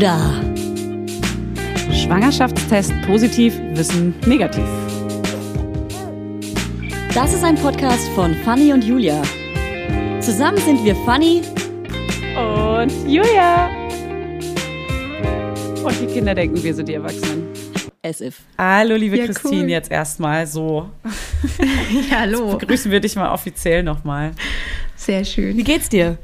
da. 0.00 0.18
Schwangerschaftstest 1.92 2.92
positiv, 3.06 3.54
Wissen 3.74 4.14
negativ. 4.26 4.64
Das 7.14 7.34
ist 7.34 7.44
ein 7.44 7.56
Podcast 7.56 8.08
von 8.14 8.34
Fanny 8.44 8.72
und 8.72 8.82
Julia. 8.84 9.20
Zusammen 10.20 10.58
sind 10.58 10.84
wir 10.84 10.94
Fanny 11.04 11.42
Und 12.36 12.92
Julia. 13.08 13.68
Und 15.84 16.00
die 16.00 16.06
Kinder 16.06 16.34
denken, 16.34 16.62
wir 16.62 16.74
sind 16.74 16.88
die 16.88 16.94
Erwachsenen. 16.94 17.48
as 18.02 18.20
if. 18.20 18.40
Hallo, 18.56 18.96
liebe 18.96 19.18
Ja, 19.18 19.26
Christine, 19.26 19.62
cool. 19.64 19.70
jetzt 19.70 19.90
erstmal 19.90 20.46
so. 20.46 20.88
Ja, 22.10 22.20
hallo. 22.20 22.56
Begrüßen 22.56 22.90
wir 22.90 23.00
dich 23.00 23.16
mal 23.16 23.32
offiziell 23.32 23.82
nochmal. 23.82 24.30
Sehr 24.96 25.20
Wie 25.20 25.24
schön. 25.24 25.64
geht's 25.64 25.88
dir? 25.88 26.16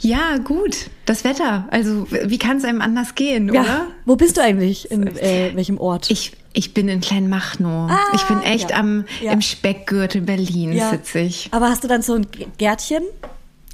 Ja, 0.00 0.36
gut. 0.38 0.90
Das 1.06 1.24
Wetter. 1.24 1.66
Also, 1.70 2.06
wie 2.10 2.38
kann 2.38 2.58
es 2.58 2.64
einem 2.64 2.80
anders 2.80 3.14
gehen, 3.14 3.50
oder? 3.50 3.86
Wo 4.04 4.16
bist 4.16 4.36
du 4.36 4.42
eigentlich? 4.42 4.90
In 4.90 5.06
äh, 5.16 5.50
welchem 5.54 5.78
Ort? 5.78 6.10
Ich, 6.10 6.32
ich 6.52 6.72
bin 6.74 6.88
in 6.88 7.00
Kleinmachnow. 7.00 7.90
ich 8.14 8.22
bin 8.24 8.40
echt 8.42 8.70
ja. 8.70 8.76
am, 8.78 9.04
Ja. 9.22 9.32
im 9.32 9.40
Speckgürtel 9.40 10.20
Berlins 10.22 10.76
Ja. 10.76 10.90
sitze 10.90 11.20
ich. 11.20 11.48
Aber 11.50 11.68
hast 11.68 11.82
du 11.84 11.88
dann 11.88 12.02
so 12.02 12.14
ein 12.14 12.26
Gärtchen 12.58 13.02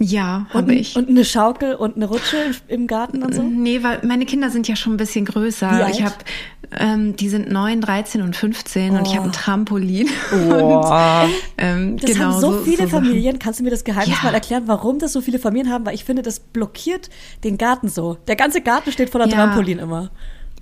Ja, 0.01 0.47
und, 0.55 0.63
habe 0.63 0.75
ich. 0.75 0.97
und 0.97 1.09
eine 1.09 1.25
Schaukel 1.25 1.75
und 1.75 1.97
eine 1.97 2.07
Rutsche 2.07 2.37
im- 2.69 2.87
Garten 2.87 3.23
und 3.23 3.35
so? 3.35 3.43
Nee, 3.43 3.83
weil 3.83 4.01
meine 4.05 4.25
Kinder 4.27 4.49
sind 4.51 4.67
ja 4.67 4.77
schon 4.77 4.95
ein 4.95 4.97
bisschen 4.99 5.25
größer. 5.27 5.89
Ich 5.91 6.03
habe, 6.03 6.15
ähm, 6.79 7.17
die 7.17 7.29
sind 7.29 7.51
9, 7.51 7.81
13 7.81 8.23
und 8.23 8.37
15 8.37 8.97
und 8.97 9.07
ich 9.07 9.17
habe 9.17 9.27
ein 9.27 9.33
Trampolin. 9.33 10.09
Boah. 10.49 11.25
Und, 11.29 11.35
ähm, 11.59 11.97
Das 11.99 12.11
genau, 12.11 12.25
haben 12.33 12.41
so, 12.41 12.53
viele 12.63 12.89
Sachen. 12.89 13.05
Familien. 13.07 13.39
Kannst 13.39 13.61
du 13.61 13.65
mir 13.65 13.71
das 13.71 13.85
Geheimnis 13.85 14.19
Ja. 14.23 14.25
mal 14.29 14.35
erklären, 14.35 14.65
warum 14.67 14.99
das 14.99 15.13
so 15.13 15.21
viele 15.21 15.39
Familien 15.39 15.71
haben? 15.71 15.87
Weil 15.87 15.95
ich 15.95 16.05
finde, 16.05 16.23
das 16.23 16.41
blockiert 16.41 17.11
den 17.45 17.59
Garten 17.59 17.89
so. 17.89 18.19
Der 18.27 18.37
ganze 18.37 18.61
Garten 18.61 18.91
steht 18.93 19.11
voller 19.11 19.29
Ja. 19.29 19.35
Trampolin 19.37 19.79
immer. 19.79 20.11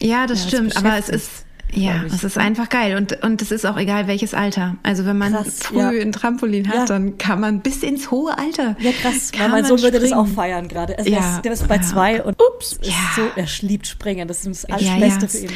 Ja, 0.01 0.27
das 0.27 0.41
das 0.43 0.49
stimmt, 0.49 0.77
aber 0.77 0.97
es 0.99 1.09
ist 1.09 1.45
ja, 1.75 2.03
es 2.07 2.23
ist 2.25 2.39
einfach 2.39 2.69
geil 2.69 2.97
und 2.97 3.23
und 3.25 3.41
es 3.43 3.51
ist 3.51 3.65
auch 3.67 3.77
egal 3.77 4.07
welches 4.07 4.35
Alter. 4.35 4.77
Also 4.83 5.07
wenn 5.07 5.17
man 5.19 5.33
Krass, 5.33 5.61
früh 5.63 5.79
ja. 5.79 5.89
ein 5.89 6.13
Trampolin 6.13 6.69
hat, 6.69 6.75
Ja. 6.75 6.85
dann 6.87 7.19
kann 7.19 7.41
man 7.41 7.61
bis 7.61 7.83
ins 7.83 8.11
hohe 8.11 8.37
Alter. 8.39 8.77
Ja, 8.79 8.91
krass. 8.93 9.31
Weil 9.33 9.41
Kann 9.41 9.51
mein 9.51 9.63
man 9.63 9.69
Sohn 9.69 9.83
würde 9.83 9.99
das 10.01 10.13
auch 10.13 10.21
springen. 10.27 10.35
feiern 10.37 10.69
gerade. 10.69 10.99
Also 10.99 11.11
Ja. 11.11 11.41
der, 11.43 11.53
ist, 11.53 11.63
ist 11.63 11.69
bei 11.69 11.79
zwei 11.79 12.23
und 12.23 12.37
ups, 12.41 12.73
ist 12.75 12.87
Ja. 12.87 12.95
so, 13.17 13.23
er 13.37 13.47
liebt 13.63 13.87
Springen. 13.87 14.29
Das 14.29 14.45
ist 14.45 14.65
das 14.69 14.71
ja. 14.71 14.79
für 14.79 15.39
ihn. 15.39 15.51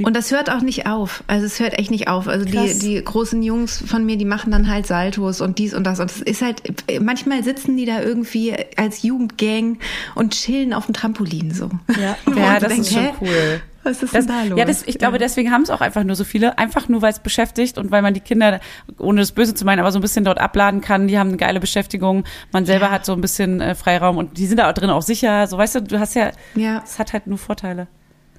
Er 0.00 0.06
Und 0.06 0.14
das 0.16 0.30
hört 0.30 0.50
auch 0.50 0.60
nicht 0.60 0.86
auf. 0.86 1.24
Also 1.26 1.46
es 1.46 1.58
hört 1.60 1.78
echt 1.78 1.90
nicht 1.90 2.08
auf. 2.08 2.28
Also 2.28 2.44
die, 2.44 2.52
Krass. 2.52 2.78
die 2.78 3.02
großen 3.02 3.42
Jungs 3.42 3.82
von 3.86 4.04
mir, 4.04 4.16
die 4.16 4.24
machen 4.24 4.50
dann 4.52 4.68
halt 4.68 4.86
Saltos 4.86 5.40
und 5.40 5.58
dies 5.58 5.74
und 5.74 5.84
das. 5.84 6.00
Und 6.00 6.10
es 6.10 6.20
ist 6.20 6.42
halt, 6.42 6.62
manchmal 7.00 7.42
sitzen 7.44 7.76
die 7.76 7.86
da 7.86 8.02
irgendwie 8.02 8.54
als 8.76 9.02
Jugendgang 9.02 9.78
und 10.14 10.34
chillen 10.34 10.72
auf 10.74 10.86
dem 10.86 10.94
Trampolin 10.94 11.52
so. 11.52 11.70
Ja. 12.00 12.16
Ja, 12.36 12.58
das 12.58 12.72
ist 12.72 12.92
denkst, 12.92 13.10
schon 13.18 13.28
cool. 13.28 13.60
Was 13.84 14.02
ist 14.02 14.14
Das, 14.14 14.26
denn 14.26 14.36
da 14.36 14.42
los? 14.44 14.58
ja, 14.58 14.64
das, 14.64 14.82
ich 14.86 14.98
glaube, 14.98 15.18
deswegen 15.18 15.50
haben 15.50 15.62
es 15.62 15.70
auch 15.70 15.80
einfach 15.80 16.04
nur 16.04 16.14
so 16.16 16.24
viele. 16.24 16.56
Einfach 16.58 16.88
nur, 16.88 17.02
weil 17.02 17.10
es 17.12 17.18
beschäftigt 17.18 17.78
und 17.78 17.90
weil 17.90 18.02
man 18.02 18.14
die 18.14 18.20
Kinder, 18.20 18.60
ohne 18.98 19.20
das 19.20 19.32
Böse 19.32 19.54
zu 19.54 19.64
meinen, 19.64 19.80
aber 19.80 19.90
so 19.92 19.98
ein 19.98 20.02
bisschen 20.02 20.24
dort 20.24 20.38
abladen 20.38 20.80
kann. 20.80 21.08
Die 21.08 21.18
haben 21.18 21.28
eine 21.28 21.36
geile 21.36 21.58
Beschäftigung. 21.60 22.24
Man 22.52 22.64
selber 22.66 22.86
Ja. 22.86 22.92
hat 22.92 23.04
so 23.04 23.12
ein 23.12 23.20
bisschen 23.20 23.60
äh, 23.60 23.74
Freiraum 23.74 24.16
und 24.18 24.38
die 24.38 24.46
sind 24.46 24.58
da 24.58 24.68
auch 24.70 24.74
drin 24.74 24.90
auch 24.90 25.02
sicher. 25.02 25.46
So, 25.48 25.58
weißt 25.58 25.74
du, 25.76 25.82
du 25.82 25.98
hast 25.98 26.14
ja, 26.14 26.30
Ja. 26.54 26.82
es 26.84 26.98
hat 26.98 27.12
halt 27.12 27.26
nur 27.26 27.38
Vorteile. 27.38 27.88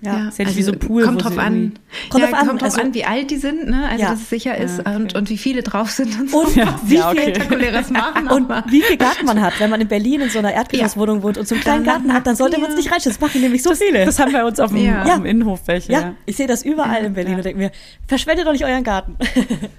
Ja. 0.05 0.27
Ist 0.27 0.37
ja 0.39 0.45
nicht 0.45 0.57
wie 0.57 0.63
so 0.63 0.71
ein 0.71 0.79
Pool, 0.79 1.03
Kommt 1.05 1.23
drauf 1.23 1.37
an. 1.37 1.73
Kommt 2.09 2.23
ja, 2.23 2.29
drauf 2.29 2.39
an, 2.41 2.47
kommt 2.47 2.61
drauf 2.61 2.71
also- 2.71 2.81
an, 2.81 2.93
wie 2.93 3.05
alt 3.05 3.31
die 3.31 3.37
sind, 3.37 3.69
ne? 3.69 3.87
Also 3.89 4.03
Ja. 4.03 4.11
dass 4.11 4.21
es 4.21 4.29
sicher 4.29 4.57
ist 4.57 4.79
okay. 4.81 4.95
und, 4.95 5.15
und 5.15 5.29
wie 5.29 5.37
viele 5.37 5.63
drauf 5.63 5.91
sind 5.91 6.19
und 6.19 6.29
so. 6.29 6.41
Und 6.43 6.55
Ja, 6.55 6.79
wie 6.85 6.95
ja, 6.95 7.09
viel 7.11 7.19
okay. 7.21 7.29
Spektakuläres 7.35 7.89
machen. 7.91 8.27
Und 8.27 8.49
wie 8.71 8.81
viel 8.81 8.97
Garten 8.97 9.25
man 9.25 9.41
hat, 9.41 9.59
wenn 9.59 9.69
man 9.69 9.79
in 9.81 9.87
Berlin 9.87 10.21
in 10.21 10.29
so 10.29 10.39
einer 10.39 10.51
Erdgeschosswohnung 10.53 11.23
wohnt 11.23 11.37
und 11.37 11.47
so 11.47 11.55
einen 11.55 11.63
kleinen 11.63 11.83
Dann- 11.85 11.93
Garten 11.95 12.13
hat, 12.13 12.27
dann 12.27 12.35
sollte 12.35 12.57
man 12.59 12.65
es 12.69 12.75
ja. 12.75 12.77
nicht 12.81 12.91
reinstellen. 12.91 13.17
Das 13.17 13.21
machen 13.21 13.41
nämlich 13.41 13.63
so 13.63 13.73
viele. 13.75 14.05
Das 14.05 14.19
haben 14.19 14.31
wir 14.33 14.45
uns 14.45 14.59
auf 14.59 14.71
dem, 14.71 14.83
Ja. 14.85 15.03
auf 15.03 15.13
dem 15.15 15.25
Innenhof 15.25 15.61
welche. 15.67 15.91
ja, 15.91 15.99
Ja. 16.01 16.13
ich 16.25 16.35
sehe 16.35 16.47
das 16.47 16.63
überall 16.63 17.05
in 17.05 17.13
Berlin 17.13 17.35
und 17.35 17.45
denke 17.45 17.57
mir, 17.59 17.71
verschwendet 18.07 18.45
doch 18.45 18.51
nicht 18.51 18.65
euren 18.65 18.83
Garten. 18.83 19.15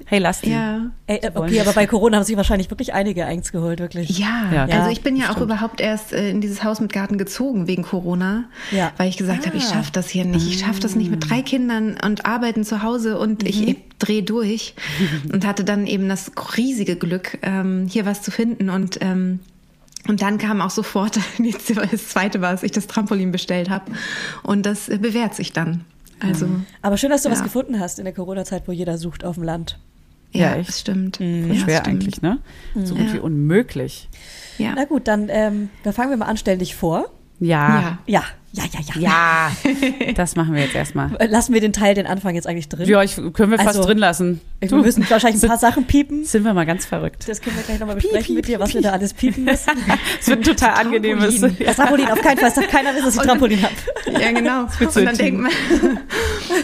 Hey, 0.06 0.18
lass 0.18 0.40
die. 0.42 0.50
ja. 0.50 0.86
Ey, 1.06 1.16
äh, 1.22 1.30
okay, 1.34 1.60
aber 1.60 1.72
bei 1.72 1.86
Corona 1.86 2.16
haben 2.18 2.24
sich 2.24 2.36
wahrscheinlich 2.36 2.70
wirklich 2.70 2.92
einige 2.94 3.24
eins 3.26 3.52
geholt, 3.52 3.80
wirklich. 3.80 4.18
Ja, 4.18 4.50
Ja, 4.52 4.64
also 4.78 4.90
ich 4.90 5.02
bin 5.02 5.16
ja 5.16 5.30
auch 5.30 5.40
überhaupt 5.40 5.80
erst 5.80 6.12
äh, 6.12 6.30
in 6.30 6.40
dieses 6.40 6.62
Haus 6.62 6.80
mit 6.80 6.92
Garten 6.92 7.18
gezogen 7.18 7.66
wegen 7.66 7.82
Corona, 7.82 8.44
Ja. 8.70 8.92
weil 8.96 9.08
ich 9.08 9.16
gesagt 9.16 9.46
habe, 9.46 9.56
ich 9.56 9.64
Ah. 9.64 9.74
schaffe 9.74 9.90
das 9.92 10.08
hier 10.14 10.24
nicht. 10.24 10.46
Ich 10.48 10.58
schaffe 10.60 10.80
das 10.80 10.94
nicht 10.96 11.10
mit 11.10 11.28
drei 11.28 11.42
Kindern 11.42 11.96
und 12.02 12.24
arbeiten 12.24 12.64
zu 12.64 12.82
Hause 12.82 13.18
und 13.18 13.42
Mhm. 13.42 13.48
ich 13.48 13.76
drehe 13.98 14.22
durch 14.22 14.74
und 15.32 15.46
hatte 15.46 15.62
dann 15.64 15.86
eben 15.86 16.08
das 16.08 16.32
riesige 16.56 16.96
Glück, 16.96 17.38
ähm, 17.42 17.86
hier 17.90 18.06
was 18.06 18.22
zu 18.22 18.30
finden 18.30 18.70
und 18.70 18.98
ähm, 19.02 19.40
und 20.06 20.20
dann 20.20 20.36
kam 20.38 20.60
auch 20.60 20.68
sofort 20.70 21.18
das 21.92 22.08
zweite 22.08 22.40
war, 22.40 22.52
dass 22.52 22.62
ich 22.62 22.72
das 22.72 22.86
Trampolin 22.86 23.32
bestellt 23.32 23.70
habe 23.70 23.92
und 24.42 24.64
das 24.66 24.88
äh, 24.88 24.98
bewährt 24.98 25.34
sich 25.34 25.52
dann. 25.52 25.84
Also 26.20 26.46
Aber 26.82 26.96
schön, 26.96 27.10
dass 27.10 27.22
du 27.22 27.30
was 27.30 27.38
Ja. 27.38 27.44
gefunden 27.44 27.80
hast 27.80 27.98
in 27.98 28.04
der 28.04 28.14
Corona-Zeit, 28.14 28.68
wo 28.68 28.72
jeder 28.72 28.96
sucht 28.98 29.24
auf 29.24 29.34
dem 29.36 29.44
Land. 29.44 29.78
ja, 30.32 30.56
Ja, 30.56 30.62
das 30.62 30.80
stimmt. 30.80 31.16
Voll 31.18 31.26
Ja, 31.26 31.54
schwer 31.54 31.64
das 31.66 31.86
stimmt. 31.86 31.88
eigentlich, 31.88 32.22
ne? 32.22 32.38
So 32.84 32.94
gut 32.94 33.06
Ja. 33.08 33.12
wie 33.14 33.18
unmöglich. 33.18 34.08
Ja. 34.58 34.72
Na 34.76 34.84
gut, 34.84 35.08
dann, 35.08 35.28
ähm, 35.30 35.70
dann 35.82 35.92
fangen 35.92 36.10
wir 36.10 36.16
mal 36.18 36.26
an, 36.26 36.36
stell 36.36 36.58
dich 36.58 36.74
vor. 36.76 37.06
Ja. 37.40 37.98
Ja, 38.06 38.22
ja, 38.56 38.62
ja, 38.72 38.80
ja. 38.94 39.00
Ja. 39.00 40.12
das 40.14 40.36
machen 40.36 40.54
wir 40.54 40.62
jetzt 40.62 40.74
erstmal. 40.74 41.10
Lassen 41.28 41.52
wir 41.54 41.60
den 41.60 41.72
Teil, 41.72 41.94
den 41.94 42.06
Anfang 42.06 42.34
jetzt 42.36 42.46
eigentlich 42.46 42.68
drin. 42.68 42.88
Ja, 42.88 43.02
ich, 43.02 43.16
können 43.16 43.50
wir 43.50 43.58
fast 43.58 43.68
Also, 43.68 43.82
drin 43.84 43.98
lassen. 43.98 44.40
wir 44.60 44.76
müssen 44.78 45.08
wahrscheinlich 45.10 45.42
ein 45.42 45.48
paar 45.48 45.58
Sachen 45.58 45.86
piepen. 45.86 46.24
Sind 46.24 46.44
wir 46.44 46.54
mal 46.54 46.64
ganz 46.64 46.86
verrückt. 46.86 47.28
Das 47.28 47.40
können 47.40 47.56
wir 47.56 47.64
gleich 47.64 47.80
nochmal 47.80 47.96
besprechen 47.96 48.34
mit 48.36 48.46
dir, 48.46 48.60
was 48.60 48.72
wir 48.72 48.80
da 48.82 48.92
alles 48.92 49.12
piepen 49.12 49.44
müssen. 49.44 49.72
Es 50.20 50.28
wird 50.28 50.38
ein 50.40 50.42
total 50.44 50.70
angenehmes. 50.74 51.40
Trampolin. 51.40 51.66
Das 51.66 51.76
Trampolin, 51.76 52.08
auf 52.10 52.20
keinen 52.22 52.38
Fall, 52.38 52.48
es 52.48 52.54
darf 52.54 52.68
keiner 52.68 52.94
wissen, 52.94 53.04
dass 53.06 53.16
ich 53.16 53.22
Trampolin 53.22 53.60
habe. 53.62 53.74
Ja, 54.22 54.30
genau. 54.32 54.62
Und 54.80 54.96
dann, 55.04 55.16
denkt 55.16 55.40
man, 55.40 55.50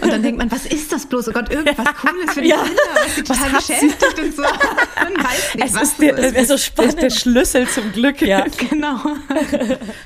und 0.02 0.12
dann 0.12 0.22
denkt 0.22 0.38
man, 0.38 0.50
was 0.52 0.66
ist 0.66 0.92
das 0.92 1.06
bloß? 1.06 1.28
Oh 1.28 1.32
Gott, 1.32 1.50
irgendwas 1.50 1.86
Cooles 2.00 2.32
für 2.34 2.42
die 2.42 2.48
Ja. 2.50 2.56
Kinder, 2.62 2.80
was 3.04 3.14
sie 3.16 3.22
total 3.24 3.52
hat 3.52 3.62
sie? 3.62 3.72
beschäftigt 3.74 4.18
und 4.20 4.36
so. 4.36 4.42
Man 4.42 5.24
weiß 5.24 5.54
nicht, 5.56 5.66
Es 5.66 5.74
was 5.74 5.82
ist 5.82 6.00
der, 6.00 6.12
das 6.14 6.24
Das 6.26 6.34
wäre 6.34 6.44
so 6.44 6.52
das 6.52 6.60
ist 6.60 6.66
spannend. 6.66 7.02
der 7.02 7.10
Schlüssel 7.10 7.68
zum 7.68 7.92
Glück. 7.92 8.20
Ja. 8.22 8.44
Genau. 8.70 8.96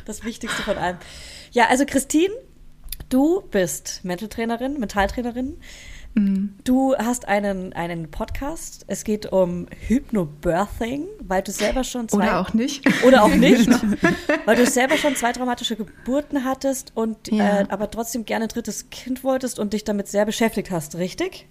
Das 0.06 0.25
Wichtigste 0.25 0.62
von 0.62 0.78
allem. 0.78 0.97
Ja, 1.54 1.69
also 1.69 1.84
Christine, 1.87 2.34
du 3.10 3.42
bist 3.53 4.00
Mentaltrainerin, 4.03 4.78
Mentaltrainerin. 4.81 5.56
Du 6.62 6.94
hast 6.97 7.26
einen, 7.26 7.72
einen 7.72 8.09
Podcast. 8.10 8.84
Es 8.88 9.03
geht 9.03 9.32
um 9.32 9.66
Hypnobirthing, 9.88 11.06
weil 11.20 11.42
du 11.42 11.50
selber 11.50 11.82
schon 11.82 12.09
zwei 12.09 12.19
Oder 12.19 12.41
auch 12.41 12.54
nicht. 12.54 12.84
oder 13.04 13.22
auch 13.25 13.34
nicht, 13.34 13.69
weil 14.47 14.56
du 14.56 14.65
selber 14.66 14.97
schon 14.97 15.16
zwei 15.16 15.32
traumatische 15.32 15.75
Geburten 15.76 16.44
hattest 16.44 16.92
und 16.94 17.32
Ja. 17.32 17.60
äh, 17.62 17.66
aber 17.69 17.91
trotzdem 17.91 18.25
gerne 18.25 18.44
ein 18.47 18.48
drittes 18.48 18.91
Kind 18.91 19.25
wolltest 19.25 19.59
und 19.59 19.72
dich 19.72 19.82
damit 19.84 20.06
sehr 20.09 20.25
beschäftigt 20.25 20.71
hast, 20.71 20.97
richtig? 20.97 21.47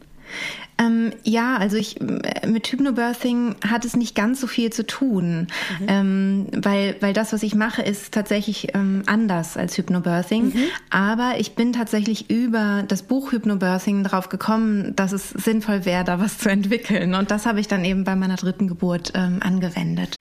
Ähm, 0.80 1.12
ja, 1.24 1.58
also 1.58 1.78
ich 1.78 2.00
mit 2.48 2.68
Hypnobirthing 2.68 3.56
hat 3.68 3.86
es 3.86 3.96
nicht 3.96 4.16
ganz 4.16 4.42
so 4.42 4.48
viel 4.48 4.72
zu 4.72 4.86
tun, 4.88 5.48
Mhm. 5.80 5.86
ähm, 5.88 6.48
weil 6.56 6.96
weil 7.00 7.14
das, 7.14 7.32
was 7.32 7.44
ich 7.44 7.54
mache, 7.54 7.84
ist 7.84 8.12
tatsächlich 8.12 8.74
ähm, 8.74 9.04
anders 9.06 9.56
als 9.56 9.78
Hypnobirthing. 9.78 10.46
Mhm. 10.46 10.64
Aber 10.90 11.36
ich 11.38 11.54
bin 11.54 11.74
tatsächlich 11.74 12.32
über 12.32 12.84
das 12.88 13.04
Buch 13.04 13.32
Hypnobirthing 13.32 14.04
darauf 14.04 14.30
gekommen, 14.30 14.96
dass 14.96 15.12
es 15.12 15.30
sinnvoll 15.30 15.86
wäre, 15.86 16.04
da 16.04 16.20
was 16.20 16.40
zu 16.40 16.50
entwickeln. 16.50 17.14
Und 17.14 17.30
das 17.30 17.46
habe 17.46 17.60
ich 17.60 17.68
dann 17.68 17.86
eben 17.86 18.04
bei 18.04 18.16
meiner 18.16 18.36
dritten 18.36 18.68
Geburt 18.68 19.14
ähm, 19.16 19.40
angewendet. 19.44 20.16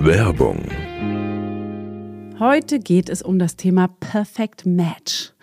Werbung. 0.00 0.62
Heute 2.38 2.78
geht 2.78 3.08
es 3.08 3.22
um 3.22 3.38
das 3.38 3.56
Thema 3.56 3.88
Perfect 3.88 4.66
Match. 4.66 5.33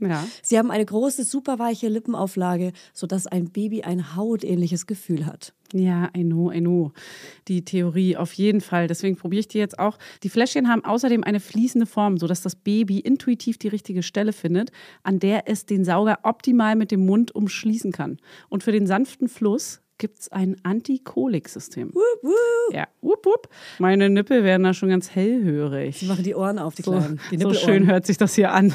Ja. 0.00 0.26
Sie 0.42 0.58
haben 0.58 0.70
eine 0.70 0.84
große, 0.84 1.24
superweiche 1.24 1.88
Lippenauflage, 1.88 2.72
sodass 2.92 3.26
ein 3.26 3.50
Baby 3.50 3.82
ein 3.82 4.16
hautähnliches 4.16 4.86
Gefühl 4.86 5.26
hat. 5.26 5.52
Ja, 5.72 6.10
I 6.16 6.24
know, 6.24 6.50
I 6.50 6.60
know. 6.60 6.92
Die 7.46 7.64
Theorie 7.64 8.16
auf 8.16 8.32
jeden 8.32 8.60
Fall. 8.60 8.88
Deswegen 8.88 9.16
probiere 9.16 9.40
ich 9.40 9.48
die 9.48 9.58
jetzt 9.58 9.78
auch. 9.78 9.98
Die 10.22 10.28
Fläschchen 10.28 10.68
haben 10.68 10.84
außerdem 10.84 11.22
eine 11.22 11.38
fließende 11.38 11.86
Form, 11.86 12.18
sodass 12.18 12.42
das 12.42 12.56
Baby 12.56 12.98
intuitiv 12.98 13.58
die 13.58 13.68
richtige 13.68 14.02
Stelle 14.02 14.32
findet, 14.32 14.72
an 15.02 15.20
der 15.20 15.48
es 15.48 15.66
den 15.66 15.84
Sauger 15.84 16.18
optimal 16.24 16.74
mit 16.74 16.90
dem 16.90 17.06
Mund 17.06 17.34
umschließen 17.34 17.92
kann. 17.92 18.18
Und 18.48 18.64
für 18.64 18.72
den 18.72 18.86
sanften 18.86 19.28
Fluss 19.28 19.80
gibt 19.98 20.18
es 20.18 20.32
ein 20.32 20.56
Antikolik-System. 20.64 21.94
Wup, 21.94 22.22
wup. 22.22 22.74
Ja, 22.74 22.88
wup, 23.02 23.24
wup. 23.24 23.48
Meine 23.78 24.10
Nippel 24.10 24.42
werden 24.42 24.64
da 24.64 24.74
schon 24.74 24.88
ganz 24.88 25.10
hellhörig. 25.10 25.98
Sie 25.98 26.06
machen 26.06 26.24
die 26.24 26.34
Ohren 26.34 26.58
auf, 26.58 26.74
die 26.74 26.82
So, 26.82 26.92
Kleinen. 26.92 27.20
Die 27.30 27.38
so 27.38 27.54
schön 27.54 27.86
hört 27.86 28.06
sich 28.06 28.16
das 28.16 28.34
hier 28.34 28.52
an. 28.52 28.74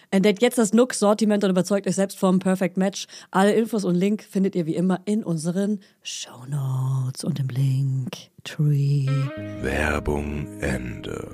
entdeckt 0.11 0.41
jetzt 0.41 0.57
das 0.57 0.73
Nook-Sortiment 0.73 1.43
und 1.43 1.49
überzeugt 1.49 1.87
euch 1.87 1.95
selbst 1.95 2.19
vom 2.19 2.39
Perfect 2.39 2.77
Match. 2.77 3.07
Alle 3.31 3.53
Infos 3.53 3.85
und 3.85 3.95
Link 3.95 4.23
findet 4.23 4.55
ihr 4.55 4.65
wie 4.65 4.75
immer 4.75 4.99
in 5.05 5.23
unseren 5.23 5.79
Shownotes 6.03 7.23
und 7.23 7.39
im 7.39 7.47
Link 7.47 8.11
Tree. 8.43 9.07
Werbung 9.61 10.47
Ende. 10.61 11.27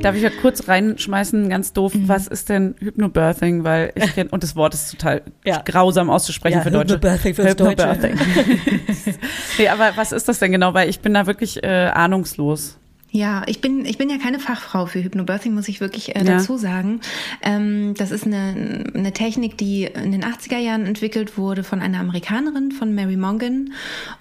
Darf 0.00 0.14
ich 0.14 0.22
ja 0.22 0.30
kurz 0.30 0.68
reinschmeißen, 0.68 1.48
ganz 1.48 1.72
doof, 1.72 1.92
Mhm. 1.94 2.08
was 2.08 2.28
ist 2.28 2.48
denn 2.50 2.76
Hypnobirthing? 2.78 3.64
Weil 3.64 3.92
ich 3.96 4.04
kenne, 4.14 4.30
und 4.30 4.44
das 4.44 4.54
Wort 4.54 4.72
ist 4.74 4.92
total 4.92 5.22
Ja. 5.44 5.60
grausam 5.64 6.08
auszusprechen 6.08 6.58
Ja, 6.58 6.62
für 6.62 6.70
Deutsche. 6.70 6.94
Hypnobirthing 6.94 7.34
fürs 7.34 7.56
Deutsche. 7.56 7.90
Hypnobirthing. 7.90 8.16
nee, 9.58 9.68
aber 9.68 9.90
was 9.96 10.12
ist 10.12 10.28
das 10.28 10.38
denn 10.38 10.52
genau? 10.52 10.72
Weil 10.72 10.88
ich 10.88 11.00
bin 11.00 11.14
da 11.14 11.26
wirklich 11.26 11.64
äh, 11.64 11.66
ahnungslos. 11.92 12.78
Ja, 13.10 13.42
ich 13.46 13.62
bin, 13.62 13.86
ich 13.86 13.96
bin 13.96 14.10
ja 14.10 14.18
keine 14.18 14.38
Fachfrau 14.38 14.84
für 14.84 15.02
Hypnobirthing, 15.02 15.54
muss 15.54 15.68
ich 15.68 15.80
wirklich 15.80 16.14
äh, 16.14 16.18
Ja. 16.18 16.24
dazu 16.36 16.58
sagen. 16.58 17.00
Ähm, 17.42 17.94
das 17.96 18.10
ist 18.10 18.26
eine, 18.26 18.84
eine 18.94 19.12
Technik, 19.12 19.56
die 19.56 19.84
in 19.84 20.12
den 20.12 20.22
80er 20.24 20.58
Jahren 20.58 20.84
entwickelt 20.84 21.38
wurde 21.38 21.64
von 21.64 21.80
einer 21.80 22.00
Amerikanerin, 22.00 22.70
von 22.70 22.94
Mary 22.94 23.16
Mongan. 23.16 23.72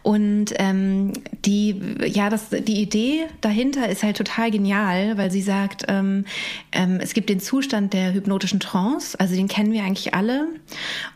Und 0.03 0.53
ähm, 0.57 1.11
die, 1.45 1.81
ja, 2.05 2.29
das, 2.29 2.49
die 2.49 2.81
Idee 2.81 3.25
dahinter 3.41 3.89
ist 3.89 4.03
halt 4.03 4.15
total 4.15 4.51
genial, 4.51 5.17
weil 5.17 5.31
sie 5.31 5.41
sagt, 5.41 5.83
ähm, 5.89 6.23
ähm, 6.71 6.99
es 7.01 7.13
gibt 7.13 7.29
den 7.29 7.41
Zustand 7.41 7.91
der 7.91 8.13
hypnotischen 8.13 8.61
Trance, 8.61 9.19
also 9.19 9.35
den 9.35 9.49
kennen 9.49 9.73
wir 9.73 9.83
eigentlich 9.83 10.13
alle. 10.13 10.47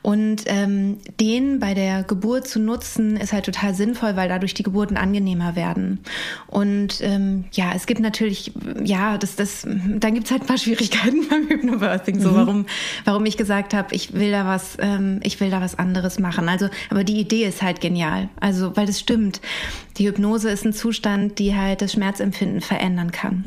Und 0.01 0.43
ähm, 0.47 0.97
den 1.21 1.59
bei 1.59 1.73
der 1.73 2.03
Geburt 2.03 2.49
zu 2.49 2.59
nutzen, 2.59 3.15
ist 3.15 3.31
halt 3.31 3.45
total 3.45 3.73
sinnvoll, 3.75 4.17
weil 4.17 4.27
dadurch 4.27 4.53
die 4.53 4.63
Geburten 4.63 4.97
angenehmer 4.97 5.55
werden. 5.55 5.99
Und 6.47 6.99
ähm, 7.01 7.45
ja, 7.61 7.73
es 7.75 7.85
gibt 7.85 7.99
natürlich, 7.99 8.51
ja, 8.83 9.19
das, 9.19 9.35
das, 9.35 9.67
dann 9.67 10.15
gibt's 10.15 10.31
halt 10.31 10.41
ein 10.41 10.47
paar 10.47 10.57
Schwierigkeiten 10.57 11.27
beim 11.29 11.47
Hypnobirthing, 11.47 12.19
so 12.19 12.33
warum, 12.33 12.65
warum 13.05 13.23
ich 13.27 13.37
gesagt 13.37 13.75
habe, 13.75 13.93
ich 13.93 14.13
will 14.13 14.31
da 14.31 14.45
was, 14.45 14.77
ähm, 14.79 15.19
ich 15.21 15.39
will 15.39 15.51
da 15.51 15.61
was 15.61 15.77
anderes 15.77 16.17
machen. 16.17 16.49
Also, 16.49 16.69
aber 16.89 17.03
die 17.03 17.19
Idee 17.19 17.45
ist 17.45 17.61
halt 17.61 17.79
genial. 17.79 18.29
Also, 18.39 18.75
weil 18.75 18.87
das 18.87 18.99
stimmt. 18.99 19.41
Die 19.97 20.07
Hypnose 20.07 20.49
ist 20.49 20.65
ein 20.65 20.73
Zustand, 20.73 21.37
die 21.37 21.55
halt 21.55 21.83
das 21.83 21.93
Schmerzempfinden 21.93 22.61
verändern 22.61 23.11
kann. 23.11 23.43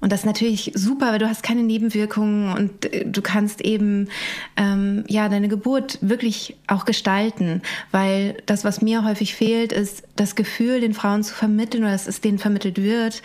Und 0.00 0.12
das 0.12 0.20
ist 0.20 0.26
natürlich 0.26 0.72
super, 0.74 1.12
weil 1.12 1.18
du 1.18 1.28
hast 1.28 1.42
keine 1.42 1.62
Nebenwirkungen 1.62 2.54
und 2.54 2.92
äh, 2.92 3.06
du 3.06 3.22
kannst 3.22 3.62
eben 3.62 4.08
ähm, 4.56 5.04
ja 5.08 5.28
deine 5.28 5.48
Geburt 5.48 5.98
wirklich 6.02 6.56
auch 6.66 6.84
gestalten, 6.84 7.62
weil 7.92 8.36
das, 8.46 8.64
was 8.64 8.82
mir 8.82 9.04
häufig 9.04 9.34
fehlt, 9.34 9.72
ist 9.72 10.04
das 10.16 10.34
Gefühl, 10.34 10.80
den 10.80 10.94
Frauen 10.94 11.22
zu 11.22 11.34
vermitteln 11.34 11.82
oder 11.84 11.92
dass 11.92 12.06
es 12.06 12.20
denen 12.20 12.38
vermittelt 12.38 12.80
wird. 12.80 13.22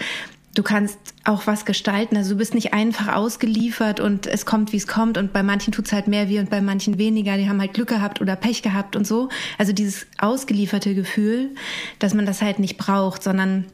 Du 0.53 0.63
kannst 0.63 0.97
auch 1.23 1.47
was 1.47 1.63
gestalten, 1.63 2.17
also 2.17 2.31
du 2.31 2.37
bist 2.37 2.53
nicht 2.53 2.73
einfach 2.73 3.15
ausgeliefert 3.15 4.01
und 4.01 4.27
es 4.27 4.45
kommt, 4.45 4.73
wie 4.73 4.77
es 4.77 4.87
kommt 4.87 5.17
und 5.17 5.31
bei 5.31 5.43
manchen 5.43 5.71
tut's 5.71 5.93
halt 5.93 6.07
mehr 6.07 6.27
weh 6.27 6.39
und 6.39 6.49
bei 6.49 6.61
manchen 6.61 6.97
weniger, 6.97 7.37
die 7.37 7.47
haben 7.47 7.61
halt 7.61 7.73
Glück 7.73 7.87
gehabt 7.87 8.19
oder 8.19 8.35
Pech 8.35 8.61
gehabt 8.61 8.97
und 8.97 9.07
so. 9.07 9.29
Also 9.57 9.71
dieses 9.71 10.07
ausgelieferte 10.17 10.93
Gefühl, 10.93 11.51
dass 11.99 12.13
man 12.13 12.25
das 12.25 12.41
halt 12.41 12.59
nicht 12.59 12.77
braucht, 12.77 13.23
sondern 13.23 13.65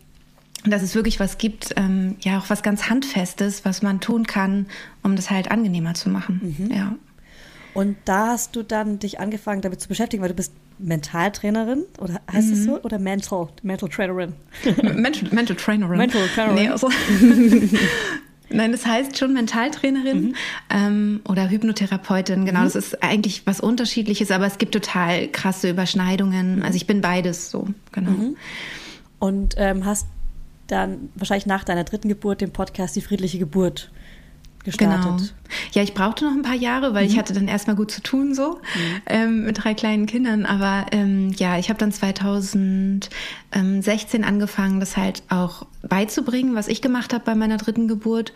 dass 0.66 0.82
es 0.82 0.96
wirklich 0.96 1.20
was 1.20 1.38
gibt, 1.38 1.74
ähm, 1.78 2.16
ja 2.22 2.40
auch 2.40 2.50
was 2.50 2.64
ganz 2.64 2.90
handfestes, 2.90 3.64
was 3.66 3.82
man 3.82 4.00
tun 4.00 4.26
kann, 4.26 4.66
um 5.04 5.16
das 5.16 5.30
halt 5.30 5.52
angenehmer 5.52 5.94
zu 5.94 6.10
machen. 6.10 6.70
Ja. 6.72 6.96
Und 7.74 7.96
da 8.06 8.30
hast 8.30 8.56
du 8.56 8.64
dann 8.64 8.98
dich 9.00 9.20
angefangen, 9.20 9.62
damit 9.62 9.82
zu 9.82 9.88
beschäftigen, 9.88 10.24
weil 10.24 10.30
du 10.30 10.36
bist 10.36 10.52
Mentaltrainerin 10.80 11.84
oder 12.00 12.22
heißt 12.32 12.52
es 12.52 12.64
so? 12.64 12.82
Oder 12.82 13.00
Mental, 13.00 13.50
Mental 13.62 13.90
Trainerin? 13.90 14.34
Mental, 14.96 15.30
Mental 15.32 15.56
Trainerin. 15.56 15.98
Mental 15.98 16.28
Trainerin. 16.28 16.56
Nee, 16.56 16.70
also 16.70 16.90
Nein, 18.50 18.72
das 18.72 18.86
heißt 18.86 19.18
schon 19.18 19.34
Mentaltrainerin 19.34 20.36
ähm, 20.70 21.22
oder 21.28 21.50
Hypnotherapeutin. 21.50 22.46
Genau, 22.46 22.64
das 22.64 22.76
ist 22.76 23.04
eigentlich 23.04 23.46
was 23.46 23.60
Unterschiedliches, 23.60 24.32
aber 24.32 24.48
es 24.48 24.58
gibt 24.58 24.72
total 24.72 25.28
krasse 25.28 25.70
Überschneidungen. 25.70 26.64
Also 26.64 26.78
ich 26.78 26.88
bin 26.88 27.02
beides 27.02 27.52
so, 27.52 27.68
genau. 27.92 28.36
Und 29.20 29.56
ähm, 29.58 29.86
hast 29.86 30.08
dann 30.68 31.10
wahrscheinlich 31.16 31.46
nach 31.46 31.64
deiner 31.64 31.84
dritten 31.84 32.10
Geburt 32.10 32.42
den 32.42 32.52
Podcast 32.52 32.96
Die 32.96 33.02
friedliche 33.02 33.40
Geburt 33.40 33.92
gestartet. 34.68 35.06
Genau. 35.06 35.18
Ja, 35.72 35.82
ich 35.82 35.94
brauchte 35.94 36.26
noch 36.26 36.34
ein 36.34 36.42
paar 36.42 36.54
Jahre, 36.54 36.94
weil 36.94 37.06
ich 37.06 37.18
hatte 37.18 37.32
dann 37.34 37.48
erstmal 37.48 37.78
gut 37.78 37.90
zu 37.90 38.02
tun 38.02 38.36
so 38.36 38.60
ähm, 39.06 39.46
mit 39.46 39.64
drei 39.64 39.74
kleinen 39.74 40.08
Kindern. 40.08 40.46
Aber 40.46 40.88
ähm, 40.92 41.32
ja, 41.38 41.58
ich 41.58 41.70
habe 41.70 41.80
dann 41.80 41.94
2016 41.94 44.26
angefangen, 44.26 44.82
das 44.82 44.98
halt 44.98 45.24
auch 45.30 45.66
beizubringen, 45.84 46.54
was 46.54 46.68
ich 46.68 46.82
gemacht 46.82 47.14
habe 47.14 47.24
bei 47.24 47.34
meiner 47.34 47.56
dritten 47.56 47.88
Geburt 47.88 48.34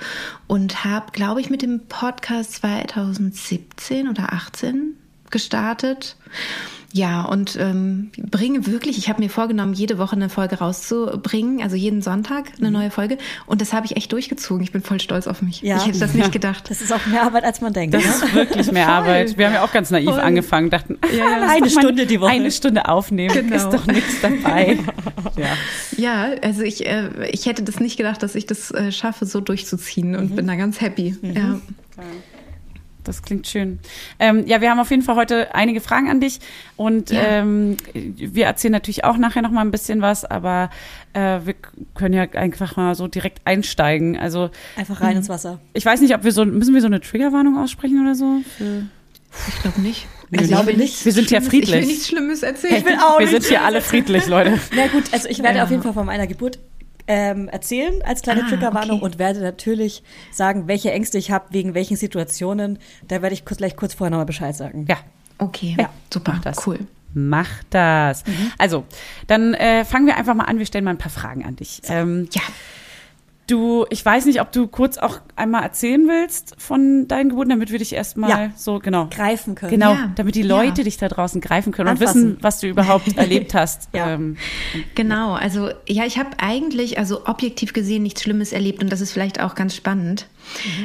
und 0.47 0.85
habe, 0.85 1.11
glaube 1.11 1.41
ich, 1.41 1.49
mit 1.49 1.63
dem 1.63 1.81
Podcast 1.89 2.53
2017 2.53 4.07
oder 4.07 4.31
18 4.31 4.95
gestartet. 5.31 6.15
Ja, 6.93 7.23
und 7.23 7.57
ähm, 7.59 8.11
bringe 8.29 8.67
wirklich, 8.67 8.97
ich 8.97 9.07
habe 9.07 9.21
mir 9.21 9.29
vorgenommen, 9.29 9.73
jede 9.73 9.97
Woche 9.97 10.15
eine 10.15 10.29
Folge 10.29 10.59
rauszubringen, 10.59 11.61
also 11.61 11.75
jeden 11.75 12.01
Sonntag 12.01 12.51
eine 12.59 12.69
neue 12.69 12.91
Folge. 12.91 13.17
Und 13.45 13.61
das 13.61 13.71
habe 13.71 13.85
ich 13.85 13.95
echt 13.95 14.11
durchgezogen. 14.11 14.61
Ich 14.63 14.71
bin 14.71 14.81
voll 14.81 14.99
stolz 14.99 15.27
auf 15.27 15.41
mich. 15.41 15.61
Ja. 15.61 15.77
Ich 15.77 15.87
hätte 15.87 15.99
das 15.99 16.13
nicht 16.13 16.31
gedacht. 16.31 16.69
Das 16.69 16.81
ist 16.81 16.91
auch 16.91 17.05
mehr 17.05 17.23
Arbeit, 17.23 17.43
als 17.45 17.61
man 17.61 17.71
denkt. 17.73 17.93
Das 17.95 18.03
ne? 18.03 18.09
ist 18.09 18.35
wirklich 18.35 18.71
mehr 18.71 18.87
Arbeit. 18.89 19.37
Wir 19.37 19.47
haben 19.47 19.53
ja 19.53 19.63
auch 19.63 19.71
ganz 19.71 19.89
naiv 19.89 20.09
Voll. 20.09 20.19
angefangen, 20.19 20.69
dachten, 20.69 20.97
Ja, 21.11 21.17
ja. 21.17 21.37
lass 21.39 21.49
Eine 21.51 21.69
Stunde 21.69 22.05
die 22.05 22.19
Woche. 22.19 22.29
Eine 22.29 22.51
Stunde 22.51 22.87
aufnehmen, 22.89 23.33
Genau. 23.33 23.55
ist 23.55 23.69
doch 23.69 23.87
nichts 23.87 24.21
dabei. 24.21 24.77
ja. 25.37 25.47
Ja, 25.97 26.35
also 26.41 26.61
ich, 26.61 26.85
äh, 26.85 27.09
ich 27.31 27.45
hätte 27.45 27.63
das 27.63 27.79
nicht 27.79 27.97
gedacht, 27.97 28.21
dass 28.23 28.35
ich 28.35 28.45
das 28.45 28.71
äh, 28.71 28.91
schaffe, 28.91 29.25
so 29.25 29.39
durchzuziehen 29.39 30.15
und 30.15 30.35
bin 30.35 30.47
da 30.47 30.55
ganz 30.55 30.81
happy. 30.81 31.15
Ja. 31.21 31.59
Das 33.03 33.21
klingt 33.23 33.47
schön. 33.47 33.79
Ähm, 34.19 34.45
ja, 34.45 34.61
wir 34.61 34.69
haben 34.69 34.79
auf 34.79 34.89
jeden 34.91 35.01
Fall 35.01 35.15
heute 35.15 35.55
einige 35.55 35.81
Fragen 35.81 36.09
an 36.09 36.19
dich 36.19 36.39
und 36.77 37.09
Ja. 37.09 37.21
ähm, 37.23 37.77
wir 37.93 38.45
erzählen 38.45 38.71
natürlich 38.71 39.03
auch 39.03 39.17
nachher 39.17 39.41
noch 39.41 39.51
mal 39.51 39.61
ein 39.61 39.71
bisschen 39.71 40.01
was, 40.01 40.23
aber 40.23 40.69
äh, 41.13 41.39
wir 41.43 41.55
können 41.95 42.13
ja 42.13 42.23
einfach 42.33 42.75
mal 42.77 42.93
so 42.95 43.07
direkt 43.07 43.41
einsteigen. 43.45 44.17
Also 44.17 44.49
Einfach 44.75 45.01
rein 45.01 45.17
ins 45.17 45.29
Wasser. 45.29 45.59
ich 45.73 45.85
weiß 45.85 46.01
nicht, 46.01 46.13
ob 46.15 46.23
wir 46.23 46.31
so 46.31 46.45
müssen 46.45 46.73
wir 46.73 46.81
so 46.81 46.87
eine 46.87 47.01
Triggerwarnung 47.01 47.57
aussprechen 47.57 48.01
oder 48.01 48.13
so. 48.15 48.41
Für 48.57 48.85
Ich 49.47 49.61
glaube 49.61 49.81
nicht. 49.81 50.07
Ich 50.33 50.47
glaube 50.47 50.73
nicht. 50.73 51.03
Wir 51.03 51.11
sind 51.11 51.29
ja 51.31 51.39
Schlimmes- 51.41 51.47
Ich 51.47 51.53
will 51.53 51.61
friedlich. 51.65 51.87
nichts 51.87 52.07
Schlimmes 52.07 52.43
erzählen. 52.43 52.75
Ich 52.77 52.85
will 52.85 52.95
auch 53.01 53.19
wir 53.19 53.27
sind 53.27 53.43
hier 53.45 53.63
alle 53.63 53.81
friedlich, 53.81 54.27
Leute. 54.27 54.59
Na 54.75 54.87
gut, 54.87 55.05
also 55.11 55.27
ich 55.27 55.41
werde 55.43 55.57
Ja. 55.57 55.63
auf 55.63 55.71
jeden 55.71 55.81
Fall 55.83 55.93
von 55.93 56.05
meiner 56.05 56.27
Geburt 56.27 56.59
ähm, 57.07 57.47
erzählen 57.49 58.01
als 58.03 58.21
kleine 58.21 58.43
Ah, 58.45 58.49
Triggerwarnung 58.49 58.97
okay. 58.97 59.05
und 59.05 59.19
werde 59.19 59.41
natürlich 59.41 60.03
sagen, 60.31 60.67
welche 60.67 60.91
Ängste 60.91 61.17
ich 61.17 61.31
habe, 61.31 61.45
wegen 61.51 61.73
welchen 61.73 61.97
Situationen. 61.97 62.79
Da 63.07 63.21
werde 63.21 63.33
ich 63.33 63.45
kurz, 63.45 63.57
gleich 63.57 63.75
kurz 63.75 63.93
vorher 63.93 64.11
nochmal 64.11 64.25
Bescheid 64.25 64.55
sagen. 64.55 64.85
Ja. 64.87 64.97
Okay, 65.37 65.75
Ja, 65.79 65.89
super, 66.13 66.33
mach 66.33 66.41
das. 66.41 66.67
cool. 66.67 66.79
Mach 67.13 67.49
das. 67.71 68.23
Also, 68.57 68.85
dann 69.27 69.53
äh, 69.55 69.83
fangen 69.83 70.05
wir 70.05 70.15
einfach 70.15 70.33
mal 70.35 70.45
an. 70.45 70.59
Wir 70.59 70.65
stellen 70.65 70.85
mal 70.85 70.91
ein 70.91 70.97
paar 70.97 71.11
Fragen 71.11 71.43
an 71.43 71.55
dich. 71.57 71.81
Ähm, 71.89 72.29
Ja, 72.31 72.41
Du, 73.51 73.85
ich 73.89 74.05
weiß 74.05 74.25
nicht, 74.27 74.39
ob 74.39 74.53
du 74.53 74.67
kurz 74.67 74.97
auch 74.97 75.19
einmal 75.35 75.63
erzählen 75.63 76.07
willst 76.07 76.55
von 76.57 77.07
deinen 77.09 77.29
Geburten, 77.29 77.49
damit 77.49 77.69
wir 77.69 77.79
dich 77.79 77.91
erstmal 77.93 78.29
Ja. 78.29 78.49
so, 78.55 78.79
genau. 78.79 79.07
Greifen 79.09 79.55
können. 79.55 79.71
Genau, 79.71 79.91
Ja. 79.91 80.11
damit 80.15 80.35
die 80.35 80.41
Leute 80.43 80.81
Ja. 80.81 80.83
dich 80.85 80.95
da 80.97 81.09
draußen 81.09 81.41
greifen 81.41 81.73
können 81.73 81.89
und 81.89 81.99
Anfassen. 81.99 82.23
wissen, 82.31 82.37
was 82.41 82.61
du 82.61 82.67
überhaupt 82.67 83.07
erlebt 83.17 83.53
hast. 83.53 83.89
Ja. 83.93 84.13
Ähm, 84.13 84.37
Genau, 84.95 85.33
also 85.33 85.69
ja, 85.85 86.05
ich 86.05 86.17
habe 86.17 86.29
eigentlich, 86.37 86.97
also 86.97 87.25
objektiv 87.25 87.73
gesehen, 87.73 88.03
nichts 88.03 88.21
Schlimmes 88.23 88.53
erlebt 88.53 88.81
und 88.81 88.89
das 88.89 89.01
ist 89.01 89.11
vielleicht 89.11 89.41
auch 89.41 89.53
ganz 89.55 89.75
spannend. 89.75 90.27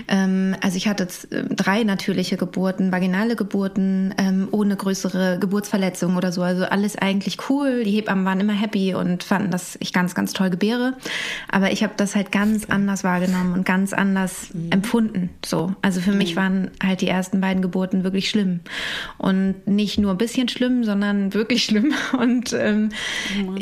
Ähm, 0.08 0.56
also 0.60 0.76
ich 0.76 0.88
hatte 0.88 1.08
äh, 1.30 1.44
drei 1.54 1.82
natürliche 1.84 2.36
Geburten, 2.36 2.92
vaginale 2.92 3.36
Geburten, 3.36 4.14
ähm, 4.18 4.48
ohne 4.50 4.76
größere 4.76 5.38
Geburtsverletzungen 5.38 6.16
oder 6.16 6.32
so. 6.32 6.42
Also 6.42 6.64
alles 6.64 6.96
eigentlich 6.96 7.38
cool. 7.48 7.84
Die 7.84 7.90
Hebammen 7.92 8.24
waren 8.24 8.40
immer 8.40 8.52
happy 8.52 8.94
und 8.94 9.24
fanden, 9.24 9.50
dass 9.50 9.76
ich 9.80 9.92
ganz, 9.92 10.14
ganz 10.14 10.32
toll 10.32 10.50
gebäre. 10.50 10.94
Aber 11.48 11.72
ich 11.72 11.82
habe 11.82 11.94
das 11.96 12.14
halt 12.14 12.32
ganz 12.32 12.66
anders 12.66 13.04
wahrgenommen 13.04 13.52
und 13.54 13.64
ganz 13.64 13.92
anders 13.92 14.48
empfunden. 14.70 15.30
So, 15.44 15.74
also 15.82 16.00
für 16.00 16.12
mich 16.12 16.36
waren 16.36 16.70
halt 16.82 17.00
die 17.00 17.08
ersten 17.08 17.40
beiden 17.40 17.62
Geburten 17.62 18.04
wirklich 18.04 18.28
schlimm 18.28 18.60
und 19.18 19.66
nicht 19.66 19.98
nur 19.98 20.12
ein 20.12 20.18
bisschen 20.18 20.48
schlimm, 20.48 20.84
sondern 20.84 21.34
wirklich 21.34 21.64
schlimm. 21.64 21.94
Und 22.16 22.52
ähm, 22.52 22.90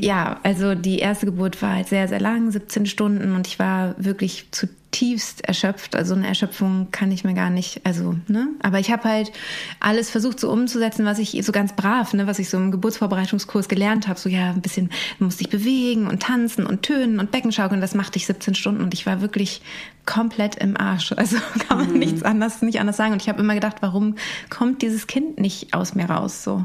ja, 0.00 0.38
also 0.42 0.74
die 0.74 0.98
erste 0.98 1.26
Geburt 1.26 1.60
war 1.62 1.74
halt 1.74 1.88
sehr, 1.88 2.08
sehr 2.08 2.20
lang, 2.20 2.50
17 2.50 2.86
Stunden 2.86 3.34
und 3.34 3.46
ich 3.46 3.58
war 3.58 3.94
wirklich 3.98 4.46
zutiefst 4.94 5.44
erschöpft. 5.44 5.96
Also 5.96 6.14
eine 6.14 6.26
Erschöpfung 6.26 6.88
kann 6.92 7.10
ich 7.10 7.24
mir 7.24 7.34
gar 7.34 7.50
nicht, 7.50 7.80
also, 7.84 8.16
ne? 8.28 8.48
Aber 8.62 8.78
ich 8.78 8.92
habe 8.92 9.04
halt 9.04 9.32
alles 9.80 10.10
versucht 10.10 10.38
so 10.38 10.50
umzusetzen, 10.50 11.04
was 11.04 11.18
ich 11.18 11.40
so 11.44 11.50
ganz 11.50 11.74
brav, 11.74 12.14
ne, 12.14 12.26
was 12.26 12.38
ich 12.38 12.48
so 12.48 12.56
im 12.56 12.70
Geburtsvorbereitungskurs 12.70 13.68
gelernt 13.68 14.06
habe. 14.06 14.20
So 14.20 14.28
ja, 14.28 14.50
ein 14.50 14.62
bisschen 14.62 14.90
musste 15.18 15.42
ich 15.42 15.50
bewegen 15.50 16.06
und 16.06 16.22
tanzen 16.22 16.64
und 16.64 16.82
tönen 16.82 17.18
und 17.18 17.32
Beckenschaukeln. 17.32 17.80
Das 17.80 17.94
machte 17.94 18.18
ich 18.18 18.26
17 18.26 18.54
Stunden 18.54 18.82
und 18.82 18.94
ich 18.94 19.04
war 19.04 19.20
wirklich 19.20 19.62
komplett 20.06 20.56
im 20.56 20.76
Arsch. 20.76 21.12
Also 21.24 21.36
kann 21.68 21.78
man 21.78 21.92
nichts 21.94 22.22
anderes, 22.22 22.60
nicht 22.60 22.80
anders 22.80 22.98
sagen. 22.98 23.12
Und 23.12 23.22
ich 23.22 23.28
habe 23.30 23.40
immer 23.40 23.54
gedacht, 23.54 23.76
warum 23.80 24.16
kommt 24.50 24.82
dieses 24.82 25.06
Kind 25.06 25.38
nicht 25.38 25.72
aus 25.72 25.94
mir 25.94 26.04
raus? 26.04 26.44
So. 26.44 26.64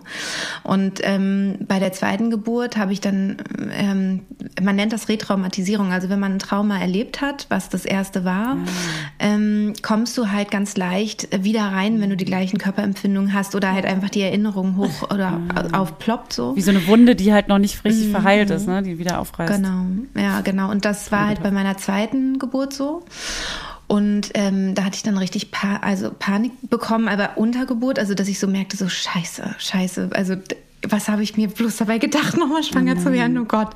Und 0.63 0.99
ähm, 1.03 1.55
bei 1.61 1.79
der 1.79 1.93
zweiten 1.93 2.29
Geburt 2.29 2.75
habe 2.75 2.91
ich 2.91 2.99
dann, 2.99 3.37
ähm, 3.71 4.21
man 4.61 4.75
nennt 4.75 4.91
das 4.91 5.07
Retraumatisierung. 5.07 5.93
Also 5.93 6.09
wenn 6.09 6.19
man 6.19 6.33
ein 6.33 6.39
Trauma 6.39 6.79
erlebt 6.79 7.21
hat, 7.21 7.45
was 7.49 7.69
das 7.69 7.85
erste 7.85 8.18
war, 8.25 8.57
ähm, 9.19 9.73
kommst 9.81 10.17
du 10.17 10.31
halt 10.31 10.51
ganz 10.51 10.77
leicht 10.77 11.27
wieder 11.43 11.63
rein, 11.63 12.01
wenn 12.01 12.09
du 12.09 12.17
die 12.17 12.25
gleichen 12.25 12.57
Körperempfindungen 12.57 13.33
hast 13.33 13.55
oder 13.55 13.73
halt 13.73 13.85
einfach 13.85 14.09
die 14.09 14.21
Erinnerung 14.21 14.77
hoch 14.77 15.09
oder 15.11 15.41
aufploppt 15.71 16.33
so. 16.33 16.55
wie 16.55 16.61
so 16.61 16.71
eine 16.71 16.85
Wunde, 16.87 17.15
die 17.15 17.33
halt 17.33 17.47
noch 17.47 17.59
nicht 17.59 17.83
richtig 17.83 18.09
verheilt 18.09 18.49
ist, 18.49 18.67
ne? 18.67 18.83
die 18.83 18.99
wieder 18.99 19.19
aufreißt. 19.19 19.53
Genau, 19.53 19.85
ja, 20.15 20.41
genau. 20.41 20.69
Und 20.71 20.85
das 20.85 21.11
war 21.11 21.27
halt 21.27 21.43
bei 21.43 21.51
meiner 21.51 21.77
zweiten 21.77 22.39
Geburt 22.39 22.73
so. 22.73 23.03
Und 23.87 24.29
ähm, 24.35 24.75
da 24.75 24.83
hatte 24.83 24.97
ich 24.97 25.03
dann 25.03 25.17
richtig 25.17 25.49
pa 25.49 25.77
also 25.77 26.11
Panik 26.11 26.51
bekommen, 26.69 27.07
aber 27.07 27.39
Untergeburt, 27.39 27.97
also 27.97 28.13
dass 28.13 28.27
ich 28.27 28.37
so 28.37 28.45
merkte, 28.45 28.77
so 28.77 28.87
scheiße, 28.87 29.55
scheiße, 29.57 30.09
also 30.13 30.35
was 30.87 31.09
habe 31.09 31.23
ich 31.23 31.35
mir 31.35 31.49
bloß 31.49 31.77
dabei 31.77 31.97
gedacht, 31.97 32.37
nochmal 32.37 32.63
schwanger 32.63 32.97
zu 32.97 33.11
werden, 33.11 33.37
oh 33.37 33.43
Gott. 33.45 33.69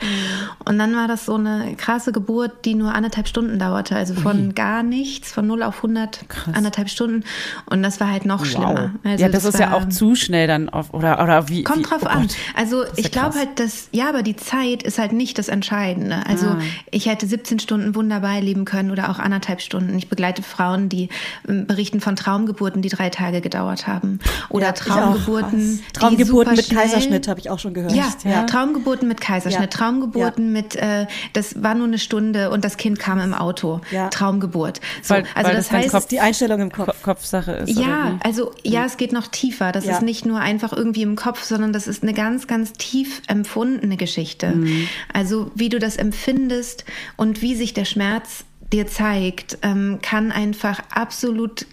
Und 0.65 0.79
dann 0.79 0.95
war 0.95 1.07
das 1.07 1.25
so 1.25 1.36
eine 1.36 1.75
krasse 1.75 2.12
Geburt, 2.13 2.63
die 2.65 2.75
nur 2.75 2.93
anderthalb 2.95 3.27
Stunden 3.27 3.60
dauerte, 3.60 3.95
also 3.95 4.13
von 4.13 4.55
gar 4.55 4.83
nichts, 4.83 5.31
von 5.31 5.45
0 5.45 5.63
auf 5.63 5.77
100, 5.77 6.29
Krass. 6.29 6.55
anderthalb 6.55 6.89
Stunden. 6.89 7.24
Und 7.65 7.83
das 7.83 8.00
war 8.00 8.10
halt 8.10 8.25
noch 8.25 8.45
schlimmer. 8.45 8.91
Also 9.03 9.22
ja, 9.24 9.29
das, 9.29 9.43
ist 9.43 9.60
ja 9.60 9.72
war- 9.72 9.77
auch 9.77 9.89
zu 9.89 10.15
schnell 10.15 10.48
dann 10.48 10.69
auf, 10.69 10.93
oder, 10.93 11.22
oder 11.22 11.50
wie. 11.50 11.63
Kommt 11.63 11.79
wie, 11.79 11.83
drauf 11.83 12.01
oh 12.03 12.07
an. 12.07 12.22
Gott. 12.22 12.36
Also 12.55 12.81
ist 12.83 12.98
ja 12.98 13.03
ich 13.05 13.12
glaube 13.12 13.36
halt, 13.38 13.60
dass, 13.60 13.89
ja, 13.91 14.07
aber 14.07 14.24
die 14.24 14.38
Zeit 14.38 14.83
ist 14.83 14.98
halt 14.98 15.12
nicht 15.12 15.38
das 15.38 15.50
Entscheidende. 15.50 16.25
Also 16.25 16.45
Ah. 16.48 16.60
ich 16.91 17.07
hätte 17.07 17.27
17 17.27 17.60
Stunden 17.60 17.95
wunderbar 17.95 18.39
leben 18.39 18.63
können 18.65 18.91
oder 18.91 19.10
auch 19.10 19.19
anderthalb 19.19 19.60
Stunden. 19.62 19.98
Ich 19.98 20.07
begleite 20.07 20.41
Frauen, 20.41 20.88
die 20.88 21.10
ähm, 21.50 21.67
berichten 21.67 22.00
von 22.00 22.15
Traumgeburten, 22.15 22.81
die 22.81 22.89
drei 22.89 23.10
Tage 23.10 23.41
gedauert 23.41 23.88
haben. 23.88 24.19
Oder 24.50 24.67
Ja, 24.67 24.74
ich 24.74 24.81
auch. 24.81 24.86
Traumgeburten. 24.95 25.60
die 25.89 25.93
Traumgeburten 25.93 26.55
super 26.55 26.55
mit 26.55 26.65
schnell- 26.65 26.92
Kaiserschnitt 26.93 27.27
habe 27.27 27.39
ich 27.39 27.50
auch 27.50 27.59
schon 27.59 27.73
gehört. 27.73 27.93
ja, 28.23 28.43
Traumgeburten 28.45 29.07
mit 29.07 29.21
Kaiserschnitt, 29.21 29.62
Ja. 29.73 29.77
Traumgeburten 29.79 30.51
mit, 30.51 30.75
äh, 30.75 31.07
das 31.33 31.62
war 31.63 31.75
nur 31.75 31.88
eine 31.88 31.97
Stunde 32.00 32.50
und 32.50 32.63
das 32.63 32.77
Kind 32.77 33.00
kam 33.00 33.19
im 33.19 33.33
Auto. 33.33 33.81
Ja. 33.91 34.09
Traumgeburt. 34.09 34.81
So, 35.01 35.15
Weil- 35.15 35.25
also 35.35 35.47
weil 35.50 35.55
das 35.55 35.67
das 35.69 35.77
heißt, 35.77 35.89
Kopf- 35.91 36.07
Die 36.07 36.19
Einstellung 36.19 36.62
im 36.62 36.71
Kopf. 36.71 36.88
Ko- 36.88 37.13
Kopfsache 37.13 37.51
ist. 37.53 37.77
ja, 37.79 38.19
also 38.23 38.51
ja, 38.63 38.85
es 38.85 38.97
geht 38.97 39.13
noch 39.13 39.27
tiefer. 39.27 39.71
Das 39.71 39.85
Ja. 39.85 39.93
ist 39.93 40.01
nicht 40.01 40.25
nur 40.25 40.39
einfach 40.39 40.73
irgendwie 40.73 41.01
im 41.03 41.15
Kopf, 41.15 41.43
sondern 41.43 41.73
das 41.73 41.88
ist 41.88 42.03
eine 42.03 42.13
ganz, 42.13 42.47
ganz 42.47 42.73
tief 42.73 43.21
empfundene 43.27 43.97
Geschichte. 43.97 44.53
Also 45.12 45.51
wie 45.55 45.69
du 45.69 45.79
das 45.79 45.95
empfindest 45.97 46.85
und 47.17 47.41
wie 47.41 47.55
sich 47.55 47.73
der 47.73 47.85
Schmerz 47.85 48.45
dir 48.71 48.88
zeigt, 48.88 49.57
ähm, 49.62 50.00
kann 50.01 50.31
einfach 50.31 50.81
absolut 50.89 51.65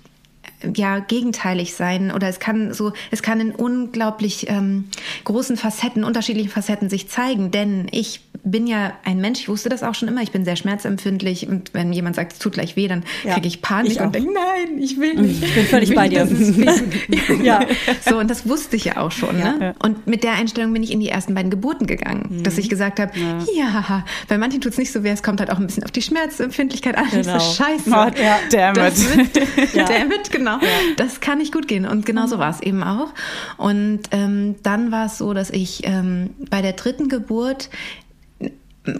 ja 0.76 0.99
gegenteilig 0.99 1.75
sein 1.75 2.12
oder 2.12 2.29
es 2.29 2.38
kann 2.38 2.73
so 2.75 2.93
es 3.11 3.23
kann 3.23 3.40
in 3.40 3.52
unglaublich 3.52 4.49
ähm, 4.49 4.85
großen 5.25 5.57
Facetten 5.57 6.05
unterschiedlichen 6.05 6.50
Facetten 6.50 6.88
sich 6.90 7.09
zeigen 7.09 7.50
denn 7.50 7.87
ich 7.93 8.21
bin 8.43 8.67
ja 8.67 8.93
ein 9.05 9.21
Mensch 9.21 9.40
ich 9.40 9.49
wusste 9.49 9.69
das 9.69 9.83
auch 9.83 9.95
schon 9.95 10.09
immer 10.09 10.23
ich 10.23 10.33
bin 10.33 10.45
sehr 10.45 10.57
schmerzempfindlich 10.57 11.47
und 11.49 11.73
wenn 11.75 11.93
jemand 11.93 12.17
sagt 12.17 12.33
es 12.35 12.38
tut 12.38 12.52
gleich 12.55 12.76
weh 12.76 12.88
dann 12.88 13.05
Ja, 13.25 13.35
kriege 13.35 13.49
ich 13.49 13.62
Panik 13.62 13.93
ich 13.93 14.00
und 14.00 14.14
denke 14.14 14.33
nein 14.33 14.79
ich 14.83 14.99
will 14.99 15.14
nicht 15.14 15.43
ich 15.43 15.55
bin 15.55 15.64
völlig 15.67 15.95
bei 15.95 16.09
dir. 16.09 16.26
ja 17.43 17.61
so 18.09 18.19
und 18.19 18.31
das 18.31 18.49
wusste 18.49 18.76
ich 18.76 18.85
ja 18.85 18.97
auch 18.99 19.11
schon 19.12 19.38
Ja. 19.38 19.52
ne? 19.52 19.75
und 19.83 20.07
mit 20.07 20.25
der 20.25 20.33
Einstellung 20.35 20.73
bin 20.73 20.83
ich 20.83 20.93
in 20.93 21.00
die 21.00 21.09
ersten 21.09 21.35
beiden 21.35 21.50
Geburten 21.50 21.87
gegangen 21.87 22.43
dass 22.43 22.59
ich 22.59 22.69
gesagt 22.69 23.00
habe 23.00 23.12
ja. 23.19 24.05
bei 24.29 24.38
manchen 24.38 24.61
tut 24.61 24.73
es 24.73 24.79
nicht 24.79 24.93
so 24.93 25.02
weh 25.05 25.11
es 25.11 25.23
kommt 25.23 25.40
halt 25.40 25.50
auch 25.50 25.59
ein 25.59 25.67
bisschen 25.67 25.85
auf 25.85 25.90
die 25.90 26.02
Schmerzempfindlichkeit 26.02 26.97
an 26.97 27.07
Genau. 27.11 27.35
das 27.35 27.49
ist 27.49 27.57
scheiße 27.57 27.90
Oh, 27.90 28.11
damn 28.50 28.75
das 28.75 29.02
it. 29.02 29.35
wird, 29.35 29.75
Ja. 29.75 29.85
Damn 29.85 30.12
it, 30.12 30.31
genau. 30.31 30.50
Das 30.97 31.21
kann 31.21 31.38
nicht 31.38 31.52
gut 31.52 31.69
gehen. 31.69 31.87
Und 31.87 32.07
genau 32.07 32.26
so 32.26 32.38
war 32.38 32.50
es 32.50 32.61
eben 32.61 32.83
auch. 32.83 33.12
Und 33.57 34.02
ähm, 34.11 34.57
dann 34.62 34.90
war 34.90 35.07
es 35.07 35.19
so, 35.19 35.35
dass 35.35 35.50
ich 35.50 35.83
ähm, 35.85 36.30
bei 36.50 36.62
der 36.62 36.73
dritten 36.73 37.09
Geburt 37.09 37.71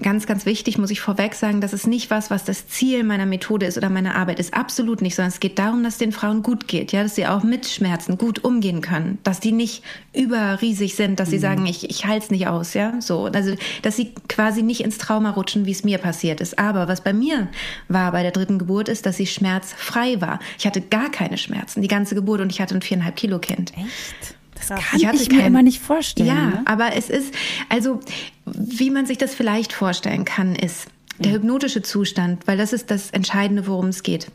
Ganz, 0.03 0.27
ganz 0.27 0.45
wichtig, 0.45 0.77
muss 0.77 0.91
ich 0.91 1.01
vorweg 1.01 1.35
sagen, 1.35 1.63
das 1.63 1.73
ist 1.73 1.87
nicht 1.87 2.11
was, 2.11 2.31
was 2.31 2.45
das 2.45 2.69
Ziel 2.69 3.03
meiner 3.03 3.25
Methode 3.25 3.65
ist 3.65 3.79
oder 3.79 3.89
meiner 3.89 4.15
Arbeit 4.15 4.39
ist. 4.39 4.53
Absolut 4.53 5.01
nicht, 5.01 5.15
sondern 5.15 5.31
es 5.31 5.41
geht 5.41 5.59
darum, 5.59 5.83
dass 5.83 5.97
den 5.97 6.13
Frauen 6.13 6.43
gut 6.43 6.69
geht, 6.69 6.93
ja, 6.93 7.03
dass 7.03 7.15
sie 7.15 7.27
auch 7.27 7.43
mit 7.45 7.67
Schmerzen 7.67 8.19
gut 8.19 8.45
umgehen 8.45 8.83
können, 8.83 9.19
dass 9.23 9.41
die 9.41 9.53
nicht 9.53 9.83
überriesig 10.13 10.97
sind, 10.97 11.19
dass 11.19 11.31
sie 11.31 11.39
sagen, 11.39 11.65
ich, 11.65 11.89
ich 11.89 12.05
halte 12.05 12.25
es 12.25 12.31
nicht 12.31 12.47
aus, 12.47 12.75
ja, 12.75 13.01
so. 13.01 13.25
Also, 13.25 13.55
dass 13.81 13.97
sie 13.97 14.13
quasi 14.29 14.63
nicht 14.63 14.83
ins 14.83 14.99
Trauma 14.99 15.31
rutschen, 15.31 15.65
wie 15.65 15.73
es 15.73 15.83
mir 15.83 15.97
passiert 15.97 16.43
ist. 16.43 16.59
Aber 16.59 16.87
was 16.87 17.01
bei 17.01 17.15
mir 17.15 17.49
war 17.89 18.13
bei 18.13 18.23
der 18.23 18.33
dritten 18.33 18.59
Geburt 18.59 18.91
ist, 18.91 19.07
dass 19.07 19.17
sie 19.17 19.27
schmerzfrei 19.27 20.21
war. 20.21 20.41
Ich 20.59 20.67
hatte 20.67 20.83
gar 20.83 21.11
keine 21.11 21.39
Schmerzen, 21.39 21.81
die 21.81 21.89
ganze 21.89 22.15
Geburt 22.15 22.43
und 22.43 22.53
ich 22.53 22.61
hatte 22.61 22.75
ein 22.75 22.83
viereinhalb 22.83 23.17
Kilo 23.17 23.39
Kind. 23.39 23.73
Echt? 23.79 24.37
Das 24.69 24.69
kann 24.69 25.01
Ich 25.01 25.21
ich 25.23 25.31
mir 25.31 25.39
kein- 25.39 25.47
immer 25.49 25.63
nicht 25.63 25.81
vorstellen. 25.81 26.29
Ja, 26.29 26.35
ne? 26.47 26.63
aber 26.67 26.95
es 26.97 27.09
ist, 27.11 27.35
also 27.69 28.01
wie 28.47 28.91
man 28.91 29.07
sich 29.07 29.19
das 29.19 29.35
vielleicht 29.35 29.73
vorstellen 29.73 30.25
kann, 30.25 30.55
ist 30.55 30.87
der 31.19 31.33
hypnotische 31.33 31.83
Zustand, 31.83 32.47
weil 32.47 32.57
das 32.57 32.73
ist 32.73 32.91
das 32.91 33.11
Entscheidende, 33.11 33.67
worum 33.67 33.89
es 33.89 34.03
geht. 34.03 34.29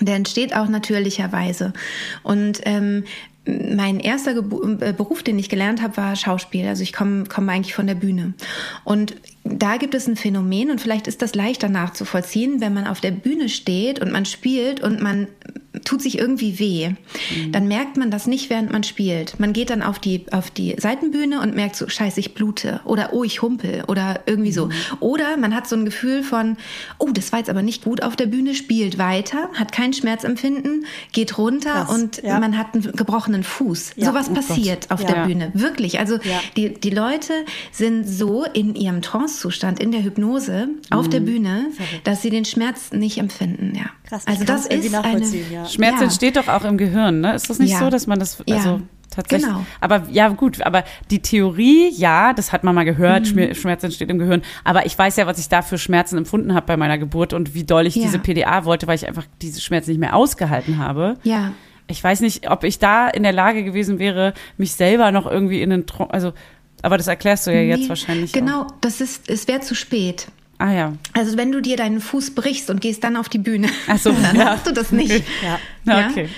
Der 0.00 0.14
entsteht 0.16 0.54
auch 0.54 0.68
natürlicherweise. 0.68 1.72
Und 2.22 2.60
ähm, 2.64 3.04
mein 3.46 4.00
erster 4.00 4.34
Gebu 4.34 4.62
äh, 4.80 4.92
Beruf, 4.92 5.22
den 5.22 5.38
ich 5.38 5.48
gelernt 5.48 5.80
habe, 5.80 5.96
war 5.96 6.16
Schauspiel. 6.16 6.66
Also 6.66 6.82
ich 6.82 6.92
komme 6.92 7.24
komme 7.24 7.52
eigentlich 7.52 7.74
von 7.74 7.86
der 7.86 7.94
Bühne. 7.94 8.34
Und 8.84 9.14
da 9.48 9.76
gibt 9.76 9.94
es 9.94 10.06
ein 10.06 10.16
Phänomen 10.16 10.70
und 10.70 10.80
vielleicht 10.80 11.06
ist 11.06 11.22
das 11.22 11.34
leichter 11.34 11.68
nachzuvollziehen, 11.68 12.60
wenn 12.60 12.74
man 12.74 12.86
auf 12.86 13.00
der 13.00 13.10
Bühne 13.10 13.48
steht 13.48 14.00
und 14.00 14.12
man 14.12 14.24
spielt 14.24 14.80
und 14.80 15.02
man 15.02 15.28
tut 15.84 16.02
sich 16.02 16.18
irgendwie 16.18 16.58
weh, 16.58 16.90
dann 17.52 17.68
merkt 17.68 17.96
man 17.96 18.10
das 18.10 18.26
nicht, 18.26 18.50
während 18.50 18.72
man 18.72 18.82
spielt. 18.82 19.38
Man 19.38 19.52
geht 19.52 19.70
dann 19.70 19.82
auf 19.82 19.98
die, 19.98 20.24
auf 20.32 20.50
die 20.50 20.74
Seitenbühne 20.78 21.40
und 21.40 21.54
merkt 21.54 21.76
so, 21.76 21.88
scheiße, 21.88 22.18
ich 22.20 22.34
blute 22.34 22.80
oder 22.84 23.12
oh, 23.12 23.24
ich 23.24 23.42
humpel 23.42 23.84
oder 23.86 24.20
irgendwie 24.26 24.52
so. 24.52 24.70
Oder 25.00 25.36
man 25.36 25.54
hat 25.54 25.68
so 25.68 25.76
ein 25.76 25.84
Gefühl 25.84 26.22
von, 26.22 26.56
oh, 26.98 27.10
das 27.12 27.32
war 27.32 27.38
jetzt 27.38 27.50
aber 27.50 27.62
nicht 27.62 27.84
gut 27.84 28.02
auf 28.02 28.16
der 28.16 28.26
Bühne, 28.26 28.54
spielt 28.54 28.98
weiter, 28.98 29.50
hat 29.54 29.72
kein 29.72 29.92
Schmerzempfinden, 29.92 30.86
geht 31.12 31.38
runter 31.38 31.84
Krass, 31.84 31.90
und 31.90 32.22
ja. 32.22 32.40
man 32.40 32.56
hat 32.56 32.74
einen 32.74 32.92
gebrochenen 32.92 33.44
Fuß. 33.44 33.92
Ja. 33.96 34.06
Sowas 34.06 34.28
Oh 34.30 34.34
passiert 34.34 34.90
auf 34.90 35.02
Ja. 35.02 35.12
der 35.12 35.26
Bühne. 35.26 35.50
Wirklich. 35.54 35.98
Also 35.98 36.18
die, 36.56 36.74
die 36.74 36.90
Leute 36.90 37.32
sind 37.70 38.04
so 38.04 38.44
in 38.44 38.74
ihrem 38.74 39.02
Trancezustand, 39.36 39.80
in 39.80 39.92
der 39.92 40.02
Hypnose, 40.02 40.68
auf 40.90 41.08
der 41.08 41.20
Bühne, 41.20 41.66
dass 42.04 42.22
sie 42.22 42.30
den 42.30 42.44
Schmerz 42.44 42.92
nicht 42.92 43.18
empfinden. 43.18 43.74
Ja. 43.76 43.84
Krass, 44.08 44.26
also 44.26 44.44
das 44.44 44.66
ist 44.66 44.94
eine, 44.94 45.24
ja. 45.52 45.66
Schmerz 45.66 45.96
Ja. 45.98 46.04
entsteht 46.04 46.36
doch 46.36 46.48
auch 46.48 46.64
im 46.64 46.78
Gehirn, 46.78 47.20
ne? 47.20 47.34
Ist 47.34 47.50
das 47.50 47.58
nicht 47.58 47.72
Ja. 47.72 47.80
so, 47.80 47.90
dass 47.90 48.06
man 48.06 48.18
das, 48.18 48.42
Ja. 48.46 48.56
also 48.56 48.80
tatsächlich. 49.10 49.46
Genau. 49.48 49.64
Aber 49.80 50.04
ja, 50.10 50.28
gut, 50.28 50.62
aber 50.62 50.84
die 51.10 51.20
Theorie, 51.20 51.90
ja, 51.94 52.32
das 52.32 52.52
hat 52.52 52.64
man 52.64 52.74
mal 52.74 52.84
gehört, 52.84 53.22
Mhm. 53.26 53.38
Schmer- 53.38 53.54
Schmerz 53.54 53.84
entsteht 53.84 54.10
im 54.10 54.18
Gehirn. 54.18 54.42
Aber 54.64 54.86
ich 54.86 54.98
weiß 54.98 55.16
ja, 55.16 55.26
was 55.26 55.38
ich 55.38 55.48
da 55.48 55.60
für 55.62 55.78
Schmerzen 55.78 56.16
empfunden 56.18 56.54
habe 56.54 56.66
bei 56.66 56.76
meiner 56.76 56.96
Geburt 56.98 57.32
und 57.34 57.54
wie 57.54 57.64
doll 57.64 57.86
ich 57.86 57.96
Ja. 57.96 58.02
diese 58.02 58.18
PDA 58.18 58.64
wollte, 58.64 58.86
weil 58.86 58.96
ich 58.96 59.06
einfach 59.06 59.24
diese 59.42 59.60
Schmerzen 59.60 59.90
nicht 59.90 60.00
mehr 60.00 60.16
ausgehalten 60.16 60.78
habe. 60.78 61.14
Ja. 61.24 61.52
Ich 61.88 62.02
weiß 62.02 62.20
nicht, 62.20 62.50
ob 62.50 62.64
ich 62.64 62.80
da 62.80 63.06
in 63.08 63.22
der 63.22 63.32
Lage 63.32 63.62
gewesen 63.62 64.00
wäre, 64.00 64.34
mich 64.56 64.72
selber 64.74 65.12
noch 65.12 65.24
irgendwie 65.30 65.62
in 65.62 65.70
den, 65.70 65.86
Tro 65.86 66.04
also, 66.04 66.32
aber 66.82 66.98
das 66.98 67.06
erklärst 67.06 67.46
du 67.46 67.52
ja 67.52 67.60
jetzt 67.60 67.82
Nee, 67.82 67.88
wahrscheinlich. 67.88 68.32
Genau, 68.32 68.62
Auch. 68.62 68.74
das 68.80 69.00
ist, 69.00 69.28
es 69.28 69.48
wäre 69.48 69.60
zu 69.60 69.74
spät. 69.74 70.28
Ah 70.58 70.72
ja. 70.72 70.92
Also 71.12 71.36
wenn 71.36 71.52
du 71.52 71.60
dir 71.60 71.76
deinen 71.76 72.00
Fuß 72.00 72.34
brichst 72.34 72.70
und 72.70 72.80
gehst 72.80 73.04
dann 73.04 73.16
auf 73.16 73.28
die 73.28 73.38
Bühne, 73.38 73.68
so, 73.98 74.10
dann 74.22 74.36
ja. 74.36 74.46
hast 74.46 74.66
du 74.66 74.72
das 74.72 74.90
nicht. 74.92 75.24
Ja. 75.42 75.58
Ja, 75.84 76.08
okay. 76.08 76.28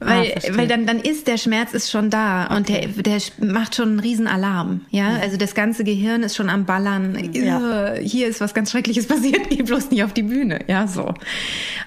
Weil, 0.00 0.32
Ah, 0.34 0.56
weil 0.56 0.66
dann, 0.66 0.86
dann 0.86 0.98
ist 0.98 1.26
der 1.26 1.36
Schmerz 1.36 1.74
ist 1.74 1.90
schon 1.90 2.08
da 2.08 2.46
und 2.56 2.70
der, 2.70 2.88
der 2.88 3.20
macht 3.38 3.74
schon 3.74 3.90
einen 3.90 4.00
riesen 4.00 4.26
Alarm. 4.26 4.80
Ja, 4.90 5.16
also 5.20 5.36
das 5.36 5.54
ganze 5.54 5.84
Gehirn 5.84 6.22
ist 6.22 6.36
schon 6.36 6.48
am 6.48 6.64
Ballern. 6.64 7.34
Ja. 7.34 7.92
Hier 8.00 8.26
ist 8.26 8.40
was 8.40 8.54
ganz 8.54 8.70
Schreckliches 8.70 9.06
passiert, 9.08 9.50
geh 9.50 9.62
bloß 9.62 9.90
nicht 9.90 10.02
auf 10.02 10.14
die 10.14 10.22
Bühne. 10.22 10.60
Ja, 10.68 10.86
so. 10.86 11.12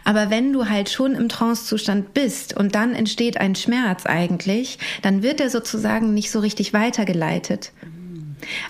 Aber 0.03 0.29
wenn 0.29 0.53
du 0.53 0.69
halt 0.69 0.89
schon 0.89 1.15
im 1.15 1.27
Trancezustand 1.27 2.13
bist 2.13 2.55
und 2.55 2.75
dann 2.75 2.93
entsteht 2.93 3.37
ein 3.37 3.55
Schmerz 3.55 4.05
eigentlich, 4.05 4.77
dann 5.01 5.23
wird 5.23 5.41
er 5.41 5.49
sozusagen 5.49 6.13
nicht 6.13 6.29
so 6.29 6.39
richtig 6.39 6.71
weitergeleitet. 6.71 7.71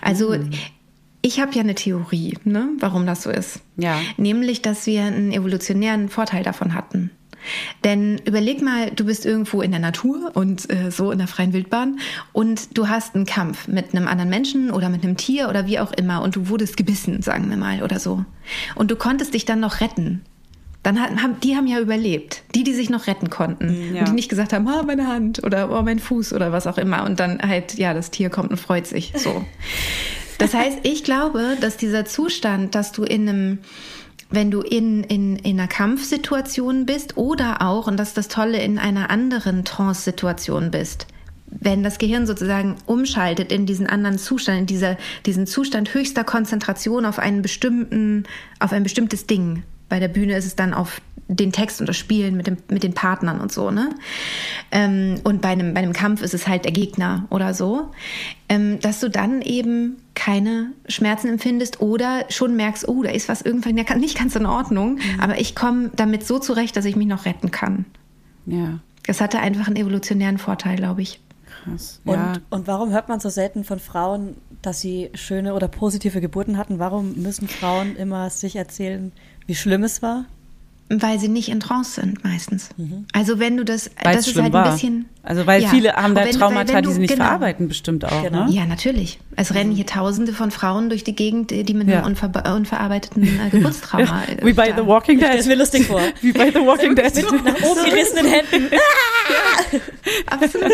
Also, 0.00 0.36
ich 1.20 1.40
habe 1.40 1.52
ja 1.54 1.60
eine 1.60 1.74
Theorie, 1.74 2.38
ne, 2.44 2.68
warum 2.78 3.06
das 3.06 3.22
so 3.22 3.30
ist. 3.30 3.60
Ja. 3.76 4.00
Nämlich, 4.16 4.62
dass 4.62 4.86
wir 4.86 5.02
einen 5.02 5.32
evolutionären 5.32 6.08
Vorteil 6.08 6.42
davon 6.42 6.74
hatten. 6.74 7.10
Denn 7.84 8.20
überleg 8.24 8.62
mal, 8.62 8.90
du 8.90 9.04
bist 9.04 9.26
irgendwo 9.26 9.62
in 9.62 9.70
der 9.70 9.80
Natur 9.80 10.32
und 10.34 10.70
äh, 10.70 10.90
so 10.90 11.10
in 11.10 11.18
der 11.18 11.28
freien 11.28 11.52
Wildbahn 11.52 11.98
und 12.32 12.76
du 12.76 12.88
hast 12.88 13.14
einen 13.14 13.26
Kampf 13.26 13.68
mit 13.68 13.94
einem 13.94 14.08
anderen 14.08 14.30
Menschen 14.30 14.70
oder 14.70 14.88
mit 14.88 15.04
einem 15.04 15.16
Tier 15.16 15.48
oder 15.48 15.66
wie 15.66 15.78
auch 15.78 15.92
immer 15.92 16.22
und 16.22 16.36
du 16.36 16.48
wurdest 16.48 16.76
gebissen, 16.76 17.22
sagen 17.22 17.50
wir 17.50 17.56
mal, 17.56 17.82
oder 17.82 17.98
so. 17.98 18.24
Und 18.74 18.90
du 18.90 18.96
konntest 18.96 19.34
dich 19.34 19.44
dann 19.44 19.60
noch 19.60 19.80
retten. 19.80 20.22
Dann 20.84 21.00
haben, 21.00 21.40
die 21.42 21.56
haben 21.56 21.66
ja 21.66 21.80
überlebt. 21.80 22.42
Die, 22.54 22.62
die 22.62 22.74
sich 22.74 22.90
noch 22.90 23.06
retten 23.06 23.30
konnten. 23.30 23.94
Ja. 23.94 24.00
Und 24.00 24.08
die 24.08 24.12
nicht 24.12 24.28
gesagt 24.28 24.52
haben, 24.52 24.68
ah, 24.68 24.82
meine 24.82 25.06
Hand 25.06 25.42
oder 25.42 25.70
oh, 25.70 25.82
mein 25.82 25.98
Fuß 25.98 26.34
oder 26.34 26.52
was 26.52 26.66
auch 26.66 26.76
immer. 26.76 27.04
Und 27.04 27.20
dann 27.20 27.40
halt, 27.40 27.74
ja, 27.78 27.94
das 27.94 28.10
Tier 28.10 28.28
kommt 28.28 28.50
und 28.50 28.58
freut 28.58 28.86
sich. 28.86 29.12
So. 29.16 29.44
Das 30.38 30.52
heißt, 30.52 30.78
ich 30.82 31.04
glaube, 31.04 31.56
dass 31.60 31.76
dieser 31.76 32.04
Zustand, 32.04 32.74
dass 32.74 32.90
du 32.90 33.04
in 33.04 33.28
einem, 33.28 33.58
wenn 34.34 34.50
du 34.50 34.60
in, 34.60 35.04
in, 35.04 35.36
in 35.36 35.58
einer 35.58 35.68
Kampfsituation 35.68 36.86
bist 36.86 37.16
oder 37.16 37.62
auch, 37.62 37.86
und 37.86 37.96
das 37.96 38.08
ist 38.08 38.16
das 38.16 38.28
Tolle, 38.28 38.62
in 38.62 38.78
einer 38.78 39.10
anderen 39.10 39.64
Trance-Situation 39.64 40.70
bist, 40.70 41.06
wenn 41.46 41.82
das 41.82 41.98
Gehirn 41.98 42.26
sozusagen 42.26 42.76
umschaltet 42.86 43.52
in 43.52 43.66
diesen 43.66 43.86
anderen 43.86 44.18
Zustand, 44.18 44.60
in 44.60 44.66
dieser, 44.66 44.96
diesen 45.26 45.46
Zustand 45.46 45.94
höchster 45.94 46.24
Konzentration 46.24 47.06
auf 47.06 47.18
einen 47.18 47.42
bestimmten, 47.42 48.24
auf 48.58 48.72
ein 48.72 48.82
bestimmtes 48.82 49.26
Ding. 49.26 49.62
Bei 49.94 50.00
der 50.00 50.08
Bühne 50.08 50.34
ist 50.36 50.44
es 50.44 50.56
dann 50.56 50.74
auf 50.74 51.00
den 51.28 51.52
Text 51.52 51.78
und 51.78 51.88
das 51.88 51.96
Spielen 51.96 52.36
mit, 52.36 52.48
dem, 52.48 52.56
mit 52.68 52.82
den 52.82 52.94
Partnern 52.94 53.38
und 53.40 53.52
so, 53.52 53.70
ne? 53.70 53.90
Ähm, 54.72 55.20
und 55.22 55.40
bei 55.40 55.50
einem, 55.50 55.72
bei 55.72 55.82
einem 55.82 55.92
Kampf 55.92 56.20
ist 56.20 56.34
es 56.34 56.48
halt 56.48 56.64
der 56.64 56.72
Gegner 56.72 57.28
oder 57.30 57.54
so. 57.54 57.92
Ähm, 58.48 58.80
dass 58.80 58.98
du 58.98 59.08
dann 59.08 59.40
eben 59.40 59.98
keine 60.16 60.72
Schmerzen 60.88 61.28
empfindest 61.28 61.80
oder 61.80 62.24
schon 62.28 62.56
merkst, 62.56 62.88
oh, 62.88 63.04
da 63.04 63.10
ist 63.10 63.28
was 63.28 63.40
irgendwann 63.40 63.76
nicht 64.00 64.18
ganz 64.18 64.34
in 64.34 64.46
Ordnung, 64.46 64.98
aber 65.20 65.38
ich 65.38 65.54
komme 65.54 65.92
damit 65.94 66.26
so 66.26 66.40
zurecht, 66.40 66.76
dass 66.76 66.86
ich 66.86 66.96
mich 66.96 67.06
noch 67.06 67.24
retten 67.24 67.52
kann. 67.52 67.84
Ja, 68.46 68.80
Das 69.06 69.20
hatte 69.20 69.38
einfach 69.38 69.68
einen 69.68 69.76
evolutionären 69.76 70.38
Vorteil, 70.38 70.74
glaube 70.74 71.02
ich. 71.02 71.20
krass. 71.62 72.00
Und, 72.04 72.14
ja. 72.14 72.32
und 72.50 72.66
warum 72.66 72.90
hört 72.90 73.08
man 73.08 73.20
so 73.20 73.28
selten 73.28 73.62
von 73.62 73.78
Frauen, 73.78 74.34
dass 74.60 74.80
sie 74.80 75.10
schöne 75.14 75.54
oder 75.54 75.68
positive 75.68 76.20
Geburten 76.20 76.56
hatten? 76.56 76.78
Warum 76.78 77.12
müssen 77.16 77.48
Frauen 77.48 77.96
immer 77.96 78.30
sich 78.30 78.56
erzählen, 78.56 79.12
wie 79.46 79.54
schlimm 79.54 79.84
es 79.84 80.02
war? 80.02 80.24
Weil 80.90 81.18
sie 81.18 81.28
nicht 81.28 81.48
in 81.48 81.60
Trance 81.60 81.98
sind 82.02 82.22
meistens. 82.24 82.68
Also 83.14 83.38
wenn 83.38 83.56
du 83.56 83.64
das, 83.64 83.90
Weil 84.02 84.16
das 84.16 84.28
ist 84.28 84.38
halt 84.38 84.52
war. 84.52 84.66
ein 84.66 84.72
bisschen. 84.74 85.06
also 85.22 85.46
weil 85.46 85.62
Ja. 85.62 85.68
viele 85.70 85.94
haben 85.94 86.14
da 86.14 86.20
weil- 86.20 86.30
Traumata, 86.34 86.82
die 86.82 86.86
du- 86.86 86.92
sie 86.92 87.00
nicht 87.00 87.10
genau. 87.14 87.24
verarbeiten, 87.24 87.68
bestimmt 87.68 88.04
auch. 88.04 88.22
Genau. 88.22 88.44
Ne? 88.44 88.52
Ja, 88.52 88.66
natürlich. 88.66 89.18
Es 89.34 89.54
rennen 89.54 89.72
hier 89.72 89.86
Tausende 89.86 90.34
von 90.34 90.50
Frauen 90.50 90.90
durch 90.90 91.02
die 91.02 91.16
Gegend, 91.16 91.50
die 91.50 91.72
mit 91.72 91.88
Ja. 91.88 92.00
einem 92.00 92.08
unver 92.08 92.54
unverarbeiteten 92.54 93.22
äh, 93.24 93.48
Geburtstrauma. 93.50 94.24
Wie 94.42 94.52
bei 94.52 94.68
äh, 94.68 94.74
The 94.76 94.86
Walking 94.86 95.14
Ich 95.16 95.20
Dead. 95.24 95.30
stell's 95.32 95.46
mir 95.46 95.56
lustig 95.56 95.86
vor. 95.86 96.02
Wie 96.20 96.32
bei 96.32 96.50
The 96.50 96.58
Walking 96.60 96.94
Dead. 96.94 97.14
Nach 97.44 97.62
oben 97.62 97.84
gerissenen 97.86 98.26
Händen. 98.26 98.68
Absolut. 100.26 100.70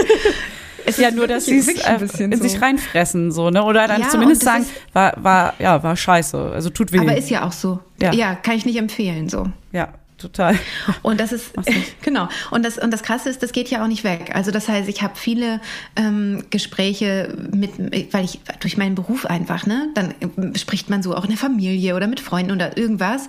Es 0.90 0.97
ja, 0.99 1.09
ist 1.09 1.16
nur, 1.16 1.26
dass 1.26 1.47
sie 1.47 1.59
es 1.59 1.68
äh, 1.68 1.99
bisschen 1.99 2.32
in 2.32 2.38
so. 2.38 2.44
sich 2.49 2.61
reinfressen, 2.61 3.32
so, 3.32 3.50
ne? 3.50 3.64
Oder 3.64 3.87
dann 3.88 4.02
Ja, 4.02 4.09
zumindest 4.09 4.42
sagen, 4.42 4.62
ist- 4.62 4.73
war, 4.94 5.12
war, 5.23 5.54
ja, 5.59 5.83
war 5.83 5.96
scheiße. 5.96 6.53
Also 6.53 6.70
tut 6.70 6.92
weh. 6.92 6.98
Aber 7.00 7.16
ist 7.16 7.31
ja 7.31 7.46
auch 7.46 7.53
so. 7.53 7.81
Ja. 8.00 8.12
Ja. 8.12 8.35
kann 8.35 8.57
ich 8.57 8.64
nicht 8.64 8.76
empfehlen, 8.76 9.29
so. 9.29 9.46
ja, 9.72 9.88
total. 10.18 10.59
Und 11.03 11.18
das 11.20 11.33
ist 11.33 11.53
genau. 12.03 12.29
Und 12.50 12.64
das 12.64 12.76
und 12.79 12.90
das 12.92 13.03
Krasse 13.03 13.29
ist, 13.31 13.42
das 13.42 13.53
geht 13.53 13.68
ja 13.70 13.83
auch 13.83 13.87
nicht 13.88 14.05
weg. 14.05 14.31
Also 14.35 14.50
das 14.50 14.68
heißt, 14.68 14.88
ich 14.88 15.03
habe 15.03 15.14
viele 15.16 15.61
ähm, 15.96 16.44
Gespräche 16.50 17.35
mit, 17.53 17.70
weil 18.12 18.24
ich 18.24 18.40
durch 18.61 18.76
meinen 18.76 18.94
Beruf 18.94 19.24
einfach, 19.26 19.66
ne, 19.66 19.88
dann 19.94 20.11
äh, 20.20 20.59
spricht 20.59 20.90
man 20.90 21.03
so 21.03 21.14
auch 21.14 21.24
in 21.24 21.31
der 21.31 21.38
Familie 21.38 21.94
oder 21.96 22.07
mit 22.07 22.20
Freunden 22.20 22.53
oder 22.53 22.76
irgendwas. 22.76 23.29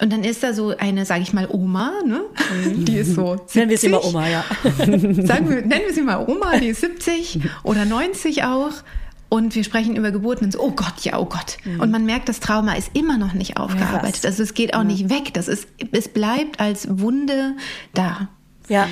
Und 0.00 0.12
dann 0.12 0.24
ist 0.24 0.42
da 0.42 0.52
so 0.52 0.76
eine, 0.76 1.06
sage 1.06 1.22
ich 1.22 1.32
mal, 1.32 1.48
Oma, 1.48 1.92
ne? 2.04 2.22
Die 2.64 2.96
ist 2.96 3.14
so. 3.14 3.36
Nennen 3.54 3.70
wir 3.70 3.78
sie 3.78 3.88
70. 3.88 3.90
mal 3.90 4.00
Oma, 4.02 4.28
ja. 4.28 4.44
Sagen 5.26 5.48
wir, 5.48 5.62
nennen 5.62 5.82
wir 5.86 5.94
sie 5.94 6.02
mal 6.02 6.26
Oma, 6.26 6.58
die 6.58 6.68
ist 6.68 6.80
70 6.80 7.40
oder 7.62 7.84
90 7.84 8.44
auch. 8.44 8.72
Und 9.28 9.54
wir 9.54 9.64
sprechen 9.64 9.96
über 9.96 10.10
Geburten 10.10 10.44
und 10.44 10.52
so, 10.52 10.60
oh 10.60 10.70
Gott, 10.70 11.00
ja, 11.02 11.18
oh 11.18 11.24
Gott. 11.24 11.56
Und 11.78 11.90
man 11.90 12.04
merkt, 12.04 12.28
das 12.28 12.38
Trauma 12.38 12.74
ist 12.74 12.90
immer 12.94 13.18
noch 13.18 13.32
nicht 13.32 13.56
aufgearbeitet. 13.56 14.24
Also 14.26 14.42
es 14.42 14.54
geht 14.54 14.74
auch 14.74 14.84
nicht 14.84 15.10
weg. 15.10 15.32
Das 15.32 15.48
ist, 15.48 15.66
es 15.90 16.08
bleibt 16.08 16.60
als 16.60 16.86
Wunde 17.00 17.56
da. 17.94 18.28
Ja. 18.68 18.86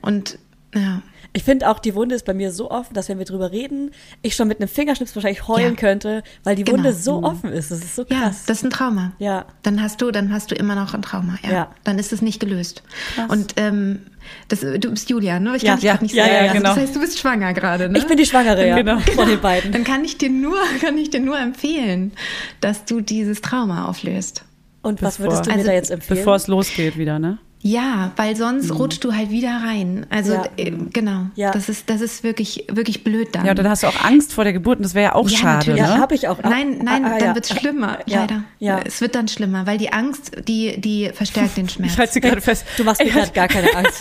Und 0.00 0.38
ja. 0.74 1.02
Ich 1.36 1.42
finde 1.42 1.68
auch, 1.68 1.80
die 1.80 1.94
Wunde 1.96 2.14
ist 2.14 2.24
bei 2.24 2.32
mir 2.32 2.52
so 2.52 2.70
offen, 2.70 2.94
dass 2.94 3.08
wenn 3.08 3.18
wir 3.18 3.24
drüber 3.24 3.50
reden, 3.50 3.90
ich 4.22 4.36
schon 4.36 4.46
mit 4.46 4.60
einem 4.60 4.68
Fingerschnips 4.68 5.16
wahrscheinlich 5.16 5.48
heulen 5.48 5.74
Ja. 5.74 5.80
könnte, 5.80 6.22
weil 6.44 6.54
die 6.54 6.62
Genau. 6.62 6.78
Wunde 6.78 6.92
so 6.92 7.24
offen 7.24 7.50
ist. 7.52 7.72
Das 7.72 7.78
ist 7.80 7.96
so 7.96 8.04
Ja, 8.08 8.20
krass. 8.20 8.44
das 8.46 8.58
ist 8.58 8.64
ein 8.64 8.70
Trauma. 8.70 9.12
Ja. 9.18 9.44
Dann 9.64 9.82
hast 9.82 10.00
du, 10.00 10.12
dann 10.12 10.32
hast 10.32 10.52
du 10.52 10.54
immer 10.54 10.76
noch 10.76 10.94
ein 10.94 11.02
Trauma. 11.02 11.36
Ja. 11.42 11.50
Ja. 11.50 11.70
Dann 11.82 11.98
ist 11.98 12.12
es 12.12 12.22
nicht 12.22 12.38
gelöst. 12.38 12.84
Und 13.28 13.54
ähm, 13.56 14.02
das, 14.46 14.60
du 14.60 14.78
bist 14.90 15.10
Julia, 15.10 15.40
ne? 15.40 15.56
Ich 15.56 15.62
Ja, 15.64 15.70
kann 15.72 15.80
dich 15.80 15.84
ja, 15.88 15.98
nicht 16.00 16.14
ja, 16.14 16.24
sehen. 16.24 16.32
ja, 16.34 16.40
Also 16.42 16.54
genau. 16.54 16.68
Das 16.68 16.78
heißt, 16.78 16.94
du 16.96 17.00
bist 17.00 17.18
schwanger 17.18 17.52
gerade, 17.52 17.88
ne? 17.88 17.98
ich 17.98 18.06
bin 18.06 18.16
die 18.16 18.26
Schwangere, 18.26 18.66
ja, 18.68 18.76
Genau. 18.76 19.00
von 19.00 19.28
den 19.28 19.40
beiden. 19.40 19.72
Dann 19.72 19.82
kann 19.82 20.04
ich 20.04 20.16
dir 20.16 20.30
nur, 20.30 20.56
kann 20.80 20.96
ich 20.96 21.10
dir 21.10 21.20
nur 21.20 21.38
empfehlen, 21.38 22.12
dass 22.60 22.84
du 22.84 23.00
dieses 23.00 23.40
Trauma 23.40 23.86
auflöst. 23.88 24.44
Und 24.82 25.02
was 25.02 25.16
Bevor- 25.16 25.24
würdest 25.32 25.46
du 25.46 25.50
mir 25.50 25.56
Also, 25.56 25.66
da 25.66 25.72
jetzt 25.74 25.90
empfehlen? 25.90 26.18
Bevor 26.20 26.36
es 26.36 26.46
losgeht 26.46 26.96
wieder, 26.96 27.18
ne? 27.18 27.38
Ja, 27.66 28.12
weil 28.16 28.36
sonst 28.36 28.70
rutscht 28.78 29.02
du 29.04 29.14
halt 29.14 29.30
wieder 29.30 29.62
rein. 29.64 30.04
Also 30.10 30.34
Ja. 30.34 30.44
äh, 30.58 30.70
genau. 30.92 31.28
Ja. 31.34 31.50
Das 31.50 31.70
ist 31.70 31.88
das 31.88 32.02
ist 32.02 32.22
wirklich 32.22 32.66
wirklich 32.70 33.04
blöd 33.04 33.28
dann. 33.32 33.46
Ja, 33.46 33.52
und 33.52 33.58
dann 33.58 33.68
hast 33.70 33.82
du 33.84 33.86
auch 33.86 34.04
Angst 34.04 34.34
vor 34.34 34.44
der 34.44 34.52
Geburt 34.52 34.76
und 34.76 34.82
das 34.84 34.92
wäre 34.94 35.04
ja 35.04 35.14
auch 35.14 35.30
Ja, 35.30 35.38
schade, 35.38 35.56
natürlich. 35.70 35.80
ja, 35.80 35.94
ne? 35.96 35.98
habe 36.02 36.14
ich 36.14 36.28
auch. 36.28 36.42
Nein, 36.42 36.80
nein, 36.84 37.06
Ah, 37.06 37.12
ah, 37.14 37.18
dann 37.18 37.28
ja. 37.30 37.34
wird's 37.34 37.48
schlimmer, 37.58 37.98
Ja, 38.04 38.20
leider. 38.20 38.44
ja. 38.58 38.80
Es 38.84 39.00
wird 39.00 39.14
dann 39.14 39.28
schlimmer, 39.28 39.66
weil 39.66 39.78
die 39.78 39.90
Angst, 39.94 40.32
die, 40.46 40.78
die 40.78 41.10
verstärkt 41.14 41.56
den 41.56 41.66
Schmerz. 41.70 41.92
Ich 41.92 41.98
halte 41.98 42.12
sie 42.12 42.20
gerade 42.20 42.42
fest. 42.42 42.66
Du 42.76 42.84
machst 42.84 43.00
mir 43.04 43.10
gerade 43.10 43.32
gar 43.32 43.48
keine 43.48 43.74
Angst. 43.74 43.98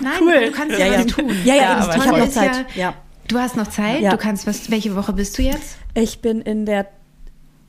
Nein, 0.00 0.12
Cool. 0.20 0.40
du 0.46 0.50
kannst 0.52 0.78
Ja, 0.78 0.86
ja, 0.86 0.92
ja. 0.92 0.98
was 0.98 1.06
tun. 1.06 1.30
Ja, 1.44 1.54
ja, 1.54 1.62
Ja, 1.62 1.80
ich 1.80 2.00
habe 2.02 2.10
hab 2.10 2.18
noch 2.18 2.28
Zeit. 2.28 2.66
Ja. 2.74 2.94
Du 3.28 3.38
hast 3.38 3.56
noch 3.56 3.68
Zeit. 3.68 4.00
Ja. 4.02 4.10
Du 4.10 4.18
kannst 4.18 4.46
was. 4.46 4.70
Welche 4.70 4.94
Woche 4.94 5.14
bist 5.14 5.38
du 5.38 5.42
jetzt? 5.42 5.76
Ich 5.94 6.20
bin 6.20 6.42
in 6.42 6.66
der, 6.66 6.86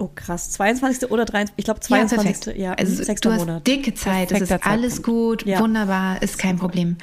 oh 0.04 0.12
krass, 0.14 0.52
22. 0.52 1.10
oder 1.12 1.26
23. 1.26 1.54
Ich 1.58 1.66
glaube 1.66 1.80
22. 1.80 2.56
Ja, 2.58 2.74
also 2.74 3.04
sechster 3.04 3.30
du 3.30 3.36
hast 3.36 3.46
Monat. 3.46 3.68
dicke 3.68 3.94
Zeit. 3.94 4.32
Es 4.32 4.42
ist 4.42 4.52
alles 4.52 4.96
Zeitpunkt. 4.96 5.04
gut, 5.04 5.46
Ja. 5.46 5.60
wunderbar, 5.60 6.22
ist 6.22 6.38
kein 6.38 6.58
Problem, 6.58 6.98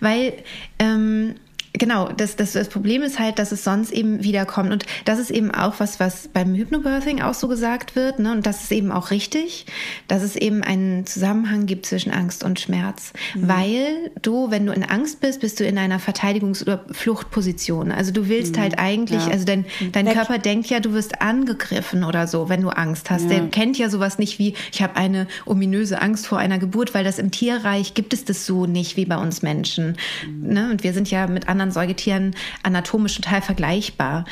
weil 0.00 0.32
ähm, 0.78 1.34
Genau, 1.72 2.08
das, 2.08 2.34
das, 2.34 2.52
das 2.52 2.68
Problem 2.68 3.02
ist 3.02 3.18
halt, 3.20 3.38
dass 3.38 3.52
es 3.52 3.62
sonst 3.62 3.92
eben 3.92 4.24
wiederkommt. 4.24 4.72
Und 4.72 4.86
das 5.04 5.20
ist 5.20 5.30
eben 5.30 5.52
auch 5.52 5.74
was, 5.78 6.00
was 6.00 6.28
beim 6.28 6.54
Hypnobirthing 6.54 7.22
auch 7.22 7.34
so 7.34 7.46
gesagt 7.46 7.94
wird. 7.94 8.18
Ne? 8.18 8.32
Und 8.32 8.44
das 8.44 8.64
ist 8.64 8.72
eben 8.72 8.90
auch 8.90 9.12
richtig, 9.12 9.66
dass 10.08 10.22
es 10.22 10.34
eben 10.34 10.64
einen 10.64 11.06
Zusammenhang 11.06 11.66
gibt 11.66 11.86
zwischen 11.86 12.10
Angst 12.10 12.42
und 12.42 12.58
Schmerz. 12.58 13.12
Weil 13.36 14.10
du, 14.20 14.50
wenn 14.50 14.66
du 14.66 14.72
in 14.72 14.82
Angst 14.82 15.20
bist, 15.20 15.40
bist 15.40 15.60
du 15.60 15.64
in 15.64 15.78
einer 15.78 16.00
Verteidigungs- 16.00 16.62
oder 16.62 16.84
Fluchtposition. 16.90 17.92
Also 17.92 18.10
du 18.10 18.28
willst 18.28 18.58
halt 18.58 18.78
eigentlich, 18.78 19.22
also 19.22 19.44
dein, 19.44 19.64
dein 19.92 20.06
Weg. 20.06 20.14
Körper 20.14 20.38
denkt 20.38 20.68
ja, 20.70 20.80
du 20.80 20.92
wirst 20.92 21.22
angegriffen 21.22 22.02
oder 22.02 22.26
so, 22.26 22.48
wenn 22.48 22.62
du 22.62 22.70
Angst 22.70 23.10
hast. 23.10 23.30
Der 23.30 23.46
kennt 23.48 23.78
ja 23.78 23.88
sowas 23.88 24.18
nicht 24.18 24.40
wie, 24.40 24.54
ich 24.72 24.82
habe 24.82 24.96
eine 24.96 25.28
ominöse 25.46 26.02
Angst 26.02 26.26
vor 26.26 26.38
einer 26.38 26.58
Geburt, 26.58 26.94
weil 26.94 27.04
das 27.04 27.20
im 27.20 27.30
Tierreich 27.30 27.94
gibt 27.94 28.12
es 28.12 28.24
das 28.24 28.44
so 28.44 28.66
nicht 28.66 28.96
wie 28.96 29.04
bei 29.04 29.16
uns 29.16 29.42
Menschen. 29.42 29.96
Ne? 30.42 30.70
Und 30.70 30.82
wir 30.82 30.92
sind 30.92 31.10
ja 31.10 31.28
mit 31.28 31.48
anderen 31.48 31.59
Säugetieren 31.68 32.34
anatomisch 32.62 33.16
total 33.16 33.42
vergleichbar. 33.42 34.24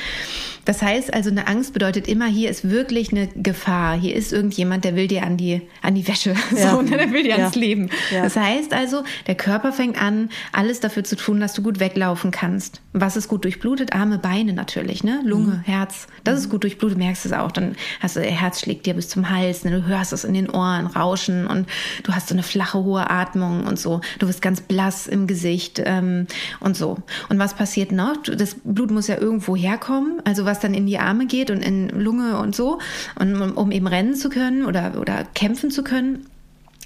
Das 0.69 0.83
heißt 0.83 1.15
also, 1.15 1.31
eine 1.31 1.47
Angst 1.47 1.73
bedeutet 1.73 2.07
immer, 2.09 2.27
hier 2.27 2.51
ist 2.51 2.69
wirklich 2.69 3.11
eine 3.11 3.27
Gefahr. 3.29 3.99
Hier 3.99 4.15
ist 4.15 4.35
irgendjemand, 4.35 4.85
der 4.85 4.97
will 4.97 5.09
dir 5.09 5.23
an 5.23 5.39
die, 5.39 5.63
an 5.81 5.95
die 5.95 6.07
Wäsche, 6.07 6.35
Ja. 6.55 6.73
so, 6.73 6.83
ne? 6.83 6.91
der 6.99 7.11
will 7.11 7.23
dir 7.23 7.31
Ja. 7.31 7.37
ans 7.37 7.55
Leben. 7.55 7.89
Ja. 8.13 8.23
Das 8.23 8.37
heißt 8.37 8.75
also, 8.75 9.03
der 9.27 9.35
Körper 9.35 9.73
fängt 9.73 9.99
an, 10.01 10.29
alles 10.53 10.81
dafür 10.81 11.05
zu 11.05 11.17
tun, 11.17 11.41
dass 11.41 11.55
du 11.55 11.63
gut 11.63 11.81
weglaufen 11.81 12.33
kannst. 12.33 12.83
Was 12.93 13.17
ist 13.17 13.29
gut 13.29 13.45
durchblutet? 13.45 13.95
Arme, 13.95 14.19
Beine 14.19 14.53
natürlich, 14.53 15.03
ne? 15.03 15.23
Lunge, 15.25 15.63
Herz. 15.65 16.07
Das 16.23 16.39
ist 16.39 16.51
gut 16.51 16.65
durchblutet, 16.65 16.99
merkst 16.99 17.25
es 17.25 17.33
auch. 17.33 17.51
Dann 17.51 17.75
hast 18.01 18.17
du, 18.17 18.21
Herz 18.21 18.61
schlägt 18.61 18.85
dir 18.85 18.93
bis 18.93 19.09
zum 19.09 19.31
Hals, 19.31 19.65
ne? 19.65 19.71
du 19.71 19.87
hörst 19.87 20.13
es 20.13 20.25
in 20.25 20.35
den 20.35 20.51
Ohren 20.51 20.85
rauschen 20.87 21.47
und 21.47 21.67
du 22.03 22.13
hast 22.13 22.29
so 22.29 22.35
eine 22.35 22.43
flache, 22.43 22.79
hohe 22.85 23.09
Atmung 23.09 23.65
und 23.67 23.79
so. 23.79 24.03
Du 24.19 24.29
wirst 24.29 24.43
ganz 24.43 24.61
blass 24.61 25.07
im 25.07 25.27
Gesicht 25.27 25.81
ähm, 25.83 26.27
und 26.61 26.77
so. 26.77 26.99
Und 27.31 27.39
was 27.39 27.55
passiert 27.55 27.91
noch? 27.91 28.17
Das 28.23 28.57
Blut 28.65 28.91
muss 28.91 29.07
ja 29.07 29.17
irgendwo 29.17 29.57
herkommen, 29.57 30.21
also 30.27 30.45
was 30.59 30.61
dann 30.61 30.75
in 30.75 30.87
die 30.87 30.99
Arme 30.99 31.27
geht 31.27 31.51
und 31.51 31.63
in 31.63 31.89
Lunge 31.89 32.39
und 32.39 32.55
so, 32.55 32.81
und 33.19 33.41
um, 33.41 33.53
um 33.53 33.71
eben 33.71 33.87
rennen 33.87 34.15
zu 34.15 34.29
können 34.29 34.65
oder, 34.65 35.01
oder 35.01 35.25
kämpfen 35.35 35.71
zu 35.71 35.85
können. 35.85 36.27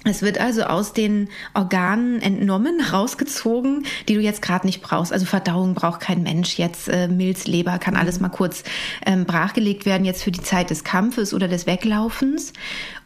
Es 0.05 0.21
wird 0.21 0.37
also 0.37 0.63
aus 0.63 0.91
den 0.91 1.29
Organen 1.53 2.21
entnommen, 2.21 2.81
rausgezogen, 2.91 3.85
die 4.07 4.15
du 4.15 4.19
jetzt 4.19 4.41
gerade 4.41 4.65
nicht 4.65 4.81
brauchst. 4.81 5.13
Also 5.13 5.25
Verdauung 5.25 5.73
braucht 5.73 6.01
kein 6.01 6.23
Mensch. 6.23 6.57
Jetzt 6.57 6.89
äh, 6.89 7.07
Milz, 7.07 7.47
Leber 7.47 7.79
kann 7.79 7.95
alles 7.95 8.19
mal 8.19 8.29
kurz 8.29 8.63
ähm, 9.05 9.25
brachgelegt 9.25 9.85
werden, 9.85 10.05
jetzt 10.05 10.23
für 10.23 10.31
die 10.31 10.41
Zeit 10.41 10.69
des 10.69 10.83
Kampfes 10.83 11.33
oder 11.33 11.47
des 11.47 11.65
Weglaufens. 11.65 12.53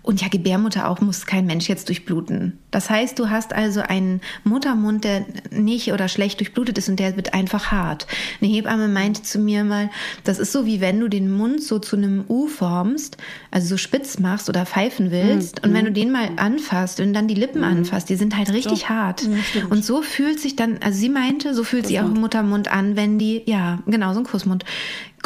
Und 0.07 0.21
ja, 0.21 0.29
Gebärmutter 0.29 0.87
auch 0.87 1.01
muss 1.01 1.25
kein 1.25 1.45
Mensch 1.45 1.67
jetzt 1.67 1.89
durchbluten. 1.89 2.57
Das 2.71 2.89
heißt, 2.89 3.19
du 3.19 3.29
hast 3.29 3.51
also 3.51 3.81
einen 3.81 4.21
Muttermund, 4.45 5.03
der 5.03 5.25
nicht 5.51 5.91
oder 5.91 6.07
schlecht 6.07 6.39
durchblutet 6.39 6.77
ist 6.77 6.87
und 6.87 6.97
der 6.97 7.17
wird 7.17 7.33
einfach 7.33 7.73
hart. 7.73 8.07
Eine 8.39 8.49
Hebamme 8.49 8.87
meinte 8.87 9.23
zu 9.23 9.37
mir 9.37 9.65
mal, 9.65 9.89
das 10.23 10.39
ist 10.39 10.53
so 10.53 10.65
wie 10.65 10.79
wenn 10.79 11.01
du 11.01 11.09
den 11.09 11.29
Mund 11.29 11.61
so 11.61 11.77
zu 11.79 11.97
einem 11.97 12.23
U 12.29 12.47
formst, 12.47 13.17
also 13.51 13.67
so 13.67 13.75
spitz 13.75 14.17
machst 14.17 14.47
oder 14.47 14.65
pfeifen 14.65 15.11
willst. 15.11 15.57
Mhm. 15.61 15.67
Und 15.69 15.75
wenn 15.75 15.83
du 15.83 15.91
den 15.91 16.13
mal 16.13 16.29
anfasst 16.37 17.01
und 17.01 17.11
dann 17.11 17.27
die 17.27 17.35
Lippen 17.35 17.59
mhm. 17.59 17.79
anfasst, 17.79 18.07
die 18.07 18.15
sind 18.15 18.37
halt 18.37 18.53
richtig 18.53 18.79
so. 18.79 18.87
hart. 18.89 19.23
Ja, 19.23 19.65
und 19.69 19.83
so 19.83 20.01
fühlt 20.01 20.39
sich 20.39 20.55
dann, 20.55 20.77
also 20.81 20.97
sie 20.97 21.09
meinte, 21.09 21.53
so 21.53 21.65
fühlt 21.65 21.85
sich 21.85 21.99
auch 21.99 22.05
im 22.05 22.21
Muttermund 22.21 22.71
an, 22.71 22.95
wenn 22.95 23.19
die, 23.19 23.43
ja, 23.45 23.79
genau, 23.85 24.13
so 24.13 24.19
ein 24.19 24.25
Kussmund. 24.25 24.63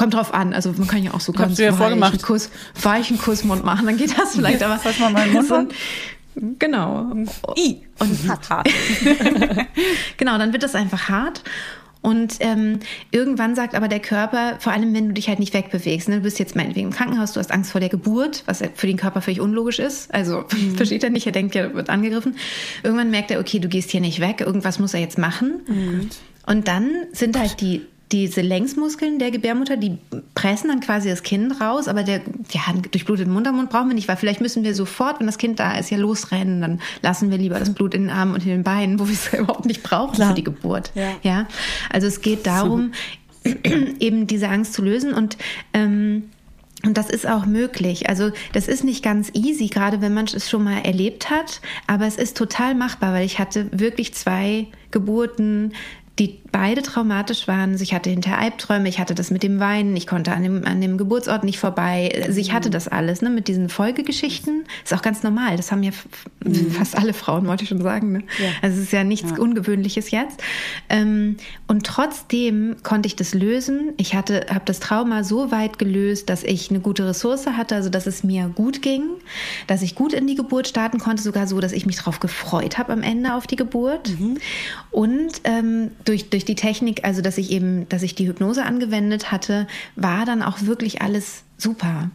Kommt 0.02 0.16
drauf 0.16 0.34
an, 0.34 0.54
also 0.54 0.74
man 0.76 0.88
kann 0.88 1.04
ja 1.04 1.14
auch 1.14 1.20
so 1.20 1.32
ganz 1.32 1.60
weichen, 1.60 2.22
Kuss, 2.24 2.50
weichen 2.82 3.20
Kussmund 3.20 3.64
machen, 3.64 3.86
dann 3.86 3.98
geht 3.98 4.18
das 4.18 4.34
vielleicht, 4.36 4.64
aber 4.64 4.80
Fass 4.80 4.98
mal 4.98 5.12
meinen 5.12 5.32
Mund 5.32 5.48
so, 5.48 5.68
Genau. 6.58 7.12
I. 7.56 7.82
Und 8.00 8.50
hart. 8.50 8.68
genau, 10.18 10.40
dann 10.40 10.54
wird 10.54 10.64
das 10.64 10.74
einfach 10.74 11.10
hart. 11.10 11.44
Und 12.02 12.38
ähm, 12.40 12.80
irgendwann 13.12 13.54
sagt 13.54 13.76
aber 13.76 13.88
der 13.88 14.00
Körper, 14.00 14.56
vor 14.58 14.74
allem 14.74 14.92
wenn 14.96 15.10
du 15.10 15.14
dich 15.14 15.28
halt 15.28 15.38
nicht 15.38 15.54
wegbewegst, 15.54 16.10
ne, 16.10 16.16
du 16.16 16.22
bist 16.22 16.40
jetzt 16.40 16.56
meinetwegen 16.56 16.88
im 16.88 16.94
Krankenhaus, 16.94 17.34
du 17.34 17.40
hast 17.40 17.52
Angst 17.52 17.72
vor 17.72 17.80
der 17.80 17.90
Geburt, 17.90 18.42
was 18.48 18.64
für 18.74 18.88
den 18.88 18.98
Körper 18.98 19.22
völlig 19.22 19.40
unlogisch 19.40 19.78
ist. 19.78 20.12
Also 20.12 20.46
mhm. 20.52 20.78
versteht 20.78 21.04
er 21.04 21.12
nicht, 21.12 21.28
er 21.28 21.32
denkt, 21.32 21.56
er 21.56 21.76
wird 21.76 21.92
angegriffen. 21.92 22.38
Irgendwann 22.82 23.12
merkt 23.12 23.30
er, 23.30 23.40
okay, 23.40 23.60
du 23.60 23.68
gehst 23.68 23.92
hier 23.92 24.02
nicht 24.02 24.20
weg, 24.20 24.42
irgendwas 24.42 24.80
muss 24.80 24.96
er 24.96 25.00
jetzt 25.00 25.20
machen. 25.20 25.62
Mhm. 25.68 26.10
Und 26.48 26.68
dann 26.68 26.90
sind 27.12 27.38
halt 27.38 27.62
die 27.62 27.86
diese 28.12 28.41
Längsmuskeln 28.41 29.19
der 29.19 29.32
Gebärmutter, 29.32 29.78
die 29.78 29.97
pressen 30.36 30.69
dann 30.69 30.80
quasi 30.80 31.10
das 31.10 31.24
Kind 31.24 31.62
raus, 31.62 31.88
aber 31.88 32.04
der 32.04 32.21
ja, 32.52 32.62
durchbluteten 32.91 33.32
Muttermund 33.32 33.69
brauchen 33.69 33.89
wir 33.89 33.95
nicht, 33.95 34.08
weil 34.08 34.17
vielleicht 34.17 34.41
müssen 34.41 34.63
wir 34.63 34.76
sofort, 34.76 35.19
wenn 35.19 35.28
das 35.28 35.38
Kind 35.38 35.60
da 35.60 35.78
ist, 35.78 35.89
ja 35.91 35.97
losrennen, 35.97 36.62
dann 36.62 36.82
lassen 37.02 37.32
wir 37.32 37.38
lieber 37.38 37.60
das 37.60 37.74
Blut 37.74 37.93
in 37.93 38.04
den 38.04 38.10
Armen 38.10 38.34
und 38.34 38.43
in 38.43 38.50
den 38.50 38.63
Beinen, 38.63 39.00
wo 39.00 39.08
wir 39.08 39.13
es 39.13 39.34
überhaupt 39.34 39.65
nicht 39.65 39.84
brauchen 39.84 40.15
Klar. 40.15 40.30
für 40.30 40.36
die 40.36 40.43
Geburt. 40.43 40.91
Ja. 40.95 41.12
ja. 41.24 41.47
Also 41.89 42.08
es 42.08 42.21
geht 42.21 42.45
darum, 42.45 42.91
eben 44.00 44.28
diese 44.28 44.50
Angst 44.50 44.74
zu 44.74 44.82
lösen 44.82 45.13
und 45.13 45.38
ähm, 45.74 46.24
und 46.84 46.97
das 46.97 47.12
ist 47.12 47.28
auch 47.28 47.45
möglich. 47.45 48.10
Also 48.10 48.32
das 48.54 48.67
ist 48.67 48.84
nicht 48.84 49.04
ganz 49.04 49.30
easy, 49.36 49.67
gerade 49.67 50.02
wenn 50.02 50.15
man 50.15 50.26
es 50.26 50.50
schon 50.50 50.63
mal 50.63 50.80
erlebt 50.80 51.30
hat, 51.30 51.62
aber 51.86 52.08
es 52.08 52.15
ist 52.15 52.36
total 52.36 52.74
machbar, 52.74 53.13
weil 53.13 53.26
ich 53.26 53.38
hatte 53.38 53.67
wirklich 53.71 54.15
zwei 54.15 54.65
Geburten 54.89 55.74
die 56.22 56.40
beide 56.52 56.84
traumatisch 56.84 57.48
waren. 57.48 57.72
Also 57.72 57.84
ich 57.84 57.94
hatte 57.94 58.12
hinter 58.12 58.38
Albträume, 58.38 58.88
ich 58.88 59.00
hatte 59.00 59.16
das 59.16 59.32
mit 59.32 59.42
dem 59.42 59.60
Weinen, 59.60 59.96
ich 59.96 60.06
konnte 60.06 60.34
an 60.34 60.44
dem, 60.44 60.66
an 60.66 60.80
dem 60.80 60.98
Geburtsort 60.98 61.44
nicht 61.44 61.58
vorbei. 61.58 62.24
Also 62.24 62.40
ich 62.40 62.54
hatte 62.54 62.70
das 62.70 62.88
alles, 62.88 63.24
ne, 63.24 63.32
mit 63.32 63.48
diesen 63.48 63.70
Folgegeschichten. 63.70 64.66
Ist 64.84 64.94
auch 64.94 65.02
ganz 65.02 65.24
normal. 65.24 65.58
Das 65.58 65.72
haben 65.72 65.82
ja 65.82 65.92
mhm. 66.44 66.72
fast 66.72 66.96
alle 66.96 67.14
Frauen, 67.14 67.48
wollte 67.48 67.64
ich 67.64 67.70
schon 67.70 67.82
sagen. 67.82 68.12
Ne? 68.12 68.20
Ja. 68.38 68.50
Also 68.62 68.78
es 68.78 68.84
ist 68.84 68.92
ja 68.92 69.04
nichts 69.04 69.32
ja. 69.32 69.38
Ungewöhnliches 69.38 70.12
jetzt. 70.12 70.44
Ähm, 70.90 71.38
und 71.68 71.86
trotzdem 71.88 72.76
konnte 72.84 73.08
ich 73.08 73.16
das 73.16 73.34
lösen. 73.34 73.94
Ich 73.98 74.14
hatte, 74.14 74.46
habe 74.50 74.66
das 74.66 74.80
Trauma 74.80 75.24
so 75.24 75.52
weit 75.52 75.80
gelöst, 75.80 76.30
dass 76.30 76.44
ich 76.44 76.70
eine 76.70 76.82
gute 76.82 77.08
Ressource 77.08 77.48
hatte, 77.48 77.76
also 77.76 77.90
dass 77.90 78.06
es 78.06 78.24
mir 78.24 78.52
gut 78.54 78.84
ging, 78.84 79.04
dass 79.66 79.82
ich 79.82 79.96
gut 79.96 80.14
in 80.14 80.28
die 80.28 80.36
Geburt 80.36 80.68
starten 80.68 81.00
konnte, 81.00 81.24
sogar 81.24 81.48
so, 81.48 81.60
dass 81.60 81.72
ich 81.72 81.88
mich 81.88 81.96
darauf 81.96 82.20
gefreut 82.20 82.78
habe 82.78 82.94
am 82.94 83.02
Ende 83.02 83.34
auf 83.34 83.48
die 83.48 83.56
Geburt. 83.56 84.10
Mhm. 84.20 84.38
Und 84.92 85.42
ähm, 85.46 85.92
durch, 86.04 86.11
durch 86.30 86.45
die 86.45 86.56
Technik, 86.56 87.04
also 87.04 87.21
dass 87.21 87.38
ich 87.38 87.52
eben, 87.52 87.88
dass 87.89 88.04
ich 88.04 88.15
die 88.15 88.28
Hypnose 88.28 88.63
angewendet 88.65 89.32
hatte, 89.32 89.67
war 89.95 90.26
dann 90.26 90.41
auch 90.41 90.62
wirklich 90.62 91.02
alles 91.02 91.43
super. 91.58 92.10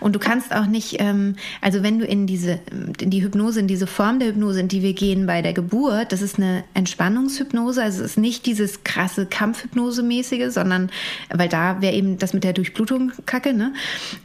Und 0.00 0.14
du 0.14 0.18
kannst 0.18 0.54
auch 0.54 0.66
nicht, 0.66 0.96
ähm, 1.00 1.36
also 1.60 1.82
wenn 1.82 1.98
du 1.98 2.06
in 2.06 2.26
diese, 2.26 2.60
in 3.00 3.10
die 3.10 3.22
Hypnose, 3.22 3.60
in 3.60 3.66
diese 3.66 3.86
Form 3.86 4.18
der 4.18 4.28
Hypnose, 4.28 4.60
in 4.60 4.68
die 4.68 4.82
wir 4.82 4.92
gehen 4.92 5.26
bei 5.26 5.42
der 5.42 5.52
Geburt, 5.52 6.12
das 6.12 6.22
ist 6.22 6.38
eine 6.38 6.64
Entspannungshypnose, 6.74 7.82
also 7.82 8.02
es 8.02 8.12
ist 8.12 8.18
nicht 8.18 8.46
dieses 8.46 8.84
krasse 8.84 9.26
Kampfhypnose-mäßige, 9.26 10.50
sondern, 10.50 10.90
weil 11.30 11.48
da 11.48 11.80
wäre 11.80 11.94
eben 11.94 12.18
das 12.18 12.32
mit 12.32 12.44
der 12.44 12.52
Durchblutung 12.52 13.12
kacke, 13.26 13.54
ne? 13.54 13.72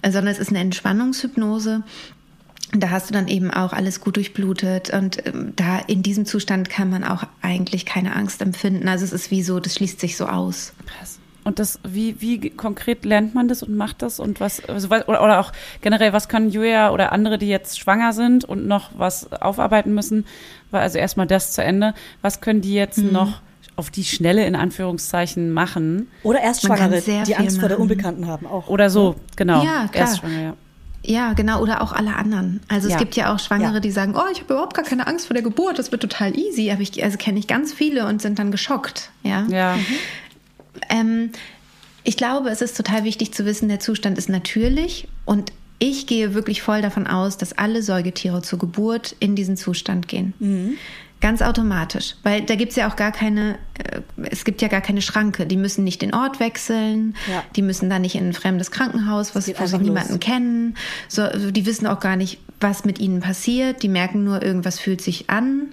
Sondern 0.03 0.27
es 0.27 0.39
ist 0.39 0.49
eine 0.49 0.59
Entspannungshypnose 0.59 1.83
da 2.73 2.89
hast 2.89 3.10
du 3.10 3.13
dann 3.13 3.27
eben 3.27 3.51
auch 3.51 3.73
alles 3.73 4.01
gut 4.01 4.17
durchblutet 4.17 4.93
und 4.93 5.25
ähm, 5.25 5.53
da 5.56 5.80
in 5.80 6.03
diesem 6.03 6.25
Zustand 6.25 6.69
kann 6.69 6.89
man 6.89 7.03
auch 7.03 7.23
eigentlich 7.41 7.86
keine 7.86 8.15
Angst 8.15 8.41
empfinden. 8.41 8.88
Also 8.88 9.06
es 9.06 9.13
ist 9.13 9.32
wie 9.32 9.41
so, 9.41 9.60
das 9.60 9.75
schließt 9.75 9.99
sich 9.99 10.17
so 10.17 10.25
aus. 10.25 10.73
Krass. 10.86 11.19
Und 11.45 11.60
das, 11.60 11.80
wie, 11.88 12.19
wie 12.19 12.49
konkret 12.49 13.06
lernt 13.06 13.34
man 13.34 13.47
das 13.47 13.63
und 13.63 13.73
macht 13.77 14.01
das 14.01 14.19
und 14.19 14.41
was, 14.41 14.65
also, 14.65 14.89
oder, 14.89 15.23
oder 15.23 15.39
auch 15.39 15.53
generell, 15.82 16.12
was 16.12 16.27
können 16.27 16.49
Julia 16.49 16.91
oder 16.91 17.13
andere, 17.13 17.38
die 17.38 17.47
jetzt 17.47 17.80
schwanger 17.80 18.12
sind 18.12 18.43
und 18.43 18.67
noch 18.67 18.89
was 18.97 19.32
aufarbeiten 19.32 19.93
müssen, 19.93 20.25
also 20.73 20.97
erstmal 20.97 21.25
das 21.25 21.53
zu 21.53 21.63
Ende, 21.63 21.93
was 22.21 22.41
können 22.41 22.60
die 22.60 22.73
jetzt 22.73 22.97
mhm. 22.97 23.13
noch 23.13 23.39
auf 23.77 23.89
die 23.91 24.03
Schnelle 24.03 24.45
in 24.45 24.58
Anführungszeichen 24.58 25.53
machen? 25.53 26.12
Oder 26.23 26.41
Erstschwangere, 26.41 26.99
die 27.01 27.36
Angst 27.38 27.38
machen. 27.38 27.60
vor 27.62 27.69
der 27.69 27.80
Unbekannten 27.80 28.27
haben 28.27 28.45
auch. 28.45 28.67
Oder 28.67 28.89
so, 28.89 29.15
genau. 29.38 29.63
Ja, 29.63 29.88
klar. 29.88 30.08
Erstschwangere, 30.08 30.43
ja. 30.43 30.53
Ja, 31.03 31.33
genau, 31.33 31.62
oder 31.62 31.81
auch 31.81 31.93
alle 31.93 32.15
anderen. 32.15 32.60
Also 32.67 32.89
ja. 32.89 32.95
es 32.95 32.99
gibt 32.99 33.15
ja 33.15 33.33
auch 33.33 33.39
Schwangere, 33.39 33.75
ja. 33.75 33.79
die 33.79 33.91
sagen, 33.91 34.15
oh, 34.15 34.29
ich 34.31 34.41
habe 34.41 34.53
überhaupt 34.53 34.75
gar 34.75 34.83
keine 34.83 35.07
Angst 35.07 35.27
vor 35.27 35.33
der 35.33 35.43
Geburt, 35.43 35.79
das 35.79 35.91
wird 35.91 36.01
total 36.01 36.38
easy. 36.38 36.69
Aber 36.71 36.81
ich, 36.81 37.03
also 37.03 37.17
kenne 37.17 37.39
ich 37.39 37.47
ganz 37.47 37.73
viele 37.73 38.07
und 38.07 38.21
sind 38.21 38.39
dann 38.39 38.51
geschockt. 38.51 39.10
Ja. 39.23 39.45
ja. 39.49 39.75
Mhm. 39.75 39.86
Ähm, 40.89 41.29
ich 42.03 42.17
glaube, 42.17 42.49
es 42.49 42.62
ist 42.62 42.77
total 42.77 43.03
wichtig 43.03 43.33
zu 43.33 43.45
wissen, 43.45 43.69
der 43.69 43.79
Zustand 43.79 44.17
ist 44.17 44.29
natürlich 44.29 45.07
und 45.25 45.51
ich 45.79 46.07
gehe 46.07 46.33
wirklich 46.33 46.62
voll 46.62 46.81
davon 46.81 47.05
aus, 47.05 47.38
dass 47.38 47.57
alle 47.57 47.83
Säugetiere 47.83 48.41
zur 48.41 48.60
Geburt 48.60 49.15
in 49.19 49.36
diesen 49.36 49.57
Zustand 49.57 50.07
gehen. 50.07 50.33
Mhm. 50.39 50.73
Ganz 51.19 51.41
automatisch, 51.41 52.15
weil 52.23 52.43
da 52.43 52.55
gibt 52.55 52.71
es 52.71 52.75
ja 52.75 52.89
auch 52.89 52.95
gar 52.95 53.12
keine, 53.12 53.57
es 54.29 54.43
gibt 54.43 54.61
ja 54.61 54.67
gar 54.67 54.81
keine 54.81 55.01
Schranke. 55.01 55.45
Die 55.45 55.57
müssen 55.57 55.83
nicht 55.83 56.01
den 56.01 56.13
Ort 56.13 56.39
wechseln, 56.39 57.15
ja. 57.29 57.43
die 57.55 57.61
müssen 57.61 57.89
da 57.89 57.99
nicht 57.99 58.15
in 58.15 58.29
ein 58.29 58.33
fremdes 58.33 58.71
Krankenhaus, 58.71 59.35
was, 59.35 59.47
wo 59.47 59.65
sie 59.65 59.77
niemanden 59.77 60.19
kennen. 60.19 60.75
So, 61.07 61.23
also 61.23 61.51
die 61.51 61.65
wissen 61.65 61.87
auch 61.87 61.99
gar 61.99 62.15
nicht, 62.15 62.39
was 62.59 62.85
mit 62.85 62.99
ihnen 62.99 63.19
passiert. 63.19 63.83
Die 63.83 63.89
merken 63.89 64.23
nur, 64.23 64.41
irgendwas 64.41 64.79
fühlt 64.79 65.01
sich 65.01 65.29
an 65.29 65.67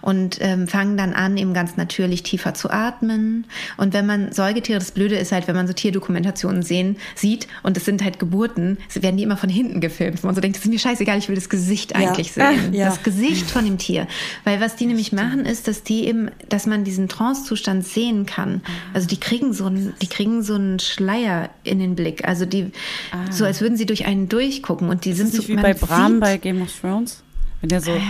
und 0.00 0.38
ähm, 0.40 0.66
fangen 0.66 0.96
dann 0.96 1.12
an, 1.12 1.36
eben 1.36 1.54
ganz 1.54 1.76
natürlich 1.76 2.22
tiefer 2.22 2.54
zu 2.54 2.70
atmen. 2.70 3.46
Und 3.76 3.94
wenn 3.94 4.06
man 4.06 4.32
Säugetiere, 4.32 4.78
das 4.78 4.92
Blöde 4.92 5.16
ist 5.16 5.32
halt, 5.32 5.46
wenn 5.46 5.54
man 5.54 5.66
so 5.66 5.72
Tierdokumentationen 5.72 6.62
sehen, 6.62 6.96
sieht 7.14 7.46
und 7.62 7.76
es 7.76 7.84
sind 7.84 8.02
halt 8.02 8.18
Geburten, 8.18 8.78
werden 8.94 9.16
die 9.16 9.22
immer 9.22 9.36
von 9.36 9.48
hinten 9.48 9.80
gefilmt. 9.80 10.16
Und 10.16 10.24
man 10.24 10.34
so 10.34 10.40
denkt, 10.40 10.56
das 10.56 10.64
ist 10.64 10.70
mir 10.70 10.78
scheißegal, 10.78 11.18
ich 11.18 11.28
will 11.28 11.36
das 11.36 11.48
Gesicht 11.48 11.94
eigentlich 11.94 12.34
ja. 12.34 12.50
sehen. 12.50 12.74
Ja. 12.74 12.86
Das 12.86 13.02
Gesicht 13.02 13.50
von 13.50 13.64
dem 13.64 13.78
Tier. 13.78 14.08
Weil 14.42 14.60
was 14.60 14.74
die 14.74 14.86
nämlich 14.86 15.12
machen, 15.12 15.44
ist, 15.46 15.68
dass 15.68 15.82
die 15.82 16.06
eben, 16.06 16.30
dass 16.48 16.66
man 16.66 16.82
diesen 16.82 17.08
Trance-Zustand 17.44 17.86
sehen 17.86 18.26
kann. 18.26 18.62
Also 18.92 19.06
die 19.06 19.18
kriegen 19.18 19.52
so 19.52 19.66
einen, 19.66 19.94
die 20.00 20.08
kriegen 20.08 20.42
so 20.42 20.54
einen 20.54 20.78
Schleier 20.78 21.50
in 21.62 21.78
den 21.78 21.94
Blick. 21.94 22.26
Also 22.26 22.46
die, 22.46 22.72
ah. 23.12 23.30
so 23.30 23.44
als 23.44 23.60
würden 23.60 23.76
sie 23.76 23.86
durch 23.86 24.06
einen 24.06 24.28
durchgucken 24.28 24.88
und 24.88 25.04
die 25.04 25.12
sind 25.12 25.32
so, 25.32 25.46
wie 25.48 25.56
bei 25.56 25.74
Bram 25.74 26.20
bei 26.20 26.38
Game 26.38 26.62
of 26.62 26.68
Thrones? 26.80 27.22
Wenn 27.60 27.68
der 27.68 27.80
so. 27.80 27.92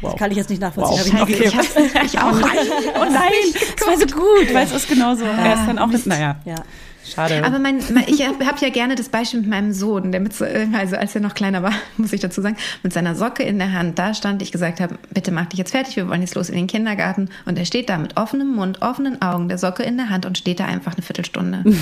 Wow. 0.00 0.10
Das 0.10 0.18
kann 0.18 0.32
ich 0.32 0.36
jetzt 0.36 0.50
nicht 0.50 0.60
nachvollziehen. 0.60 1.12
Wow. 1.16 1.28
Ich, 1.28 1.36
okay. 1.36 1.44
ich, 1.46 2.04
ich 2.06 2.18
auch. 2.18 2.32
oh 2.96 3.04
nein, 3.04 3.32
das 3.78 3.86
war 3.86 3.96
so 3.96 4.06
gut, 4.06 4.52
weil 4.52 4.66
es 4.66 4.72
ist 4.72 4.88
genauso. 4.88 5.24
Ja. 5.24 5.30
Er 5.30 5.54
ist 5.54 5.66
dann 5.68 5.78
auch 5.78 5.86
mit, 5.86 6.04
naja. 6.06 6.40
Ja. 6.44 6.56
Schade. 7.04 7.44
Aber 7.44 7.58
mein, 7.58 7.80
mein 7.92 8.04
ich 8.06 8.24
habe 8.24 8.56
ja 8.60 8.68
gerne 8.68 8.94
das 8.94 9.08
Beispiel 9.08 9.40
mit 9.40 9.50
meinem 9.50 9.72
Sohn, 9.72 10.12
der 10.12 10.20
mit 10.20 10.32
so, 10.32 10.44
also 10.44 10.96
als 10.96 11.14
er 11.14 11.20
noch 11.20 11.34
kleiner 11.34 11.62
war, 11.62 11.72
muss 11.96 12.12
ich 12.12 12.20
dazu 12.20 12.40
sagen, 12.40 12.56
mit 12.82 12.92
seiner 12.92 13.14
Socke 13.14 13.42
in 13.42 13.58
der 13.58 13.72
Hand 13.72 13.98
da 13.98 14.14
stand, 14.14 14.42
ich 14.42 14.52
gesagt 14.52 14.80
habe, 14.80 14.98
bitte 15.12 15.32
mach 15.32 15.46
dich 15.46 15.58
jetzt 15.58 15.72
fertig, 15.72 15.96
wir 15.96 16.08
wollen 16.08 16.20
jetzt 16.20 16.34
los 16.34 16.48
in 16.48 16.56
den 16.56 16.66
Kindergarten. 16.66 17.28
Und 17.44 17.58
er 17.58 17.64
steht 17.64 17.88
da 17.88 17.98
mit 17.98 18.16
offenem 18.16 18.54
Mund, 18.54 18.82
offenen 18.82 19.20
Augen, 19.20 19.48
der 19.48 19.58
Socke 19.58 19.82
in 19.82 19.96
der 19.96 20.10
Hand 20.10 20.26
und 20.26 20.38
steht 20.38 20.60
da 20.60 20.66
einfach 20.66 20.94
eine 20.94 21.02
Viertelstunde. 21.02 21.64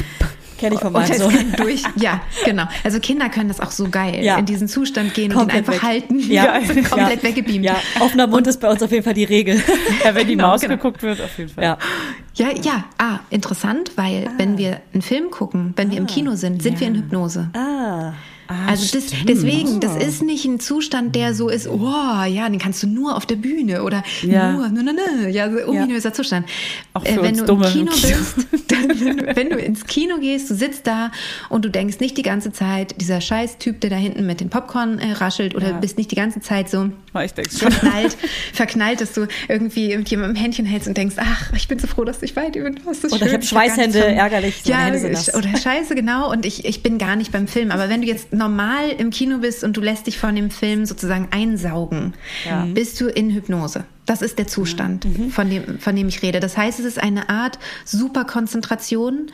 Kenne 0.60 0.74
ich 0.74 0.80
von 0.82 0.92
meinem 0.92 1.16
Sohn. 1.16 1.54
Durch, 1.56 1.82
ja, 1.96 2.20
genau. 2.44 2.64
Also 2.84 3.00
Kinder 3.00 3.30
können 3.30 3.48
das 3.48 3.60
auch 3.60 3.70
so 3.70 3.88
geil, 3.88 4.22
ja. 4.22 4.36
in 4.36 4.44
diesen 4.44 4.68
Zustand 4.68 5.14
gehen 5.14 5.32
komplett 5.32 5.66
und 5.66 5.68
ihn 5.68 5.72
einfach 5.72 5.72
weg. 5.72 5.82
halten. 5.82 6.18
Ja, 6.30 6.58
ja. 6.58 6.82
komplett 6.82 7.22
ja. 7.22 7.28
weggebeamt. 7.28 7.64
Ja, 7.64 7.76
offener 8.00 8.26
Mund 8.26 8.46
und, 8.46 8.46
ist 8.46 8.60
bei 8.60 8.70
uns 8.70 8.82
auf 8.82 8.92
jeden 8.92 9.02
Fall 9.02 9.14
die 9.14 9.24
Regel. 9.24 9.60
Ja, 10.04 10.14
wenn 10.14 10.26
die 10.26 10.34
genau, 10.34 10.48
Maus 10.48 10.60
genau. 10.60 10.76
geguckt 10.76 11.02
wird, 11.02 11.20
auf 11.20 11.36
jeden 11.36 11.50
Fall. 11.50 11.64
Ja, 11.64 11.78
ja, 12.34 12.48
ja. 12.62 12.84
Ah, 12.98 13.20
interessant, 13.30 13.92
weil 13.96 14.28
ah. 14.28 14.32
wenn 14.36 14.56
wir 14.58 14.80
einen 14.92 15.02
Film 15.02 15.30
gucken, 15.30 15.72
wenn 15.76 15.90
wir 15.90 15.98
im 15.98 16.04
ah. 16.04 16.06
Kino 16.06 16.34
sind, 16.36 16.62
sind 16.62 16.80
wir 16.80 16.86
in 16.86 16.94
Hypnose. 16.94 17.50
Ah. 17.54 18.12
Ah, 18.52 18.66
also 18.66 18.98
das, 18.98 19.12
deswegen, 19.28 19.78
das 19.78 19.94
ist 19.96 20.22
nicht 20.22 20.44
ein 20.44 20.58
Zustand, 20.58 21.14
der 21.14 21.34
so 21.34 21.48
ist, 21.48 21.68
oh 21.68 21.78
ja, 22.26 22.48
den 22.48 22.58
kannst 22.58 22.82
du 22.82 22.88
nur 22.88 23.16
auf 23.16 23.24
der 23.24 23.36
Bühne 23.36 23.84
oder 23.84 24.02
Ja. 24.22 24.50
nur, 24.50 24.68
nur, 24.70 24.82
nur, 24.82 24.92
nur, 24.92 25.28
ja, 25.28 25.48
so 25.48 25.58
ominöser 25.68 26.12
Zustand. 26.12 26.46
Auch 26.92 27.04
für 27.06 27.12
äh, 27.12 27.22
wenn 27.22 27.36
du 27.36 27.44
Dumme 27.44 27.66
im 27.68 27.72
Kino 27.72 27.92
bist, 27.92 28.34
dann, 28.66 29.36
wenn, 29.36 29.50
du, 29.50 29.56
ins 29.56 29.86
Kino 29.86 30.18
gehst, 30.18 30.50
du 30.50 30.56
sitzt 30.56 30.88
da 30.88 31.12
und 31.48 31.64
du 31.64 31.68
denkst 31.70 32.00
nicht 32.00 32.16
die 32.18 32.22
ganze 32.22 32.50
Zeit, 32.50 33.00
dieser 33.00 33.20
scheiß 33.20 33.58
Typ, 33.58 33.80
der 33.82 33.90
da 33.90 33.96
hinten 33.96 34.26
mit 34.26 34.40
dem 34.40 34.50
Popcorn 34.50 34.98
äh, 34.98 35.12
raschelt 35.12 35.54
oder 35.54 35.68
Ja. 35.68 35.78
bist 35.78 35.96
nicht 35.96 36.10
die 36.10 36.16
ganze 36.16 36.40
Zeit 36.40 36.68
so 36.68 36.90
Oh, 37.14 37.18
Ich 37.20 37.30
schon. 37.56 37.70
verknallt, 37.70 38.16
verknallt, 38.52 39.00
dass 39.00 39.12
du 39.12 39.26
irgendwie 39.48 39.90
jemandem 39.94 40.30
ein 40.30 40.34
Händchen 40.36 40.64
hältst 40.66 40.88
und 40.88 40.96
denkst, 40.96 41.16
ach, 41.18 41.52
ich 41.54 41.68
bin 41.68 41.78
so 41.78 41.86
froh, 41.86 42.04
dass 42.04 42.18
du 42.18 42.26
dich 42.26 42.34
weit 42.34 42.56
hast. 42.86 43.04
Das 43.04 43.12
Oder 43.12 43.26
ich 43.26 43.30
schön, 43.30 43.40
hab 43.40 43.42
hab 43.42 43.52
gar 43.52 43.76
nichts 43.76 43.94
Schweißhände, 43.94 44.04
ärgerlich, 44.06 44.62
Ja, 44.64 44.78
Hände 44.78 44.98
sind 44.98 45.34
oder 45.36 45.56
scheiße, 45.56 45.94
genau. 45.94 46.30
Und 46.32 46.46
ich, 46.46 46.64
ich 46.64 46.82
bin 46.82 46.98
gar 46.98 47.14
nicht 47.16 47.30
beim 47.32 47.46
Film. 47.46 47.70
Aber 47.70 47.88
wenn 47.88 48.02
du 48.02 48.08
jetzt 48.08 48.32
normal 48.40 48.88
im 48.98 49.10
Kino 49.10 49.38
bist 49.38 49.62
und 49.62 49.76
du 49.76 49.80
lässt 49.80 50.08
dich 50.08 50.18
von 50.18 50.34
dem 50.34 50.50
Film 50.50 50.84
sozusagen 50.86 51.28
einsaugen, 51.30 52.14
bist 52.74 53.00
du 53.00 53.06
in 53.06 53.30
Hypnose. 53.30 53.84
Das 54.06 54.22
ist 54.22 54.38
der 54.38 54.48
Zustand, 54.48 55.04
Mhm. 55.04 55.30
von, 55.30 55.48
dem, 55.48 55.78
von 55.78 55.94
dem 55.94 56.08
ich 56.08 56.22
rede. 56.22 56.40
Das 56.40 56.56
heißt, 56.56 56.80
es 56.80 56.84
ist 56.86 57.00
eine 57.00 57.28
Art 57.28 57.60
Superkonzentration. 57.84 59.30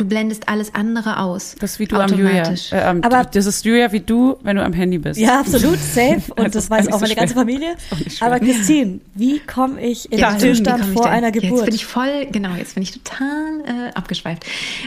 Du 0.00 0.06
blendest 0.06 0.48
alles 0.48 0.74
andere 0.74 1.18
aus. 1.18 1.56
Das 1.60 1.72
ist 1.72 1.78
wie 1.78 1.84
du 1.84 1.96
am 1.96 2.08
Julia. 2.10 2.54
Äh, 2.72 2.80
am- 2.80 3.02
Aber- 3.02 3.24
das 3.24 3.44
ist 3.44 3.62
Julia 3.66 3.92
wie 3.92 4.00
du, 4.00 4.38
wenn 4.42 4.56
du 4.56 4.64
am 4.64 4.72
Handy 4.72 4.96
bist. 4.96 5.20
Ja, 5.20 5.40
absolut, 5.40 5.76
safe. 5.78 6.22
Und 6.36 6.38
Also, 6.38 6.58
das 6.58 6.70
weiß 6.70 6.88
auch 6.88 6.94
so 6.94 7.00
meine 7.00 7.14
ganze 7.14 7.34
schwer. 7.34 7.42
Familie. 7.42 7.76
nicht 7.98 8.16
schwer. 8.16 8.26
Aber 8.28 8.40
Christine, 8.40 9.00
wie 9.14 9.40
komme 9.40 9.78
ich 9.86 10.10
in 10.10 10.18
Ja, 10.18 10.30
den 10.32 10.54
Zustand 10.54 10.86
vor 10.86 11.02
denn? 11.02 11.12
einer 11.12 11.32
Geburt? 11.32 11.52
Jetzt 11.58 11.64
bin 11.66 11.74
ich 11.74 11.84
voll, 11.84 12.28
genau, 12.32 12.54
jetzt 12.54 12.76
bin 12.76 12.82
ich 12.82 12.92
total 12.92 13.28
äh, 13.66 13.94
abgeschweift. 13.94 14.46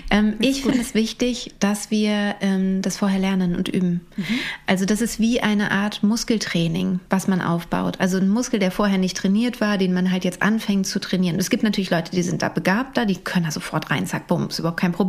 Ähm, 0.09 0.33
ich 0.39 0.63
finde 0.63 0.79
es 0.81 0.95
wichtig, 0.95 1.53
dass 1.59 1.91
wir 1.91 2.33
ähm, 2.41 2.81
das 2.81 2.97
vorher 2.97 3.19
lernen 3.19 3.55
und 3.55 3.69
üben. 3.69 4.01
Mhm. 4.17 4.23
Also 4.65 4.85
das 4.85 4.99
ist 4.99 5.19
wie 5.19 5.41
eine 5.41 5.69
Art 5.69 6.01
Muskeltraining, 6.01 7.01
was 7.11 7.27
man 7.27 7.39
aufbaut. 7.39 7.99
Also 7.99 8.17
ein 8.17 8.29
Muskel, 8.29 8.59
der 8.59 8.71
vorher 8.71 8.97
nicht 8.97 9.15
trainiert 9.15 9.61
war, 9.61 9.77
den 9.77 9.93
man 9.93 10.09
halt 10.11 10.23
jetzt 10.23 10.41
anfängt 10.41 10.87
zu 10.87 10.97
trainieren. 10.99 11.37
Es 11.37 11.51
gibt 11.51 11.61
natürlich 11.61 11.91
Leute, 11.91 12.09
die 12.09 12.23
sind 12.23 12.41
da 12.41 12.49
begabter, 12.49 13.05
die 13.05 13.17
können 13.17 13.45
da 13.45 13.51
sofort 13.51 13.91
rein, 13.91 14.07
zack, 14.07 14.25
bumm, 14.25 14.47
ist 14.47 14.57
überhaupt 14.57 14.79
kein 14.79 14.91
Problem. 14.91 15.02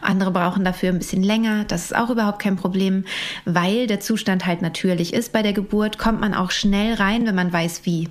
Andere 0.00 0.30
brauchen 0.30 0.64
dafür 0.64 0.90
ein 0.90 0.98
bisschen 0.98 1.22
länger, 1.22 1.64
das 1.64 1.86
ist 1.86 1.96
auch 1.96 2.10
überhaupt 2.10 2.38
kein 2.38 2.56
Problem, 2.56 3.04
weil 3.44 3.86
der 3.86 4.00
Zustand 4.00 4.46
halt 4.46 4.62
natürlich 4.62 5.12
ist 5.12 5.32
bei 5.32 5.42
der 5.42 5.52
Geburt, 5.52 5.98
kommt 5.98 6.20
man 6.20 6.34
auch 6.34 6.50
schnell 6.50 6.94
rein, 6.94 7.26
wenn 7.26 7.34
man 7.34 7.52
weiß 7.52 7.82
wie. 7.84 8.08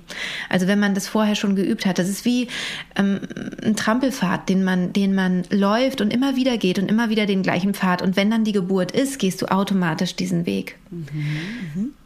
Also 0.48 0.66
wenn 0.66 0.78
man 0.78 0.94
das 0.94 1.08
vorher 1.08 1.34
schon 1.34 1.56
geübt 1.56 1.86
hat. 1.86 1.98
Das 1.98 2.08
ist 2.08 2.24
wie 2.24 2.48
ähm, 2.96 3.20
ein 3.64 3.76
Trampelpfad, 3.76 4.48
den 4.48 4.64
man, 4.64 4.92
den 4.92 5.14
man 5.14 5.44
läuft 5.50 6.00
und 6.00 6.12
immer 6.12 6.36
wieder 6.36 6.56
geht 6.58 6.78
und 6.78 6.90
immer 6.90 7.08
wieder 7.08 7.26
den 7.26 7.42
gleichen 7.42 7.74
Pfad. 7.74 8.02
Und 8.02 8.16
wenn 8.16 8.30
dann 8.30 8.44
die 8.44 8.52
Geburt 8.52 8.92
ist, 8.92 9.18
gehst 9.18 9.42
du 9.42 9.46
automatisch 9.46 10.16
diesen 10.16 10.46
Weg. 10.46 10.76
Heißt, 10.90 12.03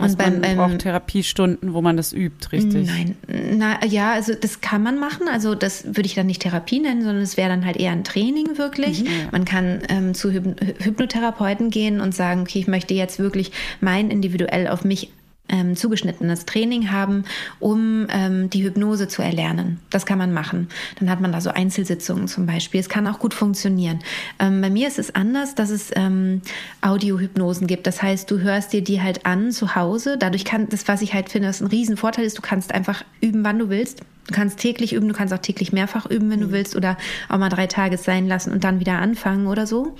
Und 0.00 0.18
beim, 0.18 0.40
man 0.40 0.56
braucht 0.56 0.72
ähm, 0.72 0.78
Therapiestunden, 0.78 1.72
wo 1.74 1.82
man 1.82 1.96
das 1.96 2.12
übt, 2.12 2.52
richtig? 2.52 2.88
Nein, 2.88 3.16
na 3.56 3.84
ja, 3.84 4.12
also 4.12 4.34
das 4.34 4.60
kann 4.60 4.82
man 4.82 4.98
machen. 4.98 5.28
Also 5.28 5.54
das 5.54 5.84
würde 5.84 6.06
ich 6.06 6.14
dann 6.14 6.26
nicht 6.26 6.42
Therapie 6.42 6.80
nennen, 6.80 7.02
sondern 7.02 7.22
es 7.22 7.36
wäre 7.36 7.48
dann 7.48 7.64
halt 7.64 7.76
eher 7.76 7.92
ein 7.92 8.04
Training 8.04 8.58
wirklich. 8.58 9.04
Man 9.32 9.44
kann 9.44 9.82
ähm, 9.88 10.14
zu 10.14 10.30
Hyp 10.30 10.56
Hypnotherapeuten 10.78 11.70
gehen 11.70 12.00
und 12.00 12.14
sagen, 12.14 12.42
okay, 12.42 12.58
ich 12.58 12.66
möchte 12.66 12.94
jetzt 12.94 13.18
wirklich 13.18 13.52
mein 13.80 14.10
individuell 14.10 14.68
auf 14.68 14.84
mich 14.84 15.10
ähm, 15.48 15.76
zugeschnittenes 15.76 16.46
Training 16.46 16.90
haben, 16.90 17.24
um 17.58 18.06
ähm, 18.10 18.50
die 18.50 18.64
Hypnose 18.64 19.08
zu 19.08 19.22
erlernen. 19.22 19.80
Das 19.90 20.06
kann 20.06 20.18
man 20.18 20.32
machen. 20.32 20.68
Dann 20.98 21.10
hat 21.10 21.20
man 21.20 21.32
da 21.32 21.40
so 21.40 21.50
Einzelsitzungen 21.50 22.28
zum 22.28 22.46
Beispiel. 22.46 22.80
Es 22.80 22.88
kann 22.88 23.06
auch 23.06 23.18
gut 23.18 23.34
funktionieren. 23.34 24.00
Ähm, 24.38 24.60
bei 24.60 24.70
mir 24.70 24.88
ist 24.88 24.98
es 24.98 25.14
anders, 25.14 25.54
dass 25.54 25.70
es 25.70 25.90
ähm, 25.96 26.42
Audiohypnosen 26.80 27.66
gibt. 27.66 27.86
Das 27.86 28.02
heißt, 28.02 28.30
du 28.30 28.40
hörst 28.40 28.72
dir 28.72 28.82
die 28.82 29.02
halt 29.02 29.26
an 29.26 29.50
zu 29.50 29.74
Hause. 29.74 30.16
Dadurch 30.18 30.44
kann 30.44 30.68
das, 30.68 30.86
was 30.88 31.02
ich 31.02 31.14
halt 31.14 31.28
finde, 31.28 31.48
was 31.48 31.60
ein 31.60 31.66
Riesenvorteil 31.66 32.24
ist, 32.24 32.38
du 32.38 32.42
kannst 32.42 32.72
einfach 32.72 33.04
üben, 33.20 33.44
wann 33.44 33.58
du 33.58 33.68
willst. 33.68 34.00
Du 34.26 34.34
kannst 34.34 34.60
täglich 34.60 34.92
üben, 34.92 35.08
du 35.08 35.14
kannst 35.14 35.34
auch 35.34 35.38
täglich 35.38 35.72
mehrfach 35.72 36.06
üben, 36.06 36.30
wenn 36.30 36.40
du 36.40 36.52
willst, 36.52 36.76
oder 36.76 36.96
auch 37.28 37.38
mal 37.38 37.48
drei 37.48 37.66
Tage 37.66 37.98
sein 37.98 38.28
lassen 38.28 38.52
und 38.52 38.62
dann 38.62 38.78
wieder 38.78 38.98
anfangen 38.98 39.48
oder 39.48 39.66
so. 39.66 39.96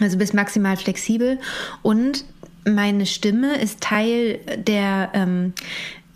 Also 0.00 0.18
bist 0.18 0.34
maximal 0.34 0.76
flexibel 0.76 1.38
und 1.82 2.24
meine 2.68 3.06
Stimme 3.06 3.56
ist 3.60 3.80
Teil 3.80 4.38
der 4.66 5.10
ähm, 5.14 5.52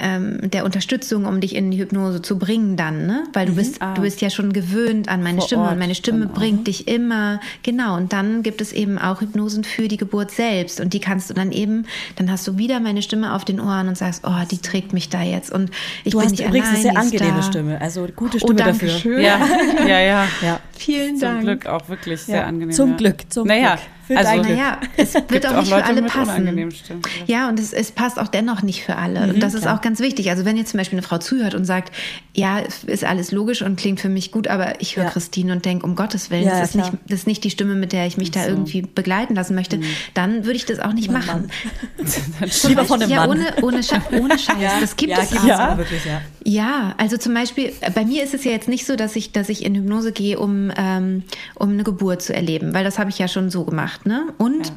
ähm, 0.01 0.39
der 0.51 0.65
Unterstützung, 0.65 1.27
um 1.27 1.41
dich 1.41 1.57
in 1.57 1.73
die 1.73 1.79
Hypnose 1.81 2.23
zu 2.23 2.39
bringen 2.39 2.77
dann, 2.77 3.07
ne? 3.09 3.25
Weil 3.33 3.47
du 3.47 3.55
bist, 3.57 3.81
du 3.97 4.03
bist 4.03 4.21
ja 4.21 4.31
schon 4.31 4.53
gewöhnt 4.53 5.09
an 5.09 5.25
meine 5.25 5.39
Vor 5.39 5.47
Stimme 5.49 5.63
Ort 5.65 5.73
und 5.73 5.79
meine 5.81 5.97
Stimme 5.97 6.21
dann 6.21 6.31
auch, 6.31 6.35
bringt 6.35 6.69
dich 6.69 6.87
immer, 6.87 7.41
genau. 7.65 7.97
Und 7.97 8.13
dann 8.13 8.45
gibt 8.45 8.61
es 8.61 8.73
eben 8.73 8.97
auch 8.99 9.21
Hypnosen 9.21 9.65
für 9.65 9.89
die 9.89 9.97
Geburt 9.97 10.31
selbst 10.31 10.79
und 10.81 10.95
die 10.95 11.01
kannst 11.01 11.31
du 11.31 11.35
dann 11.35 11.51
eben, 11.51 11.85
dann 12.15 12.31
hast 12.31 12.47
du 12.47 12.59
wieder 12.59 12.79
meine 12.79 13.03
Stimme 13.03 13.35
auf 13.35 13.45
den 13.45 13.59
Ohren 13.59 13.89
und 13.89 13.99
sagst, 13.99 14.23
oh, 14.25 14.45
die 14.49 14.59
trägt 14.59 14.93
mich 14.93 15.09
da 15.09 15.23
jetzt 15.23 15.51
und 15.51 15.73
ich 16.05 16.13
du 16.13 16.19
bin 16.19 16.27
hast 16.27 16.31
nicht 16.31 16.47
übrigens 16.47 16.69
allein, 16.69 16.97
eine 16.97 17.09
sehr 17.11 17.21
angenehme. 17.21 17.43
Stimme. 17.43 17.81
Also 17.81 18.07
gute 18.15 18.37
Oh, 18.37 18.39
Stimme 18.39 18.55
danke 18.55 18.87
dafür. 18.87 19.01
schön. 19.01 19.21
Ja, 19.21 19.41
ja, 19.89 19.99
ja. 19.99 20.29
Ja. 20.43 20.61
Vielen 20.77 21.17
Zum 21.17 21.29
Dank. 21.29 21.41
Glück 21.43 21.67
auch 21.67 21.89
wirklich 21.89 22.21
sehr 22.21 22.37
Ja, 22.37 22.45
angenehm. 22.47 22.71
zum 22.71 22.91
ja. 22.91 22.97
Glück, 22.99 23.25
zum 23.33 23.49
naja, 23.49 23.75
Glück. 23.75 23.87
Für 24.09 24.17
also. 24.17 24.43
Naja, 24.43 24.81
es 24.97 25.13
wird 25.15 25.47
auch 25.47 25.53
auch 25.53 25.61
nicht 25.61 25.71
Leute 25.71 25.85
für 25.85 25.91
alle 25.91 26.03
passen. 26.03 26.71
Stimmen. 26.73 27.03
Ja, 27.27 27.49
und 27.49 27.61
es, 27.61 27.75
es 27.75 27.93
passt 27.93 28.19
auch 28.19 28.29
dennoch 28.29 28.63
nicht 28.63 28.83
für 28.83 28.97
alle. 28.97 29.35
und 29.35 29.43
das 29.43 29.53
ist 29.53 29.63
klar. 29.63 29.77
auch 29.77 29.83
ganz 29.83 30.01
wichtig. 30.01 30.31
Also 30.31 30.47
wenn 30.47 30.57
jetzt 30.57 30.71
zum 30.71 30.79
Beispiel 30.79 30.99
eine 30.99 31.07
Frau 31.07 31.19
zuhört 31.19 31.55
und 31.55 31.67
sagt, 31.67 31.95
ja, 32.35 32.61
ist 32.87 33.05
alles 33.05 33.33
logisch 33.33 33.61
und 33.61 33.79
klingt 33.79 34.01
für 34.01 34.09
mich 34.09 34.33
gut, 34.33 34.49
aber 34.49 34.81
ich 34.81 34.97
höre 34.97 35.05
Ja. 35.05 35.11
Christine 35.11 35.53
und 35.53 35.65
denke, 35.67 35.85
um 35.85 35.95
Gottes 35.95 36.31
Willen, 36.31 36.45
Ja, 36.45 36.59
das, 36.59 36.71
ist 36.71 36.75
nicht, 36.77 36.93
das 37.07 37.21
ist 37.21 37.27
nicht 37.27 37.45
die 37.45 37.51
Stimme, 37.51 37.75
mit 37.75 37.93
der 37.93 38.07
ich 38.07 38.17
mich 38.17 38.31
da 38.31 38.47
irgendwie 38.47 38.81
begleiten 38.83 39.35
lassen 39.35 39.55
möchte, 39.55 39.79
dann 40.15 40.45
würde 40.45 40.57
ich 40.57 40.65
das 40.65 40.81
auch 40.81 40.95
nicht 40.95 41.11
machen. 41.11 41.51
Lieber 42.67 42.87
von 42.87 43.03
einem 43.03 43.11
ja, 43.11 43.27
Mann. 43.27 43.39
ohne, 43.39 43.63
ohne, 43.63 43.83
Sche 43.83 44.01
ohne 44.13 44.39
Scheiß. 44.39 44.81
Das 44.81 44.97
gibt 44.97 45.11
ja, 45.11 45.21
es 45.21 45.37
auch. 45.37 45.49
aber 45.51 45.79
wirklich, 45.79 46.05
ja. 46.07 46.23
Ja, 46.49 46.95
also 46.97 47.19
zum 47.19 47.35
Beispiel, 47.35 47.75
äh, 47.83 47.91
bei 47.91 48.07
mir 48.07 48.25
ist 48.25 48.33
es 48.33 48.43
ja 48.45 48.53
jetzt 48.53 48.69
nicht 48.69 48.87
so, 48.87 48.97
dass 48.97 49.17
ich, 49.17 49.33
dass 49.33 49.51
ich 49.51 49.67
in 49.67 49.75
Hypnose 49.75 50.13
gehe, 50.13 50.39
um, 50.39 50.73
ähm, 50.79 51.25
um 51.55 51.69
eine 51.69 51.85
Geburt 51.85 52.23
zu 52.23 52.35
erleben, 52.35 52.73
weil 52.73 52.85
das 52.85 52.99
habe 52.99 53.11
ich 53.11 53.19
ja 53.19 53.29
schon 53.29 53.51
so 53.51 53.65
gemacht, 53.65 54.07
ne? 54.07 54.33
Und 54.39 54.73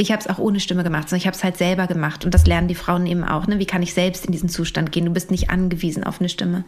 ich 0.00 0.10
habe 0.12 0.20
es 0.20 0.28
auch 0.28 0.38
ohne 0.38 0.60
Stimme 0.60 0.82
gemacht, 0.82 1.08
sondern 1.10 1.20
ich 1.20 1.26
habe 1.26 1.36
es 1.36 1.44
halt 1.44 1.58
selber 1.58 1.86
gemacht. 1.86 2.24
Und 2.24 2.32
das 2.32 2.46
lernen 2.46 2.68
die 2.68 2.74
Frauen 2.74 3.04
eben 3.06 3.22
auch, 3.22 3.46
ne? 3.46 3.58
Wie 3.58 3.66
kann 3.66 3.82
ich 3.82 3.92
selbst 3.92 4.24
in 4.24 4.32
diesen 4.32 4.48
Zustand 4.48 4.92
gehen? 4.92 5.04
Du 5.04 5.10
bist 5.12 5.30
nicht 5.30 5.50
angewiesen 5.50 6.04
auf 6.04 6.20
eine 6.20 6.30
Stimme. 6.30 6.64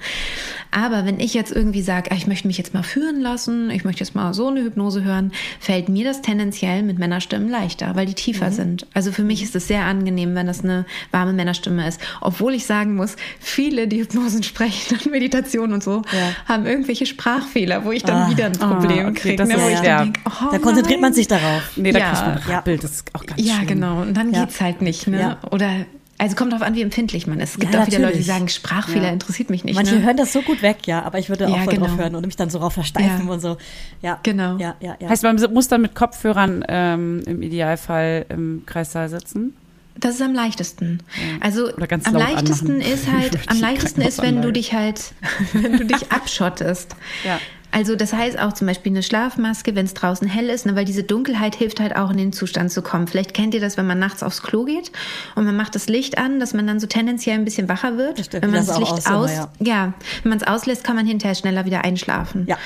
Aber 0.70 1.06
wenn 1.06 1.18
ich 1.18 1.32
jetzt 1.32 1.50
irgendwie 1.50 1.80
sage, 1.82 2.10
ah, 2.12 2.14
ich 2.14 2.26
möchte 2.26 2.46
mich 2.46 2.58
jetzt 2.58 2.74
mal 2.74 2.82
führen 2.82 3.20
lassen, 3.22 3.70
ich 3.70 3.84
möchte 3.84 4.04
jetzt 4.04 4.14
mal 4.14 4.34
so 4.34 4.48
eine 4.48 4.60
Hypnose 4.62 5.02
hören, 5.02 5.32
fällt 5.60 5.88
mir 5.88 6.04
das 6.04 6.20
tendenziell 6.20 6.82
mit 6.82 6.98
Männerstimmen 6.98 7.48
leichter, 7.48 7.96
weil 7.96 8.04
die 8.06 8.14
tiefer 8.14 8.50
sind. 8.50 8.86
Also 8.92 9.12
für 9.12 9.22
mich 9.24 9.42
ist 9.42 9.56
es 9.56 9.66
sehr 9.66 9.84
angenehm, 9.86 10.34
wenn 10.34 10.46
das 10.46 10.62
eine 10.62 10.84
warme 11.10 11.32
Männerstimme 11.32 11.88
ist. 11.88 12.00
Obwohl 12.20 12.52
ich 12.52 12.66
sagen 12.66 12.94
muss, 12.96 13.16
viele, 13.40 13.88
die 13.88 14.00
Hypnosen 14.00 14.42
sprechen 14.42 14.98
und 15.04 15.10
Meditation 15.10 15.72
und 15.72 15.82
so, 15.82 16.02
Ja. 16.12 16.34
haben 16.46 16.66
irgendwelche 16.66 17.06
Sprachfehler, 17.06 17.84
wo 17.86 17.92
ich 17.92 18.02
dann 18.02 18.22
Ah. 18.24 18.30
wieder 18.30 18.46
ein 18.46 18.52
Problem 18.52 19.06
okay, 19.08 19.36
kriege. 19.36 19.44
Ne, 19.46 19.54
wo 19.58 19.68
ist 19.68 19.80
ich 19.80 19.86
ja- 19.86 20.02
denk, 20.04 20.18
oh, 20.26 20.48
Da 20.52 20.58
konzentriert 20.58 21.00
man 21.00 21.10
nein. 21.10 21.14
sich 21.14 21.28
darauf. 21.28 21.62
Nee, 21.76 21.92
da 21.92 21.98
Ja. 21.98 22.10
kriegt 22.12 22.26
man 22.26 22.40
Ja. 22.48 22.56
Rappelt, 22.56 22.84
das 22.84 22.90
ist 22.90 23.14
auch 23.14 23.21
ganz 23.26 23.40
Ja, 23.42 23.54
schlimm. 23.56 23.66
genau. 23.68 24.02
Und 24.02 24.14
dann 24.16 24.32
Ja. 24.32 24.44
geht's 24.44 24.60
halt 24.60 24.82
nicht, 24.82 25.06
ne? 25.06 25.20
Ja. 25.20 25.38
Oder 25.50 25.70
also 26.18 26.36
kommt 26.36 26.52
drauf 26.52 26.62
an, 26.62 26.76
wie 26.76 26.82
empfindlich 26.82 27.26
man 27.26 27.40
ist. 27.40 27.54
Es 27.54 27.58
gibt 27.58 27.74
Ja, 27.74 27.82
auch 27.82 27.86
wieder 27.88 27.98
Leute, 27.98 28.12
die 28.12 28.18
natürlich. 28.20 28.26
sagen, 28.26 28.48
Sprachfehler 28.48 29.06
Ja. 29.06 29.12
interessiert 29.12 29.50
mich 29.50 29.64
nicht. 29.64 29.74
Manche 29.74 29.96
ne? 29.96 30.02
hören 30.04 30.16
das 30.16 30.32
so 30.32 30.42
gut 30.42 30.62
weg, 30.62 30.86
ja, 30.86 31.02
aber 31.02 31.18
ich 31.18 31.28
würde 31.28 31.46
auch 31.48 31.56
Ja, 31.56 31.64
voll 31.64 31.74
drauf 31.74 31.88
genau. 31.88 32.02
hören 32.02 32.14
und 32.14 32.24
mich 32.26 32.36
dann 32.36 32.48
so 32.48 32.58
drauf 32.60 32.74
versteifen 32.74 33.26
Ja. 33.26 33.32
und 33.32 33.40
so. 33.40 33.56
Ja, 34.02 34.20
Genau. 34.22 34.56
Ja, 34.58 34.76
ja, 34.80 34.94
ja. 35.00 35.08
Heißt, 35.08 35.24
man 35.24 35.36
muss 35.52 35.66
dann 35.66 35.82
mit 35.82 35.94
Kopfhörern 35.96 36.64
ähm, 36.68 37.22
im 37.26 37.42
Idealfall 37.42 38.26
im 38.28 38.62
Kreissaal 38.66 39.08
sitzen? 39.08 39.54
Das 39.98 40.14
ist 40.14 40.22
am 40.22 40.32
leichtesten. 40.32 41.00
Also 41.40 41.72
Oder 41.72 41.86
ganz 41.86 42.06
am 42.06 42.14
leichtesten 42.14 42.70
anmachen. 42.72 42.92
ist 42.92 43.10
halt, 43.12 43.38
am 43.48 43.60
leichtesten 43.60 44.00
ist, 44.02 44.22
wenn 44.22 44.40
du 44.42 44.52
dich 44.52 44.72
halt, 44.72 45.12
wenn 45.54 45.76
du 45.76 45.84
dich 45.84 46.12
abschottest. 46.12 46.94
Ja. 47.24 47.40
Also 47.72 47.96
das 47.96 48.12
heißt 48.12 48.38
auch 48.38 48.52
zum 48.52 48.66
Beispiel 48.66 48.92
eine 48.92 49.02
Schlafmaske, 49.02 49.74
wenn 49.74 49.86
es 49.86 49.94
draußen 49.94 50.28
hell 50.28 50.48
ist, 50.48 50.66
ne, 50.66 50.76
weil 50.76 50.84
diese 50.84 51.02
Dunkelheit 51.02 51.56
hilft 51.56 51.80
halt 51.80 51.96
auch 51.96 52.10
in 52.10 52.18
den 52.18 52.32
Zustand 52.32 52.70
zu 52.70 52.82
kommen. 52.82 53.08
Vielleicht 53.08 53.34
kennt 53.34 53.54
ihr 53.54 53.60
das, 53.60 53.76
wenn 53.76 53.86
man 53.86 53.98
nachts 53.98 54.22
aufs 54.22 54.42
Klo 54.42 54.64
geht 54.64 54.92
und 55.34 55.44
man 55.44 55.56
macht 55.56 55.74
das 55.74 55.88
Licht 55.88 56.18
an, 56.18 56.38
dass 56.38 56.54
man 56.54 56.66
dann 56.66 56.78
so 56.78 56.86
tendenziell 56.86 57.36
ein 57.36 57.44
bisschen 57.44 57.68
wacher 57.68 57.96
wird. 57.96 58.20
Stimmt, 58.20 58.42
wenn 58.44 58.50
man 58.50 58.60
das 58.60 58.66
das, 58.66 58.78
Licht 58.78 58.92
aus 58.92 59.06
aus, 59.06 59.30
ja. 59.32 59.48
ja, 59.60 59.92
wenn 60.22 60.30
man 60.30 60.38
es 60.38 60.46
auslässt, 60.46 60.84
kann 60.84 60.96
man 60.96 61.06
hinterher 61.06 61.34
schneller 61.34 61.64
wieder 61.64 61.82
einschlafen. 61.84 62.44
Ja. 62.46 62.58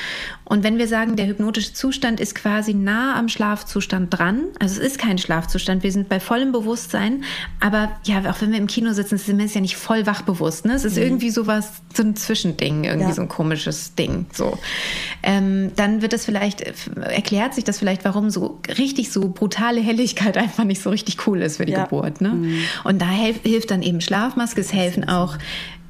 Und 0.45 0.65
wenn 0.65 0.77
wir 0.79 0.89
sagen, 0.89 1.17
der 1.17 1.27
hypnotische 1.27 1.73
Zustand 1.73 2.21
ist 2.21 2.35
quasi 2.35 2.75
nah 2.75 3.17
am 3.17 3.29
Schlafzustand 3.29 4.17
dran, 4.17 4.43
also 4.59 4.81
es 4.81 4.87
ist 4.87 4.99
kein 4.99 5.19
Schlafzustand, 5.19 5.83
wir 5.83 5.93
sind 5.93 6.09
bei 6.09 6.21
vollem 6.21 6.53
Bewusstsein, 6.53 7.25
aber 7.61 7.93
ja, 8.05 8.19
auch 8.31 8.41
wenn 8.41 8.51
wir 8.53 8.59
im 8.59 8.67
Kino 8.67 8.93
sitzen, 8.93 9.19
sind 9.19 9.39
wir 9.39 9.45
jetzt 9.45 9.55
ja 9.55 9.61
nicht 9.61 9.77
voll 9.77 10.07
wachbewusst, 10.07 10.65
ne? 10.65 10.75
Es 10.75 10.85
ist 10.85 10.97
irgendwie 10.99 11.31
sowas, 11.31 11.71
so 11.95 12.03
ein 12.03 12.17
Zwischending, 12.17 12.85
irgendwie 12.85 13.07
Mhm. 13.07 13.11
Ja. 13.11 13.15
so 13.15 13.23
ein 13.23 13.29
komisches 13.29 13.95
Ding, 13.95 14.27
so. 14.33 14.59
Ähm, 15.23 15.73
dann 15.77 16.03
wird 16.03 16.13
es 16.13 16.25
vielleicht, 16.25 16.63
erklärt 16.97 17.55
sich 17.55 17.65
das 17.65 17.79
vielleicht, 17.79 18.05
warum 18.05 18.31
so 18.31 18.61
richtig 18.79 19.11
so 19.11 19.29
brutale 19.29 19.81
Helligkeit 19.81 20.37
einfach 20.37 20.65
nicht 20.65 20.83
so 20.83 20.91
richtig 20.91 21.27
cool 21.27 21.43
ist 21.43 21.59
für 21.59 21.67
die 21.67 21.73
Ja. 21.73 21.85
Geburt, 21.85 22.21
ne? 22.21 22.31
Mhm. 22.31 22.59
Und 22.85 23.01
da 23.01 23.09
hilft, 23.11 23.43
hilft 23.47 23.71
dann 23.71 23.83
eben 23.83 24.01
Schlafmaske, 24.01 24.61
es 24.61 24.73
helfen 24.73 25.09
auch 25.09 25.37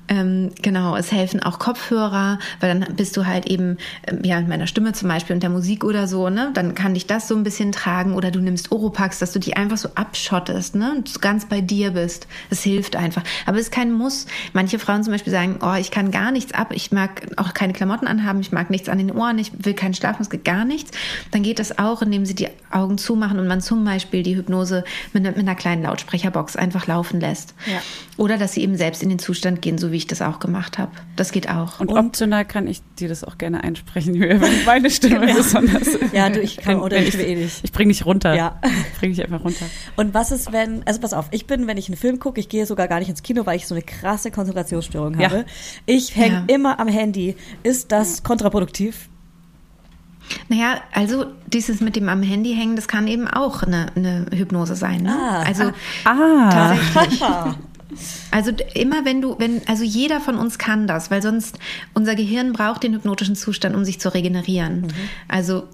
Ähm, 0.08 0.50
genau, 0.62 0.96
es 0.96 1.10
helfen 1.10 1.42
auch 1.42 1.58
Kopfhörer, 1.58 2.38
weil 2.60 2.78
dann 2.78 2.96
bist 2.96 3.16
du 3.16 3.26
halt 3.26 3.46
eben, 3.46 3.76
ähm, 4.06 4.20
ja, 4.22 4.38
mit 4.38 4.48
meiner 4.48 4.66
Stimme 4.66 4.92
zum 4.92 5.08
Beispiel 5.08 5.34
und 5.34 5.42
der 5.42 5.50
Musik 5.50 5.84
oder 5.84 6.06
so, 6.06 6.30
ne? 6.30 6.50
Dann 6.54 6.74
kann 6.74 6.94
dich 6.94 7.06
das 7.06 7.28
so 7.28 7.34
ein 7.34 7.42
bisschen 7.42 7.72
tragen 7.72 8.14
oder 8.14 8.30
du 8.30 8.40
nimmst 8.40 8.70
Oropax, 8.70 9.18
dass 9.18 9.32
du 9.32 9.40
dich 9.40 9.56
einfach 9.56 9.76
so 9.76 9.88
abschottest, 9.94 10.76
ne? 10.76 10.92
Und 10.96 11.20
ganz 11.20 11.46
bei 11.46 11.60
dir 11.60 11.90
bist. 11.90 12.28
Das 12.50 12.62
hilft 12.62 12.94
einfach. 12.96 13.22
Aber 13.46 13.56
es 13.56 13.64
ist 13.64 13.72
kein 13.72 13.92
Muss. 13.92 14.26
Manche 14.52 14.78
Frauen 14.78 15.02
zum 15.02 15.12
Beispiel 15.12 15.32
sagen, 15.32 15.58
oh, 15.60 15.74
ich 15.74 15.90
kann 15.90 16.10
gar 16.10 16.30
nichts 16.30 16.54
ab, 16.54 16.72
ich 16.72 16.92
mag 16.92 17.26
auch 17.36 17.52
keine 17.52 17.72
Klamotten 17.72 18.06
anhaben, 18.06 18.40
ich 18.40 18.52
mag 18.52 18.70
nichts 18.70 18.88
an 18.88 18.98
den 18.98 19.10
Ohren, 19.10 19.38
ich 19.38 19.52
will 19.64 19.74
keinen 19.74 19.94
Schlafmuskel, 19.94 20.38
gar 20.38 20.64
nichts. 20.64 20.92
Dann 21.32 21.42
geht 21.42 21.58
das 21.58 21.78
auch, 21.78 22.02
indem 22.02 22.26
sie 22.26 22.34
die 22.34 22.48
Augen 22.70 22.98
zumachen 22.98 23.38
und 23.38 23.48
man 23.48 23.60
zum 23.60 23.84
Beispiel 23.84 24.22
die 24.22 24.36
Hypnose 24.36 24.84
mit, 25.12 25.24
mit 25.24 25.36
einer 25.36 25.54
kleinen 25.54 25.82
Lautsprecherbox 25.82 26.56
einfach 26.56 26.86
laufen 26.86 27.20
lässt. 27.20 27.54
Ja. 27.66 27.80
Oder 28.16 28.38
dass 28.38 28.52
sie 28.52 28.62
eben 28.62 28.76
selbst 28.76 29.02
in 29.02 29.08
den 29.08 29.18
Zustand 29.18 29.62
gehen, 29.62 29.78
so 29.78 29.90
wie 29.92 29.95
ich 29.96 30.06
das 30.06 30.22
auch 30.22 30.38
gemacht 30.38 30.78
habe. 30.78 30.92
Das 31.16 31.32
geht 31.32 31.48
auch. 31.48 31.80
Und, 31.80 31.90
optional 31.90 32.44
kann 32.44 32.66
ich 32.66 32.82
dir 32.98 33.08
das 33.08 33.24
auch 33.24 33.38
gerne 33.38 33.62
einsprechen, 33.64 34.18
wenn 34.20 34.40
meine 34.64 34.90
Stimme 34.90 35.32
besonders 35.34 35.88
Ja, 36.12 36.28
du, 36.30 36.40
ich 36.40 36.56
kann 36.58 36.80
oder 36.80 36.98
ich 36.98 37.16
will 37.18 37.24
eh 37.26 37.34
nicht. 37.36 37.60
Ich 37.64 37.72
bring 37.72 37.88
dich 37.88 38.04
runter. 38.06 38.34
Ja. 38.34 38.60
Ich 38.64 38.98
bring 39.00 39.10
dich 39.10 39.22
einfach 39.24 39.44
runter. 39.44 39.64
Und 39.96 40.14
was 40.14 40.30
ist, 40.32 40.52
wenn, 40.52 40.86
also 40.86 41.00
pass 41.00 41.12
auf, 41.12 41.26
ich 41.30 41.46
bin, 41.46 41.66
wenn 41.66 41.76
ich 41.76 41.88
einen 41.88 41.96
Film 41.96 42.18
gucke, 42.20 42.40
ich 42.40 42.48
gehe 42.48 42.66
sogar 42.66 42.88
gar 42.88 42.98
nicht 42.98 43.08
ins 43.08 43.22
Kino, 43.22 43.46
weil 43.46 43.56
ich 43.56 43.66
so 43.66 43.74
eine 43.74 43.82
krasse 43.82 44.30
Konzentrationsstörung 44.30 45.18
Ja. 45.20 45.30
habe. 45.30 45.44
Ich 45.86 46.16
hänge 46.16 46.44
Ja. 46.48 46.54
immer 46.54 46.78
am 46.80 46.88
Handy. 46.88 47.36
Ist 47.62 47.92
das 47.92 48.22
kontraproduktiv? 48.22 49.08
Naja, 50.48 50.80
also 50.92 51.26
dieses 51.46 51.80
mit 51.80 51.94
dem 51.94 52.08
am 52.08 52.20
Handy 52.22 52.52
hängen, 52.54 52.74
das 52.74 52.88
kann 52.88 53.06
eben 53.06 53.28
auch 53.28 53.62
eine, 53.62 53.86
eine 53.94 54.26
Hypnose 54.32 54.74
sein. 54.74 55.02
Ne? 55.02 55.14
Ah. 55.16 55.42
also 55.46 55.70
Ah. 56.04 56.50
tatsächlich. 56.50 57.20
Also 58.30 58.52
immer 58.74 59.04
wenn 59.04 59.20
du, 59.20 59.36
wenn, 59.38 59.66
also 59.66 59.84
jeder 59.84 60.20
von 60.20 60.36
uns 60.36 60.58
kann 60.58 60.86
das, 60.86 61.10
weil 61.10 61.22
sonst 61.22 61.58
unser 61.94 62.14
Gehirn 62.14 62.52
braucht 62.52 62.82
den 62.82 62.94
hypnotischen 62.94 63.36
Zustand, 63.36 63.74
um 63.74 63.84
sich 63.84 64.00
zu 64.00 64.12
regenerieren. 64.12 64.92
Also 65.28 65.64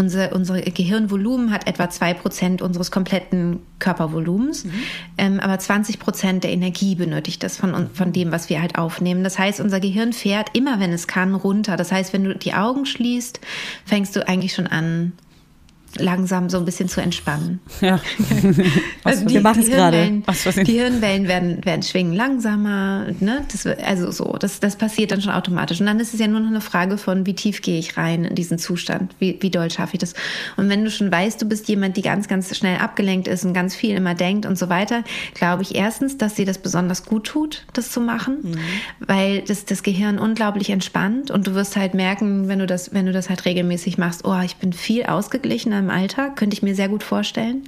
unser, 0.00 0.32
unser 0.32 0.60
Gehirnvolumen 0.62 1.52
hat 1.52 1.66
etwa 1.66 1.90
zwei 1.90 2.14
Prozent 2.14 2.62
unseres 2.62 2.90
kompletten 2.90 3.60
Körpervolumens, 3.78 4.64
ähm, 5.18 5.40
aber 5.40 5.58
20 5.58 5.98
Prozent 5.98 6.44
der 6.44 6.52
Energie 6.52 6.94
benötigt 6.94 7.42
das 7.42 7.56
von, 7.56 7.90
von 7.92 8.12
dem, 8.12 8.32
was 8.32 8.48
wir 8.48 8.62
halt 8.62 8.78
aufnehmen. 8.78 9.22
Das 9.22 9.38
heißt, 9.38 9.60
unser 9.60 9.78
Gehirn 9.78 10.12
fährt 10.12 10.56
immer, 10.56 10.80
wenn 10.80 10.92
es 10.92 11.06
kann, 11.06 11.34
runter. 11.34 11.76
Das 11.76 11.92
heißt, 11.92 12.12
wenn 12.12 12.24
du 12.24 12.34
die 12.34 12.54
Augen 12.54 12.86
schließt, 12.86 13.40
fängst 13.84 14.16
du 14.16 14.26
eigentlich 14.26 14.54
schon 14.54 14.66
an, 14.66 15.12
langsam 15.98 16.48
so 16.50 16.58
ein 16.58 16.64
bisschen 16.64 16.88
zu 16.88 17.00
entspannen. 17.00 17.60
Ja. 17.80 18.00
Also 19.02 19.28
wir 19.28 19.40
machen's 19.40 19.68
gerade. 19.68 19.96
Hirnwellen- 19.96 20.22
Aus 20.28 20.42
Versehen. 20.42 20.64
Die 20.66 20.72
Hirnwellen 20.72 21.26
werden, 21.26 21.64
werden 21.64 21.82
schwingen 21.82 22.12
langsamer, 22.12 23.06
ne? 23.20 23.44
Das, 23.50 23.66
also 23.66 24.10
so, 24.10 24.36
das, 24.38 24.60
das 24.60 24.76
passiert 24.76 25.10
dann 25.10 25.22
schon 25.22 25.32
automatisch. 25.32 25.80
Und 25.80 25.86
dann 25.86 25.98
ist 26.00 26.12
es 26.14 26.20
ja 26.20 26.26
nur 26.28 26.40
noch 26.40 26.48
eine 26.50 26.60
Frage 26.60 26.98
von, 26.98 27.24
wie 27.26 27.34
tief 27.34 27.62
gehe 27.62 27.78
ich 27.78 27.96
rein 27.96 28.24
in 28.24 28.34
diesen 28.34 28.58
Zustand? 28.58 29.14
Wie, 29.18 29.38
wie 29.40 29.50
doll 29.50 29.70
schaffe 29.70 29.94
ich 29.94 30.00
das? 30.00 30.14
Und 30.56 30.68
wenn 30.68 30.84
du 30.84 30.90
schon 30.90 31.10
weißt, 31.10 31.40
du 31.40 31.46
bist 31.46 31.66
jemand, 31.68 31.96
die 31.96 32.02
ganz, 32.02 32.28
ganz 32.28 32.54
schnell 32.56 32.78
abgelenkt 32.78 33.26
ist 33.26 33.44
und 33.44 33.54
ganz 33.54 33.74
viel 33.74 33.96
immer 33.96 34.14
denkt 34.14 34.44
und 34.46 34.58
so 34.58 34.68
weiter, 34.68 35.02
glaube 35.34 35.62
ich 35.62 35.74
erstens, 35.74 36.18
dass 36.18 36.34
dir 36.34 36.44
das 36.46 36.58
besonders 36.58 37.04
gut 37.06 37.26
tut, 37.26 37.64
das 37.72 37.90
zu 37.90 38.00
machen, 38.00 38.58
weil 39.00 39.40
das 39.42 39.64
das 39.64 39.82
Gehirn 39.82 40.18
unglaublich 40.18 40.70
entspannt 40.70 41.30
und 41.30 41.46
du 41.46 41.54
wirst 41.54 41.76
halt 41.76 41.94
merken, 41.94 42.48
wenn 42.48 42.58
du 42.58 42.66
das, 42.66 42.92
wenn 42.92 43.06
du 43.06 43.12
das 43.12 43.28
halt 43.30 43.44
regelmäßig 43.46 43.96
machst, 43.98 44.24
oh, 44.24 44.38
ich 44.44 44.56
bin 44.56 44.72
viel 44.72 45.04
ausgeglichener 45.04 45.79
im 45.80 45.90
Alltag, 45.90 46.36
könnte 46.36 46.54
ich 46.54 46.62
mir 46.62 46.74
sehr 46.74 46.88
gut 46.88 47.02
vorstellen. 47.02 47.64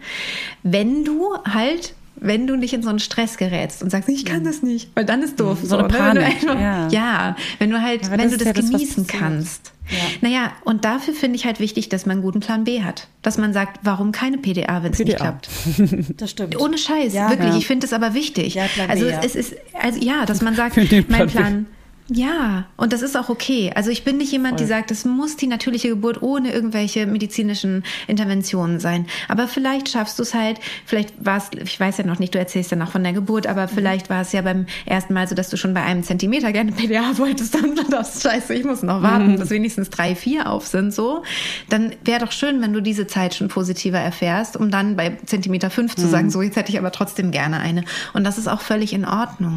Wenn 0.62 1.04
du 1.04 1.34
halt 1.44 1.94
wenn 2.16 2.46
du 2.46 2.56
nicht 2.56 2.72
in 2.72 2.82
so 2.82 2.88
einen 2.88 3.00
Stress 3.00 3.36
gerätst 3.36 3.82
und 3.82 3.90
sagst, 3.90 4.08
ich 4.08 4.24
kann 4.24 4.44
das 4.44 4.62
nicht, 4.62 4.90
weil 4.94 5.04
dann 5.04 5.22
ist 5.22 5.40
doof. 5.40 5.58
So 5.62 5.76
eine 5.76 5.88
ne? 5.88 5.92
Wenn 5.94 5.98
Panik, 6.00 6.22
einfach, 6.24 6.60
ja. 6.60 6.88
ja. 6.88 7.36
wenn 7.58 7.70
du 7.70 7.82
halt, 7.82 8.04
Ja, 8.04 8.10
wenn 8.12 8.20
das 8.20 8.30
du 8.32 8.36
das 8.38 8.46
ja 8.46 8.52
das, 8.52 8.70
genießen 8.70 9.06
passiert. 9.06 9.22
kannst. 9.22 9.72
Naja, 10.20 10.52
und 10.64 10.84
dafür 10.84 11.14
finde 11.14 11.36
ich 11.36 11.44
halt 11.44 11.58
wichtig, 11.58 11.88
dass 11.88 12.06
man 12.06 12.14
einen 12.14 12.22
guten 12.22 12.40
Plan 12.40 12.64
B 12.64 12.82
hat. 12.82 13.08
Dass 13.22 13.38
man 13.38 13.52
sagt, 13.52 13.80
warum 13.82 14.12
keine 14.12 14.38
PDA, 14.38 14.82
wenn 14.84 14.92
es 14.92 14.98
nicht 15.00 15.16
klappt. 15.16 15.48
Das 16.16 16.30
stimmt. 16.30 16.58
Ohne 16.60 16.78
Scheiß, 16.78 17.12
Ja. 17.12 17.30
wirklich. 17.30 17.50
Ja. 17.50 17.58
Ich 17.58 17.66
finde 17.66 17.86
es 17.86 17.92
aber 17.92 18.14
wichtig. 18.14 18.54
Ja, 18.54 18.66
also 18.88 19.06
ja. 19.06 19.20
es 19.24 19.34
ist, 19.34 19.56
also 19.80 19.98
ja, 20.00 20.24
dass 20.24 20.40
man 20.42 20.54
sagt, 20.54 20.76
mein 21.08 21.08
Plan. 21.08 21.26
Plan. 21.28 21.66
Ja, 22.14 22.66
und 22.76 22.92
das 22.92 23.00
ist 23.00 23.16
auch 23.16 23.30
okay. 23.30 23.72
Also 23.74 23.90
ich 23.90 24.04
bin 24.04 24.18
nicht 24.18 24.32
jemand, 24.32 24.60
die 24.60 24.66
sagt, 24.66 24.90
das 24.90 25.06
muss 25.06 25.36
die 25.36 25.46
natürliche 25.46 25.88
Geburt 25.88 26.20
ohne 26.20 26.52
irgendwelche 26.52 27.06
medizinischen 27.06 27.84
Interventionen 28.06 28.80
sein. 28.80 29.06
Aber 29.28 29.48
vielleicht 29.48 29.88
schaffst 29.88 30.18
du 30.18 30.22
es 30.22 30.34
halt, 30.34 30.60
vielleicht 30.84 31.24
war 31.24 31.38
es, 31.38 31.50
ich 31.64 31.80
weiß 31.80 31.98
ja 31.98 32.04
noch 32.04 32.18
nicht, 32.18 32.34
du 32.34 32.38
erzählst 32.38 32.70
ja 32.70 32.76
noch 32.76 32.90
von 32.90 33.02
der 33.02 33.14
Geburt, 33.14 33.46
aber 33.46 33.66
vielleicht 33.66 34.10
war 34.10 34.20
es 34.20 34.32
ja 34.32 34.42
beim 34.42 34.66
ersten 34.84 35.14
Mal 35.14 35.26
so, 35.26 35.34
dass 35.34 35.48
du 35.48 35.56
schon 35.56 35.72
bei 35.72 35.82
einem 35.82 36.02
Zentimeter 36.02 36.52
gerne 36.52 36.72
PDA 36.72 37.16
wolltest 37.16 37.54
und 37.56 37.78
dann 37.78 37.88
das 37.88 38.22
scheiße, 38.22 38.52
ich 38.54 38.64
muss 38.64 38.82
noch 38.82 39.02
warten, 39.02 39.38
bis 39.38 39.48
wenigstens 39.48 39.88
drei, 39.88 40.14
vier 40.14 40.50
auf 40.50 40.66
sind, 40.66 40.92
so. 40.92 41.22
Dann 41.70 41.94
wäre 42.04 42.20
doch 42.20 42.32
schön, 42.32 42.60
wenn 42.60 42.74
du 42.74 42.82
diese 42.82 43.06
Zeit 43.06 43.34
schon 43.34 43.48
positiver 43.48 43.98
erfährst, 43.98 44.56
um 44.58 44.70
dann 44.70 44.96
bei 44.96 45.16
Zentimeter 45.24 45.70
fünf 45.70 45.96
zu 45.96 46.06
sagen, 46.06 46.30
so 46.30 46.42
jetzt 46.42 46.56
hätte 46.56 46.70
ich 46.70 46.78
aber 46.78 46.92
trotzdem 46.92 47.30
gerne 47.30 47.60
eine. 47.60 47.84
Und 48.12 48.24
das 48.24 48.36
ist 48.36 48.48
auch 48.48 48.60
völlig 48.60 48.92
in 48.92 49.06
Ordnung. 49.06 49.56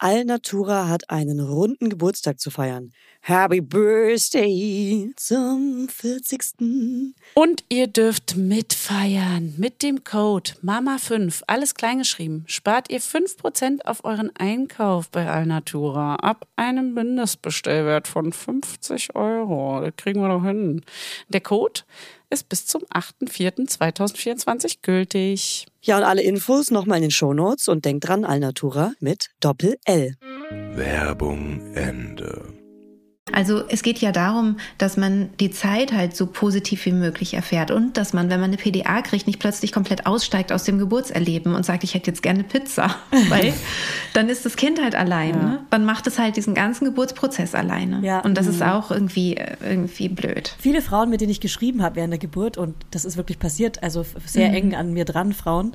Alnatura 0.00 0.88
hat 0.88 1.10
einen 1.10 1.40
runden 1.40 1.90
Geburtstag 1.90 2.38
zu 2.38 2.52
feiern. 2.52 2.92
Happy 3.20 3.60
Birthday 3.60 5.12
zum 5.16 5.88
40. 5.88 7.14
Und 7.34 7.64
ihr 7.68 7.88
dürft 7.88 8.36
mitfeiern 8.36 9.54
mit 9.58 9.82
dem 9.82 10.04
Code 10.04 10.52
MAMA5, 10.64 11.42
alles 11.48 11.74
kleingeschrieben. 11.74 12.44
Spart 12.46 12.90
ihr 12.90 13.00
5% 13.00 13.84
auf 13.86 14.04
euren 14.04 14.30
Einkauf 14.36 15.10
bei 15.10 15.28
Alnatura 15.28 16.14
ab 16.14 16.46
einem 16.54 16.94
Mindestbestellwert 16.94 18.06
von 18.06 18.32
50 18.32 19.16
Euro. 19.16 19.80
Das 19.80 19.96
kriegen 19.96 20.20
wir 20.20 20.28
doch 20.28 20.44
hin. 20.44 20.84
Der 21.28 21.40
Code 21.40 21.80
ist 22.30 22.48
bis 22.48 22.66
zum 22.66 22.82
8.4.2024 22.84 24.78
gültig. 24.82 25.66
Ja, 25.88 25.96
und 25.96 26.04
alle 26.04 26.20
Infos 26.20 26.70
nochmal 26.70 26.98
in 26.98 27.04
den 27.04 27.10
Shownotes 27.10 27.66
und 27.66 27.86
denkt 27.86 28.06
dran, 28.06 28.26
Alnatura 28.26 28.92
mit 29.00 29.30
Doppel-L. 29.40 30.16
Werbung 30.74 31.62
Ende. 31.74 32.57
Also 33.32 33.62
es 33.68 33.82
geht 33.82 33.98
ja 33.98 34.12
darum, 34.12 34.56
dass 34.78 34.96
man 34.96 35.30
die 35.40 35.50
Zeit 35.50 35.92
halt 35.92 36.16
so 36.16 36.26
positiv 36.26 36.84
wie 36.86 36.92
möglich 36.92 37.34
erfährt 37.34 37.70
und 37.70 37.96
dass 37.96 38.12
man, 38.12 38.30
wenn 38.30 38.40
man 38.40 38.50
eine 38.50 38.56
PDA 38.56 39.02
kriegt, 39.02 39.26
nicht 39.26 39.38
plötzlich 39.38 39.72
komplett 39.72 40.06
aussteigt 40.06 40.52
aus 40.52 40.64
dem 40.64 40.78
Geburtserleben 40.78 41.54
und 41.54 41.64
sagt, 41.64 41.84
ich 41.84 41.94
hätte 41.94 42.10
jetzt 42.10 42.22
gerne 42.22 42.44
Pizza, 42.44 42.94
weil 43.28 43.52
dann 44.14 44.28
ist 44.28 44.44
das 44.44 44.56
Kind 44.56 44.80
halt 44.80 44.94
alleine. 44.94 45.38
Ja. 45.38 45.58
Man 45.70 45.84
macht 45.84 46.06
es 46.06 46.18
halt 46.18 46.36
diesen 46.36 46.54
ganzen 46.54 46.84
Geburtsprozess 46.84 47.54
alleine. 47.54 48.00
Ja. 48.02 48.20
Und 48.20 48.36
das 48.36 48.46
mhm. 48.46 48.52
ist 48.52 48.62
auch 48.62 48.90
irgendwie, 48.90 49.36
irgendwie 49.62 50.08
blöd. 50.08 50.54
Viele 50.58 50.82
Frauen, 50.82 51.10
mit 51.10 51.20
denen 51.20 51.30
ich 51.30 51.40
geschrieben 51.40 51.82
habe 51.82 51.96
während 51.96 52.12
der 52.12 52.18
Geburt, 52.18 52.56
und 52.58 52.74
das 52.90 53.04
ist 53.04 53.16
wirklich 53.16 53.38
passiert, 53.38 53.82
also 53.82 54.04
sehr 54.24 54.48
mhm. 54.48 54.54
eng 54.54 54.74
an 54.74 54.92
mir 54.92 55.04
dran, 55.04 55.32
Frauen, 55.32 55.72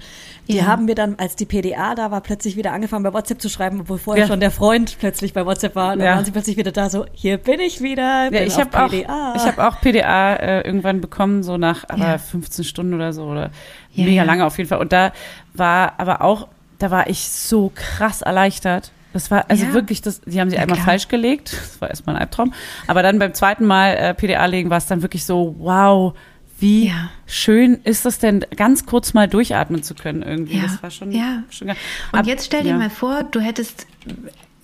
die 0.48 0.58
ja. 0.58 0.66
haben 0.66 0.86
mir 0.86 0.96
dann, 0.96 1.16
als 1.16 1.36
die 1.36 1.46
PDA 1.46 1.96
da 1.96 2.12
war, 2.12 2.22
plötzlich 2.22 2.58
wieder 2.58 2.74
angefangen, 2.74 3.04
bei 3.04 3.14
WhatsApp 3.14 3.42
zu 3.42 3.50
schreiben, 3.50 3.82
obwohl 3.82 3.98
vorher 3.98 4.28
schon 4.28 4.40
der 4.40 4.52
Freund 4.52 4.98
plötzlich 5.00 5.34
bei 5.34 5.46
WhatsApp 5.46 5.76
war. 5.76 5.94
Und 5.94 6.00
dann 6.00 6.16
waren 6.16 6.26
sie 6.26 6.32
plötzlich 6.32 6.58
wieder 6.58 6.72
da 6.72 6.90
so, 6.90 7.06
hier 7.14 7.38
bin 7.44 7.60
ich 7.60 7.82
wieder. 7.82 8.32
Ja, 8.32 8.42
ich 8.42 8.58
habe 8.58 8.84
auch, 8.84 8.92
ich 8.92 9.08
habe 9.08 9.68
auch 9.68 9.82
PDA 9.82 10.36
äh, 10.36 10.62
irgendwann 10.62 11.02
bekommen, 11.02 11.44
so 11.44 11.58
nach 11.58 11.86
aber 11.90 12.20
15 12.20 12.66
Stunden 12.66 12.94
oder 12.94 13.14
so 13.14 13.26
oder 13.26 13.52
mega 13.96 14.24
lange 14.24 14.46
auf 14.46 14.58
jeden 14.58 14.70
Fall. 14.70 14.80
Und 14.80 14.92
da 14.92 15.12
war 15.54 15.94
aber 15.98 16.22
auch, 16.22 16.48
da 16.80 16.92
war 16.92 17.10
ich 17.10 17.30
so 17.30 17.72
krass 17.74 18.22
erleichtert. 18.22 18.92
Das 19.14 19.30
war 19.30 19.50
also 19.50 19.66
ja. 19.66 19.74
wirklich, 19.74 20.02
das, 20.02 20.22
die 20.22 20.42
haben 20.42 20.50
sie 20.50 20.56
ja, 20.56 20.64
einmal 20.64 20.78
klar. 20.78 20.88
falsch 20.88 21.08
gelegt. 21.08 21.54
Das 21.54 21.82
war 21.82 21.90
erstmal 21.90 22.16
ein 22.16 22.22
Albtraum. 22.24 22.54
Aber 22.88 23.04
dann 23.04 23.20
beim 23.20 23.34
zweiten 23.34 23.66
Mal 23.66 23.94
äh, 23.96 24.14
PDA 24.16 24.46
legen 24.48 24.72
war 24.72 24.78
es 24.78 24.88
dann 24.88 25.04
wirklich 25.04 25.24
so, 25.24 25.56
wow, 25.60 26.16
wie 26.60 26.88
ja. 26.88 27.12
schön 27.26 27.80
ist 27.84 28.06
es 28.06 28.20
denn, 28.20 28.46
ganz 28.56 28.86
kurz 28.86 29.14
mal 29.14 29.28
durchatmen 29.28 29.84
zu 29.84 29.96
können 29.96 30.24
irgendwie. 30.24 30.58
Ja. 30.58 30.64
Das 30.64 30.82
war 30.82 30.90
schon, 30.90 31.12
ja. 31.12 31.44
schon 31.50 31.70
Und 31.70 31.78
Ab, 32.12 32.26
jetzt 32.26 32.46
stell 32.46 32.64
dir 32.64 32.74
mal 32.76 32.90
vor, 32.90 33.24
du 33.24 33.40
hättest 33.40 33.86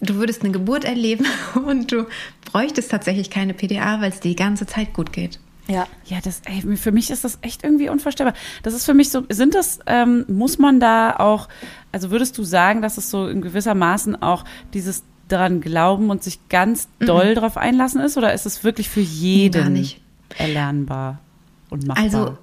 du 0.01 0.15
würdest 0.15 0.43
eine 0.43 0.51
Geburt 0.51 0.85
erleben 0.85 1.25
und 1.65 1.91
du 1.91 2.07
bräuchtest 2.45 2.91
tatsächlich 2.91 3.29
keine 3.29 3.53
PDA, 3.53 4.01
weil 4.01 4.11
es 4.11 4.19
die 4.19 4.35
ganze 4.35 4.65
Zeit 4.65 4.93
gut 4.93 5.13
geht. 5.13 5.39
Ja, 5.67 5.87
ja, 6.05 6.17
das, 6.23 6.41
ey, 6.45 6.77
für 6.77 6.91
mich 6.91 7.11
ist 7.11 7.23
das 7.23 7.37
echt 7.41 7.63
irgendwie 7.63 7.89
unvorstellbar. 7.89 8.33
Das 8.63 8.73
ist 8.73 8.85
für 8.85 8.95
mich 8.95 9.11
so, 9.11 9.23
sind 9.29 9.53
das, 9.53 9.79
ähm, 9.85 10.25
muss 10.27 10.57
man 10.57 10.79
da 10.79 11.15
auch, 11.17 11.47
also 11.91 12.09
würdest 12.09 12.35
du 12.39 12.43
sagen, 12.43 12.81
dass 12.81 12.97
es 12.97 13.11
so 13.11 13.27
in 13.27 13.41
gewisser 13.41 13.75
Maßen 13.75 14.19
auch 14.19 14.45
dieses 14.73 15.03
daran 15.27 15.61
glauben 15.61 16.09
und 16.09 16.23
sich 16.23 16.39
ganz 16.49 16.89
doll 16.99 17.31
mhm. 17.31 17.35
drauf 17.35 17.55
einlassen 17.55 18.01
ist 18.01 18.17
oder 18.17 18.33
ist 18.33 18.47
es 18.47 18.63
wirklich 18.63 18.89
für 18.89 18.99
jeden 18.99 19.87
erlernbar 20.37 21.19
und 21.69 21.85
machbar? 21.87 22.03
Also 22.03 22.37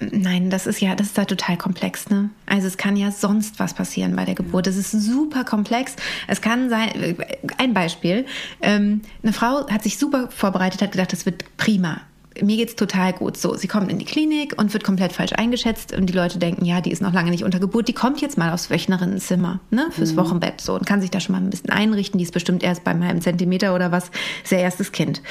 Nein, 0.00 0.48
das 0.48 0.66
ist 0.66 0.80
ja, 0.80 0.94
das 0.94 1.08
ist 1.08 1.18
da 1.18 1.24
total 1.24 1.56
komplex, 1.56 2.08
ne? 2.08 2.30
Also 2.46 2.68
es 2.68 2.76
kann 2.76 2.96
ja 2.96 3.10
sonst 3.10 3.58
was 3.58 3.74
passieren 3.74 4.14
bei 4.14 4.24
der 4.24 4.34
Geburt. 4.34 4.68
Es 4.68 4.76
ist 4.76 4.92
super 4.92 5.44
komplex. 5.44 5.96
Es 6.28 6.40
kann 6.40 6.70
sein, 6.70 6.90
äh, 6.90 7.14
ein 7.56 7.74
Beispiel, 7.74 8.24
ähm, 8.62 9.02
eine 9.22 9.32
Frau 9.32 9.68
hat 9.68 9.82
sich 9.82 9.98
super 9.98 10.28
vorbereitet, 10.30 10.82
hat 10.82 10.92
gedacht, 10.92 11.12
das 11.12 11.26
wird 11.26 11.44
prima 11.56 12.02
mir 12.42 12.56
geht's 12.56 12.76
total 12.76 13.12
gut. 13.12 13.36
So, 13.36 13.54
sie 13.54 13.68
kommt 13.68 13.90
in 13.90 13.98
die 13.98 14.04
Klinik 14.04 14.54
und 14.58 14.72
wird 14.72 14.84
komplett 14.84 15.12
falsch 15.12 15.32
eingeschätzt 15.32 15.92
und 15.92 16.06
die 16.06 16.12
Leute 16.12 16.38
denken, 16.38 16.64
ja, 16.64 16.80
die 16.80 16.90
ist 16.90 17.02
noch 17.02 17.12
lange 17.12 17.30
nicht 17.30 17.44
unter 17.44 17.58
Geburt, 17.58 17.88
die 17.88 17.92
kommt 17.92 18.20
jetzt 18.20 18.38
mal 18.38 18.52
aufs 18.52 18.70
Wöchnerinnenzimmer, 18.70 19.60
ne, 19.70 19.88
fürs 19.90 20.12
mhm. 20.12 20.16
Wochenbett 20.18 20.60
so 20.60 20.74
und 20.74 20.86
kann 20.86 21.00
sich 21.00 21.10
da 21.10 21.20
schon 21.20 21.34
mal 21.34 21.42
ein 21.42 21.50
bisschen 21.50 21.70
einrichten. 21.70 22.18
Die 22.18 22.24
ist 22.24 22.32
bestimmt 22.32 22.62
erst 22.62 22.84
bei 22.84 22.92
einem 22.92 23.20
Zentimeter 23.20 23.74
oder 23.74 23.92
was, 23.92 24.10
sehr 24.44 24.60
erstes 24.60 24.92
Kind. 24.92 25.22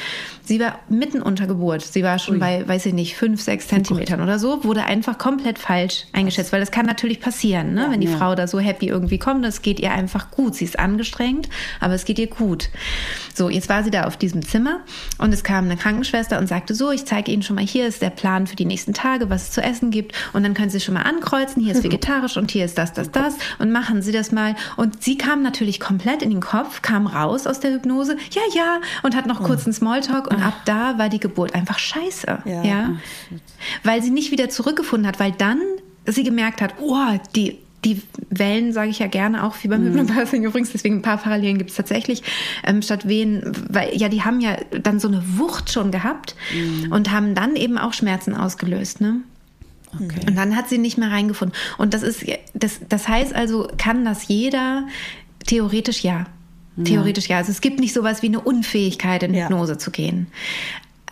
Sie 0.44 0.60
war 0.60 0.80
mitten 0.90 1.22
unter 1.22 1.48
Geburt. 1.48 1.82
Sie 1.82 2.04
war 2.04 2.20
schon 2.20 2.36
Ui. 2.36 2.40
bei, 2.40 2.68
weiß 2.68 2.86
ich 2.88 2.94
nicht, 2.94 3.16
fünf, 3.16 3.42
sechs 3.42 3.66
oh 3.66 3.70
Zentimetern 3.70 4.20
oh 4.20 4.24
oder 4.24 4.40
so, 4.40 4.64
wurde 4.64 4.84
einfach 4.84 5.18
komplett 5.18 5.60
falsch 5.60 6.06
eingeschätzt, 6.14 6.52
weil 6.52 6.60
das 6.60 6.72
kann 6.72 6.86
natürlich 6.86 7.20
passieren, 7.20 7.74
ne, 7.74 7.84
ja, 7.84 7.92
wenn 7.92 8.02
die 8.02 8.08
ja. 8.08 8.18
Frau 8.18 8.36
da 8.36 8.48
so 8.48 8.60
happy 8.60 8.88
irgendwie 8.88 9.18
kommt, 9.18 9.46
es 9.46 9.62
geht 9.62 9.80
ihr 9.80 9.92
einfach 9.92 10.32
gut. 10.32 10.56
Sie 10.56 10.66
ist 10.66 10.80
angestrengt, 10.80 11.50
aber 11.80 11.94
es 11.94 12.06
geht 12.06 12.20
ihr 12.20 12.28
gut. 12.28 12.70
So, 13.34 13.50
jetzt 13.50 13.70
war 13.70 13.84
sie 13.84 13.92
da 13.92 14.04
auf 14.06 14.18
diesem 14.18 14.42
Zimmer 14.42 14.82
und 15.18 15.34
es 15.34 15.44
kam 15.44 15.66
eine 15.66 15.78
Krankenschwester 15.78 16.40
und 16.40 16.48
sagte 16.48 16.74
so, 16.74 16.92
ich 16.98 17.06
zeige 17.06 17.32
Ihnen 17.32 17.44
schon 17.44 17.56
mal, 17.56 17.66
hier 17.66 17.88
ist 17.88 18.02
der 18.02 18.10
Plan 18.10 18.48
für 18.48 18.56
die 18.56 18.66
nächsten 18.66 18.94
Tage, 18.94 19.30
was 19.30 19.44
es 19.44 19.52
zu 19.52 19.62
essen 19.62 19.92
gibt. 19.92 20.14
Und 20.34 20.44
dann 20.44 20.54
können 20.54 20.70
Sie 20.70 20.80
schon 20.80 20.96
mal 20.96 21.04
ankreuzen, 21.04 21.64
hier 21.64 21.74
ist 21.74 21.84
vegetarisch 21.86 22.38
und 22.38 22.52
hier 22.52 22.66
ist 22.66 22.78
das, 22.78 22.94
das, 22.94 23.12
das. 23.12 23.36
Und 23.60 23.72
machen 23.72 24.02
Sie 24.02 24.12
das 24.12 24.32
mal. 24.32 24.56
Und 24.76 25.04
sie 25.04 25.18
kam 25.18 25.44
natürlich 25.44 25.80
komplett 25.80 26.22
in 26.22 26.32
den 26.32 26.42
Kopf, 26.42 26.82
kam 26.82 27.08
raus 27.08 27.48
aus 27.48 27.60
der 27.60 27.72
Hypnose, 27.72 28.18
ja, 28.32 28.42
ja, 28.54 28.82
und 29.04 29.16
hat 29.16 29.28
noch 29.28 29.44
kurz 29.44 29.66
einen 29.66 29.74
Smalltalk. 29.74 30.28
Und 30.28 30.42
ab 30.44 30.54
da 30.66 30.98
war 30.98 31.10
die 31.10 31.20
Geburt 31.20 31.54
einfach 31.54 31.80
scheiße. 31.80 32.40
Ja. 32.46 32.64
ja? 32.64 32.90
Weil 33.84 34.02
sie 34.02 34.10
nicht 34.10 34.32
wieder 34.32 34.50
zurückgefunden 34.50 35.08
hat, 35.08 35.20
weil 35.20 35.32
dann 35.32 35.62
sie 36.06 36.24
gemerkt 36.24 36.62
hat, 36.62 36.76
oh, 36.80 37.18
die 37.36 37.60
die 37.88 38.02
Wellen, 38.30 38.74
sage 38.74 38.90
ich 38.90 39.00
ja 39.00 39.08
gerne, 39.08 39.44
auch 39.44 39.56
wie 39.62 39.68
beim 39.68 39.84
mhm. 39.84 39.98
Hypnobirthing 39.98 40.44
übrigens, 40.44 40.72
deswegen 40.72 40.98
ein 40.98 41.02
paar 41.02 41.18
Parallelen 41.18 41.58
gibt 41.58 41.70
es 41.70 41.76
tatsächlich, 41.76 42.24
ähm, 42.66 42.82
statt 42.82 43.08
Wehen, 43.08 43.52
weil 43.70 43.96
ja, 43.96 44.10
die 44.10 44.24
haben 44.24 44.42
ja 44.42 44.58
dann 44.82 45.00
so 45.00 45.08
eine 45.08 45.24
Wucht 45.38 45.72
schon 45.72 45.92
gehabt 45.92 46.36
mhm. 46.54 46.92
und 46.92 47.12
haben 47.12 47.36
dann 47.36 47.56
eben 47.56 47.78
auch 47.78 47.94
Schmerzen 47.94 48.36
ausgelöst, 48.36 49.02
ne? 49.02 49.22
Okay. 49.94 50.20
Und 50.28 50.36
dann 50.36 50.56
hat 50.56 50.68
sie 50.68 50.78
nicht 50.78 50.98
mehr 50.98 51.12
reingefunden. 51.12 51.58
Und 51.78 51.94
das 51.94 52.04
ist, 52.04 52.26
das, 52.54 52.82
das 52.90 53.08
heißt 53.08 53.34
also, 53.34 53.70
kann 53.78 54.04
das 54.04 54.28
jeder? 54.28 54.86
Theoretisch 55.46 56.04
ja. 56.04 56.26
Theoretisch 56.84 57.28
ja. 57.28 57.38
Also 57.38 57.52
es 57.52 57.62
gibt 57.62 57.80
nicht 57.80 57.94
sowas 57.94 58.22
wie 58.22 58.28
eine 58.28 58.42
Unfähigkeit, 58.42 59.24
in 59.24 59.34
Hypnose 59.34 59.74
ja. 59.74 59.78
zu 59.80 59.90
gehen 59.90 60.28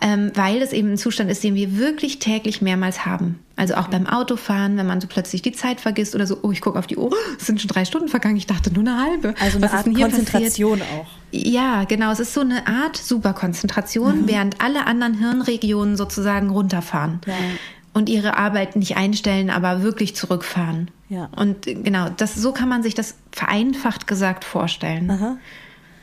ähm, 0.06 0.30
weil 0.34 0.62
es 0.62 0.72
eben 0.72 0.92
ein 0.92 0.98
Zustand 0.98 1.32
ist, 1.32 1.42
den 1.42 1.56
wir 1.56 1.78
wirklich 1.78 2.20
täglich 2.20 2.62
mehrmals 2.62 3.04
haben. 3.04 3.40
Also 3.56 3.74
auch 3.74 3.88
beim 3.88 4.06
Autofahren, 4.06 4.76
wenn 4.76 4.86
man 4.86 5.00
so 5.00 5.08
plötzlich 5.08 5.42
die 5.42 5.50
Zeit 5.50 5.80
vergisst 5.80 6.14
oder 6.14 6.28
so, 6.28 6.38
oh, 6.42 6.52
ich 6.52 6.60
gucke 6.60 6.78
auf 6.78 6.86
die 6.86 6.96
Uhr, 6.96 7.10
es 7.40 7.46
sind 7.46 7.60
schon 7.60 7.66
drei 7.66 7.84
Stunden 7.84 8.06
vergangen, 8.06 8.36
ich 8.36 8.46
dachte 8.46 8.72
nur 8.72 8.82
eine 8.82 9.02
halbe. 9.02 9.34
Also 9.40 9.56
eine 9.56 9.66
Was 9.66 9.72
Art 9.72 9.84
Konzentration 9.86 10.78
passiert? 10.78 10.96
auch. 10.96 11.06
Ja, 11.32 11.82
genau, 11.84 12.12
es 12.12 12.20
ist 12.20 12.34
so 12.34 12.40
eine 12.40 12.68
Art 12.68 12.96
Superkonzentration, 12.96 14.22
mhm. 14.22 14.28
während 14.28 14.60
alle 14.60 14.86
anderen 14.86 15.18
Hirnregionen 15.18 15.96
sozusagen 15.96 16.50
runterfahren. 16.50 17.20
Ja. 17.26 17.34
Und 17.92 18.08
ihre 18.08 18.36
Arbeit 18.36 18.76
nicht 18.76 18.96
einstellen, 18.96 19.50
aber 19.50 19.82
wirklich 19.82 20.14
zurückfahren. 20.14 20.92
Ja. 21.08 21.30
Und 21.34 21.62
genau, 21.62 22.10
das, 22.16 22.36
so 22.36 22.52
kann 22.52 22.68
man 22.68 22.84
sich 22.84 22.94
das 22.94 23.16
vereinfacht 23.32 24.06
gesagt 24.06 24.44
vorstellen. 24.44 25.10
Aha. 25.10 25.38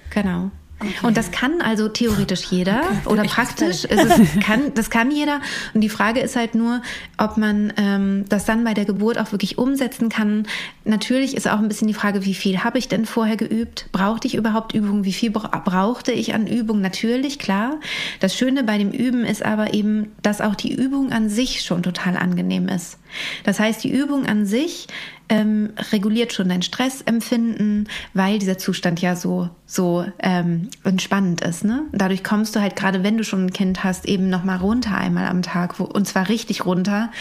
Genau. 0.09 0.51
Okay. 0.83 1.07
Und 1.07 1.17
das 1.17 1.31
kann 1.31 1.61
also 1.61 1.87
theoretisch 1.87 2.45
jeder 2.49 2.81
oder 3.05 3.23
praktisch. 3.23 3.85
Es 3.85 4.39
kann, 4.45 4.73
das 4.73 4.89
kann 4.89 5.11
jeder. 5.11 5.41
Und 5.73 5.81
die 5.81 5.89
Frage 5.89 6.19
ist 6.19 6.35
halt 6.35 6.55
nur, 6.55 6.81
ob 7.17 7.37
man 7.37 7.73
ähm, 7.77 8.25
das 8.29 8.45
dann 8.45 8.63
bei 8.63 8.73
der 8.73 8.85
Geburt 8.85 9.17
auch 9.17 9.31
wirklich 9.31 9.57
umsetzen 9.57 10.09
kann. 10.09 10.45
Natürlich 10.83 11.35
ist 11.35 11.47
auch 11.47 11.59
ein 11.59 11.67
bisschen 11.67 11.87
die 11.87 11.93
Frage, 11.93 12.25
wie 12.25 12.33
viel 12.33 12.63
habe 12.63 12.77
ich 12.77 12.87
denn 12.87 13.05
vorher 13.05 13.37
geübt? 13.37 13.87
Brauchte 13.91 14.27
ich 14.27 14.35
überhaupt 14.35 14.73
Übung? 14.73 15.05
Wie 15.05 15.13
viel 15.13 15.31
brauchte 15.31 16.11
ich 16.11 16.33
an 16.33 16.47
Übung? 16.47 16.81
Natürlich, 16.81 17.39
klar. 17.39 17.79
Das 18.19 18.35
Schöne 18.35 18.63
bei 18.63 18.77
dem 18.77 18.91
Üben 18.91 19.23
ist 19.23 19.43
aber 19.43 19.73
eben, 19.73 20.11
dass 20.21 20.41
auch 20.41 20.55
die 20.55 20.73
Übung 20.73 21.11
an 21.11 21.29
sich 21.29 21.61
schon 21.61 21.83
total 21.83 22.17
angenehm 22.17 22.67
ist. 22.67 22.99
Das 23.43 23.59
heißt, 23.59 23.83
die 23.83 23.91
Übung 23.91 24.25
an 24.25 24.45
sich 24.45 24.87
ähm, 25.29 25.71
reguliert 25.91 26.33
schon 26.33 26.49
dein 26.49 26.61
Stressempfinden, 26.61 27.87
weil 28.13 28.39
dieser 28.39 28.57
Zustand 28.57 29.01
ja 29.01 29.15
so, 29.15 29.49
so 29.65 30.05
ähm, 30.19 30.69
entspannend 30.83 31.41
ist. 31.41 31.63
Ne? 31.63 31.83
Dadurch 31.91 32.23
kommst 32.23 32.55
du 32.55 32.61
halt 32.61 32.75
gerade, 32.75 33.03
wenn 33.03 33.17
du 33.17 33.23
schon 33.23 33.45
ein 33.45 33.53
Kind 33.53 33.83
hast, 33.83 34.05
eben 34.05 34.29
nochmal 34.29 34.57
runter 34.57 34.97
einmal 34.97 35.27
am 35.27 35.41
Tag, 35.41 35.79
wo, 35.79 35.85
und 35.85 36.07
zwar 36.07 36.29
richtig 36.29 36.65
runter 36.65 37.11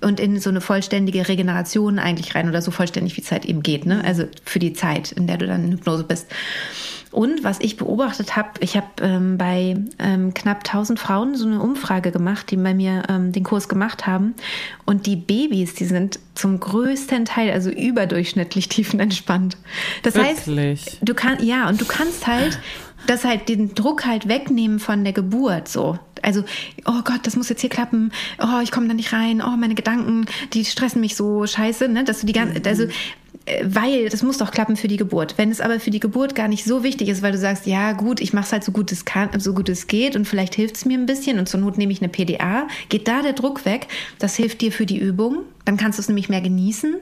und 0.00 0.20
in 0.20 0.40
so 0.40 0.50
eine 0.50 0.60
vollständige 0.60 1.28
Regeneration 1.28 1.98
eigentlich 1.98 2.34
rein 2.34 2.48
oder 2.48 2.62
so 2.62 2.70
vollständig, 2.70 3.16
wie 3.16 3.22
Zeit 3.22 3.44
eben 3.44 3.62
geht. 3.62 3.86
Ne? 3.86 4.02
Also 4.04 4.24
für 4.44 4.58
die 4.58 4.72
Zeit, 4.72 5.12
in 5.12 5.26
der 5.26 5.36
du 5.36 5.46
dann 5.46 5.64
in 5.64 5.72
Hypnose 5.72 6.04
bist. 6.04 6.26
Und 7.12 7.44
was 7.44 7.60
ich 7.60 7.76
beobachtet 7.76 8.36
habe, 8.36 8.48
ich 8.60 8.74
habe 8.74 8.86
ähm, 9.02 9.36
bei 9.36 9.76
ähm, 9.98 10.32
knapp 10.32 10.58
1000 10.66 10.98
Frauen 10.98 11.36
so 11.36 11.46
eine 11.46 11.60
Umfrage 11.60 12.10
gemacht, 12.10 12.50
die 12.50 12.56
bei 12.56 12.72
mir 12.72 13.02
ähm, 13.08 13.32
den 13.32 13.44
Kurs 13.44 13.68
gemacht 13.68 14.06
haben. 14.06 14.34
Und 14.86 15.06
die 15.06 15.16
Babys, 15.16 15.74
die 15.74 15.84
sind 15.84 16.18
zum 16.34 16.58
größten 16.58 17.26
Teil, 17.26 17.52
also 17.52 17.70
überdurchschnittlich 17.70 18.68
tiefenentspannt. 18.70 19.58
Das 20.02 20.14
Wirklich? 20.14 20.86
heißt, 20.86 20.98
du 21.02 21.14
kannst, 21.14 21.44
ja, 21.44 21.68
und 21.68 21.80
du 21.80 21.84
kannst 21.84 22.26
halt 22.26 22.58
das 23.06 23.24
halt 23.24 23.48
den 23.50 23.74
Druck 23.74 24.06
halt 24.06 24.26
wegnehmen 24.26 24.78
von 24.78 25.04
der 25.04 25.12
Geburt 25.12 25.68
so. 25.68 25.98
Also, 26.22 26.44
oh 26.86 27.02
Gott, 27.04 27.20
das 27.24 27.36
muss 27.36 27.48
jetzt 27.48 27.60
hier 27.60 27.70
klappen. 27.70 28.12
Oh, 28.40 28.60
ich 28.62 28.70
komme 28.70 28.86
da 28.86 28.94
nicht 28.94 29.12
rein. 29.12 29.42
Oh, 29.44 29.56
meine 29.56 29.74
Gedanken, 29.74 30.26
die 30.52 30.64
stressen 30.64 31.00
mich 31.00 31.16
so 31.16 31.44
scheiße, 31.46 31.88
ne? 31.88 32.04
Dass 32.04 32.20
du 32.20 32.26
die 32.26 32.32
ganze, 32.32 32.62
also 32.64 32.84
äh, 32.84 32.90
weil 33.62 34.08
das 34.08 34.22
muss 34.22 34.38
doch 34.38 34.50
klappen 34.50 34.76
für 34.76 34.88
die 34.88 34.96
Geburt. 34.96 35.34
Wenn 35.36 35.50
es 35.50 35.60
aber 35.60 35.80
für 35.80 35.90
die 35.90 36.00
Geburt 36.00 36.34
gar 36.34 36.48
nicht 36.48 36.64
so 36.64 36.82
wichtig 36.82 37.08
ist, 37.08 37.22
weil 37.22 37.32
du 37.32 37.38
sagst, 37.38 37.66
ja 37.66 37.92
gut, 37.92 38.20
ich 38.20 38.32
mache 38.32 38.46
es 38.46 38.52
halt 38.52 38.64
so 38.64 38.72
gut 38.72 38.92
es 38.92 39.04
kann, 39.04 39.28
so 39.40 39.54
gut 39.54 39.68
es 39.68 39.86
geht 39.86 40.16
und 40.16 40.26
vielleicht 40.26 40.54
hilft 40.54 40.76
es 40.76 40.84
mir 40.84 40.98
ein 40.98 41.06
bisschen 41.06 41.38
und 41.38 41.48
zur 41.48 41.60
Not 41.60 41.78
nehme 41.78 41.92
ich 41.92 42.00
eine 42.00 42.08
PDA, 42.08 42.68
geht 42.88 43.08
da 43.08 43.22
der 43.22 43.32
Druck 43.32 43.64
weg. 43.64 43.88
Das 44.18 44.36
hilft 44.36 44.60
dir 44.60 44.72
für 44.72 44.86
die 44.86 44.98
Übung, 44.98 45.38
Dann 45.64 45.76
kannst 45.76 45.98
du 45.98 46.00
es 46.00 46.08
nämlich 46.08 46.28
mehr 46.28 46.40
genießen 46.40 46.96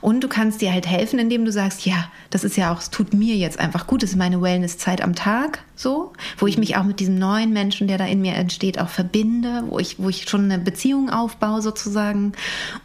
und 0.00 0.24
du 0.24 0.28
kannst 0.28 0.60
dir 0.60 0.72
halt 0.72 0.86
helfen, 0.86 1.18
indem 1.18 1.44
du 1.44 1.52
sagst, 1.52 1.84
ja, 1.84 2.10
das 2.30 2.44
ist 2.44 2.56
ja 2.56 2.72
auch, 2.72 2.80
es 2.80 2.90
tut 2.90 3.12
mir 3.12 3.36
jetzt 3.36 3.58
einfach 3.58 3.86
gut, 3.86 4.02
das 4.02 4.10
ist 4.10 4.16
meine 4.16 4.40
Wellnesszeit 4.40 5.02
am 5.02 5.14
Tag, 5.14 5.62
so, 5.78 6.12
wo 6.38 6.46
ich 6.46 6.58
mich 6.58 6.76
auch 6.76 6.84
mit 6.84 7.00
diesem 7.00 7.18
neuen 7.18 7.52
Menschen, 7.52 7.86
der 7.86 7.98
da 7.98 8.06
in 8.06 8.20
mir 8.20 8.34
entsteht, 8.34 8.80
auch 8.80 8.88
verbinde, 8.88 9.64
wo 9.68 9.78
ich, 9.78 9.98
wo 9.98 10.08
ich 10.08 10.28
schon 10.28 10.44
eine 10.44 10.58
Beziehung 10.58 11.10
aufbaue 11.10 11.62
sozusagen. 11.62 12.32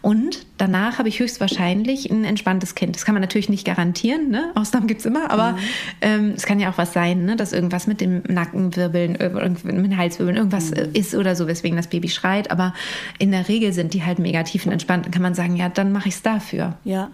Und 0.01 0.45
danach 0.57 0.99
habe 0.99 1.09
ich 1.09 1.19
höchstwahrscheinlich 1.19 2.11
ein 2.11 2.24
entspanntes 2.24 2.76
Kind. 2.76 2.95
Das 2.95 3.05
kann 3.05 3.15
man 3.15 3.21
natürlich 3.21 3.49
nicht 3.49 3.65
garantieren, 3.65 4.30
ne? 4.30 4.51
Ausnahmen 4.53 4.88
gibt's 4.88 5.05
immer, 5.05 5.32
aber 5.32 5.57
ähm, 6.01 6.34
es 6.36 6.45
kann 6.45 6.59
ja 6.59 6.69
auch 6.69 6.78
was 6.78 6.93
sein, 6.93 7.26
ne? 7.26 7.36
dass 7.36 7.51
irgendwas 7.51 7.88
mit 7.88 7.99
dem 7.99 8.21
Nackenwirbeln, 8.28 9.15
äh, 9.15 9.49
mit 9.49 9.65
den 9.65 9.97
Halswirbeln, 9.97 10.38
irgendwas 10.38 10.71
äh, 10.71 10.88
ist 10.93 11.15
oder 11.15 11.36
so, 11.36 11.47
weswegen 11.47 11.76
das 11.78 11.88
Baby 11.88 12.09
schreit. 12.09 12.51
Aber 12.51 12.74
in 13.17 13.32
der 13.32 13.47
Regel 13.47 13.74
sind 13.74 13.93
die 13.93 14.03
halt 14.03 14.19
mega 14.19 14.43
tief 14.43 14.65
und 14.65 14.71
entspannt. 14.71 15.11
Kann 15.14 15.22
man 15.22 15.36
sagen, 15.36 15.55
ja, 15.55 15.70
dann 15.70 15.91
mache 15.91 16.09
ich 16.09 16.16
es 16.16 16.24
dafür. 16.24 16.76
Ja. 16.84 17.11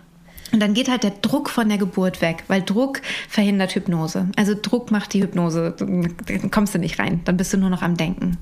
Und 0.53 0.61
dann 0.61 0.73
geht 0.73 0.89
halt 0.89 1.03
der 1.03 1.11
Druck 1.11 1.49
von 1.49 1.67
der 1.67 1.77
Geburt 1.77 2.21
weg, 2.21 2.45
weil 2.47 2.61
Druck 2.61 3.01
verhindert 3.27 3.75
Hypnose. 3.75 4.29
Also 4.37 4.55
Druck 4.59 4.89
macht 4.89 5.13
die 5.13 5.21
Hypnose, 5.21 5.75
dann 5.77 6.49
kommst 6.49 6.73
du 6.73 6.79
nicht 6.79 6.97
rein, 6.97 7.19
dann 7.25 7.35
bist 7.35 7.51
du 7.51 7.57
nur 7.57 7.69
noch 7.69 7.81
am 7.81 7.97
Denken. 7.97 8.37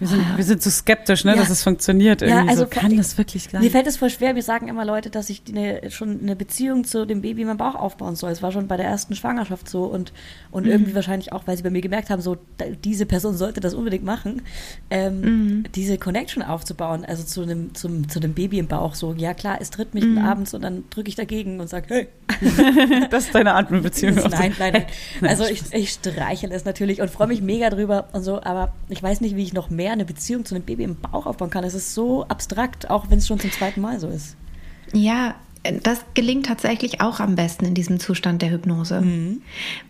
Wir 0.00 0.08
sind, 0.08 0.36
wir 0.38 0.44
sind 0.44 0.62
so 0.62 0.70
skeptisch, 0.70 1.24
ne, 1.24 1.32
Ja. 1.32 1.36
dass 1.36 1.50
es 1.50 1.62
funktioniert. 1.62 2.22
Ja, 2.22 2.28
Irgendwie 2.28 2.48
also 2.48 2.62
so, 2.64 2.68
kann 2.70 2.96
das 2.96 3.16
wirklich 3.18 3.44
sein? 3.44 3.60
Mir 3.60 3.70
fällt 3.70 3.86
es 3.86 3.98
voll 3.98 4.10
schwer. 4.10 4.34
Mir 4.34 4.42
sagen 4.42 4.66
immer 4.68 4.84
Leute, 4.84 5.10
dass 5.10 5.28
ich 5.30 5.42
eine, 5.48 5.90
schon 5.90 6.20
eine 6.22 6.34
Beziehung 6.34 6.84
zu 6.84 7.06
dem 7.06 7.20
Baby 7.20 7.42
in 7.42 7.48
meinem 7.48 7.58
Bauch 7.58 7.74
aufbauen 7.74 8.16
soll. 8.16 8.30
Es 8.30 8.42
war 8.42 8.50
schon 8.50 8.66
bei 8.66 8.76
der 8.78 8.86
ersten 8.86 9.14
Schwangerschaft 9.14 9.68
so 9.68 9.84
und, 9.84 10.12
und 10.50 10.64
Mhm. 10.64 10.70
irgendwie 10.72 10.94
wahrscheinlich 10.94 11.32
auch, 11.32 11.46
weil 11.46 11.56
sie 11.56 11.62
bei 11.62 11.70
mir 11.70 11.82
gemerkt 11.82 12.08
haben, 12.10 12.22
so 12.22 12.38
diese 12.82 13.04
Person 13.06 13.36
sollte 13.36 13.60
das 13.60 13.74
unbedingt 13.74 14.04
machen, 14.04 14.42
ähm, 14.90 15.20
Mhm. 15.20 15.64
diese 15.74 15.98
Connection 15.98 16.42
aufzubauen, 16.42 17.04
also 17.04 17.22
zu 17.22 17.42
einem, 17.42 17.74
zum, 17.74 18.08
zu 18.08 18.20
dem 18.20 18.32
Baby 18.32 18.58
im 18.58 18.66
Bauch. 18.68 18.94
So, 18.94 19.12
ja 19.12 19.34
klar, 19.34 19.58
es 19.60 19.68
tritt 19.70 19.92
mich 19.92 20.04
Mhm. 20.06 20.16
abends 20.18 20.54
und 20.54 20.62
dann 20.62 20.84
drücke 20.90 21.10
ich 21.10 21.14
dagegen 21.14 21.60
und 21.60 21.68
sage, 21.68 21.86
hey, 21.88 22.08
das 23.10 23.24
ist 23.26 23.34
deine 23.34 23.52
Art 23.54 23.70
mit 23.70 23.82
Beziehung. 23.82 24.14
Nein, 24.30 24.54
nein, 24.58 24.72
nein. 25.20 25.30
Also 25.30 25.42
Nein, 25.44 25.52
ich, 25.52 25.74
ich 25.74 25.90
streichel 25.90 26.50
es 26.52 26.64
natürlich 26.64 27.02
und 27.02 27.10
freue 27.10 27.26
mich 27.26 27.42
mega 27.42 27.68
drüber 27.70 28.08
und 28.12 28.22
so, 28.22 28.42
aber 28.42 28.72
ich 28.88 29.02
weiß 29.02 29.20
nicht, 29.20 29.36
wie 29.36 29.42
ich 29.42 29.52
noch 29.52 29.68
mehr 29.70 29.89
eine 29.92 30.04
Beziehung 30.04 30.44
zu 30.44 30.54
einem 30.54 30.64
Baby 30.64 30.84
im 30.84 30.96
Bauch 30.96 31.26
aufbauen 31.26 31.50
kann. 31.50 31.64
Es 31.64 31.74
ist 31.74 31.94
so 31.94 32.24
abstrakt, 32.24 32.90
auch 32.90 33.10
wenn 33.10 33.18
es 33.18 33.26
schon 33.26 33.40
zum 33.40 33.50
zweiten 33.52 33.80
Mal 33.80 34.00
so 34.00 34.08
ist. 34.08 34.36
Ja, 34.92 35.34
das 35.82 36.00
gelingt 36.14 36.46
tatsächlich 36.46 37.02
auch 37.02 37.20
am 37.20 37.34
besten 37.34 37.66
in 37.66 37.74
diesem 37.74 38.00
Zustand 38.00 38.40
der 38.40 38.50
Hypnose. 38.50 39.02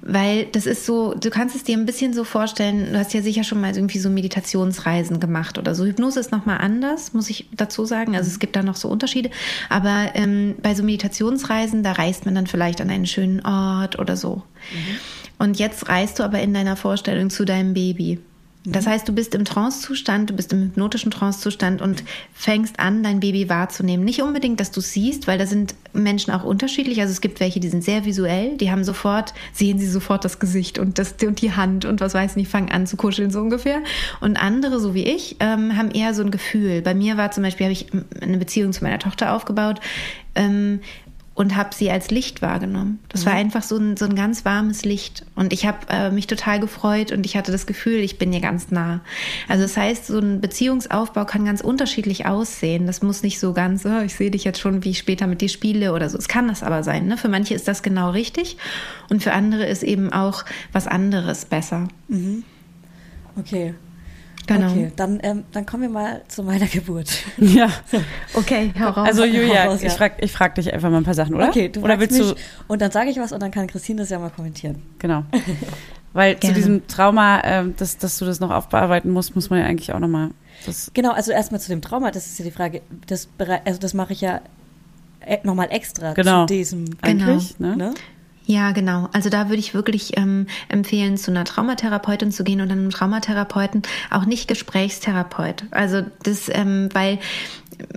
Weil 0.00 0.46
das 0.46 0.66
ist 0.66 0.84
so, 0.84 1.14
du 1.14 1.30
kannst 1.30 1.54
es 1.54 1.62
dir 1.62 1.78
ein 1.78 1.86
bisschen 1.86 2.12
so 2.12 2.24
vorstellen, 2.24 2.92
du 2.92 2.98
hast 2.98 3.14
ja 3.14 3.22
sicher 3.22 3.44
schon 3.44 3.60
mal 3.60 3.74
irgendwie 3.74 4.00
so 4.00 4.10
Meditationsreisen 4.10 5.20
gemacht 5.20 5.58
oder 5.58 5.76
so. 5.76 5.84
Hypnose 5.84 6.18
ist 6.18 6.32
nochmal 6.32 6.58
anders, 6.58 7.14
muss 7.14 7.30
ich 7.30 7.48
dazu 7.52 7.84
sagen. 7.84 8.16
Also 8.16 8.28
es 8.28 8.40
gibt 8.40 8.56
da 8.56 8.64
noch 8.64 8.74
so 8.74 8.88
Unterschiede. 8.88 9.30
Aber 9.68 10.10
ähm, 10.14 10.56
bei 10.60 10.74
so 10.74 10.82
Meditationsreisen, 10.82 11.84
da 11.84 11.92
reist 11.92 12.24
man 12.24 12.34
dann 12.34 12.48
vielleicht 12.48 12.80
an 12.80 12.90
einen 12.90 13.06
schönen 13.06 13.40
Ort 13.46 13.96
oder 13.98 14.16
so. 14.16 14.42
Und 15.38 15.58
jetzt 15.60 15.88
reist 15.88 16.18
du 16.18 16.24
aber 16.24 16.40
in 16.40 16.52
deiner 16.52 16.74
Vorstellung 16.74 17.30
zu 17.30 17.44
deinem 17.44 17.74
Baby. 17.74 18.18
Das 18.64 18.86
heißt, 18.86 19.08
du 19.08 19.14
bist 19.14 19.34
im 19.34 19.46
Trancezustand, 19.46 20.28
du 20.28 20.34
bist 20.34 20.52
im 20.52 20.64
hypnotischen 20.64 21.10
Trancezustand 21.10 21.80
und 21.80 22.04
fängst 22.34 22.78
an, 22.78 23.02
dein 23.02 23.18
Baby 23.20 23.48
wahrzunehmen. 23.48 24.04
Nicht 24.04 24.20
unbedingt, 24.20 24.60
dass 24.60 24.70
du 24.70 24.80
es 24.80 24.92
siehst, 24.92 25.26
weil 25.26 25.38
da 25.38 25.46
sind 25.46 25.74
Menschen 25.94 26.30
auch 26.34 26.44
unterschiedlich. 26.44 27.00
Also 27.00 27.10
es 27.10 27.22
gibt 27.22 27.40
welche, 27.40 27.58
die 27.58 27.70
sind 27.70 27.82
sehr 27.82 28.04
visuell, 28.04 28.58
die 28.58 28.70
haben 28.70 28.84
sofort, 28.84 29.32
sehen 29.54 29.78
sie 29.78 29.86
sofort 29.86 30.26
das 30.26 30.38
Gesicht 30.40 30.78
und, 30.78 30.98
das, 30.98 31.14
und 31.24 31.40
die 31.40 31.52
Hand 31.52 31.86
und 31.86 32.02
was 32.02 32.12
weiß 32.12 32.32
ich 32.32 32.36
nicht, 32.36 32.50
fangen 32.50 32.70
an 32.70 32.86
zu 32.86 32.98
kuscheln, 32.98 33.30
so 33.30 33.40
ungefähr. 33.40 33.80
Und 34.20 34.36
andere, 34.36 34.78
so 34.78 34.92
wie 34.92 35.04
ich, 35.04 35.36
ähm, 35.40 35.78
haben 35.78 35.90
eher 35.90 36.12
so 36.12 36.22
ein 36.22 36.30
Gefühl. 36.30 36.82
Bei 36.82 36.94
mir 36.94 37.16
war 37.16 37.30
zum 37.30 37.44
Beispiel, 37.44 37.64
habe 37.64 37.72
ich 37.72 37.86
eine 38.20 38.36
Beziehung 38.36 38.74
zu 38.74 38.84
meiner 38.84 38.98
Tochter 38.98 39.32
aufgebaut. 39.32 39.80
Ähm, 40.34 40.80
und 41.34 41.56
habe 41.56 41.74
sie 41.74 41.90
als 41.90 42.10
Licht 42.10 42.42
wahrgenommen. 42.42 42.98
Das 43.08 43.24
war 43.24 43.32
einfach 43.32 43.62
so 43.62 43.76
ein, 43.76 43.96
so 43.96 44.04
ein 44.04 44.14
ganz 44.14 44.44
warmes 44.44 44.84
Licht. 44.84 45.24
Und 45.36 45.52
ich 45.52 45.64
habe 45.64 45.78
äh, 45.88 46.10
mich 46.10 46.26
total 46.26 46.60
gefreut 46.60 47.12
und 47.12 47.24
ich 47.24 47.36
hatte 47.36 47.50
das 47.50 47.66
Gefühl, 47.66 48.00
ich 48.00 48.18
bin 48.18 48.32
ihr 48.32 48.40
ganz 48.40 48.70
nah. 48.70 49.00
Also 49.48 49.62
das 49.62 49.76
heißt, 49.76 50.06
so 50.06 50.18
ein 50.18 50.40
Beziehungsaufbau 50.40 51.24
kann 51.24 51.44
ganz 51.44 51.60
unterschiedlich 51.60 52.26
aussehen. 52.26 52.86
Das 52.86 53.00
muss 53.00 53.22
nicht 53.22 53.38
so 53.38 53.52
ganz, 53.52 53.86
oh, 53.86 54.00
ich 54.04 54.14
sehe 54.14 54.30
dich 54.30 54.44
jetzt 54.44 54.60
schon, 54.60 54.84
wie 54.84 54.90
ich 54.90 54.98
später 54.98 55.26
mit 55.26 55.40
dir 55.40 55.48
spiele 55.48 55.94
oder 55.94 56.10
so. 56.10 56.18
Es 56.18 56.28
kann 56.28 56.48
das 56.48 56.62
aber 56.62 56.82
sein. 56.82 57.06
Ne? 57.06 57.16
Für 57.16 57.28
manche 57.28 57.54
ist 57.54 57.66
das 57.66 57.82
genau 57.82 58.10
richtig 58.10 58.58
und 59.08 59.22
für 59.22 59.32
andere 59.32 59.66
ist 59.66 59.82
eben 59.82 60.12
auch 60.12 60.44
was 60.72 60.86
anderes 60.86 61.46
besser. 61.46 61.88
Okay. 63.38 63.74
Genau. 64.46 64.70
Okay, 64.70 64.90
dann, 64.96 65.20
ähm, 65.22 65.44
dann 65.52 65.64
kommen 65.66 65.84
wir 65.84 65.90
mal 65.90 66.22
zu 66.28 66.42
meiner 66.42 66.66
Geburt. 66.66 67.10
Ja. 67.38 67.68
Okay, 68.34 68.72
heraus. 68.74 69.06
Also 69.06 69.24
Julia, 69.24 69.64
raus, 69.66 69.82
ja. 69.82 69.88
ich 69.88 69.92
frage 69.94 70.14
ich 70.20 70.32
frag 70.32 70.54
dich 70.56 70.72
einfach 70.72 70.90
mal 70.90 70.96
ein 70.98 71.04
paar 71.04 71.14
Sachen, 71.14 71.34
oder? 71.34 71.48
Okay, 71.48 71.68
du 71.68 71.80
oder 71.82 72.00
willst 72.00 72.18
mich 72.18 72.28
du 72.32 72.34
und 72.68 72.82
dann 72.82 72.90
sage 72.90 73.10
ich 73.10 73.18
was 73.18 73.32
und 73.32 73.40
dann 73.42 73.50
kann 73.50 73.66
Christine 73.66 74.00
das 74.02 74.10
ja 74.10 74.18
mal 74.18 74.30
kommentieren. 74.30 74.82
genau. 74.98 75.24
Weil 76.12 76.34
zu 76.34 76.40
Gerne. 76.40 76.54
diesem 76.56 76.86
Trauma, 76.88 77.40
ähm, 77.44 77.74
dass, 77.76 77.96
dass 77.96 78.18
du 78.18 78.24
das 78.24 78.40
noch 78.40 78.50
aufbearbeiten 78.50 79.12
musst, 79.12 79.36
muss 79.36 79.48
man 79.48 79.60
ja 79.60 79.66
eigentlich 79.66 79.92
auch 79.92 80.00
nochmal. 80.00 80.30
Das, 80.66 80.90
Genau, 80.92 81.12
also 81.12 81.30
erstmal 81.30 81.60
zu 81.60 81.68
dem 81.68 81.80
Trauma, 81.82 82.10
das 82.10 82.26
ist 82.26 82.36
ja 82.40 82.44
die 82.44 82.50
Frage, 82.50 82.82
das, 83.06 83.28
also 83.64 83.78
das 83.78 83.94
mache 83.94 84.12
ich 84.12 84.20
ja 84.20 84.40
äh, 85.20 85.38
nochmal 85.44 85.68
extra 85.70 86.14
Genau. 86.14 86.46
zu 86.46 86.54
diesem. 86.54 86.86
Genau. 86.86 86.98
eigentlich, 87.02 87.60
ne? 87.60 87.76
Ne? 87.76 87.94
Ja, 88.46 88.72
genau. 88.72 89.08
Also 89.12 89.30
da 89.30 89.48
würde 89.48 89.60
ich 89.60 89.74
wirklich 89.74 90.16
ähm, 90.16 90.46
empfehlen, 90.68 91.16
zu 91.16 91.30
einer 91.30 91.44
Traumatherapeutin 91.44 92.32
zu 92.32 92.42
gehen 92.42 92.60
und 92.60 92.72
einem 92.72 92.90
Traumatherapeuten, 92.90 93.82
auch 94.10 94.24
nicht 94.24 94.48
Gesprächstherapeut. 94.48 95.64
Also 95.70 96.02
das, 96.24 96.48
ähm, 96.52 96.88
weil 96.92 97.18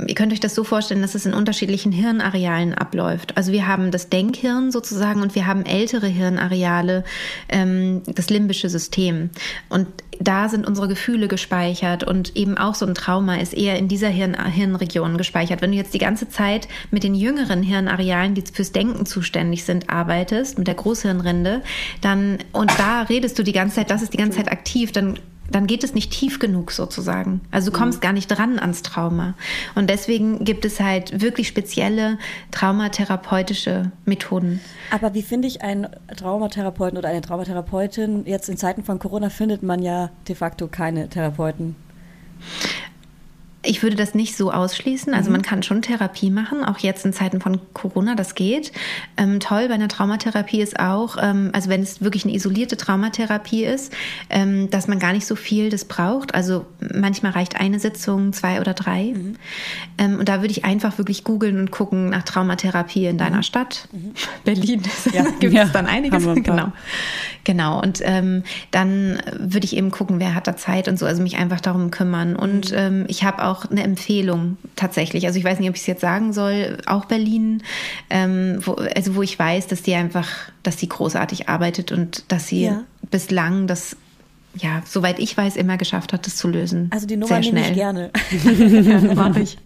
ihr 0.08 0.16
könnt 0.16 0.32
euch 0.32 0.40
das 0.40 0.56
so 0.56 0.64
vorstellen, 0.64 1.02
dass 1.02 1.16
es 1.16 1.26
in 1.26 1.34
unterschiedlichen 1.34 1.92
Hirnarealen 1.92 2.74
abläuft. 2.74 3.38
Also 3.38 3.52
wir 3.52 3.68
haben 3.68 3.92
das 3.92 4.10
Denkhirn 4.10 4.72
sozusagen 4.72 5.22
und 5.22 5.36
wir 5.36 5.48
haben 5.48 5.66
ältere 5.66 6.08
Hirnareale, 6.08 7.04
ähm, 7.50 8.02
das 8.06 8.30
limbische 8.30 8.70
System. 8.70 9.30
Und 9.70 9.88
da 10.20 10.50
sind 10.50 10.68
unsere 10.68 10.88
Gefühle 10.88 11.28
gespeichert 11.28 12.04
und 12.04 12.36
eben 12.36 12.58
auch 12.58 12.76
so 12.76 12.86
ein 12.86 12.96
Trauma 12.96 13.36
ist 13.36 13.54
eher 13.54 13.78
in 13.78 13.88
dieser 13.88 14.10
Hirn 14.10 14.36
Hirnregion 14.46 15.18
gespeichert. 15.18 15.62
Wenn 15.62 15.72
du 15.72 15.78
jetzt 15.78 15.94
die 15.94 16.00
ganze 16.00 16.30
Zeit 16.30 16.68
mit 16.92 17.04
den 17.04 17.16
jüngeren 17.16 17.64
Hirnarealen, 17.64 18.36
die 18.36 18.44
fürs 18.52 18.72
Denken 18.72 19.06
zuständig 19.06 19.64
sind, 19.64 19.90
arbeitest, 19.90 20.58
mit 20.58 20.68
der 20.68 20.76
Großhirnrinde, 20.76 21.62
dann 22.02 22.40
und 22.52 22.72
da 22.78 23.04
redest 23.04 23.38
du 23.40 23.44
die 23.44 23.54
ganze 23.54 23.76
Zeit, 23.76 23.90
das 23.90 24.02
ist 24.02 24.14
die 24.14 24.18
ganze 24.18 24.38
Zeit 24.38 24.52
aktiv, 24.52 24.92
dann 24.92 25.20
dann 25.54 25.68
geht 25.68 25.84
es 25.84 25.94
nicht 25.94 26.12
tief 26.12 26.40
genug 26.40 26.72
sozusagen. 26.72 27.42
Also 27.52 27.72
du 27.72 27.78
kommst 27.78 28.02
gar 28.02 28.12
nicht 28.12 28.28
dran 28.28 28.60
ans 28.60 28.82
Trauma. 28.82 29.36
Und 29.76 29.90
deswegen 29.90 30.44
gibt 30.44 30.66
es 30.66 30.80
halt 30.80 31.22
wirklich 31.22 31.48
spezielle 31.48 32.18
traumatherapeutische 32.52 33.92
Methoden. 34.06 34.60
Aber 34.90 35.14
wie 35.14 35.22
finde 35.22 35.48
ich 35.48 35.62
einen 35.62 35.88
Traumatherapeuten 36.18 36.98
oder 36.98 37.10
eine 37.10 37.22
Traumatherapeutin? 37.22 38.26
Jetzt 38.26 38.50
in 38.50 38.58
Zeiten 38.58 38.84
von 38.84 39.00
Corona 39.00 39.30
findet 39.30 39.64
man 39.64 39.82
ja 39.82 40.10
de 40.28 40.36
facto 40.36 40.68
keine 40.68 41.08
Therapeuten. 41.08 41.76
Ich 43.66 43.82
würde 43.82 43.96
das 43.96 44.14
nicht 44.14 44.36
so 44.36 44.52
ausschließen. 44.52 45.14
Also 45.14 45.32
man 45.32 45.42
kann 45.42 45.64
schon 45.64 45.82
Therapie 45.82 46.30
machen, 46.30 46.66
auch 46.66 46.80
jetzt 46.80 47.06
in 47.06 47.14
Zeiten 47.14 47.40
von 47.40 47.60
Corona, 47.74 48.14
das 48.16 48.36
geht. 48.36 48.74
Ähm, 49.16 49.40
toll 49.40 49.70
bei 49.70 49.76
einer 49.76 49.88
Traumatherapie 49.88 50.62
ist 50.62 50.80
auch, 50.80 51.16
ähm, 51.22 51.50
also 51.54 51.70
wenn 51.70 51.82
es 51.82 52.02
wirklich 52.02 52.26
eine 52.26 52.34
isolierte 52.34 52.76
Traumatherapie 52.76 53.64
ist, 53.64 53.94
ähm, 54.30 54.70
dass 54.70 54.88
man 54.90 55.00
gar 55.00 55.14
nicht 55.14 55.26
so 55.26 55.36
viel 55.36 55.70
das 55.70 55.86
braucht. 55.86 56.36
Also 56.36 56.66
manchmal 56.94 57.32
reicht 57.32 57.60
eine 57.60 57.80
Sitzung, 57.80 58.34
zwei 58.34 58.60
oder 58.60 58.74
drei. 58.74 59.14
Ähm, 59.98 60.20
und 60.20 60.28
da 60.28 60.42
würde 60.42 60.52
ich 60.52 60.66
einfach 60.66 60.98
wirklich 60.98 61.24
googeln 61.24 61.58
und 61.58 61.72
gucken 61.72 62.10
nach 62.10 62.24
Traumatherapie 62.24 63.06
in 63.06 63.18
deiner 63.18 63.44
Stadt. 63.44 63.88
Berlin 64.44 64.82
Ja. 65.14 65.24
gibt 65.40 65.54
Ja, 65.54 65.64
es 65.64 65.72
dann 65.72 65.86
einiges. 65.88 66.28
ein. 66.28 66.44
Genau. 66.44 66.74
Genau, 67.46 67.82
und 67.82 68.00
ähm, 68.04 68.44
dann 68.72 69.22
würde 69.38 69.66
ich 69.66 69.76
eben 69.76 69.92
gucken, 69.92 70.20
wer 70.20 70.34
hat 70.34 70.48
da 70.48 70.56
Zeit 70.56 70.88
und 70.88 70.98
so, 70.98 71.06
also 71.06 71.22
mich 71.22 71.38
einfach 71.38 71.60
darum 71.60 71.92
kümmern. 71.92 72.36
Und 72.38 72.74
ähm, 72.76 73.06
ich 73.10 73.24
habe 73.26 73.44
auch 73.44 73.53
eine 73.70 73.84
Empfehlung 73.84 74.58
tatsächlich. 74.76 75.26
Also 75.28 75.40
ich 75.40 75.46
weiß 75.46 75.60
nicht, 75.60 75.70
ob 75.70 75.76
ich 75.76 75.82
es 75.82 75.88
jetzt 75.88 76.02
sagen 76.02 76.34
soll, 76.34 76.78
auch 76.86 77.06
Berlin, 77.06 77.64
ähm, 78.10 78.60
wo, 78.62 78.74
also 78.74 79.16
wo 79.16 79.22
ich 79.22 79.38
weiß, 79.38 79.68
dass 79.68 79.82
die 79.82 79.96
einfach, 79.96 80.28
dass 80.64 80.80
sie 80.80 80.90
großartig 80.90 81.50
arbeitet 81.50 81.92
und 81.92 82.24
dass 82.30 82.48
sie 82.48 82.64
Ja. 82.66 82.84
bislang 83.12 83.68
das, 83.68 83.96
ja, 84.56 84.82
soweit 84.86 85.18
ich 85.20 85.36
weiß, 85.36 85.56
immer 85.56 85.78
geschafft 85.78 86.14
hat, 86.14 86.26
das 86.28 86.36
zu 86.36 86.48
lösen. 86.48 86.90
Also 86.94 87.08
die 87.08 87.16
Nummer 87.18 87.42
Sehr 87.42 87.52
nehme 87.54 87.62
ich 87.70 87.74
gerne. 87.74 88.12
Ja, 88.84 89.00
mach 89.16 89.36
ich. 89.38 89.58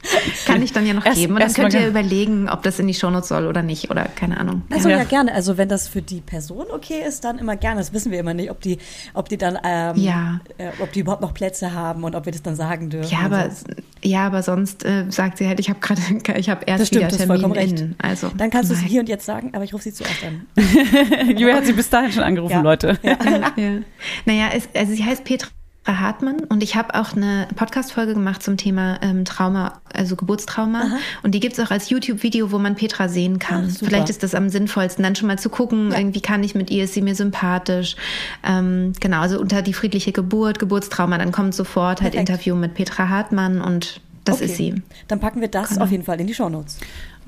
Kann 0.46 0.62
ich 0.62 0.72
dann 0.72 0.86
ja 0.86 0.94
noch 0.94 1.06
Erst- 1.06 1.18
geben. 1.20 1.34
Und 1.34 1.42
dann 1.42 1.54
könnt 1.54 1.74
ihr 1.74 1.80
gerne. 1.82 1.88
überlegen, 1.92 2.48
ob 2.50 2.64
das 2.64 2.80
in 2.80 2.88
die 2.88 2.94
Shownotes 2.94 3.28
soll 3.30 3.48
oder 3.48 3.64
nicht. 3.64 3.90
Oder 3.92 4.06
keine 4.06 4.38
Ahnung. 4.40 4.62
Also 4.72 4.90
Ja. 4.90 4.98
ja. 5.00 5.04
gerne. 5.04 5.34
Also 5.34 5.58
wenn 5.58 5.68
das 5.70 5.88
für 5.88 6.02
die 6.02 6.22
Person 6.22 6.66
okay 6.74 7.02
ist, 7.06 7.24
dann 7.24 7.38
immer 7.38 7.56
gerne. 7.58 7.80
Das 7.82 7.92
wissen 7.94 8.12
wir 8.12 8.20
immer 8.20 8.34
nicht, 8.34 8.50
ob 8.52 8.62
die, 8.62 8.78
ob 9.14 9.28
die 9.30 9.38
dann, 9.38 9.58
ähm, 9.64 9.96
Ja. 9.98 10.40
äh, 10.58 10.70
ob 10.80 10.92
die 10.94 11.02
überhaupt 11.02 11.22
noch 11.22 11.34
Plätze 11.34 11.74
haben 11.74 12.04
und 12.04 12.16
ob 12.16 12.26
wir 12.26 12.32
das 12.32 12.42
dann 12.44 12.56
sagen 12.56 12.90
dürfen. 12.90 13.12
Ja, 13.12 13.20
aber, 13.26 13.50
so. 13.52 13.66
Ja, 14.04 14.26
aber 14.28 14.43
sonst 14.43 14.86
äh, 14.86 15.06
sagt 15.10 15.38
sie 15.38 15.48
halt, 15.48 15.60
ich 15.60 15.70
habe 15.70 15.80
gerade, 15.80 16.02
ich 16.38 16.50
habe 16.50 16.64
erst 16.66 16.82
das 16.82 16.88
stimmt, 16.88 17.06
wieder 17.06 17.18
Termin 17.18 17.28
vollkommen 17.28 17.54
recht. 17.54 17.80
in. 17.80 17.95
Also, 17.98 18.30
dann 18.36 18.50
kannst 18.50 18.70
du 18.70 18.74
es 18.76 18.82
hier 18.82 19.00
und 19.02 19.10
jetzt 19.10 19.26
sagen, 19.26 19.52
aber 19.54 19.64
ich 19.64 19.74
rufe 19.74 19.84
sie 19.84 19.93
zuerst 19.93 20.24
an. 20.24 20.45
Julia 21.38 21.56
hat 21.56 21.66
sie 21.66 21.74
bis 21.74 21.89
dahin 21.89 22.12
schon 22.12 22.24
angerufen, 22.24 22.54
Ja. 22.54 22.62
Leute. 22.62 22.98
ja. 23.04 23.18
Naja, 24.26 24.50
es, 24.56 24.68
also 24.76 24.93
sie 24.93 25.04
heißt 25.04 25.24
Petra 25.24 25.50
Hartmann 25.88 26.40
und 26.50 26.64
ich 26.64 26.76
habe 26.76 26.96
auch 26.96 27.16
eine 27.16 27.48
Podcast-Folge 27.56 28.14
gemacht 28.14 28.44
zum 28.44 28.58
Thema 28.58 29.00
ähm, 29.02 29.26
Trauma, 29.26 29.80
also 29.94 30.16
Geburtstrauma. 30.16 30.82
Aha. 30.82 30.98
Und 31.24 31.32
die 31.34 31.40
gibt 31.40 31.58
es 31.58 31.66
auch 31.66 31.72
als 31.72 31.90
YouTube-Video, 31.90 32.52
wo 32.52 32.60
man 32.60 32.76
Petra 32.76 33.08
sehen 33.08 33.40
kann. 33.40 33.70
Ach. 33.72 33.78
Vielleicht 33.86 34.10
ist 34.10 34.24
das 34.24 34.36
am 34.36 34.50
sinnvollsten, 34.50 35.04
dann 35.04 35.16
schon 35.16 35.28
mal 35.28 35.40
zu 35.40 35.50
gucken, 35.50 35.92
irgendwie 35.92 36.22
kann 36.22 36.44
ich 36.44 36.56
mit 36.56 36.70
ihr, 36.70 36.84
ist 36.86 36.94
sie 36.94 37.02
mir 37.02 37.16
sympathisch. 37.16 37.96
Ähm, 38.44 38.94
genau, 39.00 39.22
also 39.22 39.40
unter 39.40 39.62
die 39.62 39.74
friedliche 39.74 40.12
Geburt, 40.12 40.60
Geburtstrauma, 40.60 41.18
dann 41.18 41.32
kommt 41.32 41.56
sofort 41.56 42.02
halt 42.02 42.14
Perfekt. 42.14 42.30
Interview 42.30 42.56
mit 42.56 42.74
Petra 42.74 43.10
Hartmann 43.10 43.62
und 43.62 44.02
das 44.26 44.36
Okay. 44.38 44.46
ist 44.46 44.58
sie. 44.58 44.76
Dann 45.08 45.20
packen 45.20 45.40
wir 45.42 45.48
das 45.48 45.70
Genau. 45.70 45.84
auf 45.86 45.92
jeden 45.92 46.04
Fall 46.04 46.20
in 46.20 46.28
die 46.28 46.34
Shownotes. 46.34 46.78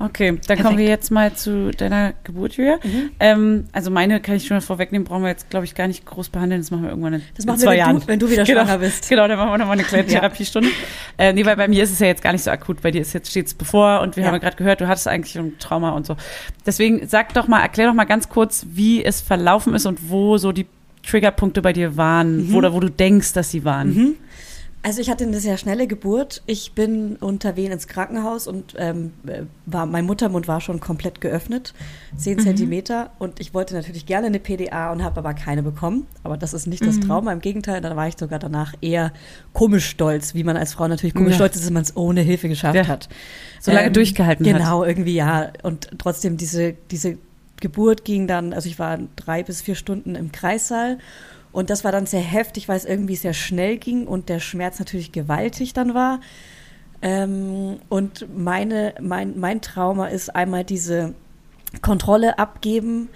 Okay, 0.02 0.38
dann 0.46 0.58
kommen 0.62 0.78
wir 0.78 0.86
jetzt 0.86 1.10
mal 1.10 1.34
zu 1.34 1.72
deiner 1.72 2.14
Geburt, 2.24 2.54
Julia. 2.54 2.78
Mhm. 2.82 3.10
Ähm, 3.20 3.64
also 3.72 3.90
meine 3.90 4.18
kann 4.20 4.34
ich 4.34 4.46
schon 4.46 4.56
mal 4.56 4.62
vorwegnehmen, 4.62 5.04
brauchen 5.06 5.22
wir 5.22 5.28
jetzt, 5.28 5.50
glaube 5.50 5.66
ich, 5.66 5.74
gar 5.74 5.86
nicht 5.88 6.06
groß 6.06 6.30
behandeln. 6.30 6.62
Das 6.62 6.70
machen 6.70 6.84
wir 6.84 6.88
irgendwann 6.88 7.12
in, 7.12 7.22
Das 7.36 7.44
in 7.44 7.48
machen 7.50 7.60
zwei 7.60 7.72
wir, 7.72 7.78
Jahren. 7.80 8.00
du- 8.00 8.08
wenn 8.08 8.18
du 8.18 8.30
wieder 8.30 8.44
genau, 8.44 8.62
schwanger 8.64 8.78
bist. 8.78 9.08
Genau, 9.10 9.28
dann 9.28 9.36
machen 9.36 9.50
wir 9.50 9.58
nochmal 9.58 9.74
eine 9.74 9.84
kleine 9.86 10.06
Therapiestunde. 10.08 10.70
äh, 11.18 11.34
nee, 11.34 11.44
weil 11.44 11.56
bei 11.56 11.68
mir 11.68 11.82
ist 11.82 11.92
es 11.92 11.98
ja 11.98 12.06
jetzt 12.06 12.22
gar 12.22 12.32
nicht 12.32 12.42
so 12.42 12.50
akut. 12.50 12.80
Bei 12.80 12.90
dir 12.90 13.02
ist 13.02 13.12
jetzt 13.12 13.30
steht's 13.30 13.52
bevor 13.52 14.00
und 14.00 14.16
wir 14.16 14.22
Ja. 14.22 14.28
haben 14.28 14.36
ja 14.36 14.38
gerade 14.40 14.56
gehört, 14.56 14.80
du 14.80 14.88
hattest 14.88 15.06
eigentlich 15.06 15.38
ein 15.38 15.58
Trauma 15.58 15.90
und 15.90 16.06
so. 16.06 16.16
Deswegen 16.64 17.06
sag 17.06 17.34
doch 17.34 17.46
mal, 17.46 17.60
erklär 17.60 17.88
doch 17.88 17.94
mal 17.94 18.04
ganz 18.06 18.30
kurz, 18.30 18.64
wie 18.72 19.04
es 19.04 19.20
verlaufen 19.20 19.74
ist 19.74 19.84
und 19.84 20.08
wo 20.08 20.38
so 20.38 20.52
die 20.52 20.64
Triggerpunkte 21.02 21.60
bei 21.62 21.72
dir 21.74 21.98
waren, 21.98 22.46
Mhm. 22.48 22.52
wo, 22.52 22.56
oder 22.58 22.72
wo 22.72 22.80
du 22.80 22.88
denkst, 22.90 23.34
dass 23.34 23.50
sie 23.50 23.64
waren. 23.64 24.16
Also 24.82 25.02
ich 25.02 25.10
hatte 25.10 25.24
eine 25.24 25.40
sehr 25.40 25.58
schnelle 25.58 25.86
Geburt. 25.86 26.42
Ich 26.46 26.72
bin 26.72 27.16
unter 27.16 27.54
Wehen 27.56 27.70
ins 27.70 27.86
Krankenhaus 27.86 28.46
und 28.46 28.74
ähm, 28.78 29.12
äh, 29.26 29.42
war, 29.66 29.84
mein 29.84 30.06
Muttermund 30.06 30.48
war 30.48 30.62
schon 30.62 30.80
komplett 30.80 31.20
geöffnet, 31.20 31.74
zehn 32.16 32.38
Zentimeter. 32.38 33.10
Und 33.18 33.40
ich 33.40 33.52
wollte 33.52 33.74
natürlich 33.74 34.06
gerne 34.06 34.28
eine 34.28 34.40
PDA 34.40 34.90
und 34.90 35.04
habe 35.04 35.18
aber 35.18 35.34
keine 35.34 35.62
bekommen. 35.62 36.06
Aber 36.22 36.38
das 36.38 36.54
ist 36.54 36.66
nicht 36.66 36.86
das 36.86 36.98
Trauma. 36.98 37.30
Im 37.30 37.40
Gegenteil, 37.40 37.82
dann 37.82 37.94
war 37.94 38.08
ich 38.08 38.16
sogar 38.18 38.38
danach 38.38 38.72
eher 38.80 39.12
komisch 39.52 39.84
stolz, 39.86 40.34
wie 40.34 40.44
man 40.44 40.56
als 40.56 40.72
Frau 40.72 40.88
natürlich 40.88 41.14
komisch 41.14 41.32
Ja. 41.32 41.36
stolz 41.36 41.56
ist, 41.56 41.66
wenn 41.66 41.74
man 41.74 41.82
es 41.82 41.94
ohne 41.94 42.22
Hilfe 42.22 42.48
geschafft 42.48 42.76
Ja. 42.76 42.86
hat. 42.88 43.10
So 43.60 43.72
lange 43.72 43.90
durchgehalten 43.90 44.46
hat. 44.46 44.56
Genau, 44.56 44.84
irgendwie 44.84 45.14
ja. 45.14 45.52
Und 45.62 45.90
trotzdem 45.98 46.38
diese, 46.38 46.72
diese 46.90 47.18
Geburt 47.60 48.06
ging 48.06 48.26
dann, 48.26 48.54
also 48.54 48.66
ich 48.70 48.78
war 48.78 48.98
drei 49.16 49.42
bis 49.42 49.60
vier 49.60 49.74
Stunden 49.74 50.14
im 50.14 50.32
Kreissaal 50.32 50.96
und 51.52 51.70
das 51.70 51.82
war 51.84 51.92
dann 51.92 52.06
sehr 52.06 52.20
heftig, 52.20 52.68
weil 52.68 52.76
es 52.76 52.84
irgendwie 52.84 53.16
sehr 53.16 53.34
schnell 53.34 53.76
ging 53.78 54.06
und 54.06 54.28
der 54.28 54.40
Schmerz 54.40 54.78
natürlich 54.78 55.12
gewaltig 55.12 55.72
dann 55.72 55.94
war. 55.94 56.20
Ähm, 57.02 57.78
und 57.88 58.26
meine, 58.36 58.94
mein, 59.00 59.38
mein 59.38 59.60
Trauma 59.60 60.08
ist 60.08 60.34
einmal 60.36 60.64
diese 60.64 61.14
Kontrolle 61.82 62.38
abgeben, 62.38 63.08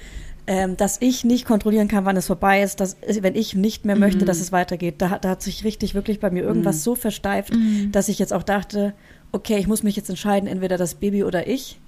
ähm, 0.47 0.77
dass 0.77 0.99
ich 1.01 1.25
nicht 1.25 1.47
kontrollieren 1.47 1.89
kann, 1.89 2.05
wann 2.05 2.17
es 2.17 2.27
vorbei 2.27 2.63
ist, 2.63 2.81
dass 2.81 2.97
wenn 3.21 3.35
ich 3.35 3.55
nicht 3.55 3.85
mehr 3.85 3.97
möchte, 3.97 4.25
dass 4.25 4.41
es 4.41 4.53
weitergeht. 4.53 4.97
Da, 4.99 5.11
hat- 5.11 5.25
da 5.25 5.31
hat 5.31 5.43
sich 5.43 5.65
richtig 5.65 5.95
wirklich 5.95 6.21
bei 6.21 6.31
mir 6.31 6.43
irgendwas 6.43 6.85
so 6.85 6.95
versteift, 6.95 7.53
dass 7.93 8.09
ich 8.09 8.19
jetzt 8.19 8.33
auch 8.33 8.43
dachte, 8.43 8.95
okay, 9.33 9.57
ich 9.59 9.67
muss 9.67 9.83
mich 9.83 9.97
jetzt 9.97 10.11
entscheiden, 10.11 10.47
entweder 10.49 10.77
das 10.77 10.95
Baby 10.97 11.25
oder 11.25 11.47
ich. 11.47 11.81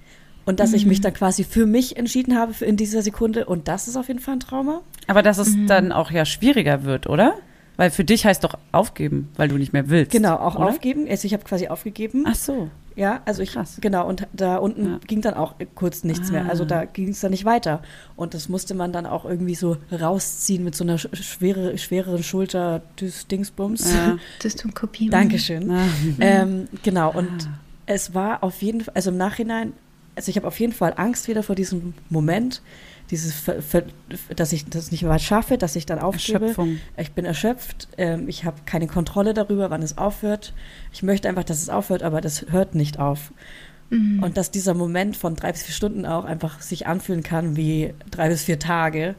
Und 0.47 0.59
dass 0.59 0.73
ich 0.73 0.85
mich 0.87 1.01
dann 1.01 1.13
quasi 1.13 1.43
für 1.43 1.65
mich 1.67 1.97
entschieden 1.97 2.35
habe 2.37 2.53
für 2.53 2.65
in 2.65 2.77
dieser 2.77 3.01
Sekunde. 3.03 3.45
Und 3.45 3.67
das 3.67 3.87
ist 3.87 3.95
auf 3.97 4.07
jeden 4.07 4.19
Fall 4.21 4.35
ein 4.35 4.39
Trauma. 4.39 4.81
Aber 5.05 5.21
dass 5.21 5.37
es 5.37 5.55
dann 5.67 5.91
auch 5.91 6.09
ja 6.09 6.25
schwieriger 6.25 6.83
wird, 6.83 7.07
oder? 7.07 7.35
Weil 7.75 7.91
für 7.91 8.03
dich 8.03 8.25
heißt 8.25 8.43
doch 8.43 8.57
aufgeben, 8.71 9.29
weil 9.35 9.49
du 9.49 9.57
nicht 9.57 9.71
mehr 9.71 9.89
willst. 9.89 10.11
Genau, 10.11 10.37
auch 10.37 10.55
oder? 10.55 10.65
aufgeben. 10.69 11.05
Also 11.07 11.27
ich 11.27 11.33
habe 11.33 11.43
quasi 11.43 11.67
aufgegeben. 11.67 12.23
Ach 12.27 12.33
so. 12.33 12.69
Ja, 12.95 13.21
also 13.25 13.43
ich, 13.43 13.51
Krass. 13.51 13.77
genau, 13.79 14.07
und 14.07 14.25
da 14.33 14.55
unten 14.57 14.85
Ja. 14.85 14.99
ging 15.05 15.21
dann 15.21 15.35
auch 15.35 15.53
kurz 15.75 16.03
nichts 16.03 16.31
mehr. 16.31 16.49
Also 16.49 16.63
Ah. 16.63 16.67
da 16.67 16.85
ging 16.85 17.09
es 17.09 17.19
dann 17.19 17.29
nicht 17.29 17.45
weiter. 17.45 17.83
Und 18.15 18.33
das 18.33 18.49
musste 18.49 18.73
man 18.73 18.91
dann 18.91 19.05
auch 19.05 19.25
irgendwie 19.25 19.53
so 19.53 19.77
rausziehen 19.91 20.63
mit 20.63 20.73
so 20.73 20.83
einer 20.83 20.95
sch- 20.97 21.13
schwere, 21.21 21.77
schwereren 21.77 22.23
Schulter 22.23 22.81
des 22.99 23.27
Dingsbums. 23.27 23.93
Ja. 23.93 24.17
Dystonkopie. 24.43 25.09
Dankeschön. 25.09 25.69
Ah. 25.69 25.83
Ähm, 26.19 26.67
genau, 26.81 27.11
und 27.13 27.47
es 27.85 28.15
war 28.15 28.43
auf 28.43 28.63
jeden 28.63 28.81
Fall, 28.81 28.93
also 28.95 29.11
im 29.11 29.17
Nachhinein, 29.17 29.73
also 30.17 30.29
ich 30.29 30.35
habe 30.35 30.47
auf 30.47 30.59
jeden 30.59 30.73
Fall 30.73 30.93
Angst 30.97 31.27
wieder 31.27 31.43
vor 31.43 31.55
diesem 31.55 31.93
Moment, 32.09 32.61
dieses, 33.09 33.33
Ver, 33.33 33.61
Ver, 33.61 33.83
dass 34.35 34.51
ich 34.51 34.65
das 34.65 34.91
nicht 34.91 35.03
mehr 35.03 35.17
schaffe, 35.19 35.57
dass 35.57 35.75
ich 35.77 35.85
dann 35.85 35.99
aufgebe. 35.99 36.39
Erschöpfung. 36.39 36.79
Ich 36.97 37.11
bin 37.13 37.23
erschöpft, 37.23 37.87
ähm, 37.97 38.27
ich 38.27 38.43
habe 38.43 38.57
keine 38.65 38.87
Kontrolle 38.87 39.33
darüber, 39.33 39.69
wann 39.69 39.81
es 39.81 39.97
aufhört. 39.97 40.53
Ich 40.91 41.03
möchte 41.03 41.29
einfach, 41.29 41.45
dass 41.45 41.61
es 41.61 41.69
aufhört, 41.69 42.03
aber 42.03 42.19
das 42.19 42.47
hört 42.49 42.75
nicht 42.75 42.99
auf. 42.99 43.31
Mhm. 43.89 44.21
Und 44.21 44.35
dass 44.35 44.51
dieser 44.51 44.73
Moment 44.73 45.15
von 45.15 45.35
drei 45.35 45.53
bis 45.53 45.63
vier 45.63 45.73
Stunden 45.73 46.05
auch 46.05 46.25
einfach 46.25 46.59
sich 46.61 46.87
anfühlen 46.87 47.23
kann 47.23 47.55
wie 47.55 47.93
drei 48.11 48.27
bis 48.27 48.43
vier 48.43 48.59
Tage. 48.59 49.15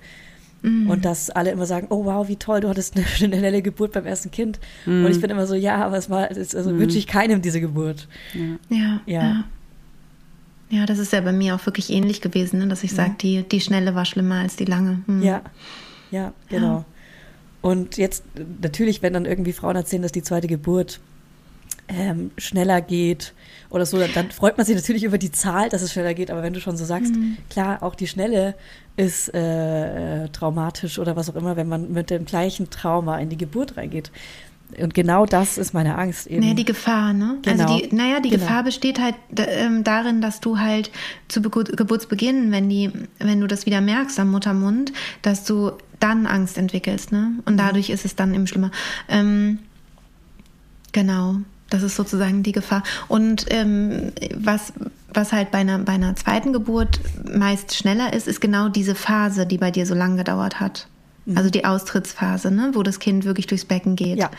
Mhm. 0.60 0.90
Und 0.90 1.04
dass 1.04 1.30
alle 1.30 1.50
immer 1.50 1.66
sagen, 1.66 1.86
oh 1.90 2.04
wow, 2.04 2.28
wie 2.28 2.36
toll, 2.36 2.60
du 2.60 2.68
hattest 2.68 2.96
eine 2.96 3.06
schnelle 3.06 3.62
Geburt 3.62 3.92
beim 3.92 4.04
ersten 4.04 4.30
Kind. 4.30 4.58
Mhm. 4.84 5.04
Und 5.06 5.12
ich 5.12 5.20
bin 5.20 5.30
immer 5.30 5.46
so, 5.46 5.54
ja, 5.54 5.76
aber 5.76 5.96
es 5.96 6.10
war, 6.10 6.28
also 6.28 6.78
wünsche 6.78 6.98
ich 6.98 7.06
keinem 7.06 7.40
diese 7.40 7.60
Geburt. 7.60 8.08
Ja, 8.34 8.76
Ja. 8.76 9.00
ja. 9.06 9.22
Ja, 9.22 9.44
das 10.86 10.98
ist 10.98 11.12
ja 11.12 11.20
bei 11.20 11.32
mir 11.32 11.54
auch 11.54 11.64
wirklich 11.66 11.90
ähnlich 11.90 12.20
gewesen, 12.20 12.58
ne? 12.58 12.68
dass 12.68 12.84
ich 12.84 12.92
sage, 12.92 13.14
die, 13.20 13.42
die 13.42 13.60
schnelle 13.60 13.94
war 13.94 14.04
schlimmer 14.04 14.40
als 14.40 14.56
die 14.56 14.66
lange. 14.66 15.02
Hm. 15.06 15.22
Ja, 15.22 15.42
ja, 16.10 16.32
genau. 16.48 16.84
Und 17.60 17.96
jetzt 17.96 18.24
natürlich, 18.62 19.02
wenn 19.02 19.12
dann 19.12 19.24
irgendwie 19.24 19.52
Frauen 19.52 19.76
erzählen, 19.76 20.02
dass 20.02 20.12
die 20.12 20.22
zweite 20.22 20.46
Geburt 20.46 21.00
ähm, 21.88 22.30
schneller 22.36 22.80
geht 22.80 23.32
oder 23.70 23.86
so, 23.86 23.98
dann, 23.98 24.10
dann 24.14 24.30
freut 24.30 24.56
man 24.56 24.66
sich 24.66 24.76
natürlich 24.76 25.04
über 25.04 25.18
die 25.18 25.32
Zahl, 25.32 25.68
dass 25.68 25.82
es 25.82 25.92
schneller 25.92 26.14
geht. 26.14 26.30
Aber 26.30 26.42
wenn 26.42 26.52
du 26.52 26.60
schon 26.60 26.76
so 26.76 26.84
sagst, 26.84 27.12
klar, 27.50 27.82
auch 27.82 27.94
die 27.94 28.06
Schnelle 28.06 28.54
ist 28.96 29.32
äh, 29.34 30.24
äh, 30.24 30.28
traumatisch 30.28 30.98
oder 30.98 31.16
was 31.16 31.30
auch 31.30 31.34
immer, 31.34 31.56
wenn 31.56 31.68
man 31.68 31.92
mit 31.92 32.10
dem 32.10 32.24
gleichen 32.24 32.70
Trauma 32.70 33.18
in 33.18 33.28
die 33.28 33.38
Geburt 33.38 33.76
reingeht. 33.76 34.10
Und 34.80 34.92
genau 34.92 35.24
das 35.24 35.56
ist 35.56 35.72
meine 35.72 35.96
Angst 35.96 36.26
eben. 36.26 36.40
Naja, 36.42 36.54
die 36.54 36.64
Gefahr, 36.64 37.12
ne? 37.12 37.38
Genau. 37.42 37.64
Also 37.64 37.78
die, 37.88 37.94
naja, 37.94 38.20
die 38.20 38.28
Genau. 38.28 38.42
Gefahr 38.44 38.62
besteht 38.64 39.00
halt 39.00 39.14
ähm, 39.36 39.82
darin, 39.82 40.20
dass 40.20 40.40
du 40.40 40.58
halt 40.58 40.90
zu 41.28 41.40
Begu 41.40 41.64
Geburtsbeginn, 41.64 42.52
wenn 42.52 42.68
die, 42.68 42.90
wenn 43.18 43.40
du 43.40 43.46
das 43.46 43.64
wieder 43.64 43.80
merkst 43.80 44.20
am 44.20 44.30
Muttermund, 44.30 44.92
dass 45.22 45.44
du 45.44 45.72
dann 46.00 46.26
Angst 46.26 46.58
entwickelst, 46.58 47.12
ne? 47.12 47.32
Und 47.46 47.54
Mhm. 47.54 47.58
dadurch 47.58 47.90
ist 47.90 48.04
es 48.04 48.14
dann 48.14 48.34
eben 48.34 48.46
schlimmer. 48.46 48.70
Ähm, 49.08 49.58
genau. 50.92 51.36
Das 51.70 51.82
ist 51.82 51.96
sozusagen 51.96 52.42
die 52.42 52.52
Gefahr. 52.52 52.82
Und 53.08 53.44
ähm, 53.50 54.12
was, 54.34 54.72
was 55.12 55.32
halt 55.32 55.50
bei 55.50 55.58
einer, 55.58 55.78
bei 55.78 55.92
einer 55.92 56.16
zweiten 56.16 56.52
Geburt 56.54 57.00
meist 57.30 57.74
schneller 57.74 58.12
ist, 58.14 58.26
ist 58.26 58.40
genau 58.40 58.68
diese 58.70 58.94
Phase, 58.94 59.44
die 59.44 59.58
bei 59.58 59.70
dir 59.70 59.84
so 59.84 59.94
lange 59.94 60.16
gedauert 60.16 60.60
hat. 60.60 60.86
Also 61.34 61.50
die 61.50 61.64
Austrittsphase, 61.64 62.50
ne? 62.50 62.70
wo 62.74 62.82
das 62.82 62.98
Kind 63.00 63.24
wirklich 63.24 63.46
durchs 63.46 63.64
Becken 63.64 63.96
geht. 63.96 64.14
Mhm. 64.14 64.20
Ja. 64.20 64.30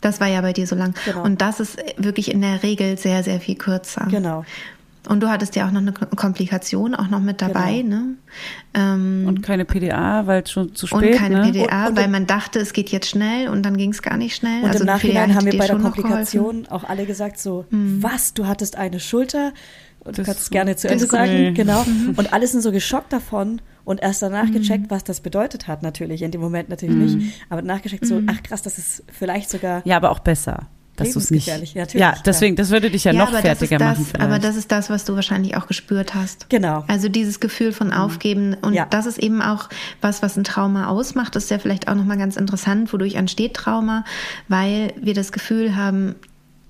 Das 0.00 0.20
war 0.20 0.26
ja 0.28 0.40
bei 0.42 0.52
dir 0.52 0.66
so 0.66 0.74
lang. 0.76 0.94
Genau. 1.06 1.22
Und 1.24 1.40
das 1.40 1.60
ist 1.60 1.78
wirklich 1.96 2.30
in 2.30 2.40
der 2.42 2.62
Regel 2.62 2.98
sehr, 2.98 3.22
sehr 3.22 3.40
viel 3.40 3.54
kürzer. 3.54 4.06
Genau. 4.10 4.44
Und 5.06 5.22
du 5.22 5.28
hattest 5.28 5.54
ja 5.54 5.66
auch 5.66 5.70
noch 5.70 5.80
eine 5.82 5.92
Komplikation 5.92 6.94
auch 6.94 7.08
noch 7.08 7.20
mit 7.20 7.42
dabei, 7.42 7.82
Genau. 7.82 7.96
ne? 7.96 8.14
Ähm, 8.72 9.24
Und 9.26 9.42
keine 9.42 9.64
PDA, 9.66 10.26
weil 10.26 10.42
es 10.42 10.50
schon 10.50 10.74
zu 10.74 10.86
und 10.94 11.02
spät, 11.04 11.16
keine 11.18 11.42
ne? 11.42 11.52
PDA, 11.52 11.82
Und- 11.84 11.90
und 11.90 11.96
weil 11.98 12.08
man 12.08 12.26
dachte, 12.26 12.58
es 12.58 12.72
geht 12.72 12.90
jetzt 12.90 13.08
schnell 13.10 13.48
und 13.48 13.62
dann 13.64 13.76
ging 13.76 13.90
es 13.90 14.00
gar 14.02 14.16
nicht 14.16 14.34
schnell. 14.36 14.62
Und 14.62 14.68
also 14.70 14.80
im 14.80 14.86
Nachhinein 14.86 15.34
haben 15.34 15.44
hätte 15.44 15.52
wir 15.52 15.58
bei 15.58 15.66
der 15.66 15.72
schon 15.74 15.82
noch 15.82 15.94
geholfen. 15.94 16.08
Mhm. 16.08 16.12
Komplikation 16.14 16.66
auch 16.70 16.84
alle 16.84 17.04
gesagt 17.06 17.38
so, 17.38 17.66
was, 17.70 18.32
du 18.34 18.46
hattest 18.46 18.76
eine 18.76 18.98
Schulter? 18.98 19.52
Und 20.00 20.16
du 20.18 20.22
Das 20.22 20.26
kannst 20.26 20.40
es 20.42 20.50
gerne 20.50 20.76
zu 20.76 20.88
Ende 20.88 21.06
sagen, 21.06 21.32
cool. 21.48 21.52
genau. 21.52 21.82
Mhm. 21.84 22.14
Und 22.16 22.32
alle 22.32 22.46
sind 22.46 22.62
so 22.62 22.72
geschockt 22.72 23.12
davon 23.12 23.60
und 23.84 24.02
erst 24.02 24.22
danach 24.22 24.50
gecheckt, 24.50 24.90
was 24.90 25.04
das 25.04 25.20
bedeutet 25.20 25.68
hat 25.68 25.82
natürlich. 25.82 26.22
In 26.22 26.30
dem 26.30 26.40
Moment 26.40 26.68
natürlich 26.68 26.94
Mhm. 27.14 27.18
nicht. 27.18 27.40
Aber 27.50 27.62
nachgecheckt 27.62 28.06
so, 28.06 28.20
ach 28.26 28.42
krass, 28.42 28.62
das 28.62 28.78
ist 28.78 29.02
vielleicht 29.12 29.50
sogar 29.50 29.82
Ja, 29.84 29.96
aber 29.96 30.10
auch 30.10 30.20
besser. 30.20 30.68
Dass 30.96 31.10
du 31.10 31.18
es 31.18 31.28
nicht. 31.32 31.46
Lebensgefährlich, 31.46 31.74
natürlich, 31.74 32.00
Ja, 32.00 32.14
deswegen, 32.24 32.54
das 32.54 32.70
würde 32.70 32.88
dich 32.88 33.02
ja, 33.02 33.12
noch 33.12 33.26
aber 33.32 33.38
fertiger 33.38 33.78
das 33.78 33.98
ist 33.98 33.98
machen. 33.98 34.10
das, 34.12 34.20
aber 34.20 34.24
vielleicht. 34.34 34.44
das 34.44 34.56
ist 34.56 34.70
das, 34.70 34.90
was 34.90 35.04
du 35.04 35.16
wahrscheinlich 35.16 35.56
auch 35.56 35.66
gespürt 35.66 36.14
hast. 36.14 36.48
Genau. 36.50 36.84
Also 36.86 37.08
dieses 37.08 37.40
Gefühl 37.40 37.72
von 37.72 37.92
Aufgeben 37.92 38.54
und 38.62 38.74
Ja. 38.74 38.86
das 38.88 39.06
ist 39.06 39.18
eben 39.18 39.42
auch 39.42 39.68
was, 40.00 40.22
was 40.22 40.36
ein 40.36 40.44
Trauma 40.44 40.86
ausmacht. 40.86 41.34
Das 41.34 41.44
ist 41.44 41.50
ja 41.50 41.58
vielleicht 41.58 41.88
auch 41.88 41.96
nochmal 41.96 42.16
ganz 42.16 42.36
interessant, 42.36 42.92
wodurch 42.92 43.16
entsteht 43.16 43.54
Trauma, 43.54 44.04
weil 44.46 44.92
wir 45.00 45.14
das 45.14 45.32
Gefühl 45.32 45.74
haben 45.74 46.14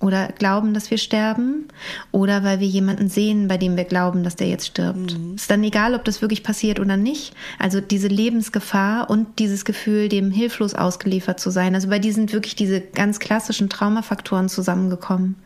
oder 0.05 0.28
glauben, 0.38 0.74
dass 0.74 0.90
wir 0.90 0.98
sterben 0.98 1.66
oder 2.12 2.44
weil 2.44 2.61
wir 2.61 2.66
jemanden 2.66 3.09
sehen, 3.09 3.48
bei 3.48 3.57
dem 3.57 3.76
wir 3.76 3.84
glauben, 3.84 4.22
dass 4.22 4.36
der 4.36 4.48
jetzt 4.48 4.66
stirbt. 4.66 5.16
Ist 5.34 5.50
dann 5.50 5.64
egal, 5.64 5.94
ob 5.94 6.05
das 6.05 6.20
wirklich 6.20 6.42
passiert 6.42 6.78
oder 6.78 6.98
nicht. 6.98 7.32
Also 7.59 7.80
diese 7.80 8.09
Lebensgefahr 8.09 9.09
und 9.09 9.38
dieses 9.38 9.64
Gefühl, 9.64 10.11
dem 10.11 10.30
hilflos 10.30 10.74
ausgeliefert 10.74 11.40
zu 11.40 11.50
sein. 11.50 11.74
Also 11.74 11.88
bei 11.88 11.98
dir 11.98 12.12
sind 12.12 12.34
wirklich 12.34 12.55
diese 12.55 12.80
ganz 12.82 13.18
klassischen 13.18 13.70
Traumafaktoren 13.70 14.50
zusammengekommen. 14.50 15.36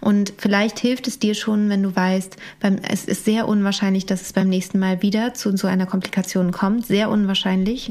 Und 0.00 0.34
vielleicht 0.36 0.78
hilft 0.78 1.08
es 1.08 1.18
dir 1.18 1.34
schon, 1.34 1.70
wenn 1.70 1.82
du 1.82 1.96
weißt, 1.96 2.36
beim, 2.60 2.76
es 2.88 3.06
ist 3.06 3.24
sehr 3.24 3.48
unwahrscheinlich, 3.48 4.04
dass 4.04 4.20
es 4.20 4.34
beim 4.34 4.48
nächsten 4.50 4.78
Mal 4.78 5.00
wieder 5.00 5.32
zu 5.32 5.56
so 5.56 5.66
einer 5.66 5.86
Komplikation 5.86 6.52
kommt. 6.52 6.86
Sehr 6.86 7.08
unwahrscheinlich. 7.08 7.90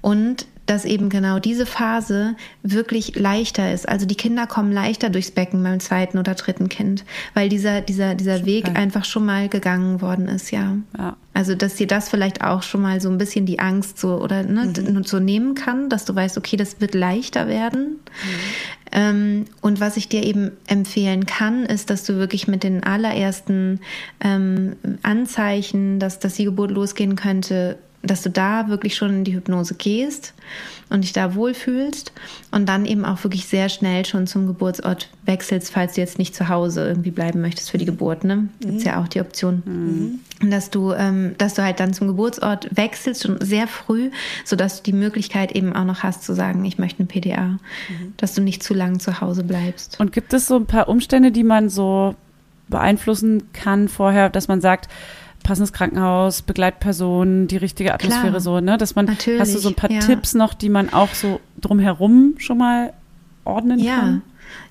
Und 0.00 0.46
dass 0.70 0.84
eben 0.84 1.08
genau 1.08 1.40
diese 1.40 1.66
Phase 1.66 2.36
wirklich 2.62 3.16
leichter 3.16 3.72
ist. 3.74 3.88
Also 3.88 4.06
die 4.06 4.14
Kinder 4.14 4.46
kommen 4.46 4.70
leichter 4.70 5.10
durchs 5.10 5.32
Becken 5.32 5.64
beim 5.64 5.80
zweiten 5.80 6.16
oder 6.16 6.34
dritten 6.34 6.68
Kind, 6.68 7.04
weil 7.34 7.48
dieser, 7.48 7.80
dieser, 7.80 8.14
dieser 8.14 8.46
Weg 8.46 8.68
einfach 8.78 9.04
schon 9.04 9.26
mal 9.26 9.48
gegangen 9.48 10.00
worden 10.00 10.28
ist, 10.28 10.52
ja. 10.52 10.76
Ja. 10.96 11.16
Also, 11.34 11.56
dass 11.56 11.74
dir 11.74 11.88
das 11.88 12.08
vielleicht 12.08 12.44
auch 12.44 12.62
schon 12.62 12.82
mal 12.82 13.00
so 13.00 13.08
ein 13.08 13.18
bisschen 13.18 13.46
die 13.46 13.58
Angst 13.58 13.98
so 13.98 14.20
oder 14.20 14.44
ne, 14.44 14.72
so 15.04 15.18
nehmen 15.18 15.54
kann, 15.54 15.88
dass 15.88 16.04
du 16.04 16.14
weißt, 16.14 16.38
okay, 16.38 16.56
das 16.56 16.80
wird 16.80 16.94
leichter 16.94 17.48
werden. 17.48 17.98
Ähm, 18.92 19.46
und 19.60 19.80
was 19.80 19.96
ich 19.96 20.08
dir 20.08 20.22
eben 20.22 20.52
empfehlen 20.66 21.26
kann, 21.26 21.64
ist, 21.64 21.90
dass 21.90 22.04
du 22.04 22.16
wirklich 22.16 22.46
mit 22.46 22.62
den 22.62 22.84
allerersten 22.84 23.80
ähm, 24.20 24.76
Anzeichen, 25.02 25.98
dass, 25.98 26.18
dass 26.18 26.34
die 26.34 26.44
Geburt 26.44 26.70
losgehen 26.70 27.16
könnte, 27.16 27.78
dass 28.02 28.22
du 28.22 28.30
da 28.30 28.68
wirklich 28.68 28.96
schon 28.96 29.10
in 29.10 29.24
die 29.24 29.34
Hypnose 29.34 29.74
gehst 29.74 30.32
und 30.88 31.02
dich 31.02 31.12
da 31.12 31.34
wohlfühlst 31.34 32.12
und 32.50 32.68
dann 32.68 32.86
eben 32.86 33.04
auch 33.04 33.22
wirklich 33.24 33.46
sehr 33.46 33.68
schnell 33.68 34.06
schon 34.06 34.26
zum 34.26 34.46
Geburtsort 34.46 35.10
wechselst, 35.24 35.70
falls 35.70 35.94
du 35.94 36.00
jetzt 36.00 36.18
nicht 36.18 36.34
zu 36.34 36.48
Hause 36.48 36.88
irgendwie 36.88 37.10
bleiben 37.10 37.40
möchtest 37.40 37.70
für 37.70 37.78
die 37.78 37.84
Geburt. 37.84 38.24
Ne? 38.24 38.48
Gibt's 38.60 38.84
ja 38.84 39.00
auch 39.00 39.08
die 39.08 39.20
Option. 39.20 39.62
Und 40.42 40.50
dass 40.50 40.70
du, 40.70 40.92
ähm, 40.92 41.34
dass 41.36 41.54
du 41.54 41.62
halt 41.62 41.78
dann 41.78 41.92
zum 41.92 42.06
Geburtsort 42.06 42.74
wechselst 42.74 43.22
schon 43.22 43.40
sehr 43.40 43.68
früh, 43.68 44.10
sodass 44.44 44.78
du 44.78 44.90
die 44.90 44.96
Möglichkeit 44.96 45.52
eben 45.52 45.74
auch 45.74 45.84
noch 45.84 46.02
hast 46.02 46.24
zu 46.24 46.34
sagen, 46.34 46.64
ich 46.64 46.78
möchte 46.78 47.00
eine 47.00 47.06
PDA, 47.06 47.58
dass 48.16 48.34
du 48.34 48.40
nicht 48.40 48.62
zu 48.62 48.72
lange 48.72 48.98
zu 48.98 49.20
Hause 49.20 49.44
bleibst. 49.44 50.00
Und 50.00 50.12
gibt 50.12 50.32
es 50.32 50.46
so 50.46 50.56
ein 50.56 50.66
paar 50.66 50.88
Umstände, 50.88 51.30
die 51.30 51.44
man 51.44 51.68
so 51.68 52.14
beeinflussen 52.68 53.52
kann 53.52 53.88
vorher, 53.88 54.30
dass 54.30 54.48
man 54.48 54.60
sagt, 54.60 54.88
passendes 55.42 55.72
Krankenhaus, 55.72 56.42
Begleitperson, 56.42 57.46
die 57.46 57.56
richtige 57.56 57.94
Atmosphäre 57.94 58.28
Klar. 58.28 58.40
so, 58.40 58.60
ne? 58.60 58.78
Dass 58.78 58.94
man, 58.94 59.06
Natürlich, 59.06 59.40
hast 59.40 59.54
du 59.54 59.58
so 59.58 59.68
ein 59.70 59.74
paar 59.74 59.90
ja. 59.90 60.00
Tipps 60.00 60.34
noch, 60.34 60.54
die 60.54 60.68
man 60.68 60.92
auch 60.92 61.14
so 61.14 61.40
drumherum 61.60 62.34
schon 62.38 62.58
mal 62.58 62.92
ordnen 63.44 63.78
Ja, 63.78 63.98
kann? 64.00 64.22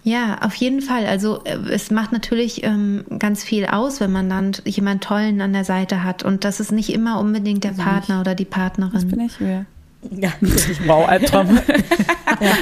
ja, 0.04 0.40
auf 0.42 0.56
jeden 0.56 0.82
Fall. 0.82 1.06
Also 1.06 1.44
äh, 1.44 1.58
es 1.72 1.92
macht 1.92 2.12
natürlich 2.12 2.64
ähm, 2.64 3.04
ganz 3.18 3.44
viel 3.44 3.66
aus, 3.66 4.00
wenn 4.00 4.12
man 4.12 4.30
dann 4.30 4.54
jemand 4.66 5.04
Tollen 5.04 5.42
an 5.42 5.54
der 5.54 5.66
Seite 5.66 6.04
hat. 6.04 6.24
Und 6.24 6.44
das 6.44 6.60
ist 6.60 6.72
nicht 6.72 6.94
immer 6.94 7.20
unbedingt 7.20 7.64
der 7.64 7.72
Partner 7.72 8.22
oder 8.22 8.36
die 8.36 8.46
Partnerin. 8.46 9.08
Bin 9.08 9.20
ich 9.22 9.40
wer? 9.40 9.66
Ja, 10.12 10.32
Wow, 10.86 11.08
Albtraum. 11.08 11.60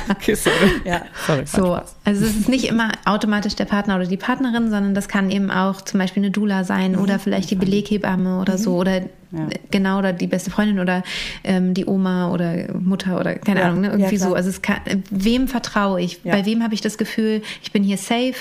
Okay, 0.09 0.33
sorry. 0.33 0.81
ja. 0.85 1.01
Sorry. 1.27 1.45
So, 1.45 1.79
also 2.03 2.25
es 2.25 2.35
ist 2.35 2.49
nicht 2.49 2.65
immer 2.65 2.91
automatisch 3.05 3.55
der 3.55 3.65
Partner 3.65 3.95
oder 3.97 4.07
die 4.07 4.17
Partnerin, 4.17 4.71
sondern 4.71 4.95
das 4.95 5.07
kann 5.07 5.29
eben 5.29 5.51
auch 5.51 5.81
zum 5.81 5.99
Beispiel 5.99 6.23
eine 6.23 6.31
Doula 6.31 6.63
sein 6.63 6.95
oder 6.95 7.19
vielleicht 7.19 7.51
die 7.51 7.55
Beleghebamme 7.55 8.39
oder 8.39 8.57
so 8.57 8.75
oder 8.77 9.01
Ja. 9.31 9.47
genau 9.71 9.99
oder 9.99 10.13
die 10.13 10.27
beste 10.27 10.51
Freundin 10.51 10.79
oder 10.79 11.03
ähm, 11.43 11.73
die 11.73 11.85
Oma 11.85 12.31
oder 12.31 12.73
Mutter 12.79 13.19
oder 13.19 13.35
keine 13.35 13.59
Ja, 13.59 13.67
Ahnung, 13.67 13.81
ne? 13.81 13.87
ja, 13.87 13.93
irgendwie 13.93 14.15
klar. 14.17 14.29
so. 14.29 14.35
Also 14.35 14.49
es 14.49 14.61
kann, 14.61 14.77
wem 15.09 15.47
vertraue 15.47 15.99
ich? 16.01 16.21
Ja. 16.23 16.33
Bei 16.33 16.45
wem 16.45 16.63
habe 16.63 16.73
ich 16.73 16.81
das 16.81 16.97
Gefühl, 16.97 17.41
ich 17.61 17.71
bin 17.71 17.83
hier 17.83 17.97
safe? 17.97 18.35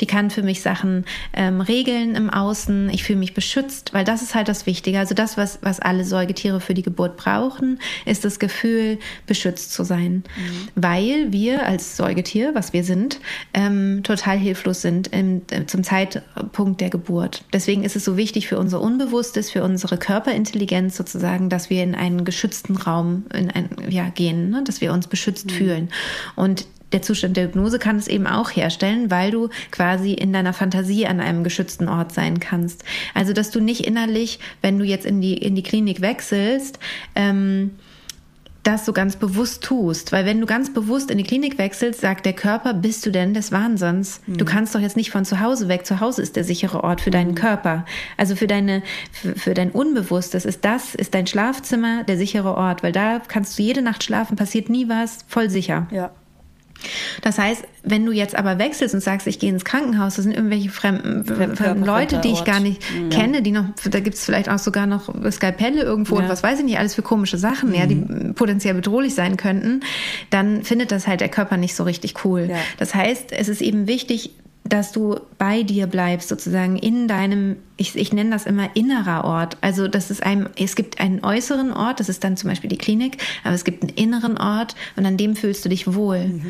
Die 0.00 0.06
kann 0.06 0.30
für 0.30 0.42
mich 0.42 0.60
Sachen 0.60 1.04
ähm, 1.32 1.60
regeln 1.60 2.14
im 2.14 2.28
Außen. 2.30 2.90
Ich 2.90 3.04
fühle 3.04 3.18
mich 3.18 3.34
beschützt, 3.34 3.94
weil 3.94 4.04
das 4.04 4.22
ist 4.22 4.34
halt 4.34 4.48
das 4.48 4.66
Wichtige. 4.66 4.98
Also 4.98 5.14
das, 5.14 5.36
was 5.36 5.58
was 5.62 5.80
alle 5.80 6.04
Säugetiere 6.04 6.60
für 6.60 6.74
die 6.74 6.82
Geburt 6.82 7.16
brauchen, 7.16 7.78
ist 8.04 8.24
das 8.24 8.38
Gefühl, 8.38 8.98
beschützt 9.26 9.72
zu 9.72 9.84
sein, 9.84 10.22
weil 10.74 11.32
wir 11.32 11.66
als 11.66 11.96
Säugetier, 11.96 12.54
was 12.54 12.72
wir 12.72 12.84
sind, 12.84 13.20
ähm, 13.54 14.02
total 14.02 14.36
hilflos 14.38 14.82
sind 14.82 15.08
im, 15.08 15.42
zum 15.66 15.82
Zeitpunkt 15.82 16.80
der 16.80 16.90
Geburt. 16.90 17.44
Deswegen 17.52 17.84
ist 17.84 17.96
es 17.96 18.04
so 18.04 18.16
wichtig 18.16 18.48
für 18.48 18.58
unser 18.58 18.80
Unbewusstes, 18.80 19.50
für 19.50 19.62
unsere 19.64 19.96
Körperintelligenz 20.26 20.96
sozusagen, 20.96 21.48
dass 21.48 21.70
wir 21.70 21.84
in 21.84 21.94
einen 21.94 22.24
geschützten 22.24 22.76
Raum 22.76 23.26
in 23.32 23.48
ein, 23.50 23.70
ja, 23.88 24.08
gehen, 24.08 24.50
ne? 24.50 24.64
dass 24.64 24.80
wir 24.80 24.92
uns 24.92 25.06
beschützt 25.06 25.52
fühlen. 25.52 25.88
Und 26.34 26.66
der 26.90 27.02
Zustand 27.02 27.36
der 27.36 27.44
Hypnose 27.44 27.78
kann 27.78 27.96
es 27.96 28.08
eben 28.08 28.26
auch 28.26 28.50
herstellen, 28.50 29.08
weil 29.10 29.30
du 29.30 29.50
quasi 29.70 30.12
in 30.14 30.32
deiner 30.32 30.52
Fantasie 30.52 31.06
an 31.06 31.20
einem 31.20 31.44
geschützten 31.44 31.88
Ort 31.88 32.12
sein 32.12 32.40
kannst. 32.40 32.84
Also, 33.14 33.32
dass 33.32 33.52
du 33.52 33.60
nicht 33.60 33.86
innerlich, 33.86 34.40
wenn 34.62 34.78
du 34.78 34.84
jetzt 34.84 35.06
in 35.06 35.20
die, 35.20 35.34
in 35.34 35.54
die 35.54 35.62
Klinik 35.62 36.00
wechselst, 36.00 36.80
ähm, 37.14 37.72
das 38.66 38.84
so 38.84 38.92
ganz 38.92 39.16
bewusst 39.16 39.62
tust. 39.62 40.12
Weil 40.12 40.26
wenn 40.26 40.40
du 40.40 40.46
ganz 40.46 40.72
bewusst 40.72 41.10
in 41.10 41.18
die 41.18 41.24
Klinik 41.24 41.58
wechselst, 41.58 42.00
sagt 42.00 42.26
der 42.26 42.32
Körper, 42.32 42.74
bist 42.74 43.06
du 43.06 43.10
denn 43.10 43.34
des 43.34 43.52
Wahnsinns? 43.52 44.20
Du 44.26 44.44
kannst 44.44 44.74
doch 44.74 44.80
jetzt 44.80 44.96
nicht 44.96 45.10
von 45.10 45.24
zu 45.24 45.40
Hause 45.40 45.68
weg. 45.68 45.86
Zu 45.86 46.00
Hause 46.00 46.22
ist 46.22 46.36
der 46.36 46.44
sichere 46.44 46.82
Ort 46.82 47.00
für 47.00 47.10
deinen 47.10 47.34
Körper. 47.34 47.84
Also 48.16 48.36
für 48.36 48.46
deine, 48.46 48.82
für, 49.12 49.34
für 49.34 49.54
dein 49.54 49.70
Unbewusstes 49.70 50.44
ist 50.44 50.64
das, 50.64 50.94
ist 50.94 51.14
dein 51.14 51.26
Schlafzimmer 51.26 52.04
der 52.04 52.16
sichere 52.16 52.56
Ort, 52.56 52.82
weil 52.82 52.92
da 52.92 53.20
kannst 53.26 53.58
du 53.58 53.62
jede 53.62 53.82
Nacht 53.82 54.02
schlafen, 54.02 54.36
passiert 54.36 54.68
nie 54.68 54.88
was, 54.88 55.18
voll 55.28 55.50
sicher. 55.50 55.86
Ja. 55.90 56.10
Das 57.22 57.38
heißt, 57.38 57.64
wenn 57.82 58.04
du 58.04 58.12
jetzt 58.12 58.36
aber 58.36 58.58
wechselst 58.58 58.94
und 58.94 59.00
sagst, 59.00 59.26
ich 59.26 59.38
gehe 59.38 59.50
ins 59.50 59.64
Krankenhaus, 59.64 60.16
das 60.16 60.24
sind 60.24 60.34
irgendwelche 60.34 60.70
fremden, 60.70 61.24
fremden 61.24 61.84
Leute, 61.84 62.20
die 62.20 62.32
ich 62.32 62.44
gar 62.44 62.60
nicht 62.60 62.82
kenne, 63.10 63.42
die 63.42 63.52
noch, 63.52 63.64
da 63.90 64.00
gibt 64.00 64.16
es 64.16 64.24
vielleicht 64.24 64.48
auch 64.48 64.58
sogar 64.58 64.86
noch 64.86 65.12
Skalpelle 65.30 65.82
irgendwo 65.82 66.16
und 66.16 66.28
was 66.28 66.42
weiß 66.42 66.58
ich 66.60 66.64
nicht, 66.64 66.78
alles 66.78 66.94
für 66.94 67.02
komische 67.02 67.38
Sachen, 67.38 67.74
ja, 67.74 67.86
die 67.86 68.32
potenziell 68.34 68.74
bedrohlich 68.74 69.14
sein 69.14 69.36
könnten, 69.36 69.80
dann 70.30 70.62
findet 70.62 70.92
das 70.92 71.06
halt 71.06 71.20
der 71.20 71.28
Körper 71.28 71.56
nicht 71.56 71.74
so 71.74 71.84
richtig 71.84 72.24
cool. 72.24 72.48
Ja. 72.50 72.56
Das 72.78 72.94
heißt, 72.94 73.32
es 73.32 73.48
ist 73.48 73.60
eben 73.60 73.86
wichtig, 73.86 74.30
dass 74.68 74.92
du 74.92 75.20
bei 75.38 75.62
dir 75.62 75.86
bleibst, 75.86 76.28
sozusagen 76.28 76.76
in 76.76 77.08
deinem, 77.08 77.56
ich, 77.76 77.96
ich 77.96 78.12
nenne 78.12 78.30
das 78.30 78.46
immer 78.46 78.74
innerer 78.74 79.24
Ort. 79.24 79.56
Also 79.60 79.88
das 79.88 80.10
ist 80.10 80.22
ein, 80.22 80.48
es 80.58 80.76
gibt 80.76 81.00
einen 81.00 81.24
äußeren 81.24 81.72
Ort, 81.72 82.00
das 82.00 82.08
ist 82.08 82.24
dann 82.24 82.36
zum 82.36 82.50
Beispiel 82.50 82.70
die 82.70 82.78
Klinik, 82.78 83.18
aber 83.44 83.54
es 83.54 83.64
gibt 83.64 83.82
einen 83.82 83.92
inneren 83.94 84.38
Ort 84.38 84.74
und 84.96 85.06
an 85.06 85.16
dem 85.16 85.36
fühlst 85.36 85.64
du 85.64 85.68
dich 85.68 85.94
wohl. 85.94 86.40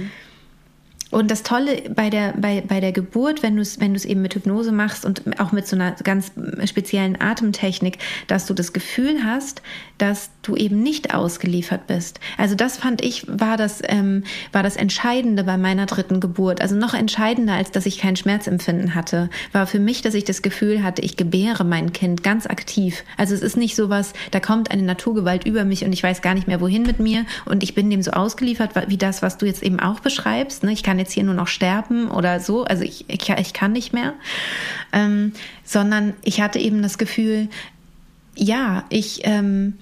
Und 1.11 1.31
das 1.31 1.45
Tolle 1.45 1.83
bei 1.95 2.11
der, 2.11 2.35
bei, 2.37 2.63
bei 2.67 2.81
der 2.81 2.91
Geburt, 2.91 3.43
wenn 3.43 3.55
du 3.55 3.63
es 3.63 3.81
wenn 3.81 3.93
du 3.93 3.97
es 3.97 4.05
eben 4.05 4.23
mit 4.23 4.35
Hypnose 4.35 4.73
machst 4.73 5.05
und 5.05 5.41
auch 5.41 5.53
mit 5.53 5.67
so 5.67 5.77
einer 5.77 5.93
ganz 5.93 6.33
speziellen 6.65 7.21
Atemtechnik, 7.21 7.99
dass 8.27 8.47
du 8.47 8.55
das 8.55 8.73
Gefühl 8.73 9.23
hast, 9.25 9.63
dass 9.99 10.31
du 10.43 10.57
eben 10.57 10.83
nicht 10.83 11.15
ausgeliefert 11.15 11.87
bist. 11.87 12.21
Also 12.37 12.55
das 12.55 12.77
fand 12.77 13.03
ich, 13.03 13.27
war 13.29 13.57
das, 13.57 13.83
ähm, 13.85 14.25
war 14.53 14.63
das 14.63 14.77
Entscheidende 14.77 15.45
bei 15.45 15.57
meiner 15.57 15.87
dritten 15.87 16.21
Geburt. 16.21 16.61
Also 16.61 16.77
noch 16.77 16.95
entscheidender, 16.95 17.55
als 17.55 17.71
dass 17.71 17.87
ich 17.87 17.99
kein 17.99 18.17
Schmerzempfinden 18.17 18.95
hatte, 18.95 19.31
war 19.53 19.67
für 19.67 19.79
mich, 19.79 20.03
dass 20.03 20.15
ich 20.15 20.25
das 20.25 20.43
Gefühl 20.43 20.83
hatte, 20.83 21.03
ich 21.03 21.17
gebäre 21.17 21.65
mein 21.65 21.93
Kind 21.93 22.23
ganz 22.23 22.47
aktiv. 22.47 23.05
Also 23.17 23.35
es 23.35 23.41
ist 23.41 23.57
nicht 23.57 23.75
sowas, 23.75 24.13
da 24.31 24.41
kommt 24.41 24.71
eine 24.71 24.83
Naturgewalt 24.83 25.47
über 25.47 25.65
mich 25.65 25.85
und 25.85 25.93
ich 25.93 26.03
weiß 26.03 26.23
gar 26.23 26.35
nicht 26.35 26.47
mehr, 26.47 26.61
wohin 26.61 26.83
mit 26.83 27.01
mir 27.01 27.25
und 27.47 27.63
ich 27.63 27.75
bin 27.75 27.91
dem 27.91 28.03
so 28.03 28.11
ausgeliefert, 28.11 28.71
wie 28.89 28.99
das, 28.99 29.23
was 29.23 29.39
du 29.39 29.47
jetzt 29.47 29.63
eben 29.63 29.81
auch 29.81 30.01
beschreibst. 30.01 30.63
Ne? 30.63 30.73
Ich 30.73 30.83
kann 30.83 30.99
jetzt 30.99 31.13
hier 31.13 31.25
nur 31.25 31.35
noch 31.35 31.49
sterben 31.49 32.11
oder 32.11 32.41
so, 32.41 32.65
also 32.65 32.85
ich, 32.85 33.09
ich, 33.09 33.29
ich 33.29 33.53
kann 33.53 33.73
nicht 33.73 33.93
mehr, 33.93 34.13
ähm, 34.93 35.33
sondern 35.65 36.15
ich 36.23 36.41
hatte 36.41 36.59
eben 36.59 36.83
das 36.83 36.99
Gefühl, 36.99 37.49
ja, 38.37 38.85
ich, 38.91 39.21
ähm, 39.25 39.75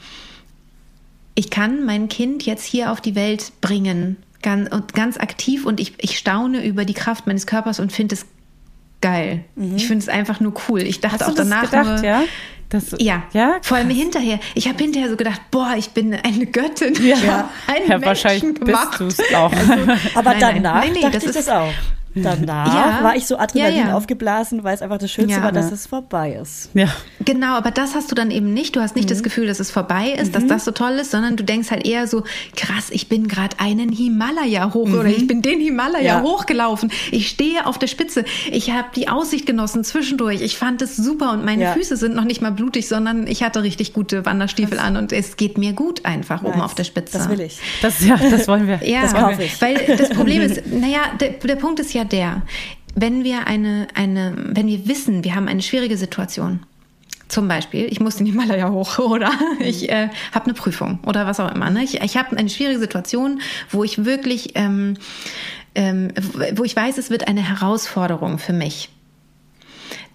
ich 1.34 1.50
kann 1.50 1.84
mein 1.84 2.08
Kind 2.08 2.44
jetzt 2.46 2.64
hier 2.64 2.92
auf 2.92 3.00
die 3.00 3.14
Welt 3.14 3.52
bringen, 3.60 4.16
ganz, 4.42 4.72
und 4.72 4.94
ganz 4.94 5.16
aktiv 5.18 5.66
und 5.66 5.80
ich, 5.80 5.94
ich 5.98 6.16
staune 6.18 6.64
über 6.64 6.84
die 6.84 6.94
Kraft 6.94 7.26
meines 7.26 7.46
Körpers 7.46 7.80
und 7.80 7.92
finde 7.92 8.14
es 8.14 8.26
geil. 9.00 9.44
Ich 9.76 9.86
finde 9.86 10.02
es 10.02 10.08
einfach 10.08 10.40
nur 10.40 10.54
cool. 10.68 10.80
Ich 10.80 11.00
dachte 11.00 11.20
Hast 11.20 11.30
auch 11.30 11.34
danach 11.34 11.64
gedacht, 11.70 11.86
nur, 12.02 12.04
ja? 12.04 12.22
Das, 12.70 12.94
ja, 12.98 13.22
ja? 13.34 13.56
vor 13.62 13.76
allem 13.76 13.90
hinterher. 13.90 14.40
Ich 14.54 14.66
habe 14.66 14.82
hinterher 14.82 15.10
so 15.10 15.16
gedacht, 15.16 15.40
boah, 15.50 15.74
ich 15.76 15.90
bin 15.90 16.14
eine 16.14 16.46
Göttin. 16.46 16.94
Ja, 17.04 17.16
hab 17.16 17.50
einen 17.66 17.82
ja 17.88 17.98
Menschen 17.98 18.02
wahrscheinlich 18.06 18.54
gemacht. 18.60 18.98
bist 18.98 19.18
du 19.18 19.22
es 19.24 19.34
auch. 19.34 19.52
Aber 20.14 20.30
Nein, 20.30 20.40
nein. 20.40 20.62
danach 20.62 20.84
Nee, 20.84 20.90
nee, 20.94 21.00
dachte 21.02 21.12
das 21.12 21.22
ich 21.24 21.28
ist- 21.30 21.36
das 21.36 21.48
auch. 21.48 21.72
Danach 22.14 22.98
Ja. 22.98 23.02
war 23.04 23.16
ich 23.16 23.26
so 23.26 23.36
Adrenalin 23.38 23.76
Ja, 23.78 23.86
ja. 23.88 23.94
aufgeblasen, 23.96 24.62
weil 24.64 24.74
es 24.74 24.82
einfach 24.82 24.98
das 24.98 25.10
Schönste 25.10 25.36
Ja. 25.38 25.42
war, 25.42 25.52
dass 25.52 25.72
es 25.72 25.86
vorbei 25.86 26.38
ist. 26.40 26.70
ja. 26.74 26.88
Genau, 27.24 27.54
aber 27.56 27.70
das 27.70 27.94
hast 27.94 28.10
du 28.10 28.14
dann 28.14 28.30
eben 28.30 28.52
nicht. 28.52 28.76
Du 28.76 28.80
hast 28.80 28.96
nicht 28.96 29.10
das 29.10 29.22
Gefühl, 29.22 29.46
dass 29.46 29.58
es 29.58 29.70
vorbei 29.70 30.10
ist, 30.10 30.34
dass 30.34 30.46
das 30.46 30.64
so 30.64 30.70
toll 30.72 30.92
ist, 31.00 31.10
sondern 31.10 31.36
du 31.36 31.42
denkst 31.44 31.70
halt 31.70 31.86
eher 31.86 32.06
so, 32.06 32.22
krass, 32.54 32.88
ich 32.90 33.08
bin 33.08 33.28
gerade 33.28 33.58
einen 33.58 33.90
Himalaya 33.90 34.74
hoch 34.74 34.88
oder 34.90 35.06
ich 35.06 35.26
bin 35.26 35.40
den 35.42 35.58
Himalaya 35.60 36.02
Ja. 36.18 36.22
hochgelaufen. 36.22 36.92
Ich 37.10 37.28
stehe 37.28 37.66
auf 37.66 37.78
der 37.78 37.86
Spitze. 37.86 38.24
Ich 38.50 38.70
habe 38.72 38.88
die 38.94 39.08
Aussicht 39.08 39.46
genossen 39.46 39.84
zwischendurch. 39.84 40.42
Ich 40.42 40.56
fand 40.58 40.82
es 40.82 40.96
super 40.96 41.32
und 41.32 41.44
meine 41.44 41.62
Ja. 41.64 41.72
Füße 41.72 41.96
sind 41.96 42.14
noch 42.14 42.24
nicht 42.24 42.42
mal 42.42 42.52
blutig, 42.52 42.88
sondern 42.88 43.26
ich 43.26 43.42
hatte 43.42 43.62
richtig 43.62 43.92
gute 43.94 44.26
Wanderstiefel 44.26 44.78
an 44.78 44.96
und 44.98 45.12
es 45.12 45.36
geht 45.36 45.56
mir 45.58 45.72
gut 45.72 46.04
einfach 46.04 46.42
oben 46.42 46.58
Nice. 46.58 46.64
auf 46.64 46.74
der 46.74 46.84
Spitze. 46.84 47.16
Das 47.18 47.28
will 47.30 47.40
ich. 47.40 47.58
Das, 47.82 48.04
ja, 48.04 48.16
das 48.16 48.46
wollen 48.48 48.66
wir. 48.66 48.80
Ja, 48.86 49.02
Das 49.02 49.14
kaufe 49.14 49.42
ich. 49.42 49.60
weil 49.62 49.76
das 49.96 50.10
Problem 50.10 50.42
ist, 50.42 50.62
naja, 50.66 51.00
der, 51.20 51.30
der 51.30 51.56
Punkt 51.56 51.80
ist 51.80 51.94
ja 51.94 52.03
der, 52.04 52.42
wenn 52.94 53.24
wir 53.24 53.46
eine, 53.46 53.88
eine, 53.94 54.34
wenn 54.36 54.66
wir 54.66 54.86
wissen, 54.86 55.24
wir 55.24 55.34
haben 55.34 55.48
eine 55.48 55.62
schwierige 55.62 55.96
Situation, 55.96 56.60
zum 57.28 57.48
Beispiel, 57.48 57.86
ich 57.90 58.00
muss 58.00 58.16
den 58.16 58.26
Himalaya 58.26 58.70
hoch 58.70 58.98
oder 58.98 59.32
ich 59.58 59.88
äh, 59.90 60.08
habe 60.32 60.46
eine 60.46 60.54
Prüfung 60.54 61.00
oder 61.06 61.26
was 61.26 61.40
auch 61.40 61.52
immer. 61.52 61.70
Ne? 61.70 61.82
Ich, 61.82 62.00
ich 62.00 62.16
habe 62.16 62.36
eine 62.36 62.48
schwierige 62.48 62.78
Situation, 62.78 63.40
wo 63.70 63.82
ich 63.82 64.04
wirklich, 64.04 64.52
ähm, 64.54 64.94
ähm, 65.74 66.12
wo 66.54 66.64
ich 66.64 66.76
weiß, 66.76 66.98
es 66.98 67.10
wird 67.10 67.26
eine 67.26 67.42
Herausforderung 67.42 68.38
für 68.38 68.52
mich 68.52 68.90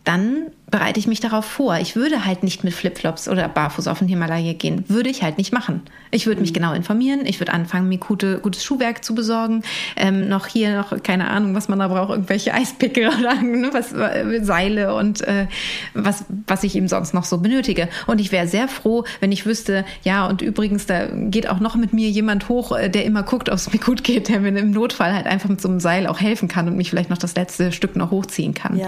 dann 0.10 0.48
bereite 0.72 1.00
ich 1.00 1.06
mich 1.06 1.20
darauf 1.20 1.46
vor. 1.46 1.78
Ich 1.78 1.96
würde 1.96 2.26
halt 2.26 2.42
nicht 2.42 2.64
mit 2.64 2.74
Flipflops 2.74 3.30
oder 3.30 3.48
barfuß 3.48 3.88
auf 3.88 4.00
den 4.00 4.08
Himalaya 4.08 4.54
gehen. 4.54 4.84
Würde 4.88 5.08
ich 5.08 5.22
halt 5.22 5.38
nicht 5.38 5.54
machen. 5.54 5.84
Ich 6.10 6.26
würde 6.26 6.42
mich 6.42 6.52
genau 6.52 6.74
informieren. 6.74 7.28
Ich 7.28 7.40
würde 7.40 7.54
anfangen, 7.54 7.90
mir 7.90 8.00
gute, 8.00 8.40
gutes 8.40 8.64
Schuhwerk 8.64 9.04
zu 9.04 9.14
besorgen. 9.14 9.62
Ähm, 9.96 10.28
noch 10.28 10.48
hier 10.48 10.76
noch, 10.76 11.04
keine 11.04 11.30
Ahnung, 11.30 11.54
was 11.54 11.70
man 11.70 11.78
da 11.78 11.90
braucht, 11.90 12.10
irgendwelche 12.10 12.54
Eispickel 12.56 13.08
oder 13.08 13.36
ne, 13.36 13.70
was, 13.72 13.94
äh, 13.94 14.44
Seile 14.44 14.96
und 14.96 15.22
äh, 15.22 15.46
was, 15.94 16.26
was 16.48 16.64
ich 16.64 16.76
eben 16.76 16.88
sonst 16.88 17.14
noch 17.14 17.26
so 17.26 17.38
benötige. 17.38 17.88
Und 18.08 18.20
ich 18.20 18.32
wäre 18.32 18.48
sehr 18.48 18.68
froh, 18.68 19.04
wenn 19.20 19.32
ich 19.32 19.46
wüsste, 19.46 19.86
ja, 20.04 20.26
und 20.26 20.42
übrigens, 20.42 20.88
da 20.88 21.06
geht 21.06 21.48
auch 21.48 21.60
noch 21.60 21.76
mit 21.76 21.94
mir 21.94 22.10
jemand 22.10 22.50
hoch, 22.50 22.76
äh, 22.76 22.90
der 22.90 23.06
immer 23.06 23.22
guckt, 23.22 23.48
ob 23.50 23.56
es 23.56 23.72
mir 23.72 23.80
gut 23.80 24.04
geht, 24.04 24.28
der 24.30 24.40
mir 24.40 24.58
im 24.58 24.72
Notfall 24.72 25.14
halt 25.14 25.28
einfach 25.28 25.50
mit 25.50 25.62
so 25.62 25.70
einem 25.70 25.80
Seil 25.80 26.08
auch 26.08 26.20
helfen 26.20 26.48
kann 26.48 26.68
und 26.68 26.76
mich 26.76 26.90
vielleicht 26.90 27.12
noch 27.12 27.20
das 27.20 27.36
letzte 27.36 27.72
Stück 27.72 27.96
noch 27.96 28.10
hochziehen 28.10 28.56
kann. 28.56 28.76
Ja. 28.76 28.88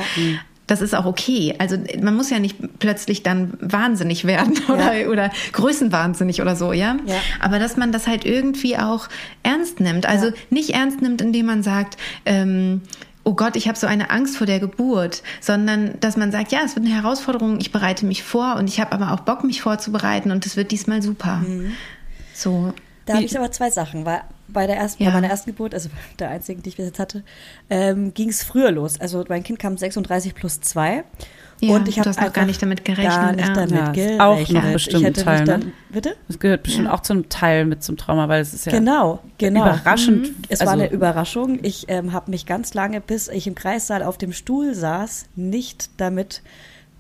Das 0.72 0.80
ist 0.80 0.96
auch 0.96 1.04
okay. 1.04 1.54
Also 1.58 1.76
man 2.02 2.16
muss 2.16 2.30
ja 2.30 2.40
nicht 2.40 2.56
plötzlich 2.80 3.24
dann 3.24 3.52
wahnsinnig 3.60 4.24
werden 4.24 4.58
oder, 4.70 4.94
ja. 4.94 5.10
oder 5.10 5.30
größenwahnsinnig 5.52 6.42
oder 6.42 6.56
so, 6.56 6.72
ja? 6.72 6.96
ja? 7.06 7.18
Aber 7.42 7.60
dass 7.60 7.76
man 7.76 7.92
das 7.92 8.08
halt 8.08 8.24
irgendwie 8.24 8.78
auch 8.78 9.10
ernst 9.44 9.82
nimmt. 9.82 10.06
Also 10.06 10.28
ja. 10.28 10.34
nicht 10.50 10.70
ernst 10.70 11.02
nimmt, 11.02 11.20
indem 11.20 11.48
man 11.48 11.62
sagt, 11.62 11.98
ähm, 12.26 12.84
oh 13.26 13.34
Gott, 13.34 13.58
ich 13.58 13.68
habe 13.68 13.78
so 13.78 13.86
eine 13.86 14.12
Angst 14.12 14.38
vor 14.38 14.48
der 14.48 14.62
Geburt, 14.62 15.24
sondern 15.42 16.00
dass 16.00 16.16
man 16.16 16.32
sagt, 16.32 16.54
ja, 16.54 16.60
es 16.64 16.74
wird 16.78 16.86
eine 16.86 16.96
Herausforderung, 16.96 17.60
ich 17.60 17.74
bereite 17.74 18.06
mich 18.06 18.24
vor 18.24 18.56
und 18.56 18.70
ich 18.70 18.80
habe 18.80 18.94
aber 18.94 19.12
auch 19.12 19.20
Bock, 19.20 19.44
mich 19.44 19.62
vorzubereiten 19.62 20.32
und 20.32 20.46
es 20.46 20.56
wird 20.56 20.72
diesmal 20.72 21.02
super. 21.02 21.40
Mhm. 21.46 21.74
So. 22.34 22.74
Da 23.06 23.16
habe 23.16 23.26
ich 23.26 23.38
aber 23.38 23.52
zwei 23.52 23.70
Sachen, 23.70 24.06
weil 24.06 24.22
bei 24.54 24.68
der 24.68 24.78
ersten, 24.78 25.04
ja. 25.04 25.10
bei 25.10 25.16
meiner 25.16 25.30
ersten 25.30 25.52
Geburt, 25.52 25.74
also 25.74 25.90
der 26.20 26.30
einzigen, 26.30 26.62
die 26.62 26.70
ich 26.70 26.78
bis 26.78 26.86
jetzt 26.86 27.00
hatte, 27.00 27.24
ähm, 27.70 28.14
ging 28.14 28.30
es 28.30 28.44
früher 28.44 28.72
los. 28.72 29.00
Also 29.00 29.24
mein 29.30 29.44
Kind 29.44 29.60
kam 29.60 29.78
36 29.78 30.36
plus 30.36 30.62
2. 30.62 31.04
Ja, 31.64 31.76
und 31.76 31.88
ich 31.88 32.00
habe 32.00 32.10
noch 32.10 32.34
gar 32.34 32.46
nicht 32.46 32.62
damit 32.62 32.84
gerechnet. 32.84 33.14
Gar 33.14 33.34
nicht 33.34 33.56
damit 33.56 33.72
ja, 33.72 33.92
gerechnet. 33.92 34.20
Auch 34.20 34.50
noch 34.50 34.72
bestimmt 34.74 35.06
ein 35.06 35.14
Teil. 35.14 35.46
Dann, 35.46 35.60
ne? 35.60 35.72
Bitte? 35.90 36.16
Es 36.28 36.40
gehört 36.40 36.64
bestimmt 36.64 36.88
ja. 36.88 36.94
auch 36.94 37.02
zum 37.02 37.30
Teil 37.30 37.66
mit 37.66 37.84
zum 37.84 37.98
Trauma, 37.98 38.28
weil 38.28 38.42
es 38.42 38.54
ist 38.54 38.66
ja 38.66 38.72
genau, 38.72 39.20
genau. 39.38 39.62
überraschend. 39.62 40.30
Mhm. 40.30 40.36
Es 40.50 40.62
also, 40.62 40.72
war 40.72 40.74
eine 40.74 40.92
Überraschung. 40.92 41.60
Ich 41.62 41.86
ähm, 41.88 42.14
habe 42.14 42.32
mich 42.32 42.48
ganz 42.48 42.74
lange, 42.74 43.00
bis 43.00 43.28
ich 43.28 43.46
im 43.46 43.54
Kreissaal 43.54 44.02
auf 44.02 44.18
dem 44.18 44.34
Stuhl 44.34 44.74
saß, 44.74 45.28
nicht 45.36 45.92
damit 45.98 46.42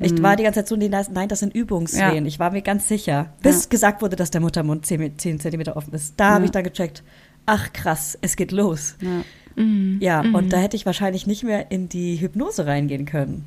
ich 0.02 0.14
mhm. 0.14 0.24
war 0.24 0.36
die 0.36 0.43
ganze 0.43 0.64
Zeit 0.64 0.68
so, 0.68 0.76
nein, 0.76 1.30
das 1.30 1.39
sind 1.39 1.54
Übungswehen. 1.54 2.26
Ja. 2.26 2.28
Ich 2.28 2.39
war 2.39 2.52
mir 2.52 2.64
ganz 2.64 2.88
sicher. 2.88 3.34
Bis 3.43 3.66
ja. 3.66 3.70
gesagt 3.70 4.02
wurde, 4.02 4.16
dass 4.16 4.32
der 4.32 4.41
Muttermund 4.41 4.86
10, 4.86 5.20
10 5.20 5.39
Zentimeter 5.39 5.78
offen 5.78 5.93
ist. 5.93 6.20
Da 6.20 6.30
ja. 6.30 6.34
habe 6.36 6.45
ich 6.45 6.52
dann 6.52 6.64
gecheckt, 6.64 7.04
ach 7.52 7.74
krass, 7.74 8.18
es 8.22 8.38
geht 8.38 8.54
los. 8.54 8.95
Ja, 9.02 9.24
mhm. 9.62 9.97
ja 9.99 10.24
mhm. 10.24 10.36
und 10.36 10.54
da 10.54 10.58
hätte 10.58 10.78
ich 10.78 10.86
wahrscheinlich 10.86 11.28
nicht 11.28 11.43
mehr 11.43 11.70
in 11.70 11.89
die 11.89 12.20
Hypnose 12.20 12.66
reingehen 12.66 13.06
können. 13.06 13.43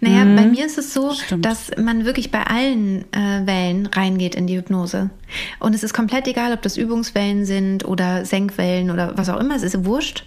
Naja, 0.00 0.24
mhm. 0.24 0.36
bei 0.36 0.46
mir 0.46 0.66
ist 0.66 0.78
es 0.78 0.94
so, 0.94 1.12
Stimmt. 1.12 1.44
dass 1.44 1.70
man 1.76 2.04
wirklich 2.04 2.30
bei 2.30 2.42
allen 2.42 3.04
äh, 3.12 3.46
Wellen 3.46 3.86
reingeht 3.86 4.34
in 4.34 4.46
die 4.46 4.56
Hypnose. 4.56 5.10
Und 5.58 5.74
es 5.74 5.82
ist 5.82 5.94
komplett 5.94 6.28
egal, 6.28 6.52
ob 6.52 6.62
das 6.62 6.76
Übungswellen 6.76 7.44
sind 7.44 7.84
oder 7.84 8.24
Senkwellen 8.24 8.90
oder 8.90 9.16
was 9.16 9.28
auch 9.28 9.40
immer, 9.40 9.56
es 9.56 9.62
ist 9.62 9.84
wurscht. 9.84 10.24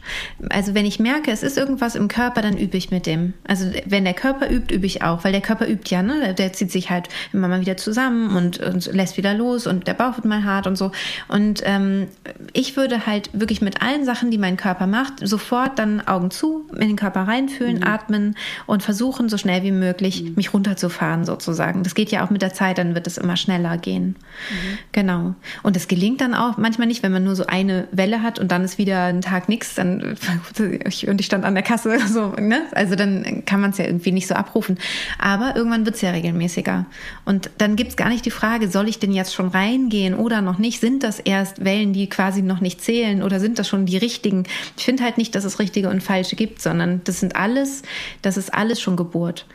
Also 0.49 0.73
wenn 0.73 0.85
ich 0.85 0.99
merke, 0.99 1.31
es 1.31 1.43
ist 1.43 1.57
irgendwas 1.57 1.95
im 1.95 2.07
Körper, 2.07 2.41
dann 2.41 2.57
übe 2.57 2.77
ich 2.77 2.91
mit 2.91 3.05
dem. 3.05 3.33
Also 3.47 3.71
wenn 3.85 4.03
der 4.03 4.13
Körper 4.13 4.49
übt, 4.49 4.73
übe 4.73 4.85
ich 4.85 5.01
auch, 5.03 5.23
weil 5.23 5.31
der 5.31 5.41
Körper 5.41 5.67
übt 5.67 5.89
ja, 5.89 6.01
ne? 6.01 6.33
Der 6.33 6.53
zieht 6.53 6.71
sich 6.71 6.89
halt 6.89 7.09
immer 7.33 7.47
mal 7.47 7.61
wieder 7.61 7.77
zusammen 7.77 8.35
und, 8.35 8.59
und 8.59 8.85
lässt 8.93 9.17
wieder 9.17 9.33
los 9.33 9.67
und 9.67 9.87
der 9.87 9.93
Bauch 9.93 10.17
wird 10.17 10.25
mal 10.25 10.43
hart 10.43 10.67
und 10.67 10.77
so. 10.77 10.91
Und 11.27 11.61
ähm, 11.63 12.07
ich 12.53 12.75
würde 12.75 13.05
halt 13.05 13.29
wirklich 13.33 13.61
mit 13.61 13.81
allen 13.81 14.05
Sachen, 14.05 14.31
die 14.31 14.37
mein 14.37 14.57
Körper 14.57 14.87
macht, 14.87 15.25
sofort 15.25 15.79
dann 15.79 16.01
Augen 16.01 16.31
zu, 16.31 16.65
in 16.73 16.87
den 16.87 16.95
Körper 16.95 17.21
reinfühlen, 17.21 17.77
mhm. 17.77 17.83
atmen 17.83 18.35
und 18.65 18.83
versuchen, 18.83 19.29
so 19.29 19.36
schnell 19.37 19.63
wie 19.63 19.71
möglich 19.71 20.23
mhm. 20.23 20.33
mich 20.35 20.53
runterzufahren 20.53 21.25
sozusagen. 21.25 21.83
Das 21.83 21.95
geht 21.95 22.11
ja 22.11 22.25
auch 22.25 22.29
mit 22.29 22.41
der 22.41 22.53
Zeit, 22.53 22.77
dann 22.77 22.95
wird 22.95 23.07
es 23.07 23.17
immer 23.17 23.37
schneller 23.37 23.77
gehen. 23.77 24.15
Mhm. 24.49 24.77
Genau. 24.91 25.35
Und 25.63 25.75
es 25.75 25.87
gelingt 25.87 26.21
dann 26.21 26.33
auch 26.33 26.57
manchmal 26.57 26.87
nicht, 26.87 27.03
wenn 27.03 27.11
man 27.11 27.23
nur 27.23 27.35
so 27.35 27.45
eine 27.47 27.87
Welle 27.91 28.21
hat 28.21 28.39
und 28.39 28.51
dann 28.51 28.63
ist 28.63 28.77
wieder 28.77 29.05
ein 29.05 29.21
Tag 29.21 29.49
nichts, 29.49 29.75
dann 29.75 30.17
und 30.59 31.19
ich 31.19 31.25
stand 31.25 31.45
an 31.45 31.53
der 31.53 31.63
Kasse, 31.63 31.99
so, 32.07 32.33
ne? 32.39 32.63
Also 32.71 32.95
dann 32.95 33.43
kann 33.45 33.61
man 33.61 33.71
es 33.71 33.77
ja 33.77 33.85
irgendwie 33.85 34.11
nicht 34.11 34.27
so 34.27 34.35
abrufen. 34.35 34.77
Aber 35.19 35.55
irgendwann 35.55 35.85
wird 35.85 35.95
es 35.95 36.01
ja 36.01 36.11
regelmäßiger. 36.11 36.85
Und 37.25 37.49
dann 37.57 37.75
gibt 37.75 37.91
es 37.91 37.95
gar 37.95 38.09
nicht 38.09 38.25
die 38.25 38.31
Frage, 38.31 38.69
soll 38.69 38.87
ich 38.87 38.99
denn 38.99 39.11
jetzt 39.11 39.33
schon 39.33 39.49
reingehen 39.49 40.13
oder 40.13 40.41
noch 40.41 40.57
nicht? 40.57 40.79
Sind 40.79 41.03
das 41.03 41.19
erst 41.19 41.63
Wellen, 41.63 41.93
die 41.93 42.07
quasi 42.07 42.41
noch 42.41 42.61
nicht 42.61 42.81
zählen 42.81 43.23
oder 43.23 43.39
sind 43.39 43.59
das 43.59 43.67
schon 43.67 43.85
die 43.85 43.97
richtigen? 43.97 44.43
Ich 44.77 44.85
finde 44.85 45.03
halt 45.03 45.17
nicht, 45.17 45.35
dass 45.35 45.43
es 45.43 45.59
richtige 45.59 45.89
und 45.89 46.01
falsche 46.01 46.35
gibt, 46.35 46.61
sondern 46.61 47.01
das 47.03 47.19
sind 47.19 47.35
alles, 47.35 47.83
das 48.21 48.37
ist 48.37 48.53
alles 48.53 48.81
schon 48.81 48.95
Geburt. 48.95 49.26
Geburt. 49.27 49.45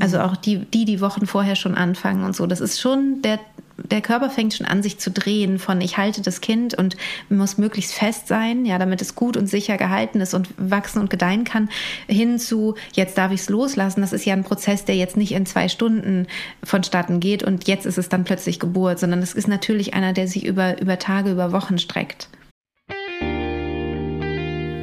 Also 0.00 0.18
mhm. 0.18 0.24
auch 0.24 0.36
die, 0.36 0.58
die, 0.58 0.84
die 0.84 1.00
Wochen 1.00 1.26
vorher 1.26 1.56
schon 1.56 1.74
anfangen 1.74 2.24
und 2.24 2.34
so. 2.34 2.46
Das 2.46 2.60
ist 2.60 2.80
schon, 2.80 3.20
der, 3.22 3.40
der 3.76 4.00
Körper 4.00 4.30
fängt 4.30 4.54
schon 4.54 4.66
an, 4.66 4.82
sich 4.82 4.98
zu 4.98 5.10
drehen 5.10 5.58
von 5.58 5.80
ich 5.80 5.96
halte 5.96 6.22
das 6.22 6.40
Kind 6.40 6.74
und 6.74 6.96
muss 7.28 7.58
möglichst 7.58 7.92
fest 7.94 8.28
sein, 8.28 8.64
ja, 8.64 8.78
damit 8.78 9.02
es 9.02 9.16
gut 9.16 9.36
und 9.36 9.48
sicher 9.48 9.76
gehalten 9.76 10.20
ist 10.20 10.34
und 10.34 10.48
wachsen 10.56 11.00
und 11.00 11.10
gedeihen 11.10 11.42
kann, 11.44 11.68
hin 12.06 12.38
zu 12.38 12.76
jetzt 12.92 13.18
darf 13.18 13.32
ich 13.32 13.40
es 13.40 13.48
loslassen. 13.48 14.00
Das 14.00 14.12
ist 14.12 14.24
ja 14.24 14.34
ein 14.34 14.44
Prozess, 14.44 14.84
der 14.84 14.94
jetzt 14.94 15.16
nicht 15.16 15.32
in 15.32 15.46
zwei 15.46 15.68
Stunden 15.68 16.28
vonstatten 16.62 17.18
geht 17.18 17.42
und 17.42 17.66
jetzt 17.66 17.86
ist 17.86 17.98
es 17.98 18.08
dann 18.08 18.24
plötzlich 18.24 18.60
Geburt, 18.60 19.00
sondern 19.00 19.20
es 19.20 19.34
ist 19.34 19.48
natürlich 19.48 19.94
einer, 19.94 20.12
der 20.12 20.28
sich 20.28 20.44
über, 20.44 20.80
über 20.80 20.98
Tage, 20.98 21.32
über 21.32 21.52
Wochen 21.52 21.78
streckt. 21.78 22.28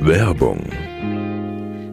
Werbung 0.01 0.69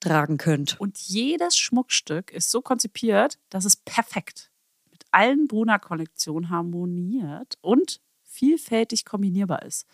tragen 0.00 0.36
könnt. 0.36 0.80
Und 0.80 0.98
jedes 0.98 1.56
Schmuckstück 1.56 2.30
ist 2.32 2.50
so 2.50 2.60
konzipiert, 2.62 3.38
dass 3.50 3.64
es 3.64 3.76
perfekt 3.76 4.50
mit 4.90 5.04
allen 5.10 5.48
Bruna-Kollektionen 5.48 6.50
harmoniert 6.50 7.58
und 7.60 8.00
vielfältig 8.24 9.04
kombinierbar 9.04 9.62
ist. 9.62 9.86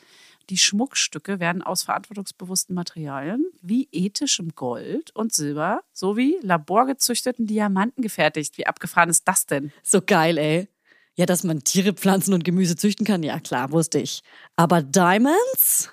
Die 0.50 0.58
Schmuckstücke 0.58 1.38
werden 1.38 1.62
aus 1.62 1.84
verantwortungsbewussten 1.84 2.74
Materialien 2.74 3.46
wie 3.62 3.88
ethischem 3.92 4.50
Gold 4.54 5.14
und 5.14 5.32
Silber 5.32 5.82
sowie 5.92 6.38
laborgezüchteten 6.42 7.46
Diamanten 7.46 8.02
gefertigt. 8.02 8.58
Wie 8.58 8.66
abgefahren 8.66 9.10
ist 9.10 9.28
das 9.28 9.46
denn? 9.46 9.72
So 9.82 10.00
geil, 10.04 10.38
ey. 10.38 10.68
Ja, 11.14 11.26
dass 11.26 11.44
man 11.44 11.62
Tiere, 11.62 11.92
Pflanzen 11.92 12.34
und 12.34 12.42
Gemüse 12.42 12.74
züchten 12.74 13.06
kann, 13.06 13.22
ja 13.22 13.38
klar, 13.38 13.70
wusste 13.70 14.00
ich. 14.00 14.22
Aber 14.56 14.82
Diamonds? 14.82 15.92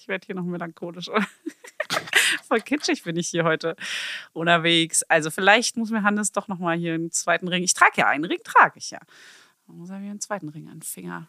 ich 0.00 0.08
werde 0.08 0.26
hier 0.26 0.34
noch 0.34 0.44
melancholisch. 0.44 1.10
Voll 2.48 2.60
kitschig 2.60 3.02
bin 3.02 3.16
ich 3.16 3.28
hier 3.28 3.44
heute 3.44 3.76
unterwegs. 4.32 5.02
Also 5.04 5.30
vielleicht 5.30 5.76
muss 5.76 5.90
mir 5.90 6.02
Hannes 6.02 6.32
doch 6.32 6.48
noch 6.48 6.58
mal 6.58 6.76
hier 6.76 6.94
einen 6.94 7.10
zweiten 7.10 7.48
Ring. 7.48 7.62
Ich 7.62 7.74
trage 7.74 7.92
ja 7.98 8.08
einen 8.08 8.24
Ring, 8.24 8.38
trage 8.42 8.78
ich 8.78 8.90
ja. 8.90 9.00
Dann 9.66 9.76
muss 9.76 9.90
er 9.90 9.98
mir 9.98 10.10
einen 10.10 10.20
zweiten 10.20 10.48
Ring 10.48 10.68
an 10.68 10.76
den 10.76 10.82
Finger 10.82 11.28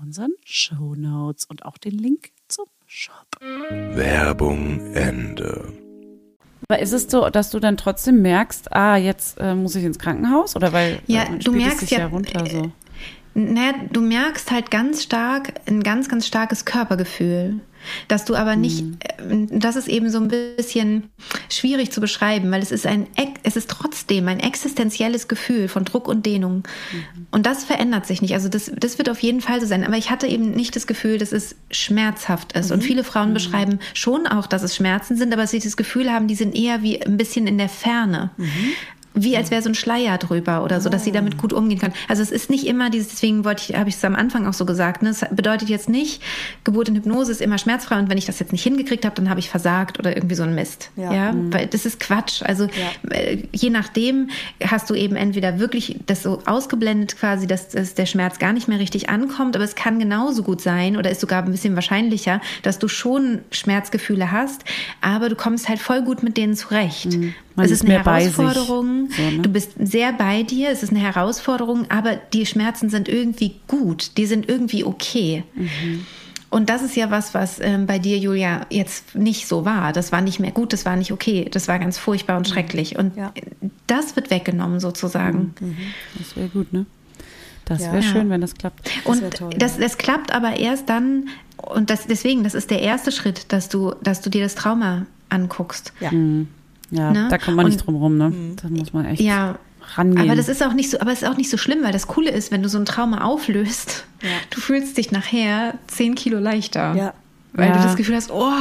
unseren 0.00 0.32
Show 0.44 0.94
Notes 0.96 1.44
und 1.44 1.64
auch 1.64 1.78
den 1.78 1.92
Link 1.92 2.30
zum 2.48 2.66
Shop. 2.86 3.26
Werbung 3.40 4.94
Ende. 4.94 5.72
Aber 6.68 6.78
ist 6.78 6.92
es 6.92 7.10
so, 7.10 7.28
dass 7.28 7.50
du 7.50 7.60
dann 7.60 7.76
trotzdem 7.76 8.22
merkst, 8.22 8.72
ah, 8.72 8.96
jetzt 8.96 9.38
äh, 9.40 9.54
muss 9.54 9.74
ich 9.74 9.84
ins 9.84 9.98
Krankenhaus? 9.98 10.56
Oder 10.56 10.72
weil 10.72 11.00
Ja, 11.06 11.24
äh, 11.24 11.30
man 11.30 11.40
du 11.40 11.52
merkst 11.52 11.80
sich 11.80 11.90
ja, 11.90 12.00
ja 12.00 12.06
runter 12.06 12.46
so. 12.46 12.72
Naja, 13.34 13.74
du 13.92 14.00
merkst 14.00 14.50
halt 14.50 14.70
ganz 14.70 15.02
stark 15.02 15.54
ein 15.66 15.82
ganz, 15.82 16.08
ganz 16.08 16.26
starkes 16.26 16.64
Körpergefühl. 16.64 17.60
Dass 18.08 18.24
du 18.24 18.34
aber 18.34 18.56
nicht, 18.56 18.84
äh, 19.00 19.46
das 19.50 19.76
ist 19.76 19.88
eben 19.88 20.10
so 20.10 20.18
ein 20.18 20.28
bisschen 20.28 21.10
schwierig 21.48 21.90
zu 21.92 22.00
beschreiben, 22.00 22.50
weil 22.50 22.62
es 22.62 22.72
ist 22.72 22.86
ein, 22.86 23.06
es 23.42 23.56
ist 23.56 23.70
trotzdem 23.70 24.28
ein 24.28 24.40
existenzielles 24.40 25.28
Gefühl 25.28 25.68
von 25.68 25.84
Druck 25.84 26.08
und 26.08 26.26
Dehnung. 26.26 26.64
Und 27.30 27.46
das 27.46 27.64
verändert 27.64 28.06
sich 28.06 28.22
nicht. 28.22 28.34
Also 28.34 28.48
das, 28.48 28.70
das 28.76 28.98
wird 28.98 29.10
auf 29.10 29.20
jeden 29.20 29.40
Fall 29.40 29.60
so 29.60 29.66
sein. 29.66 29.84
Aber 29.84 29.96
ich 29.96 30.10
hatte 30.10 30.26
eben 30.26 30.50
nicht 30.50 30.76
das 30.76 30.86
Gefühl, 30.86 31.18
dass 31.18 31.32
es 31.32 31.56
schmerzhaft 31.70 32.52
ist. 32.52 32.70
Und 32.70 32.82
viele 32.82 33.04
Frauen 33.04 33.34
beschreiben 33.34 33.80
schon 33.94 34.26
auch, 34.26 34.46
dass 34.46 34.62
es 34.62 34.76
Schmerzen 34.76 35.16
sind, 35.16 35.32
aber 35.32 35.42
dass 35.42 35.50
sie 35.50 35.60
das 35.60 35.76
Gefühl 35.76 36.10
haben, 36.10 36.28
die 36.28 36.34
sind 36.34 36.54
eher 36.54 36.82
wie 36.82 37.02
ein 37.02 37.16
bisschen 37.16 37.46
in 37.46 37.58
der 37.58 37.68
Ferne. 37.68 38.30
Wie 39.14 39.36
als 39.36 39.50
wäre 39.50 39.60
so 39.60 39.68
ein 39.68 39.74
Schleier 39.74 40.18
drüber 40.18 40.62
oder 40.62 40.80
so, 40.80 40.88
dass 40.88 41.04
sie 41.04 41.12
damit 41.12 41.36
gut 41.36 41.52
umgehen 41.52 41.78
können. 41.78 41.94
Also 42.08 42.22
es 42.22 42.30
ist 42.30 42.48
nicht 42.48 42.66
immer 42.66 42.90
dieses, 42.90 43.08
deswegen 43.08 43.44
wollte 43.44 43.64
ich, 43.68 43.76
habe 43.76 43.88
ich 43.88 43.96
es 43.96 44.04
am 44.04 44.14
Anfang 44.14 44.46
auch 44.46 44.52
so 44.52 44.64
gesagt, 44.64 45.02
ne? 45.02 45.10
es 45.10 45.24
bedeutet 45.30 45.68
jetzt 45.68 45.88
nicht, 45.88 46.22
Geburt 46.64 46.88
in 46.88 46.94
Hypnose 46.94 47.32
ist 47.32 47.40
immer 47.40 47.58
schmerzfrei 47.58 47.98
und 47.98 48.08
wenn 48.08 48.18
ich 48.18 48.26
das 48.26 48.38
jetzt 48.38 48.52
nicht 48.52 48.62
hingekriegt 48.62 49.04
habe, 49.04 49.16
dann 49.16 49.28
habe 49.28 49.40
ich 49.40 49.50
versagt 49.50 49.98
oder 49.98 50.16
irgendwie 50.16 50.36
so 50.36 50.44
ein 50.44 50.54
Mist. 50.54 50.90
Ja. 50.96 51.12
Ja, 51.12 51.34
weil 51.34 51.66
das 51.66 51.86
ist 51.86 51.98
Quatsch. 51.98 52.42
Also 52.42 52.68
äh, 53.10 53.38
je 53.52 53.70
nachdem 53.70 54.30
hast 54.64 54.88
du 54.90 54.94
eben 54.94 55.16
entweder 55.16 55.58
wirklich 55.58 55.98
das 56.06 56.22
so 56.22 56.42
ausgeblendet 56.46 57.16
quasi, 57.18 57.46
dass, 57.46 57.70
dass 57.70 57.94
der 57.94 58.06
Schmerz 58.06 58.38
gar 58.38 58.52
nicht 58.52 58.68
mehr 58.68 58.78
richtig 58.78 59.08
ankommt, 59.08 59.56
aber 59.56 59.64
es 59.64 59.74
kann 59.74 59.98
genauso 59.98 60.42
gut 60.42 60.60
sein 60.60 60.96
oder 60.96 61.10
ist 61.10 61.20
sogar 61.20 61.42
ein 61.42 61.50
bisschen 61.50 61.74
wahrscheinlicher, 61.74 62.40
dass 62.62 62.78
du 62.78 62.86
schon 62.86 63.40
Schmerzgefühle 63.50 64.30
hast, 64.30 64.64
aber 65.00 65.28
du 65.28 65.34
kommst 65.34 65.68
halt 65.68 65.80
voll 65.80 66.02
gut 66.02 66.22
mit 66.22 66.36
denen 66.36 66.54
zurecht. 66.54 67.18
Man 67.60 67.66
es 67.66 67.70
ist 67.72 67.78
ist 67.78 67.84
eine 67.84 67.94
mehr 67.94 68.02
bei 68.04 68.24
sich. 68.24 68.36
Herausforderung. 68.36 69.08
So, 69.10 69.22
ne? 69.22 69.38
Du 69.42 69.48
bist 69.50 69.72
sehr 69.78 70.12
bei 70.12 70.42
dir. 70.42 70.70
Es 70.70 70.82
ist 70.82 70.90
eine 70.90 71.00
Herausforderung, 71.00 71.86
aber 71.90 72.16
die 72.32 72.44
Schmerzen 72.46 72.90
sind 72.90 73.08
irgendwie 73.08 73.56
gut. 73.68 74.16
Die 74.16 74.26
sind 74.26 74.48
irgendwie 74.48 74.84
okay. 74.84 75.44
Mhm. 75.54 76.06
Und 76.52 76.68
das 76.68 76.82
ist 76.82 76.96
ja 76.96 77.12
was, 77.12 77.32
was 77.32 77.60
ähm, 77.60 77.86
bei 77.86 78.00
dir, 78.00 78.18
Julia, 78.18 78.66
jetzt 78.70 79.14
nicht 79.14 79.46
so 79.46 79.64
war. 79.64 79.92
Das 79.92 80.10
war 80.10 80.20
nicht 80.20 80.40
mehr 80.40 80.50
gut, 80.50 80.72
das 80.72 80.84
war 80.84 80.96
nicht 80.96 81.12
okay. 81.12 81.46
Das 81.48 81.68
war 81.68 81.78
ganz 81.78 81.96
furchtbar 81.96 82.36
und 82.38 82.48
schrecklich. 82.48 82.98
Und 82.98 83.16
Ja. 83.16 83.32
das 83.86 84.16
wird 84.16 84.30
weggenommen 84.30 84.80
sozusagen. 84.80 85.54
Das 86.18 86.36
wäre 86.36 86.48
gut, 86.48 86.72
ne? 86.72 86.86
Das 87.66 87.82
Ja. 87.82 87.92
wäre 87.92 88.02
Ja. 88.02 88.10
schön, 88.10 88.30
wenn 88.30 88.40
das 88.40 88.54
klappt. 88.56 88.90
Und 89.04 89.22
wär 89.22 89.30
toll, 89.30 89.50
das, 89.56 89.78
das 89.78 89.96
klappt 89.96 90.32
aber 90.34 90.56
erst 90.58 90.88
dann, 90.88 91.28
und 91.56 91.88
das, 91.88 92.08
deswegen, 92.08 92.42
das 92.42 92.54
ist 92.54 92.70
der 92.72 92.80
erste 92.82 93.12
Schritt, 93.12 93.52
dass 93.52 93.68
du, 93.68 93.94
dass 94.02 94.20
du 94.20 94.28
dir 94.28 94.42
das 94.42 94.56
Trauma 94.56 95.06
anguckst. 95.28 95.92
Ja. 96.00 96.10
Ja, 96.90 97.10
Ne? 97.12 97.28
da 97.30 97.38
kommt 97.38 97.56
man 97.56 97.66
nicht 97.66 97.80
Und- 97.80 97.86
drum 97.86 97.96
rum, 97.96 98.16
ne? 98.18 98.32
Da 98.62 98.68
muss 98.68 98.92
man 98.92 99.04
echt 99.06 99.20
Ja, 99.20 99.56
rangehen. 99.96 100.20
Aber 100.28 100.36
das 100.36 100.48
ist 100.48 100.62
auch 100.62 100.72
nicht 100.72 100.90
so, 100.90 100.98
aber 101.00 101.12
es 101.12 101.22
ist 101.22 101.28
auch 101.28 101.36
nicht 101.36 101.50
so 101.50 101.56
schlimm, 101.56 101.82
weil 101.82 101.92
das 101.92 102.06
Coole 102.06 102.30
ist, 102.30 102.50
wenn 102.50 102.62
du 102.62 102.68
so 102.68 102.78
ein 102.78 102.84
Trauma 102.84 103.22
auflöst, 103.24 104.04
Ja. 104.22 104.28
du 104.50 104.60
fühlst 104.60 104.96
dich 104.98 105.10
nachher 105.12 105.74
10 105.86 106.14
Kilo 106.14 106.38
leichter. 106.38 106.94
Ja. 106.94 107.14
Weil 107.52 107.68
Ja. 107.70 107.76
du 107.78 107.82
das 107.82 107.96
Gefühl 107.96 108.14
hast, 108.14 108.30
oh, 108.30 108.52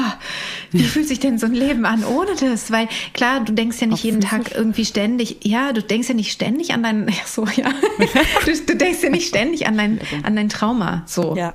wie 0.72 0.84
fühlt 0.84 1.08
sich 1.08 1.20
denn 1.20 1.38
so 1.38 1.46
ein 1.46 1.54
Leben 1.54 1.86
an 1.86 2.04
ohne 2.04 2.32
das? 2.40 2.72
Weil 2.72 2.88
klar, 3.14 3.42
du 3.46 3.54
denkst 3.54 3.80
ja 3.82 3.86
nicht 3.88 4.00
Auch 4.00 4.04
jeden? 4.04 4.22
Tag 4.22 4.56
irgendwie 4.56 4.84
ständig, 4.84 5.38
ja, 5.44 5.74
du 5.74 5.84
denkst 5.84 6.10
ja 6.10 6.16
nicht 6.16 6.32
ständig 6.32 6.74
an 6.74 6.82
dein, 6.82 7.08
ja, 7.08 7.14
so, 7.26 7.46
ja. 7.56 7.70
Du, 8.46 8.52
du 8.66 8.76
denkst 8.76 9.04
ja 9.04 9.10
nicht 9.12 9.28
ständig 9.28 9.68
an 9.68 9.78
dein, 9.78 10.00
an 10.24 10.36
dein 10.36 10.50
Trauma, 10.50 11.04
so. 11.06 11.36
Ja. 11.38 11.54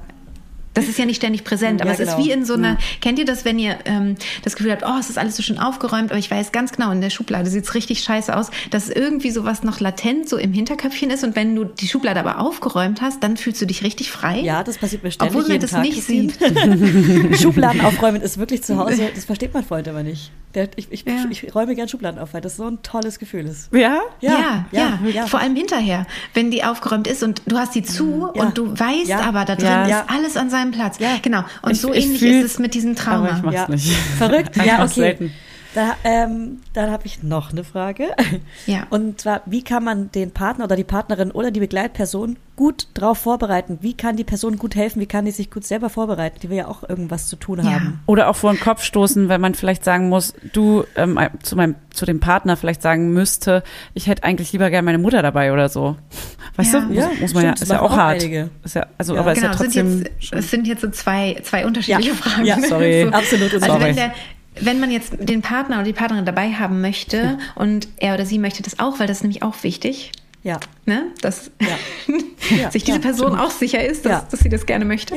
Das 0.75 0.89
ist 0.89 0.99
ja 0.99 1.07
nicht 1.07 1.16
ständig 1.16 1.45
präsent, 1.45 1.81
aber 1.81 1.91
Ja, 1.91 1.95
es 1.95 2.01
ist 2.01 2.16
genau. 2.16 2.25
wie 2.27 2.31
in 2.33 2.45
so 2.45 2.55
einer, 2.55 2.77
kennt 3.01 3.18
ihr 3.18 3.25
das, 3.25 3.45
wenn 3.45 3.59
ihr 3.59 3.79
ähm, 3.85 4.16
das 4.43 4.57
Gefühl 4.57 4.72
habt, 4.72 4.83
oh, 4.85 4.99
es 5.01 5.09
ist 5.09 5.18
alles 5.18 5.37
so 5.37 5.43
schön 5.43 5.59
aufgeräumt, 5.59 6.11
aber 6.11 6.18
ich 6.18 6.31
weiß 6.31 6.53
ganz 6.53 6.72
genau, 6.72 6.91
in 6.91 7.01
der 7.01 7.11
Schublade 7.11 7.49
sieht 7.49 7.64
es 7.64 7.75
richtig 7.75 8.01
scheiße 8.01 8.37
aus, 8.37 8.51
dass 8.70 8.89
irgendwie 8.91 9.31
sowas 9.31 9.62
noch 9.62 9.81
latent 9.81 10.29
so 10.29 10.37
im 10.37 10.53
Hinterköpfchen 10.53 11.11
ist 11.11 11.25
und 11.25 11.37
wenn 11.37 11.55
du 11.55 11.64
die 11.64 11.89
Schublade 11.89 12.20
aber 12.20 12.41
aufgeräumt 12.41 13.01
hast, 13.01 13.22
dann 13.22 13.37
fühlst 13.37 13.62
du 13.62 13.66
dich 13.66 13.83
richtig 13.83 14.11
frei. 14.11 14.41
Ja, 14.41 14.64
das 14.64 14.79
passiert 14.79 15.03
mir 15.05 15.11
ständig. 15.11 15.31
Obwohl 15.37 15.43
man 15.43 15.53
jeden 15.53 15.62
das 15.62 15.70
Tag, 15.70 15.83
nicht 15.83 16.03
sieht. 16.03 16.35
Schubladen 17.41 17.81
aufräumen 17.81 18.20
ist 18.20 18.39
wirklich 18.39 18.62
zu 18.62 18.77
Hause, 18.77 19.11
das 19.14 19.25
versteht 19.25 19.55
mein 19.55 19.64
Freund 19.64 19.89
aber 19.89 20.03
nicht. 20.03 20.31
Der, 20.55 20.68
ich, 20.77 20.87
ich, 20.93 21.05
Ja. 21.05 21.14
ich 21.31 21.53
räume 21.55 21.75
gern 21.75 21.89
Schubladen 21.89 22.20
auf, 22.20 22.33
weil 22.33 22.41
das 22.41 22.57
so 22.57 22.64
ein 22.66 22.81
tolles 22.83 23.18
Gefühl 23.18 23.47
ist. 23.47 23.72
ja? 23.75 23.99
Ja, 24.20 24.66
ja, 24.70 24.99
ja. 25.12 25.27
Vor 25.27 25.41
allem 25.41 25.57
hinterher, 25.57 26.07
wenn 26.33 26.51
die 26.53 26.62
aufgeräumt 26.62 27.09
ist 27.09 27.22
und 27.25 27.43
du 27.47 27.59
hast 27.59 27.72
sie 27.72 27.83
zu 27.83 28.31
Ja. 28.35 28.43
und 28.45 28.57
du 28.57 28.70
weißt 28.79 29.09
Ja. 29.09 29.20
aber, 29.22 29.45
da 29.45 29.57
drin 29.57 29.66
Ja. 29.66 29.83
ist 29.85 29.91
Ja. 29.91 30.05
alles 30.09 30.37
an 30.37 30.51
seinem 30.51 30.64
Platz. 30.73 30.99
Ja. 30.99 31.17
Genau. 31.23 31.45
Und 31.62 31.73
Ich- 31.73 31.81
so 31.81 31.93
ich 31.93 32.05
ähnlich 32.05 32.23
ist 32.23 32.45
es 32.45 32.59
mit 32.59 32.75
diesem 32.75 32.95
Trauma. 32.97 33.29
Aber 33.29 33.37
ich 33.37 33.43
mach's 33.43 33.55
Ja. 33.55 33.69
nicht. 33.69 33.93
Verrückt? 34.19 34.57
Ja, 34.65 34.85
okay. 34.85 34.93
selten. 34.95 35.33
Da, 35.75 35.97
ähm, 36.05 36.61
dann 36.72 36.91
habe 36.91 37.05
ich 37.07 37.22
noch 37.22 37.51
eine 37.53 37.64
Frage. 37.64 38.09
Ja. 38.66 38.87
Und 38.91 39.20
zwar, 39.20 39.43
wie 39.47 39.62
kann 39.62 39.85
man 39.85 40.11
den 40.12 40.31
Partner 40.31 40.64
oder 40.64 40.77
die 40.77 40.85
Partnerin 40.85 41.31
oder 41.33 41.51
die 41.51 41.61
Begleitperson 41.61 42.37
gut 42.57 42.87
drauf 42.95 43.18
vorbereiten? 43.18 43.79
Wie 43.83 43.95
kann 43.95 44.16
die 44.16 44.25
Person 44.25 44.57
gut 44.59 44.75
helfen? 44.77 45.01
Wie 45.01 45.07
kann 45.07 45.25
die 45.25 45.33
sich 45.33 45.51
gut 45.51 45.64
selber 45.64 45.91
vorbereiten? 45.91 46.39
Die 46.43 46.49
will 46.51 46.57
ja 46.57 46.68
auch 46.68 46.89
irgendwas 46.89 47.27
zu 47.27 47.37
tun 47.37 47.59
Ja. 47.59 47.72
haben. 47.72 48.01
Oder 48.07 48.29
auch 48.29 48.37
vor 48.37 48.53
den 48.53 48.61
Kopf 48.61 48.83
stoßen, 48.85 49.29
wenn 49.29 49.41
man 49.41 49.55
vielleicht 49.55 49.85
sagen 49.85 50.09
muss, 50.09 50.35
du 50.53 50.85
ähm, 50.97 51.18
zu 51.43 51.57
meinem 51.57 51.75
zu 51.93 52.07
dem 52.07 52.18
Partner 52.20 52.57
vielleicht 52.57 52.83
sagen 52.83 53.12
müsste, 53.12 53.62
ich 53.95 54.07
hätte 54.09 54.25
eigentlich 54.25 54.53
lieber 54.53 54.68
gerne 54.70 54.85
meine 54.87 54.99
Mutter 54.99 55.22
dabei 55.22 55.53
oder 55.53 55.68
so. 55.68 55.97
Weißt 56.57 56.72
Ja. 56.75 56.81
du, 56.81 56.87
muss, 56.87 56.97
Ja, 56.97 57.11
muss 57.20 57.35
man 57.35 57.45
ja, 57.45 57.49
stimmt, 57.51 57.61
das 57.61 57.62
ist 57.62 57.70
ja 57.70 57.81
auch 57.83 57.91
auch 57.93 57.97
hart. 57.97 58.20
einige. 58.22 58.51
Ist 58.64 58.75
ja, 58.77 58.87
also, 58.99 59.14
Ja. 59.14 59.20
aber 59.20 59.33
ist 59.33 59.41
Genau, 59.41 59.53
ja 59.53 59.59
sind 59.59 59.64
trotzdem. 59.66 59.99
jetzt, 60.20 60.33
es 60.33 60.51
sind 60.51 60.66
jetzt 60.66 60.81
so 60.83 60.91
zwei, 60.91 61.37
zwei 61.43 61.66
unterschiedliche 61.66 62.11
Ja. 62.11 62.14
Fragen. 62.16 62.45
Ja, 62.47 62.59
sorry. 62.61 63.09
Absolut, 63.12 63.53
Also 63.55 63.66
sorry. 63.66 63.83
wenn, 63.85 63.97
der, 63.97 64.12
wenn 64.61 64.81
man 64.81 64.91
jetzt 64.91 65.15
den 65.19 65.43
Partner 65.43 65.77
oder 65.77 65.85
die 65.85 65.93
Partnerin 65.93 66.25
dabei 66.25 66.53
haben 66.53 66.81
möchte 66.81 67.39
und 67.55 67.89
er 67.97 68.15
oder 68.15 68.27
sie 68.27 68.39
möchte 68.39 68.63
das 68.63 68.79
auch, 68.79 68.99
weil 69.01 69.07
das 69.07 69.19
ist 69.19 69.23
nämlich 69.23 69.43
auch 69.43 69.63
wichtig, 69.63 70.13
Ja. 70.43 70.61
ne? 70.87 71.07
dass 71.23 71.51
Ja, 71.61 72.71
sich 72.71 72.85
diese 72.85 72.99
ja, 72.99 73.03
Person 73.03 73.37
auch 73.39 73.51
sicher 73.51 73.85
ist, 73.85 74.05
dass, 74.05 74.13
Ja. 74.13 74.29
dass 74.31 74.41
sie 74.41 74.49
das 74.49 74.67
gerne 74.67 74.85
möchte, 74.85 75.15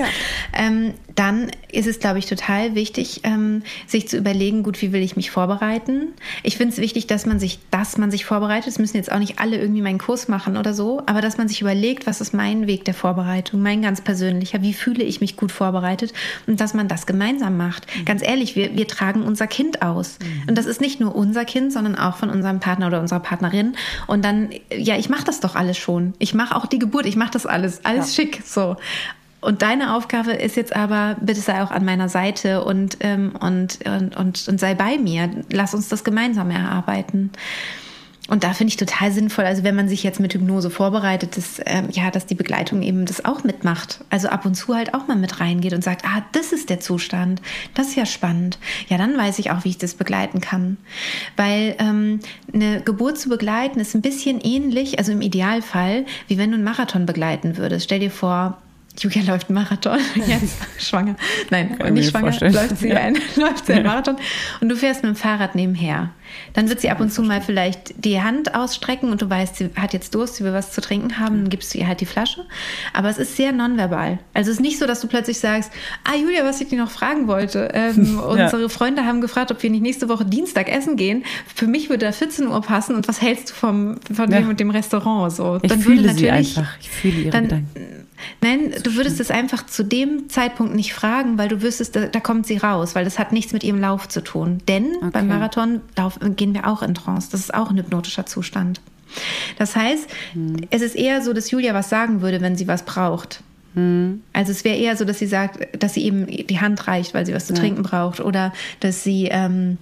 ähm, 0.54 0.94
dann 1.18 1.50
ist 1.72 1.88
es, 1.88 2.00
glaube 2.00 2.20
ich, 2.20 2.28
total 2.28 2.76
wichtig, 2.76 3.22
ähm, 3.24 3.64
sich 3.88 4.08
zu 4.08 4.18
überlegen, 4.18 4.62
gut, 4.62 4.82
wie 4.84 4.94
will 4.94 5.02
ich 5.02 5.16
mich 5.16 5.32
vorbereiten. 5.32 6.10
Ich 6.44 6.58
finde 6.58 6.74
es 6.74 6.80
wichtig, 6.80 7.08
dass 7.08 7.26
man 7.26 7.40
sich, 7.40 7.58
dass 7.72 7.98
man 7.98 8.12
sich 8.12 8.24
vorbereitet. 8.24 8.68
Es 8.70 8.78
müssen 8.78 8.98
jetzt 8.98 9.12
auch 9.12 9.18
nicht 9.18 9.40
alle 9.40 9.58
irgendwie 9.58 9.82
meinen 9.82 9.98
Kurs 9.98 10.28
machen 10.28 10.58
oder 10.58 10.76
so, 10.76 11.02
aber 11.08 11.22
dass 11.22 11.38
man 11.38 11.48
sich 11.48 11.60
überlegt, 11.62 12.06
was 12.06 12.22
ist 12.22 12.34
mein 12.34 12.68
Weg 12.68 12.86
der 12.86 12.94
Vorbereitung, 12.94 13.64
mein 13.64 13.82
ganz 13.82 14.02
persönlicher, 14.02 14.62
wie 14.62 14.74
fühle 14.74 15.04
ich 15.04 15.20
mich 15.20 15.36
gut 15.38 15.52
vorbereitet 15.52 16.14
und 16.46 16.62
dass 16.62 16.76
man 16.76 16.88
das 16.88 17.08
gemeinsam 17.08 17.58
macht. 17.58 17.88
Ganz 18.06 18.22
ehrlich, 18.22 18.56
wir, 18.56 18.78
wir 18.78 18.88
tragen 18.88 19.24
unser 19.24 19.48
Kind 19.48 19.82
aus. 19.82 20.20
Und 20.48 20.56
das 20.56 20.68
ist 20.68 20.82
nicht 20.82 21.00
nur 21.00 21.16
unser 21.16 21.46
Kind, 21.46 21.74
sondern 21.74 21.96
auch 21.96 22.18
von 22.18 22.30
unserem 22.30 22.60
Partner 22.60 22.88
oder 22.88 23.02
unserer 23.02 23.22
Partnerin. 23.22 23.76
Und 24.06 24.24
dann, 24.24 24.50
ja, 24.72 24.96
ich 24.98 25.10
mache 25.10 25.24
das 25.26 25.40
doch 25.40 25.56
alles 25.56 25.78
schon. 25.80 26.14
Ich 26.20 26.36
mache 26.36 26.56
auch 26.56 26.68
die 26.68 26.78
Geburt, 26.78 27.08
ich 27.08 27.16
mache 27.16 27.32
das 27.32 27.48
alles, 27.48 27.84
alles 27.84 28.16
Ja. 28.16 28.24
schick, 28.24 28.44
so. 28.46 28.76
Und 29.40 29.62
deine 29.62 29.96
Aufgabe 29.96 30.32
ist 30.32 30.56
jetzt 30.56 30.76
aber, 30.76 31.16
bitte 31.22 31.42
sei 31.42 31.62
auch 31.62 31.72
an 31.72 31.86
meiner 31.86 32.10
Seite 32.10 32.64
und, 32.64 32.98
ähm, 33.02 33.34
und, 33.40 33.80
und, 33.88 34.16
und, 34.16 34.48
und 34.48 34.60
sei 34.60 34.74
bei 34.74 34.98
mir. 34.98 35.30
Lass 35.52 35.74
uns 35.74 35.90
das 35.90 36.04
gemeinsam 36.04 36.50
erarbeiten. 36.50 37.32
Und 38.28 38.44
da 38.44 38.54
finde 38.54 38.72
ich 38.72 38.78
total 38.78 39.12
sinnvoll, 39.12 39.46
also 39.46 39.64
wenn 39.64 39.76
man 39.76 39.88
sich 39.88 40.04
jetzt 40.04 40.20
mit 40.20 40.34
Hypnose 40.34 40.70
vorbereitet, 40.70 41.38
dass, 41.38 41.62
ähm, 41.66 41.88
ja, 41.92 42.12
dass 42.12 42.26
die 42.26 42.36
Begleitung 42.36 42.82
eben 42.82 43.06
das 43.06 43.24
auch 43.24 43.44
mitmacht. 43.46 44.04
Also 44.10 44.28
ab 44.28 44.46
und 44.46 44.56
zu 44.56 44.76
halt 44.76 44.94
auch 44.94 45.08
mal 45.08 45.16
mit 45.16 45.40
reingeht 45.40 45.74
und 45.74 45.84
sagt, 45.84 46.04
ah, 46.06 46.24
das 46.34 46.52
ist 46.52 46.70
der 46.70 46.82
Zustand. 46.82 47.42
Das 47.74 47.88
ist 47.88 47.96
ja 47.96 48.06
spannend. 48.06 48.60
Ja, 48.90 48.98
dann 48.98 49.18
weiß 49.18 49.40
ich 49.40 49.52
auch, 49.52 49.64
wie 49.64 49.70
ich 49.70 49.78
das 49.78 49.94
begleiten 49.94 50.42
kann. 50.42 50.78
Weil 51.38 51.76
ähm, 51.80 52.20
eine 52.54 52.82
Geburt 52.82 53.18
zu 53.18 53.30
begleiten 53.30 53.80
ist 53.80 53.96
ein 53.96 54.02
bisschen 54.02 54.42
ähnlich, 54.42 55.00
also 55.00 55.14
im 55.14 55.22
Idealfall, 55.22 56.06
wie 56.28 56.38
wenn 56.38 56.50
du 56.50 56.56
einen 56.56 56.66
Marathon 56.66 57.06
begleiten 57.06 57.56
würdest. 57.56 57.86
Stell 57.86 58.00
dir 58.00 58.12
vor, 58.12 58.58
Julia 59.00 59.22
läuft 59.34 59.50
Marathon, 59.52 60.00
jetzt 60.28 60.56
schwanger. 60.80 61.16
Nein, 61.52 61.78
Kann 61.78 61.88
ich 61.88 61.94
nicht 61.94 62.10
schwanger, 62.12 62.26
vorstellen. 62.28 62.54
läuft 62.54 62.78
sie, 62.78 62.90
Ja. 62.90 62.98
ein, 62.98 63.14
läuft 63.36 63.66
sie 63.68 63.74
einen 63.74 63.86
Marathon 63.86 64.16
und 64.60 64.70
du 64.70 64.76
fährst 64.76 65.04
mit 65.04 65.14
dem 65.14 65.16
Fahrrad 65.16 65.54
nebenher. 65.56 66.10
Dann 66.54 66.68
wird 66.68 66.82
sie 66.82 66.90
ab 66.90 67.00
und 67.00 67.12
zu 67.14 67.22
mal 67.22 67.40
vielleicht 67.42 68.04
die 68.04 68.20
Hand 68.22 68.54
ausstrecken 68.56 69.12
und 69.12 69.22
du 69.22 69.30
weißt, 69.30 69.56
sie 69.56 69.70
hat 69.76 69.94
jetzt 69.94 70.14
Durst, 70.16 70.36
sie 70.36 70.44
will 70.44 70.52
was 70.54 70.72
zu 70.72 70.82
trinken 70.82 71.20
haben, 71.20 71.38
dann 71.44 71.50
gibst 71.50 71.74
du 71.74 71.78
ihr 71.78 71.88
halt 71.88 72.02
die 72.02 72.06
Flasche. 72.06 72.44
Aber 72.94 73.08
es 73.10 73.18
ist 73.18 73.38
sehr 73.38 73.52
nonverbal. 73.52 74.20
Also 74.34 74.50
es 74.50 74.58
ist 74.58 74.62
nicht 74.62 74.80
so, 74.80 74.86
dass 74.88 75.00
du 75.00 75.08
plötzlich 75.08 75.40
sagst, 75.40 75.72
ah 76.04 76.16
Julia, 76.20 76.44
was 76.44 76.60
ich 76.60 76.68
dir 76.68 76.80
noch 76.80 76.92
fragen 76.92 77.28
wollte. 77.28 77.70
Ähm, 77.74 78.20
unsere 78.28 78.68
Freunde 78.70 79.06
haben 79.06 79.22
gefragt, 79.22 79.52
ob 79.52 79.62
wir 79.64 79.70
nicht 79.70 79.82
nächste 79.84 80.10
Woche 80.10 80.26
Dienstag 80.26 80.70
essen 80.70 80.96
gehen. 80.98 81.24
Für 81.56 81.68
mich 81.68 81.90
würde 81.90 82.08
da 82.08 82.12
14 82.12 82.48
Uhr 82.48 82.62
passen 82.62 82.96
und 82.96 83.08
was 83.08 83.22
hältst 83.22 83.52
du 83.52 83.54
vom, 83.54 84.00
von 84.14 84.32
Ja. 84.32 84.40
dem 84.40 84.50
und 84.50 84.60
dem 84.60 84.72
Restaurant? 84.72 85.32
So, 85.32 85.60
Ich 85.62 85.70
dann 85.70 85.80
fühle 85.82 85.98
würde 86.04 86.16
sie 86.16 86.26
natürlich, 86.26 86.58
einfach. 86.58 86.78
Ich 86.82 86.90
fühle 86.90 87.20
ihre 87.22 87.30
dann, 87.30 87.44
Gedanken. 87.44 88.07
Nein, 88.42 88.74
du 88.84 88.96
würdest 88.96 89.20
es 89.20 89.30
einfach 89.32 89.66
zu 89.66 89.84
dem 89.84 90.30
Zeitpunkt 90.30 90.74
nicht 90.76 90.94
fragen, 90.94 91.38
weil 91.38 91.50
du 91.50 91.62
wüsstest, 91.62 91.96
da, 91.96 92.06
da 92.08 92.20
kommt 92.20 92.48
sie 92.48 92.58
raus, 92.58 92.96
weil 92.96 93.06
das 93.06 93.20
hat 93.20 93.32
nichts 93.32 93.54
mit 93.54 93.64
ihrem 93.64 93.80
Lauf 93.80 94.08
zu 94.10 94.22
tun. 94.24 94.60
Denn 94.68 94.96
Okay. 94.98 95.10
beim 95.14 95.28
Marathon 95.28 95.82
gehen 96.36 96.54
wir 96.54 96.68
auch 96.68 96.82
in 96.82 96.94
Trance. 96.96 97.30
Das 97.32 97.42
ist 97.42 97.54
auch 97.54 97.70
ein 97.70 97.78
hypnotischer 97.78 98.26
Zustand. 98.26 98.82
Das 99.58 99.76
heißt, 99.76 100.08
Hm. 100.34 100.58
es 100.70 100.82
ist 100.82 100.96
eher 100.96 101.22
so, 101.22 101.34
dass 101.34 101.52
Julia 101.52 101.74
was 101.74 101.90
sagen 101.90 102.22
würde, 102.22 102.42
wenn 102.42 102.56
sie 102.56 102.68
was 102.68 102.84
braucht. 102.84 103.42
Also 104.34 104.52
es 104.52 104.64
wäre 104.64 104.76
eher 104.76 104.98
so, 104.98 105.06
dass 105.06 105.20
sie 105.20 105.28
sagt, 105.28 105.82
dass 105.84 105.94
sie 105.94 106.04
eben 106.04 106.26
die 106.26 106.60
Hand 106.60 106.88
reicht, 106.88 107.14
weil 107.14 107.28
sie 107.28 107.34
was 107.36 107.46
zu 107.46 107.54
trinken 107.54 107.84
braucht 107.84 108.20
oder 108.20 108.52
dass 108.80 109.04
sie 109.04 109.28
ähm, 109.30 109.78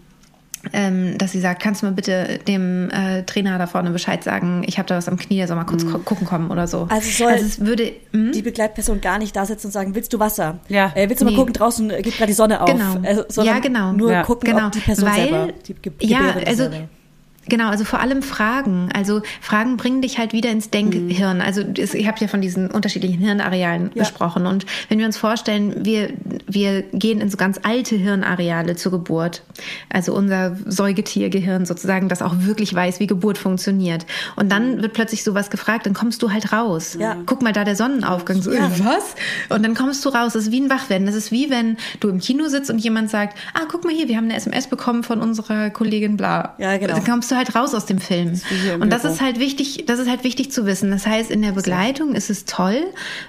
ähm, 0.73 1.17
dass 1.17 1.31
sie 1.31 1.39
sagt, 1.39 1.61
kannst 1.61 1.81
du 1.81 1.85
mal 1.87 1.91
bitte 1.93 2.39
dem 2.47 2.89
äh, 2.89 3.23
Trainer 3.23 3.57
da 3.57 3.67
vorne 3.67 3.91
Bescheid 3.91 4.23
sagen, 4.23 4.63
ich 4.67 4.77
habe 4.77 4.87
da 4.87 4.97
was 4.97 5.07
am 5.07 5.17
Knie, 5.17 5.37
der 5.37 5.47
soll 5.47 5.55
mal 5.55 5.65
kurz 5.65 5.85
gu- 5.85 5.99
gucken 5.99 6.25
kommen 6.25 6.51
oder 6.51 6.67
so. 6.67 6.87
Also 6.89 7.09
soll 7.23 7.33
es 7.33 7.59
würde 7.65 7.91
hm? 8.11 8.31
die 8.31 8.41
Begleitperson 8.41 9.01
gar 9.01 9.17
nicht 9.19 9.35
da 9.35 9.45
sitzen 9.45 9.67
und 9.67 9.71
sagen, 9.71 9.95
willst 9.95 10.11
du 10.13 10.19
Wasser? 10.19 10.59
Ja. 10.67 10.91
Äh, 10.95 11.07
willst 11.09 11.21
du 11.21 11.25
mal 11.25 11.31
Nee. 11.31 11.37
gucken, 11.37 11.53
draußen 11.53 11.89
äh, 11.89 12.01
geht 12.01 12.15
gerade 12.17 12.27
die 12.27 12.33
Sonne 12.33 12.61
auf? 12.61 12.69
Genau. 12.69 12.95
Äh, 13.03 13.23
sondern 13.29 13.55
Ja, 13.55 13.61
genau. 13.61 13.91
Nur 13.93 14.11
Ja. 14.11 14.23
gucken, 14.23 14.49
Genau. 14.51 14.67
ob 14.67 14.71
die 14.71 14.79
Person 14.79 15.09
Weil- 15.09 15.15
selber 15.29 15.47
die 15.67 15.73
Ge 15.75 15.91
Ja, 16.01 16.35
also-. 16.45 16.69
Genau, 17.47 17.69
also 17.69 17.83
vor 17.85 17.99
allem 17.99 18.21
Fragen. 18.23 18.89
Also 18.93 19.21
Fragen 19.41 19.77
bringen 19.77 20.01
dich 20.01 20.17
halt 20.17 20.33
wieder 20.33 20.49
ins 20.49 20.69
Denkhirn. 20.71 21.41
Also 21.41 21.61
es- 21.77 21.93
ich 21.93 22.07
habe 22.07 22.17
ja 22.19 22.27
von 22.27 22.41
diesen 22.41 22.71
unterschiedlichen 22.71 23.19
Hirnarealen 23.19 23.91
Ja. 23.93 24.03
gesprochen. 24.03 24.45
Und 24.47 24.65
wenn 24.89 24.97
wir 24.99 25.05
uns 25.05 25.17
vorstellen, 25.17 25.85
wir, 25.85 26.09
wir 26.47 26.81
gehen 26.81 27.21
in 27.21 27.29
so 27.29 27.37
ganz 27.37 27.59
alte 27.63 27.95
Hirnareale 27.95 28.75
zur 28.75 28.91
Geburt. 28.91 29.43
Also 29.89 30.13
unser 30.13 30.55
Säugetiergehirn 30.65 31.65
sozusagen, 31.65 32.09
das 32.09 32.21
auch 32.21 32.33
wirklich 32.39 32.73
weiß, 32.73 32.99
wie 32.99 33.07
Geburt 33.07 33.37
funktioniert. 33.37 34.05
Und 34.35 34.51
dann 34.51 34.81
wird 34.81 34.93
plötzlich 34.93 35.23
sowas 35.23 35.49
gefragt, 35.49 35.85
dann 35.85 35.93
kommst 35.93 36.21
du 36.23 36.31
halt 36.31 36.51
raus. 36.51 36.97
Ja. 36.99 37.17
Guck 37.25 37.41
mal 37.41 37.53
da 37.53 37.63
der 37.63 37.75
Sonnenaufgang. 37.75 38.41
So, 38.41 38.51
Ja. 38.51 38.67
äh, 38.67 38.79
was? 38.79 39.15
Und 39.49 39.63
dann 39.63 39.75
kommst 39.75 40.03
du 40.05 40.09
raus. 40.09 40.33
Das 40.33 40.43
ist 40.47 40.51
wie 40.51 40.61
ein 40.61 40.69
Wachwerden. 40.69 41.05
Das 41.05 41.15
ist 41.15 41.31
wie 41.31 41.49
wenn 41.49 41.77
du 41.99 42.09
im 42.09 42.19
Kino 42.19 42.47
sitzt 42.47 42.69
und 42.69 42.79
jemand 42.79 43.09
sagt, 43.09 43.37
ah, 43.53 43.61
guck 43.69 43.83
mal 43.83 43.93
hier, 43.93 44.07
wir 44.07 44.17
haben 44.17 44.25
eine 44.25 44.35
SMS 44.35 44.67
bekommen 44.67 45.03
von 45.03 45.21
unserer 45.21 45.69
Kollegin 45.69 46.17
bla. 46.17 46.55
Ja, 46.57 46.77
genau. 46.77 46.93
Dann 46.95 47.03
kommst 47.03 47.31
du 47.31 47.34
halt 47.35 47.55
raus 47.55 47.73
aus 47.73 47.85
dem 47.85 47.99
Film. 47.99 48.39
im 48.73 48.81
Und 48.81 48.89
das 48.91 49.01
Büro. 49.03 49.13
ist 49.13 49.21
halt 49.21 49.39
wichtig, 49.39 49.85
das 49.87 49.99
ist 49.99 50.09
halt 50.09 50.23
wichtig 50.23 50.51
zu 50.51 50.65
wissen. 50.65 50.91
Das 50.91 51.05
heißt, 51.07 51.29
in 51.31 51.41
der 51.41 51.51
Begleitung 51.51 52.15
ist 52.15 52.29
es 52.29 52.45
toll, 52.45 52.83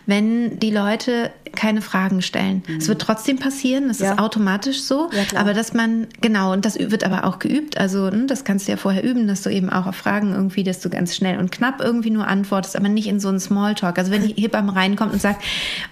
wenn 0.07 0.59
die 0.59 0.71
Leute 0.71 1.31
keine 1.55 1.81
Fragen 1.81 2.21
stellen. 2.23 2.63
Es 2.79 2.87
wird 2.89 3.01
trotzdem 3.01 3.39
passieren, 3.39 3.89
das 3.89 4.01
Ja. 4.01 4.13
ist 4.13 4.19
automatisch 4.19 4.83
so, 4.83 5.09
Ja, 5.13 5.39
aber 5.41 5.55
dass 5.55 5.73
man, 5.73 6.07
genau, 6.21 6.53
und 6.53 6.67
das 6.67 6.79
wird 6.79 7.03
aber 7.03 7.25
auch 7.25 7.39
geübt, 7.39 7.79
also 7.79 8.11
hm, 8.11 8.27
das 8.27 8.45
kannst 8.45 8.67
du 8.69 8.73
ja 8.73 8.77
vorher 8.77 9.03
üben, 9.03 9.27
dass 9.27 9.41
du 9.43 9.49
eben 9.51 9.71
auch 9.71 9.87
auf 9.87 9.97
Fragen 9.97 10.33
irgendwie, 10.35 10.65
dass 10.65 10.81
du 10.81 10.91
ganz 10.91 11.17
schnell 11.17 11.39
und 11.39 11.53
knapp 11.53 11.81
irgendwie 11.81 12.11
nur 12.11 12.27
antwortest, 12.27 12.77
aber 12.77 12.89
nicht 12.91 13.07
in 13.07 13.21
so 13.21 13.29
einen 13.29 13.41
Smalltalk. 13.41 13.99
Also 13.99 14.11
wenn 14.13 14.27
die 14.27 14.35
Hebamme 14.41 14.75
reinkommt 14.77 15.15
und 15.15 15.23
sagt, 15.23 15.43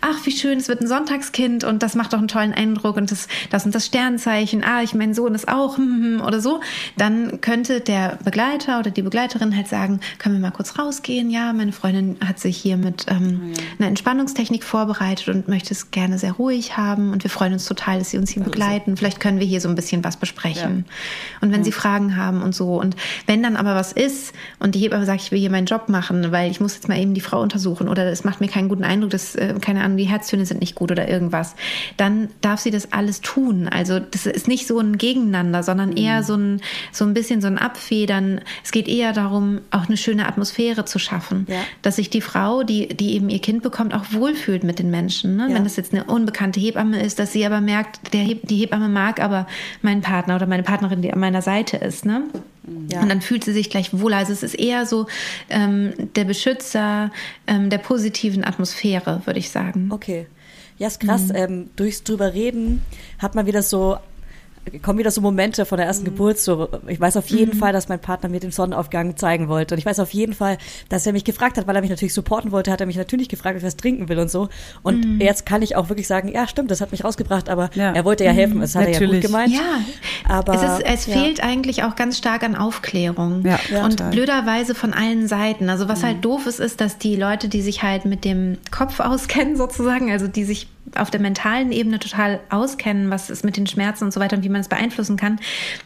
ach, 0.03 0.19
wie 0.25 0.33
schön, 0.33 0.59
es 0.59 0.69
wird 0.69 0.83
ein 0.83 0.87
Sonntagskind 0.89 1.65
und 1.65 1.83
das 1.83 1.95
macht 1.95 2.13
doch 2.13 2.19
einen 2.19 2.29
tollen 2.29 2.53
Eindruck 2.53 2.97
und 2.99 3.11
das, 3.11 3.27
das 3.51 3.65
und 3.65 3.75
das 3.75 3.87
Sternzeichen, 3.87 4.63
ah, 4.65 4.83
ich, 4.83 4.93
mein 4.95 5.15
Sohn 5.15 5.35
ist 5.35 5.49
auch, 5.49 5.79
oder 6.27 6.41
so, 6.41 6.61
dann 6.99 7.41
könnte 7.41 7.81
der 7.81 8.04
Begleiter 8.25 8.79
oder 8.79 8.91
die 8.91 9.03
Begleiterin 9.03 9.55
halt 9.57 9.69
sagen, 9.69 10.01
können 10.19 10.35
wir 10.37 10.41
mal 10.41 10.51
kurz 10.51 10.79
rausgehen? 10.79 11.31
Ja, 11.31 11.53
meine 11.53 11.73
Freundin 11.73 12.17
hat 12.25 12.39
sich 12.39 12.57
hier 12.57 12.77
mit 12.77 13.07
ähm, 13.09 13.53
einer 13.79 13.89
Entspannungstechnik 13.89 14.65
vorbereitet 14.65 15.29
und 15.29 15.49
möchte 15.49 15.75
es 15.75 15.91
gerne 15.91 16.19
sehr 16.19 16.33
ruhig 16.33 16.77
haben 16.77 17.13
und 17.13 17.25
wir 17.25 17.31
freuen 17.31 17.53
uns 17.53 17.67
total, 17.67 17.99
dass 17.99 18.11
Sie 18.11 18.19
uns 18.19 18.31
hier 18.31 18.43
begleiten. 18.43 18.97
Vielleicht 18.97 19.21
können 19.21 19.41
wir 19.41 19.47
hier 19.47 19.61
so 19.61 19.69
ein 19.69 19.75
bisschen 19.75 20.05
was 20.05 20.17
besprechen. 20.17 20.85
Und 21.41 21.53
wenn 21.53 21.65
Sie 21.65 21.73
Fragen 21.73 22.17
haben 22.17 22.43
und 22.43 22.55
so 22.55 22.81
und 22.81 22.97
wenn 23.27 23.43
dann 23.43 23.57
aber 23.57 23.75
was 23.75 23.93
ist 23.93 24.35
und 24.59 24.75
die 24.75 24.81
Hebamme 24.81 25.07
sagt, 25.07 25.23
ich 25.23 25.33
will 25.33 25.39
hier 25.39 25.51
meinen 25.51 25.67
Job 25.67 25.89
machen, 25.89 26.33
weil 26.33 26.51
ich 26.51 26.61
muss 26.61 26.75
jetzt 26.75 26.89
mal 26.89 26.99
eben 26.99 27.15
die 27.15 27.21
Frau 27.21 27.41
untersuchen 27.41 27.89
oder 27.89 28.07
es 28.07 28.25
macht 28.25 28.41
mir 28.41 28.49
keinen 28.49 28.69
guten 28.69 28.85
Eindruck, 28.85 29.11
dass, 29.11 29.35
äh, 29.35 29.55
keine 29.61 29.83
Ahnung, 29.83 29.97
die 29.97 30.05
Herztöne 30.05 30.47
sind 30.47 30.61
nicht 30.61 30.75
gut 30.75 30.93
oder 30.93 31.09
irgendwas, 31.09 31.55
dann 31.97 32.29
darf 32.41 32.61
sie 32.61 32.71
das 32.71 32.93
alles 32.93 33.21
tun. 33.21 33.69
Also 33.69 34.01
das 34.01 34.27
ist 34.27 34.49
nicht 34.49 34.67
so 34.67 34.79
ein 34.79 34.99
Gegeneinander, 34.99 35.63
sondern 35.63 35.97
eher 35.97 36.23
so 36.23 36.35
ein, 36.35 36.61
so 36.93 37.05
ein 37.05 37.15
bisschen 37.15 37.41
so 37.41 37.47
ein 37.47 37.59
Abfedern. 37.95 38.41
Es 38.65 38.73
geht 38.73 38.89
eher 38.89 39.13
darum, 39.13 39.61
auch 39.71 39.87
eine 39.87 39.97
schöne 39.97 40.27
Atmosphäre 40.27 40.85
zu 40.85 40.99
schaffen, 40.99 41.47
Ja. 41.49 41.61
dass 41.83 41.97
sich 41.97 42.11
die 42.11 42.21
Frau, 42.21 42.63
die, 42.65 42.89
die 42.89 43.15
eben 43.15 43.29
ihr 43.29 43.39
Kind 43.39 43.63
bekommt, 43.63 43.95
auch 43.95 44.05
wohlfühlt 44.11 44.65
mit 44.65 44.79
den 44.79 44.91
Menschen. 44.91 45.37
Ne? 45.37 45.49
Ja. 45.49 45.55
Wenn 45.55 45.65
das 45.65 45.77
jetzt 45.77 45.93
eine 45.93 46.05
unbekannte 46.05 46.59
Hebamme 46.59 47.01
ist, 47.01 47.19
dass 47.19 47.33
sie 47.33 47.47
aber 47.47 47.61
merkt, 47.61 48.13
der 48.13 48.23
Heb 48.23 48.49
die 48.49 48.57
Hebamme 48.57 48.89
mag 48.89 49.21
aber 49.21 49.47
meinen 49.83 50.01
Partner 50.03 50.37
oder 50.37 50.47
meine 50.47 50.65
Partnerin, 50.65 51.03
die 51.03 51.13
an 51.13 51.21
meiner 51.21 51.43
Seite 51.43 51.77
ist. 51.77 52.05
Ne? 52.05 52.23
Ja. 52.91 53.01
Und 53.01 53.09
dann 53.09 53.21
fühlt 53.21 53.45
sie 53.45 53.53
sich 53.53 53.71
gleich 53.71 53.93
wohler. 53.99 54.17
Also 54.19 54.33
es 54.33 54.43
ist 54.43 54.55
eher 54.55 54.87
so 54.87 55.07
ähm, 55.51 55.93
der 56.17 56.25
Beschützer 56.25 57.13
ähm, 57.47 57.71
der 57.71 57.79
positiven 57.79 58.45
Atmosphäre, 58.45 59.23
würde 59.25 59.39
ich 59.39 59.51
sagen. 59.51 59.91
Okay. 59.93 60.27
Ja, 60.79 60.89
ist 60.89 60.99
krass. 60.99 61.29
Mhm. 61.29 61.37
Ähm, 61.37 61.71
durchs 61.77 62.03
drüber 62.03 62.35
reden 62.35 62.83
hat 63.19 63.37
man 63.37 63.47
wieder 63.47 63.63
so, 63.63 63.99
kommen 64.83 64.99
wieder 64.99 65.11
so 65.11 65.21
Momente 65.21 65.65
von 65.67 65.77
der 65.77 65.87
Mhm. 65.87 65.89
ersten 65.91 66.05
Geburt. 66.05 66.39
So, 66.39 66.69
ich 66.89 67.01
weiß 67.01 67.17
auf 67.17 67.27
jeden 67.29 67.55
Fall, 67.55 67.73
dass 67.73 67.89
mein 67.89 68.01
Partner 68.01 68.29
mir 68.29 68.41
den 68.41 68.51
Sonnenaufgang 68.51 69.17
zeigen 69.17 69.49
wollte. 69.49 69.75
Und 69.75 69.79
ich 69.79 69.87
weiß 69.87 70.01
auf 70.01 70.11
jeden 70.15 70.33
Fall, 70.33 70.59
dass 70.89 71.07
er 71.07 71.13
mich 71.13 71.25
gefragt 71.25 71.57
hat, 71.59 71.67
weil 71.67 71.77
er 71.77 71.81
mich 71.83 71.91
natürlich 71.91 72.15
supporten 72.15 72.51
wollte, 72.53 72.71
hat 72.73 72.81
er 72.81 72.87
mich 72.87 72.97
natürlich 72.97 73.29
gefragt, 73.29 73.55
ob 73.57 73.59
ich 73.63 73.67
was 73.67 73.77
trinken 73.77 74.09
will 74.09 74.19
und 74.19 74.31
so. 74.31 74.49
Und 74.83 75.05
Mhm. 75.05 75.21
jetzt 75.21 75.47
kann 75.47 75.63
ich 75.63 75.77
auch 75.77 75.89
wirklich 75.89 76.07
sagen, 76.07 76.29
ja, 76.29 76.47
stimmt, 76.49 76.71
das 76.71 76.81
hat 76.81 76.91
mich 76.93 77.05
rausgebracht, 77.05 77.49
aber 77.49 77.71
Ja. 77.75 77.93
er 77.93 78.05
wollte 78.05 78.25
ja 78.25 78.31
helfen. 78.33 78.61
Das 78.61 78.75
hat 78.75 78.87
er 78.87 78.93
ja 78.93 78.99
gut 78.99 79.07
Natürlich. 79.09 79.25
gemeint. 79.27 79.51
Mhm. 79.53 79.55
Ja, 79.57 80.35
aber 80.35 80.55
es, 80.55 80.63
ist, 80.63 80.83
es 80.85 81.07
ja. 81.07 81.21
fehlt 81.21 81.43
eigentlich 81.43 81.83
auch 81.85 81.97
ganz 81.97 82.17
stark 82.19 82.43
an 82.43 82.57
Aufklärung. 82.57 83.43
Ja, 83.45 83.59
ja, 83.71 83.85
und 83.85 83.91
total. 83.99 84.11
blöderweise 84.11 84.75
von 84.75 84.93
allen 84.95 85.29
Seiten. 85.29 85.69
Also 85.69 85.89
was 85.89 86.03
halt 86.03 86.25
doof 86.25 86.47
ist, 86.47 86.61
ist, 86.61 86.81
dass 86.81 86.99
die 86.99 87.17
Leute, 87.17 87.49
die 87.49 87.63
sich 87.63 87.83
halt 87.83 88.05
mit 88.05 88.25
dem 88.25 88.59
Kopf 88.71 89.01
auskennen 89.01 89.57
sozusagen, 89.57 90.11
also 90.11 90.27
die 90.27 90.45
sich 90.45 90.69
auf 90.97 91.11
der 91.11 91.21
mentalen 91.21 91.73
Ebene 91.73 91.99
total 91.99 92.41
auskennen, 92.51 93.11
was 93.11 93.31
ist 93.31 93.45
mit 93.45 93.57
den 93.57 93.67
Schmerzen 93.67 94.05
und 94.05 94.13
so 94.13 94.21
weiter 94.21 94.37
und 94.37 94.45
wie 94.45 94.49
man 94.49 94.61
es 94.61 94.69
beeinflussen 94.69 95.17
kann, 95.17 95.39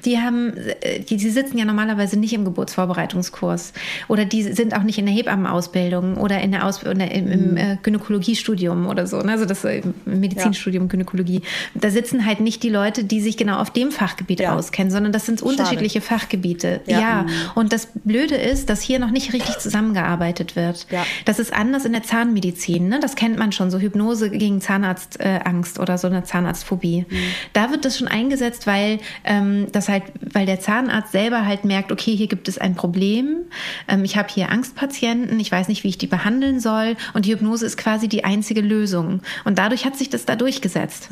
die 0.05 0.19
haben, 0.19 0.57
äh, 0.81 1.01
die, 1.01 1.17
die 1.17 1.31
sitzen 1.31 1.59
ja 1.59 1.65
normalerweise 1.65 2.19
nicht 2.19 2.33
im 2.33 2.45
Geburtsvorbereitungskurs 2.45 3.73
oder 4.09 4.25
die 4.25 4.43
sind 4.43 4.75
auch 4.75 4.83
nicht 4.83 4.99
in 4.99 5.07
der 5.07 5.15
Hebammenausbildung 5.15 6.17
oder 6.17 6.41
in 6.41 6.53
der 6.53 6.65
Aus 6.67 6.85
oder 6.85 7.11
im, 7.11 7.31
im 7.31 7.57
äh, 7.57 7.77
Gynäkologiestudium 7.83 8.87
oder 8.87 9.07
so, 9.07 9.21
ne? 9.21 9.33
also 9.33 9.45
das 9.45 9.65
äh, 9.65 9.83
Medizinstudium 10.05 10.89
Gynäkologie. 10.89 11.43
Da 11.75 11.91
sitzen 11.91 12.27
halt 12.27 12.41
nicht 12.41 12.63
die 12.63 12.71
Leute, 12.71 13.05
die 13.05 13.21
sich 13.21 13.37
genau 13.37 13.59
auf 13.59 13.71
dem 13.71 13.91
Fachgebiet 13.91 14.41
Ja. 14.41 14.55
auskennen, 14.55 14.91
sondern 14.91 15.13
das 15.13 15.27
sind 15.27 15.43
unterschiedliche 15.43 16.01
Fachgebiete. 16.01 16.81
Ja. 16.87 17.01
Ja. 17.01 17.27
Und 17.55 17.73
das 17.73 17.89
Blöde 18.05 18.35
ist, 18.35 18.69
dass 18.71 18.83
hier 18.83 18.99
noch 18.99 19.11
nicht 19.11 19.33
richtig 19.33 19.59
zusammengearbeitet 19.59 20.57
wird. 20.57 20.87
Ja. 20.91 21.05
Das 21.25 21.39
ist 21.39 21.53
anders 21.53 21.85
in 21.85 21.93
der 21.93 22.03
Zahnmedizin. 22.03 22.89
Ne? 22.89 22.99
Das 23.01 23.15
kennt 23.15 23.39
man 23.39 23.53
schon, 23.53 23.71
so 23.71 23.79
Hypnose 23.79 24.31
gegen 24.31 24.61
Zahnarztangst 24.95 25.79
äh, 25.79 25.81
oder 25.81 25.99
so 25.99 26.07
eine 26.07 26.25
Zahnarztphobie. 26.25 27.07
Da 27.53 27.71
wird 27.71 27.85
das 27.85 27.99
schon 27.99 28.09
eingesetzt, 28.09 28.67
weil 28.67 28.99
ähm, 29.25 29.67
das 29.73 29.89
halt, 29.89 30.05
weil 30.33 30.47
der 30.47 30.61
Zahnarzt 30.61 31.13
selber 31.13 31.45
halt 31.47 31.65
merkt, 31.65 31.93
okay, 31.93 32.15
hier 32.17 32.27
gibt 32.27 32.49
es 32.49 32.59
ein 32.59 32.75
Problem. 32.75 33.37
Ähm, 33.89 34.05
ich 34.05 34.17
habe 34.17 34.29
hier 34.33 34.51
Angstpatienten, 34.51 35.39
ich 35.41 35.51
weiß 35.53 35.69
nicht, 35.69 35.85
wie 35.85 35.89
ich 35.89 35.99
die 35.99 36.07
behandeln 36.07 36.61
soll. 36.61 36.97
Und 37.15 37.25
die 37.27 37.33
Hypnose 37.33 37.67
ist 37.67 37.77
quasi 37.77 38.09
die 38.09 38.25
einzige 38.25 38.61
Lösung. 38.61 39.21
Und 39.45 39.59
dadurch 39.59 39.85
hat 39.85 39.97
sich 39.97 40.11
das 40.11 40.25
da 40.25 40.37
durchgesetzt. 40.37 41.09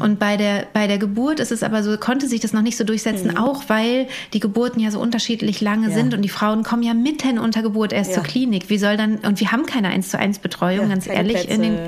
Und 0.00 0.18
bei 0.18 0.36
der, 0.36 0.66
bei 0.72 0.86
der 0.86 0.98
Geburt 0.98 1.40
ist 1.40 1.52
es 1.52 1.62
aber 1.62 1.82
so, 1.82 1.96
konnte 1.96 2.26
sich 2.28 2.40
das 2.40 2.52
noch 2.52 2.62
nicht 2.62 2.76
so 2.76 2.84
durchsetzen, 2.84 3.36
auch 3.36 3.64
weil 3.68 4.08
die 4.32 4.40
Geburten 4.40 4.80
ja 4.80 4.90
so 4.90 5.00
unterschiedlich 5.00 5.60
lange 5.60 5.88
Ja. 5.88 5.94
sind 5.94 6.14
und 6.14 6.22
die 6.22 6.28
Frauen 6.28 6.62
kommen 6.62 6.82
ja 6.82 6.94
mitten 6.94 7.38
unter 7.38 7.62
Geburt 7.62 7.92
erst 7.92 8.10
Ja. 8.10 8.16
zur 8.16 8.24
Klinik. 8.24 8.68
Wie 8.68 8.78
soll 8.78 8.96
dann, 8.96 9.16
und 9.18 9.40
wir 9.40 9.52
haben 9.52 9.66
keine 9.66 9.88
1 9.88 10.10
zu 10.10 10.18
1 10.18 10.38
Betreuung, 10.40 10.86
Ja, 10.88 10.88
ganz 10.94 11.06
ehrlich. 11.06 11.48
In 11.48 11.62
den, 11.62 11.78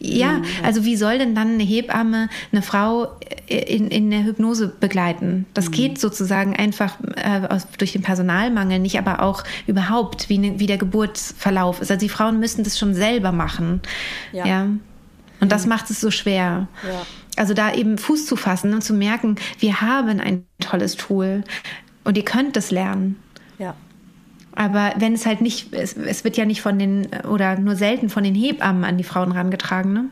ja, 0.00 0.40
also 0.62 0.84
wie 0.84 0.96
soll 0.96 1.18
denn 1.18 1.34
dann 1.34 1.54
eine 1.54 1.62
Hebamme 1.62 2.28
eine 2.52 2.62
Frau 2.62 3.08
in, 3.46 3.88
in 3.88 4.10
der 4.10 4.24
Hypnose 4.24 4.68
begleiten? 4.68 5.46
Das 5.54 5.70
geht 5.70 5.98
sozusagen 6.00 6.56
einfach 6.56 6.96
äh, 7.16 7.46
aus, 7.48 7.66
durch 7.78 7.92
den 7.92 8.02
Personalmangel 8.02 8.78
nicht, 8.78 8.98
aber 8.98 9.22
auch 9.22 9.44
überhaupt, 9.66 10.28
wie, 10.28 10.38
ne, 10.38 10.54
wie 10.58 10.66
der 10.66 10.78
Geburtsverlauf 10.78 11.80
ist. 11.80 11.90
Also 11.90 12.00
die 12.00 12.08
Frauen 12.08 12.40
müssen 12.40 12.64
das 12.64 12.78
schon 12.78 12.94
selber 12.94 13.32
machen. 13.32 13.80
Ja. 14.32 14.46
Ja. 14.46 14.68
Und 15.40 15.52
das 15.52 15.66
macht 15.66 15.90
es 15.90 16.00
so 16.00 16.10
schwer. 16.10 16.68
Ja. 16.82 17.06
Also 17.36 17.52
da 17.52 17.74
eben 17.74 17.98
Fuß 17.98 18.26
zu 18.26 18.36
fassen 18.36 18.72
und 18.72 18.82
zu 18.82 18.94
merken, 18.94 19.36
wir 19.58 19.80
haben 19.80 20.20
ein 20.20 20.44
tolles 20.58 20.96
Tool 20.96 21.44
und 22.04 22.16
ihr 22.16 22.24
könnt 22.24 22.56
es 22.56 22.70
lernen. 22.70 23.16
Ja. 23.58 23.74
Aber 24.54 24.94
wenn 24.96 25.12
es 25.12 25.26
halt 25.26 25.42
nicht, 25.42 25.74
es, 25.74 25.94
es 25.94 26.24
wird 26.24 26.38
ja 26.38 26.46
nicht 26.46 26.62
von 26.62 26.78
den, 26.78 27.08
oder 27.28 27.58
nur 27.58 27.76
selten 27.76 28.08
von 28.08 28.24
den 28.24 28.34
Hebammen 28.34 28.84
an 28.84 28.96
die 28.96 29.04
Frauen 29.04 29.32
rangetragen, 29.32 29.92
ne? 29.92 30.04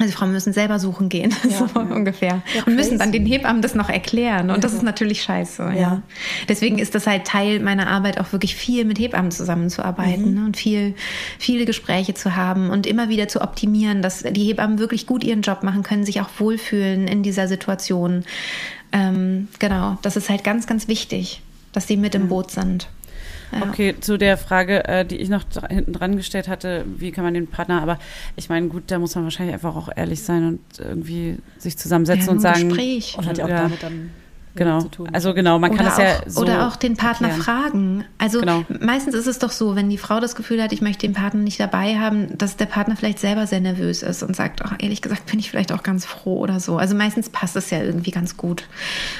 Also 0.00 0.12
Frauen 0.12 0.32
müssen 0.32 0.52
selber 0.52 0.80
suchen 0.80 1.08
gehen, 1.08 1.32
so 1.48 1.68
ungefähr. 1.78 2.42
Ja, 2.54 2.64
und 2.66 2.74
müssen 2.74 2.98
dann 2.98 3.12
den 3.12 3.24
Hebammen 3.26 3.62
das 3.62 3.76
noch 3.76 3.88
erklären. 3.88 4.50
Und 4.50 4.64
das 4.64 4.72
ist 4.72 4.82
natürlich 4.82 5.22
scheiße. 5.22 5.62
Ja. 5.62 5.80
Ja. 5.80 6.02
Deswegen 6.48 6.78
ist 6.80 6.96
das 6.96 7.06
halt 7.06 7.26
Teil 7.26 7.60
meiner 7.60 7.86
Arbeit, 7.86 8.18
auch 8.18 8.32
wirklich 8.32 8.56
viel 8.56 8.84
mit 8.84 8.98
Hebammen 8.98 9.30
zusammenzuarbeiten 9.30 10.30
Mhm. 10.32 10.40
ne? 10.40 10.44
und 10.46 10.56
viel, 10.56 10.94
viele 11.38 11.64
Gespräche 11.64 12.14
zu 12.14 12.34
haben 12.34 12.70
und 12.70 12.86
immer 12.86 13.08
wieder 13.08 13.28
zu 13.28 13.40
optimieren, 13.40 14.02
dass 14.02 14.22
die 14.22 14.44
Hebammen 14.44 14.78
wirklich 14.80 15.06
gut 15.06 15.22
ihren 15.22 15.42
Job 15.42 15.62
machen 15.62 15.84
können, 15.84 16.04
sich 16.04 16.20
auch 16.20 16.28
wohlfühlen 16.38 17.06
in 17.06 17.22
dieser 17.22 17.46
Situation. 17.46 18.24
Ähm, 18.92 19.48
genau, 19.60 19.98
das 20.02 20.16
ist 20.16 20.28
halt 20.28 20.42
ganz, 20.44 20.66
ganz 20.66 20.88
wichtig, 20.88 21.40
dass 21.72 21.86
sie 21.86 21.96
mit 21.96 22.14
im 22.14 22.28
Boot 22.28 22.50
sind. 22.50 22.88
Ja. 23.54 23.68
Okay, 23.68 23.94
zu 24.00 24.18
der 24.18 24.36
Frage, 24.36 24.84
äh, 24.86 25.04
die 25.04 25.16
ich 25.16 25.28
noch 25.28 25.44
hinten 25.68 25.92
dran 25.92 26.16
gestellt 26.16 26.48
hatte, 26.48 26.84
wie 26.96 27.10
kann 27.12 27.24
man 27.24 27.34
den 27.34 27.46
Partner, 27.46 27.82
aber 27.82 27.98
ich 28.36 28.48
meine, 28.48 28.68
gut, 28.68 28.84
da 28.88 28.98
muss 28.98 29.14
man 29.14 29.24
wahrscheinlich 29.24 29.54
einfach 29.54 29.76
auch 29.76 29.88
ehrlich 29.94 30.22
sein 30.22 30.46
und 30.46 30.60
irgendwie 30.78 31.38
sich 31.58 31.76
zusammensetzen 31.76 32.26
Ja, 32.26 32.32
und 32.32 32.40
sagen, 32.40 32.68
Gespräch. 32.68 33.16
Und 33.18 33.26
hat 33.26 33.38
ja 33.38 33.44
auch 33.44 33.48
damit 33.48 33.82
dann 33.82 34.10
Genau. 34.54 34.80
zu 34.80 34.88
tun. 34.88 35.08
Also 35.12 35.34
genau, 35.34 35.58
man 35.58 35.70
kann 35.74 35.86
oder 35.86 35.96
das 35.96 35.98
ja 35.98 36.04
auch, 36.16 36.22
so 36.28 36.40
Oder 36.42 36.68
auch 36.68 36.76
den 36.76 36.96
Partner 36.96 37.28
erklären. 37.28 37.42
fragen. 37.44 38.04
Also 38.18 38.40
Genau. 38.40 38.64
meistens 38.80 39.14
ist 39.14 39.26
es 39.26 39.38
doch 39.38 39.50
so, 39.50 39.74
wenn 39.76 39.88
die 39.90 39.98
Frau 39.98 40.20
das 40.20 40.36
Gefühl 40.36 40.62
hat, 40.62 40.72
ich 40.72 40.80
möchte 40.80 41.06
den 41.06 41.14
Partner 41.14 41.40
nicht 41.40 41.58
dabei 41.60 41.98
haben, 41.98 42.36
dass 42.38 42.56
der 42.56 42.66
Partner 42.66 42.96
vielleicht 42.96 43.18
selber 43.18 43.46
sehr 43.46 43.60
nervös 43.60 44.02
ist 44.02 44.22
und 44.22 44.36
sagt, 44.36 44.62
ach, 44.64 44.74
ehrlich 44.78 45.02
gesagt 45.02 45.26
bin 45.26 45.38
ich 45.40 45.50
vielleicht 45.50 45.72
auch 45.72 45.82
ganz 45.82 46.04
froh 46.06 46.38
oder 46.38 46.60
so. 46.60 46.76
Also 46.76 46.94
meistens 46.94 47.28
passt 47.30 47.56
es 47.56 47.70
ja 47.70 47.82
irgendwie 47.82 48.10
ganz 48.10 48.36
gut. 48.36 48.64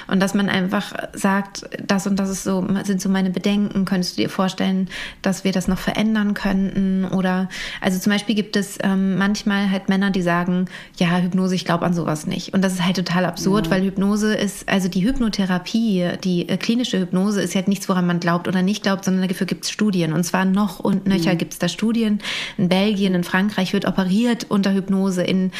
Und 0.06 0.20
dass 0.20 0.34
man 0.34 0.48
einfach 0.48 0.92
sagt, 1.14 1.64
das 1.84 2.06
und 2.06 2.16
das 2.18 2.28
ist 2.30 2.44
so, 2.44 2.66
sind 2.84 3.00
so 3.00 3.08
meine 3.08 3.30
Bedenken, 3.30 3.84
könntest 3.84 4.16
du 4.16 4.22
dir 4.22 4.30
vorstellen, 4.30 4.88
dass 5.22 5.44
wir 5.44 5.52
das 5.52 5.66
noch 5.68 5.78
verändern 5.78 6.34
könnten? 6.34 7.04
Oder 7.06 7.48
also 7.80 7.98
zum 7.98 8.12
Beispiel 8.12 8.34
gibt 8.34 8.56
es 8.56 8.78
ähm, 8.82 9.16
manchmal 9.18 9.70
halt 9.70 9.88
Männer, 9.88 10.10
die 10.10 10.22
sagen, 10.22 10.66
ja, 10.96 11.16
Hypnose, 11.18 11.54
ich 11.54 11.64
glaube 11.64 11.84
an 11.84 11.94
sowas 11.94 12.26
nicht. 12.26 12.54
Und 12.54 12.62
das 12.62 12.74
ist 12.74 12.84
halt 12.84 12.96
total 12.96 13.24
absurd, 13.24 13.70
weil 13.70 13.82
Hypnose 13.82 14.34
ist, 14.34 14.68
also 14.68 14.88
die 14.88 15.04
Hypnotherapie, 15.28 16.10
die 16.22 16.48
äh, 16.48 16.56
klinische 16.56 17.00
Hypnose 17.00 17.40
ist 17.42 17.54
halt 17.54 17.68
nichts, 17.68 17.88
woran 17.88 18.06
man 18.06 18.20
glaubt 18.20 18.46
oder 18.48 18.62
nicht 18.62 18.82
glaubt, 18.82 19.04
sondern 19.04 19.26
dafür 19.26 19.46
gibt 19.46 19.64
es 19.64 19.70
Studien. 19.70 20.12
Und 20.12 20.24
zwar 20.24 20.44
noch 20.44 20.80
und 20.80 21.06
nöcher 21.06 21.34
gibt 21.34 21.54
es 21.54 21.58
da 21.58 21.68
Studien. 21.68 22.20
In 22.58 22.68
Belgien, 22.68 23.14
in 23.14 23.24
Frankreich 23.24 23.72
wird 23.72 23.86
operiert 23.86 24.46
unter 24.50 24.72
Hypnose. 24.74 25.22
In, 25.22 25.50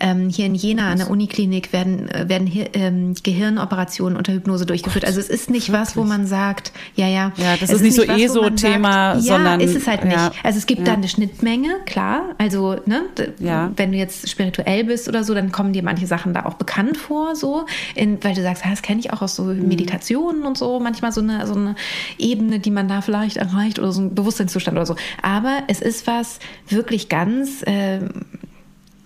ähm, 0.00 0.28
hier 0.28 0.46
in 0.46 0.54
Jena 0.54 0.90
an 0.90 0.98
der 0.98 1.10
Uniklinik 1.10 1.72
werden, 1.72 2.08
äh, 2.10 2.28
werden 2.28 2.50
ähm, 2.74 3.14
Gehirnoperationen 3.22 4.16
unter 4.16 4.32
Hypnose 4.32 4.66
durchgeführt. 4.66 5.04
Also 5.04 5.20
es 5.20 5.28
ist 5.28 5.50
nicht 5.50 5.72
was, 5.72 5.96
wo 5.96 6.04
man 6.04 6.26
sagt, 6.26 6.72
ja, 6.96 7.08
ja. 7.08 7.32
Ja, 7.36 7.56
das 7.58 7.70
es 7.70 7.76
ist 7.76 7.82
nicht 7.82 7.94
so 7.96 8.02
ESO-Thema, 8.02 9.14
sagt, 9.14 9.24
sondern- 9.26 9.60
Ja, 9.60 9.66
ist 9.66 9.76
es 9.76 9.86
halt 9.86 10.04
nicht. 10.04 10.16
ja. 10.16 10.32
Also 10.42 10.58
es 10.58 10.66
gibt 10.66 10.80
Ja. 10.80 10.86
da 10.86 10.92
eine 10.94 11.08
Schnittmenge, 11.08 11.76
klar. 11.86 12.34
Also, 12.38 12.76
ne, 12.86 13.02
Ja. 13.38 13.70
wenn 13.76 13.92
du 13.92 13.98
jetzt 13.98 14.28
spirituell 14.28 14.84
bist 14.84 15.08
oder 15.08 15.24
so, 15.24 15.34
dann 15.34 15.52
kommen 15.52 15.72
dir 15.72 15.82
manche 15.82 16.06
Sachen 16.06 16.34
da 16.34 16.44
auch 16.44 16.54
bekannt 16.54 16.96
vor, 16.96 17.34
so, 17.36 17.64
in, 17.94 18.22
weil 18.22 18.34
du 18.34 18.42
sagst, 18.42 18.62
ah, 18.66 18.70
das 18.70 18.82
kenne 18.82 19.00
ich 19.00 19.12
auch 19.12 19.13
aus 19.22 19.36
so 19.36 19.44
Mhm. 19.44 19.68
Meditationen 19.68 20.44
und 20.44 20.58
so, 20.58 20.80
manchmal 20.80 21.12
so 21.12 21.20
eine, 21.20 21.46
so 21.46 21.54
eine 21.54 21.74
Ebene, 22.18 22.60
die 22.60 22.70
man 22.70 22.88
da 22.88 23.00
vielleicht 23.00 23.36
erreicht 23.36 23.78
oder 23.78 23.92
so 23.92 24.02
ein 24.02 24.14
Bewusstseinszustand 24.14 24.76
oder 24.76 24.86
so. 24.86 24.96
Aber 25.22 25.62
es 25.68 25.80
ist 25.80 26.06
was 26.06 26.38
wirklich 26.68 27.08
ganz, 27.08 27.62
ähm, 27.66 28.10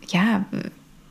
ja, 0.08 0.44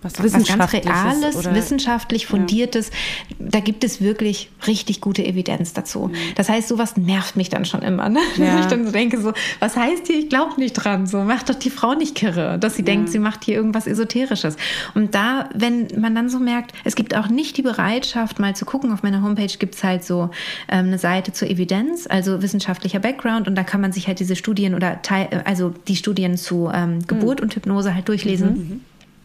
Was 0.03 0.13
was 0.13 0.31
ganz 0.31 0.35
Wissenschaftliches 0.35 0.91
Reales, 0.91 1.35
oder- 1.35 1.55
wissenschaftlich 1.55 2.27
fundiertes. 2.27 2.91
Da 3.39 3.59
gibt 3.59 3.83
es 3.83 3.99
wirklich 3.99 4.49
richtig 4.67 5.01
gute 5.01 5.25
Evidenz 5.25 5.73
dazu. 5.73 6.11
Das 6.35 6.49
heißt, 6.49 6.67
sowas 6.67 6.97
nervt 6.97 7.35
mich 7.35 7.49
dann 7.49 7.65
schon 7.65 7.81
immer. 7.81 8.07
Ne? 8.07 8.19
Ja. 8.35 8.45
Wenn 8.45 8.59
ich 8.59 8.65
dann 8.67 8.85
so 8.85 8.91
denke, 8.91 9.19
so, 9.19 9.33
was 9.59 9.75
heißt 9.75 10.07
hier, 10.07 10.19
ich 10.19 10.29
glaube 10.29 10.59
nicht 10.59 10.73
dran. 10.73 11.07
So, 11.07 11.23
macht 11.23 11.49
doch 11.49 11.55
die 11.55 11.71
Frau 11.71 11.95
nicht 11.95 12.15
kirre, 12.15 12.59
dass 12.59 12.75
sie 12.75 12.83
denkt, 12.83 13.09
sie 13.09 13.19
macht 13.19 13.43
hier 13.43 13.55
irgendwas 13.55 13.87
Esoterisches. 13.87 14.55
Und 14.93 15.15
da, 15.15 15.49
wenn 15.55 15.87
man 15.99 16.13
dann 16.13 16.29
so 16.29 16.39
merkt, 16.39 16.73
es 16.83 16.95
gibt 16.95 17.15
auch 17.15 17.29
nicht 17.29 17.57
die 17.57 17.63
Bereitschaft, 17.63 18.39
mal 18.39 18.55
zu 18.55 18.65
gucken, 18.65 18.91
auf 18.93 19.01
meiner 19.01 19.23
Homepage 19.23 19.47
gibt 19.57 19.75
es 19.75 19.83
halt 19.83 20.03
so 20.03 20.29
ähm, 20.69 20.87
eine 20.87 20.99
Seite 20.99 21.33
zur 21.33 21.49
Evidenz, 21.49 22.05
also 22.07 22.41
wissenschaftlicher 22.43 22.99
Background. 22.99 23.47
Und 23.47 23.55
da 23.55 23.63
kann 23.63 23.81
man 23.81 23.91
sich 23.91 24.07
halt 24.07 24.19
diese 24.19 24.35
Studien 24.35 24.75
oder 24.75 25.01
Teil, 25.01 25.27
äh, 25.31 25.39
also 25.43 25.73
die 25.87 25.95
Studien 25.95 26.37
zu 26.37 26.69
ähm, 26.71 26.99
Geburt 27.07 27.41
und 27.41 27.55
Hypnose 27.55 27.95
halt 27.95 28.07
durchlesen. 28.07 28.81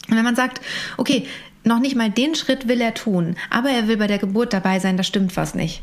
Und 0.08 0.16
wenn 0.16 0.24
man 0.24 0.36
sagt, 0.36 0.60
okay, 0.96 1.26
noch 1.64 1.78
nicht 1.78 1.94
mal 1.96 2.10
den 2.10 2.34
Schritt 2.34 2.66
will 2.68 2.80
er 2.80 2.94
tun, 2.94 3.36
aber 3.50 3.70
er 3.70 3.86
will 3.88 3.96
bei 3.96 4.06
der 4.08 4.18
Geburt 4.18 4.52
dabei 4.52 4.78
sein, 4.80 4.96
da 4.96 5.02
stimmt 5.02 5.36
was 5.36 5.54
nicht. 5.54 5.82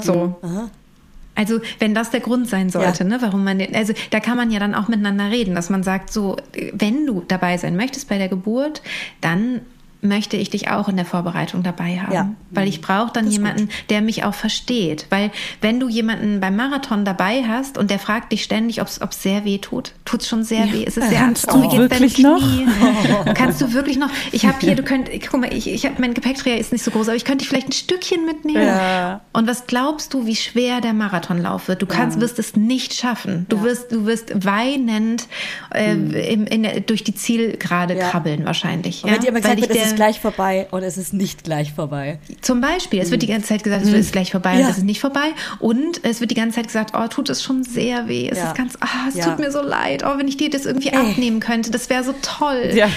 so. 0.00 0.36
Also, 1.38 1.60
wenn 1.78 1.94
das 1.94 2.10
der 2.10 2.20
Grund 2.20 2.48
sein 2.48 2.70
sollte, 2.70 3.04
Ja. 3.04 3.10
ne, 3.10 3.18
warum 3.20 3.44
man 3.44 3.58
den, 3.58 3.74
also 3.76 3.92
da 4.10 4.20
kann 4.20 4.38
man 4.38 4.50
ja 4.50 4.58
dann 4.58 4.74
auch 4.74 4.88
miteinander 4.88 5.30
reden, 5.30 5.54
dass 5.54 5.68
man 5.68 5.82
sagt, 5.82 6.10
so, 6.10 6.36
wenn 6.72 7.04
du 7.06 7.24
dabei 7.28 7.58
sein 7.58 7.76
möchtest 7.76 8.08
bei 8.08 8.16
der 8.16 8.28
Geburt, 8.28 8.80
dann 9.20 9.60
möchte 10.08 10.36
ich 10.36 10.50
dich 10.50 10.70
auch 10.70 10.88
in 10.88 10.96
der 10.96 11.04
Vorbereitung 11.04 11.62
dabei 11.62 11.98
haben. 11.98 12.12
Ja. 12.12 12.30
Weil 12.50 12.68
ich 12.68 12.80
brauche 12.80 13.12
dann 13.12 13.30
jemanden, 13.30 13.68
der 13.90 14.00
mich 14.00 14.24
auch 14.24 14.34
versteht. 14.34 15.06
Weil 15.10 15.30
wenn 15.60 15.80
du 15.80 15.88
jemanden 15.88 16.40
beim 16.40 16.56
Marathon 16.56 17.04
dabei 17.04 17.44
hast 17.46 17.78
und 17.78 17.90
der 17.90 17.98
fragt 17.98 18.32
dich 18.32 18.42
ständig, 18.42 18.80
ob 18.80 18.88
es 18.88 19.00
sehr 19.22 19.44
weh 19.44 19.58
tut, 19.58 19.92
tut 20.04 20.22
es 20.22 20.28
schon 20.28 20.44
sehr 20.44 20.72
weh. 20.72 20.84
Es 20.86 20.96
ist 20.96 21.08
sehr 21.08 21.18
Kannst 21.18 21.52
oh, 21.52 21.68
du 21.68 21.78
wirklich 21.78 22.18
noch? 22.18 22.42
Kannst 23.34 23.60
du 23.60 23.72
wirklich 23.72 23.98
noch? 23.98 24.10
Ich 24.32 24.46
habe 24.46 24.58
hier, 24.60 24.74
du 24.74 24.82
könnt, 24.82 25.10
guck 25.28 25.40
mal, 25.40 25.52
ich, 25.52 25.68
ich 25.68 25.84
habe 25.84 25.96
mein 25.98 26.14
Gepäckträger 26.14 26.58
ist 26.58 26.72
nicht 26.72 26.84
so 26.84 26.90
groß, 26.90 27.08
aber 27.08 27.16
ich 27.16 27.24
könnte 27.24 27.38
dich 27.38 27.48
vielleicht 27.48 27.68
ein 27.68 27.72
Stückchen 27.72 28.24
mitnehmen. 28.24 28.66
Ja. 28.66 29.20
Und 29.32 29.48
was 29.48 29.66
glaubst 29.66 30.14
du, 30.14 30.26
wie 30.26 30.36
schwer 30.36 30.80
der 30.80 30.92
Marathonlauf 30.92 31.68
wird? 31.68 31.82
Du 31.82 31.86
kannst, 31.86 32.20
wirst 32.20 32.38
es 32.38 32.56
nicht 32.56 32.94
schaffen. 32.94 33.46
Du 33.48 33.62
wirst, 33.62 33.92
du 33.92 34.06
wirst 34.06 34.44
weinend 34.44 35.26
äh, 35.74 35.92
im, 35.92 36.46
in 36.46 36.62
der, 36.62 36.80
durch 36.80 37.04
die 37.04 37.14
Zielgerade 37.14 37.96
Ja. 37.96 38.10
krabbeln 38.10 38.44
wahrscheinlich. 38.44 39.04
Und 39.04 39.10
wenn 39.10 39.20
dir 39.20 39.28
immer 39.28 39.40
gesagt 39.40 39.60
Weil 39.60 39.68
wird, 39.68 39.78
es 39.78 39.92
ist 39.92 39.95
gleich 39.96 40.20
vorbei 40.20 40.68
und 40.70 40.82
es 40.82 40.96
ist 40.96 41.12
nicht 41.12 41.42
gleich 41.44 41.72
vorbei. 41.72 42.18
zum 42.40 42.60
Beispiel, 42.60 43.00
es 43.00 43.10
wird 43.10 43.22
die 43.22 43.26
ganze 43.26 43.48
Zeit 43.48 43.64
gesagt, 43.64 43.84
es 43.84 43.92
ist 43.92 44.12
gleich 44.12 44.30
vorbei 44.30 44.54
Mhm. 44.54 44.60
Ja. 44.60 44.64
und 44.66 44.70
es 44.72 44.78
ist 44.78 44.84
nicht 44.84 45.00
vorbei. 45.00 45.32
Und 45.58 46.04
es 46.04 46.20
wird 46.20 46.30
die 46.30 46.34
ganze 46.36 46.56
Zeit 46.56 46.66
gesagt, 46.68 46.92
oh, 46.96 47.06
tut 47.08 47.28
es 47.30 47.42
schon 47.42 47.64
sehr 47.64 48.06
weh. 48.08 48.28
Es 48.30 48.38
Ja. 48.38 48.48
ist 48.48 48.56
ganz, 48.56 48.76
ah, 48.80 49.08
es 49.08 49.16
Ja. 49.16 49.24
tut 49.24 49.38
mir 49.40 49.50
so 49.50 49.60
leid. 49.62 50.04
Oh, 50.06 50.16
wenn 50.18 50.28
ich 50.28 50.36
dir 50.36 50.50
das 50.50 50.64
irgendwie 50.66 50.92
abnehmen 50.92 51.40
könnte, 51.40 51.70
das 51.72 51.90
wäre 51.90 52.04
so 52.04 52.14
toll. 52.22 52.70
Ja. 52.74 52.88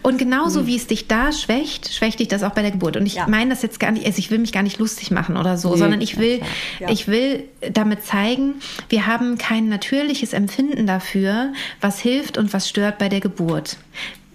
Und 0.00 0.16
genauso 0.16 0.66
wie 0.68 0.76
es 0.76 0.86
dich 0.86 1.08
da 1.08 1.32
schwächt, 1.32 1.92
schwächt 1.92 2.20
dich 2.20 2.28
das 2.28 2.42
auch 2.44 2.52
bei 2.52 2.62
der 2.62 2.70
Geburt. 2.70 2.96
Und 2.96 3.04
ich 3.04 3.14
Ja. 3.16 3.26
meine 3.26 3.50
das 3.50 3.62
jetzt 3.62 3.80
gar 3.80 3.90
nicht, 3.90 4.06
also 4.06 4.18
ich 4.20 4.30
will 4.30 4.38
mich 4.38 4.52
gar 4.52 4.62
nicht 4.62 4.78
lustig 4.78 5.10
machen 5.10 5.36
oder 5.36 5.58
so, 5.58 5.72
Nee, 5.72 5.76
sondern 5.78 6.00
ich 6.00 6.16
will, 6.18 6.40
Ja. 6.78 6.88
ich 6.88 7.08
will 7.08 7.44
damit 7.72 8.04
zeigen, 8.06 8.54
wir 8.88 9.06
haben 9.06 9.36
kein 9.38 9.68
natürliches 9.68 10.32
Empfinden 10.32 10.86
dafür, 10.86 11.52
was 11.80 11.98
hilft 11.98 12.38
und 12.38 12.52
was 12.54 12.68
stört 12.68 12.98
bei 12.98 13.08
der 13.08 13.20
Geburt. 13.20 13.76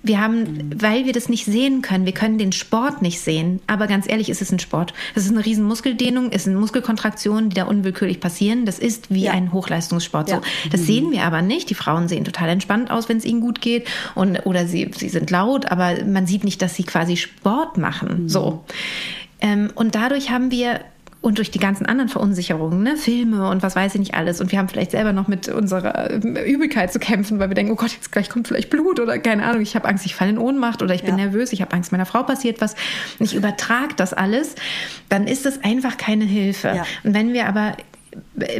Wir 0.05 0.19
haben, 0.19 0.69
weil 0.75 1.05
wir 1.05 1.13
das 1.13 1.29
nicht 1.29 1.45
sehen 1.45 1.81
können, 1.81 2.05
wir 2.05 2.13
können 2.13 2.37
den 2.37 2.51
Sport 2.51 3.01
nicht 3.01 3.21
sehen, 3.21 3.61
aber 3.67 3.87
ganz 3.87 4.07
ehrlich, 4.07 4.27
ist 4.29 4.41
es 4.41 4.51
ein 4.51 4.59
Sport. 4.59 4.93
Es 5.15 5.23
ist 5.25 5.31
eine 5.31 5.45
riesen 5.45 5.63
Muskeldehnung, 5.63 6.29
es 6.31 6.43
sind 6.43 6.55
Muskelkontraktionen, 6.55 7.49
die 7.49 7.55
da 7.55 7.63
unwillkürlich 7.63 8.19
passieren. 8.19 8.65
Das 8.65 8.79
ist 8.79 9.09
wie 9.13 9.23
Ja. 9.23 9.31
ein 9.31 9.53
Hochleistungssport. 9.53 10.29
Ja. 10.29 10.35
So. 10.37 10.69
Das 10.71 10.81
sehen 10.85 11.11
wir 11.11 11.23
aber 11.23 11.41
nicht. 11.41 11.69
Die 11.69 11.73
Frauen 11.75 12.09
sehen 12.09 12.25
total 12.25 12.49
entspannt 12.49 12.91
aus, 12.91 13.07
wenn 13.07 13.15
es 13.17 13.23
ihnen 13.23 13.39
gut 13.39 13.61
geht. 13.61 13.87
Und, 14.13 14.45
oder 14.45 14.67
sie, 14.67 14.91
sie 14.93 15.07
sind 15.09 15.31
laut, 15.31 15.71
aber 15.71 16.03
man 16.05 16.27
sieht 16.27 16.43
nicht, 16.43 16.61
dass 16.61 16.75
sie 16.75 16.83
quasi 16.83 17.15
Sport 17.15 17.77
machen. 17.77 18.27
So. 18.27 18.65
Ähm, 19.39 19.71
und 19.75 19.95
dadurch 19.95 20.31
haben 20.31 20.51
wir 20.51 20.81
und 21.23 21.37
durch 21.37 21.51
die 21.51 21.59
ganzen 21.59 21.85
anderen 21.85 22.09
Verunsicherungen, 22.09 22.83
ne, 22.83 22.97
Filme 22.97 23.49
und 23.49 23.63
was 23.63 23.77
weiß 23.77 23.95
ich 23.95 23.99
nicht 23.99 24.13
alles. 24.13 24.41
Und 24.41 24.51
wir 24.51 24.59
haben 24.59 24.67
vielleicht 24.67 24.91
selber 24.91 25.13
noch 25.13 25.29
mit 25.29 25.47
unserer 25.47 26.11
ähm, 26.11 26.35
Übelkeit 26.35 26.91
zu 26.91 26.99
kämpfen, 26.99 27.39
weil 27.39 27.49
wir 27.49 27.55
denken, 27.55 27.71
oh 27.71 27.75
Gott, 27.75 27.91
jetzt 27.93 28.11
gleich 28.11 28.29
kommt 28.29 28.49
vielleicht 28.49 28.69
Blut 28.69 28.99
oder 28.99 29.17
keine 29.19 29.45
Ahnung, 29.45 29.61
ich 29.61 29.73
habe 29.75 29.87
Angst, 29.87 30.05
ich 30.05 30.15
falle 30.15 30.31
in 30.31 30.37
Ohnmacht 30.37 30.81
oder 30.81 30.93
ich 30.93 31.03
bin 31.03 31.17
Ja. 31.17 31.25
nervös, 31.25 31.53
ich 31.53 31.61
habe 31.61 31.71
Angst, 31.71 31.93
meiner 31.93 32.05
Frau 32.05 32.23
passiert 32.23 32.59
was. 32.59 32.75
Ich 33.19 33.33
übertrage 33.35 33.93
das 33.95 34.11
alles, 34.13 34.55
dann 35.07 35.25
ist 35.25 35.45
das 35.45 35.63
einfach 35.63 35.95
keine 35.95 36.25
Hilfe. 36.25 36.67
Ja. 36.75 36.85
Und 37.05 37.13
wenn 37.13 37.31
wir 37.31 37.47
aber 37.47 37.77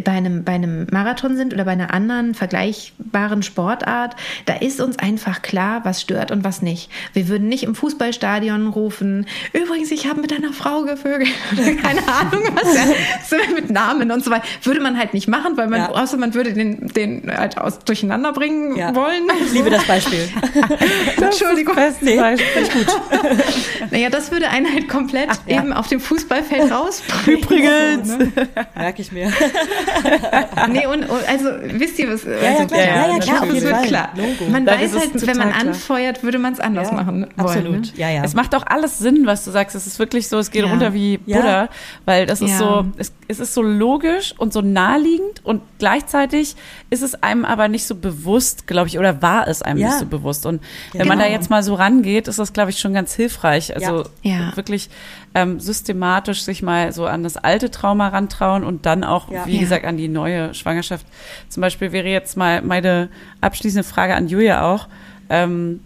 bei 0.04 0.12
einem, 0.12 0.44
bei 0.44 0.54
einem 0.54 0.88
Marathon 0.92 1.36
sind 1.38 1.54
oder 1.54 1.66
bei 1.66 1.72
einer 1.72 1.94
anderen 1.94 2.34
vergleichbaren 2.36 3.44
Sportart, 3.44 4.16
da 4.46 4.54
ist 4.56 4.82
uns 4.82 5.00
einfach 5.00 5.42
klar, 5.42 5.82
was 5.84 6.02
stört 6.02 6.32
und 6.32 6.44
was 6.44 6.62
nicht. 6.62 6.90
Wir 7.14 7.28
würden 7.28 7.48
nicht 7.48 7.64
im 7.64 7.76
Fußballstadion 7.76 8.68
rufen, 8.68 9.26
übrigens, 9.54 9.92
ich 9.92 10.08
habe 10.08 10.22
mit 10.22 10.34
einer 10.34 10.54
Frau 10.54 10.84
gevögelt. 10.84 11.30
Oder 11.54 11.76
Keine 11.76 12.02
Ahnung, 12.08 12.44
was 12.56 12.76
ja, 12.76 12.86
so 13.28 13.36
mit 13.54 13.70
Namen 13.70 14.12
und 14.12 14.24
so 14.24 14.32
weiter. 14.32 14.46
Würde 14.64 14.80
man 14.82 14.98
halt 14.98 15.14
nicht 15.14 15.28
machen, 15.28 15.58
weil 15.58 15.68
man, 15.68 15.80
Ja. 15.82 15.90
außer 15.90 16.18
man 16.18 16.34
würde 16.34 16.54
den, 16.54 16.88
den 16.90 17.32
halt 17.36 17.58
aus, 17.58 17.80
durcheinander 17.80 18.34
bringen 18.34 18.76
Ja. 18.76 18.94
wollen. 18.96 19.24
Ich 19.46 19.54
liebe 19.54 19.70
das 19.70 19.84
Beispiel. 19.86 20.30
Entschuldigung. 21.22 21.76
Beste 21.76 22.16
Beispiel. 22.16 22.66
Naja, 23.92 24.10
das 24.10 24.32
würde 24.32 24.50
einen 24.50 24.72
halt 24.74 24.88
komplett 24.90 25.30
ja. 25.46 25.60
eben 25.60 25.72
auf 25.74 25.88
dem 25.88 26.00
Fußballfeld 26.00 26.72
rausbringen. 26.72 27.40
Übrigens. 27.42 28.18
Ne? 28.18 28.32
Merke 28.76 29.02
ich 29.02 29.12
mir. 29.12 29.32
Nee, 30.72 30.86
und, 30.88 31.04
und 31.10 31.28
also 31.30 31.46
wisst 31.80 32.00
ihr 32.00 32.12
was? 32.12 32.24
ja, 32.24 32.32
also, 32.50 32.68
klar. 32.68 32.80
Ja, 32.80 33.08
ja, 33.14 33.20
klar, 33.20 33.20
das 33.20 33.42
auf 33.42 33.54
jeden 33.54 33.62
wird 33.66 33.76
Fall. 33.76 33.88
klar. 33.88 34.10
Logo. 34.16 34.52
Man 34.52 34.66
Dann 34.66 34.80
weiß 34.80 34.94
es 34.94 35.00
halt, 35.00 35.28
wenn 35.28 35.38
man 35.38 35.52
klar. 35.52 35.62
anfeuert, 35.68 36.24
würde 36.24 36.40
man 36.40 36.54
es 36.54 36.60
anders 36.60 36.90
Ja, 36.90 36.94
machen 36.96 37.22
wollen. 37.22 37.34
absolut. 37.38 37.82
Ne? 37.82 37.88
Ja, 37.96 38.10
ja. 38.10 38.24
Es 38.24 38.34
macht 38.34 38.56
auch 38.56 38.66
alles 38.66 39.00
Sinn, 39.00 39.26
was 39.26 39.44
du 39.46 39.52
sagst. 39.52 39.76
Es 39.76 39.88
ist 39.88 40.00
wirklich 40.00 40.28
so, 40.28 40.38
es 40.38 40.52
geht 40.52 40.64
Ja. 40.64 40.70
runter 40.72 40.94
wie 40.94 41.20
Ja. 41.26 41.38
Buddha, 41.38 41.70
weil 42.06 42.26
das 42.26 42.42
ist 42.42 42.52
Ja. 42.52 42.58
so, 42.58 42.86
es, 42.98 43.12
es 43.28 43.40
ist 43.40 43.54
so 43.54 43.62
logisch 43.62 44.34
und 44.38 44.54
so 44.54 44.62
naheliegend 44.62 45.44
und 45.44 45.62
gleichzeitig 45.80 46.56
ist 46.90 47.02
es 47.04 47.22
einem 47.24 47.46
aber 47.46 47.68
nicht 47.68 47.86
so 47.86 47.96
bewusst, 47.96 48.68
glaube 48.68 48.88
ich, 48.88 49.00
oder 49.00 49.22
war 49.22 49.48
es 49.48 49.62
einem 49.62 49.80
Ja. 49.80 49.88
nicht 49.88 50.00
so 50.00 50.06
bewusst. 50.06 50.46
Und 50.46 50.62
wenn 50.94 51.08
man 51.08 51.18
da 51.20 51.26
Genau. 51.26 51.36
jetzt 51.36 51.50
mal 51.50 51.64
so 51.64 51.76
rangeht, 51.76 52.28
ist 52.28 52.40
das, 52.40 52.54
glaube 52.54 52.70
ich, 52.72 52.80
schon 52.80 52.94
ganz 52.94 53.14
hilfreich. 53.14 53.76
Also 53.76 54.06
Ja. 54.22 54.56
wirklich 54.56 54.90
ähm, 55.36 55.60
systematisch 55.60 56.44
sich 56.44 56.62
mal 56.62 56.92
so 56.92 57.08
an 57.08 57.24
das 57.24 57.38
alte 57.38 57.72
Trauma 57.72 58.10
rantrauen 58.10 58.64
und 58.64 58.86
dann 58.86 59.04
auch, 59.04 59.32
Ja. 59.32 59.46
Wie 59.54 59.58
Ja. 59.58 59.62
gesagt, 59.62 59.86
an 59.86 59.98
die 59.98 60.08
neue 60.08 60.54
Schwangerschaft. 60.54 61.06
Zum 61.50 61.62
Beispiel 61.62 61.92
wäre 61.92 62.08
jetzt 62.10 62.36
mal 62.38 62.62
meine 62.62 63.10
abschließende 63.42 63.84
Frage 63.84 64.16
an 64.16 64.28
Julia 64.28 64.64
auch. 64.74 64.88
Ähm, 65.30 65.80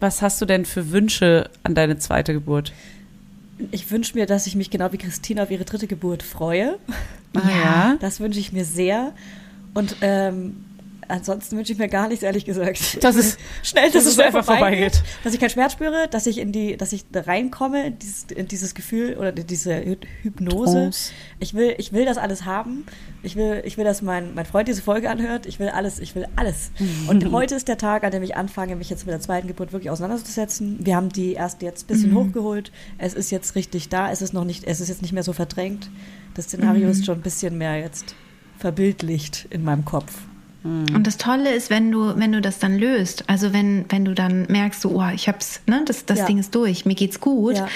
was 0.00 0.22
hast 0.22 0.40
du 0.40 0.46
denn 0.46 0.64
für 0.64 0.90
Wünsche 0.92 1.50
an 1.62 1.74
deine 1.74 1.98
zweite 1.98 2.32
Geburt? 2.32 2.72
Ich 3.70 3.90
wünsche 3.90 4.14
mir, 4.16 4.24
dass 4.26 4.46
ich 4.46 4.56
mich 4.56 4.70
genau 4.70 4.90
wie 4.92 4.96
Christine 4.98 5.42
auf 5.42 5.50
ihre 5.50 5.64
dritte 5.66 5.86
Geburt 5.86 6.22
freue. 6.22 6.78
Ah, 7.36 7.40
ja. 7.50 7.96
Das 8.00 8.18
wünsche 8.20 8.40
ich 8.40 8.52
mir 8.52 8.64
sehr. 8.64 9.12
Und 9.74 9.96
ähm, 10.00 10.64
ansonsten 11.10 11.56
wünsche 11.56 11.72
ich 11.72 11.78
mir 11.78 11.88
gar 11.88 12.08
nichts, 12.08 12.22
ehrlich 12.22 12.44
gesagt. 12.44 13.02
Das 13.04 13.16
ist- 13.16 13.38
schnell, 13.62 13.90
dass 13.90 14.04
dass 14.04 14.12
es 14.12 14.18
einfach 14.18 14.44
vorbeigeht, 14.44 14.94
vorbeigeht. 14.96 15.02
dass 15.24 15.34
ich 15.34 15.40
keinen 15.40 15.50
Schmerz 15.50 15.72
spüre, 15.74 16.08
dass 16.10 16.26
ich 16.26 16.38
in 16.38 16.52
die, 16.52 16.76
dass 16.76 16.92
ich 16.92 17.04
da 17.10 17.20
reinkomme, 17.22 17.86
in 17.88 17.98
dieses, 17.98 18.24
in 18.24 18.48
dieses 18.48 18.74
Gefühl 18.74 19.16
oder 19.18 19.32
diese 19.32 19.72
Hy- 19.74 19.98
Hypnose. 20.22 20.72
Trance. 20.72 21.12
Ich 21.40 21.54
will, 21.54 21.74
ich 21.78 21.92
will 21.92 22.04
das 22.04 22.16
alles 22.18 22.44
haben. 22.44 22.84
Ich 23.22 23.36
will, 23.36 23.62
ich 23.64 23.76
will, 23.76 23.84
dass 23.84 24.00
mein, 24.02 24.34
mein 24.34 24.46
Freund 24.46 24.68
diese 24.68 24.80
Folge 24.82 25.10
anhört. 25.10 25.44
Ich 25.46 25.58
will 25.58 25.68
alles, 25.68 25.98
ich 25.98 26.14
will 26.14 26.26
alles. 26.36 26.70
Und 27.08 27.30
heute 27.32 27.54
ist 27.54 27.68
der 27.68 27.76
Tag, 27.78 28.04
an 28.04 28.10
dem 28.12 28.22
ich 28.22 28.36
anfange, 28.36 28.76
mich 28.76 28.88
jetzt 28.90 29.04
mit 29.06 29.12
der 29.12 29.20
zweiten 29.20 29.48
Geburt 29.48 29.72
wirklich 29.72 29.90
auseinanderzusetzen. 29.90 30.78
Wir 30.80 30.96
haben 30.96 31.10
die 31.10 31.32
erste 31.34 31.66
jetzt 31.66 31.84
ein 31.84 31.86
bisschen 31.88 32.14
hochgeholt. 32.14 32.72
Es 32.98 33.14
ist 33.14 33.30
jetzt 33.30 33.54
richtig 33.56 33.88
da. 33.88 34.10
Es 34.10 34.22
ist 34.22 34.32
noch 34.32 34.44
nicht, 34.44 34.64
es 34.64 34.80
ist 34.80 34.88
jetzt 34.88 35.02
nicht 35.02 35.12
mehr 35.12 35.22
so 35.22 35.32
verdrängt. 35.32 35.90
Das 36.34 36.44
Szenario 36.46 36.88
ist 36.88 37.04
schon 37.04 37.18
ein 37.18 37.22
bisschen 37.22 37.58
mehr 37.58 37.76
jetzt 37.78 38.14
verbildlicht 38.58 39.46
in 39.50 39.64
meinem 39.64 39.84
Kopf. 39.84 40.12
Und 40.62 41.06
das 41.06 41.16
Tolle 41.16 41.54
ist, 41.54 41.70
wenn 41.70 41.90
du, 41.90 42.18
wenn 42.18 42.32
du 42.32 42.40
das 42.42 42.58
dann 42.58 42.76
löst, 42.78 43.24
also 43.28 43.52
wenn, 43.54 43.86
wenn 43.88 44.04
du 44.04 44.14
dann 44.14 44.46
merkst, 44.48 44.80
so, 44.82 44.90
oh, 44.90 45.08
ich 45.14 45.26
hab's, 45.28 45.62
ne, 45.66 45.82
das, 45.86 46.04
das 46.04 46.18
Ja. 46.18 46.26
Ding 46.26 46.38
ist 46.38 46.54
durch, 46.54 46.84
mir 46.84 46.94
geht's 46.94 47.18
gut, 47.18 47.56
Ja. 47.56 47.66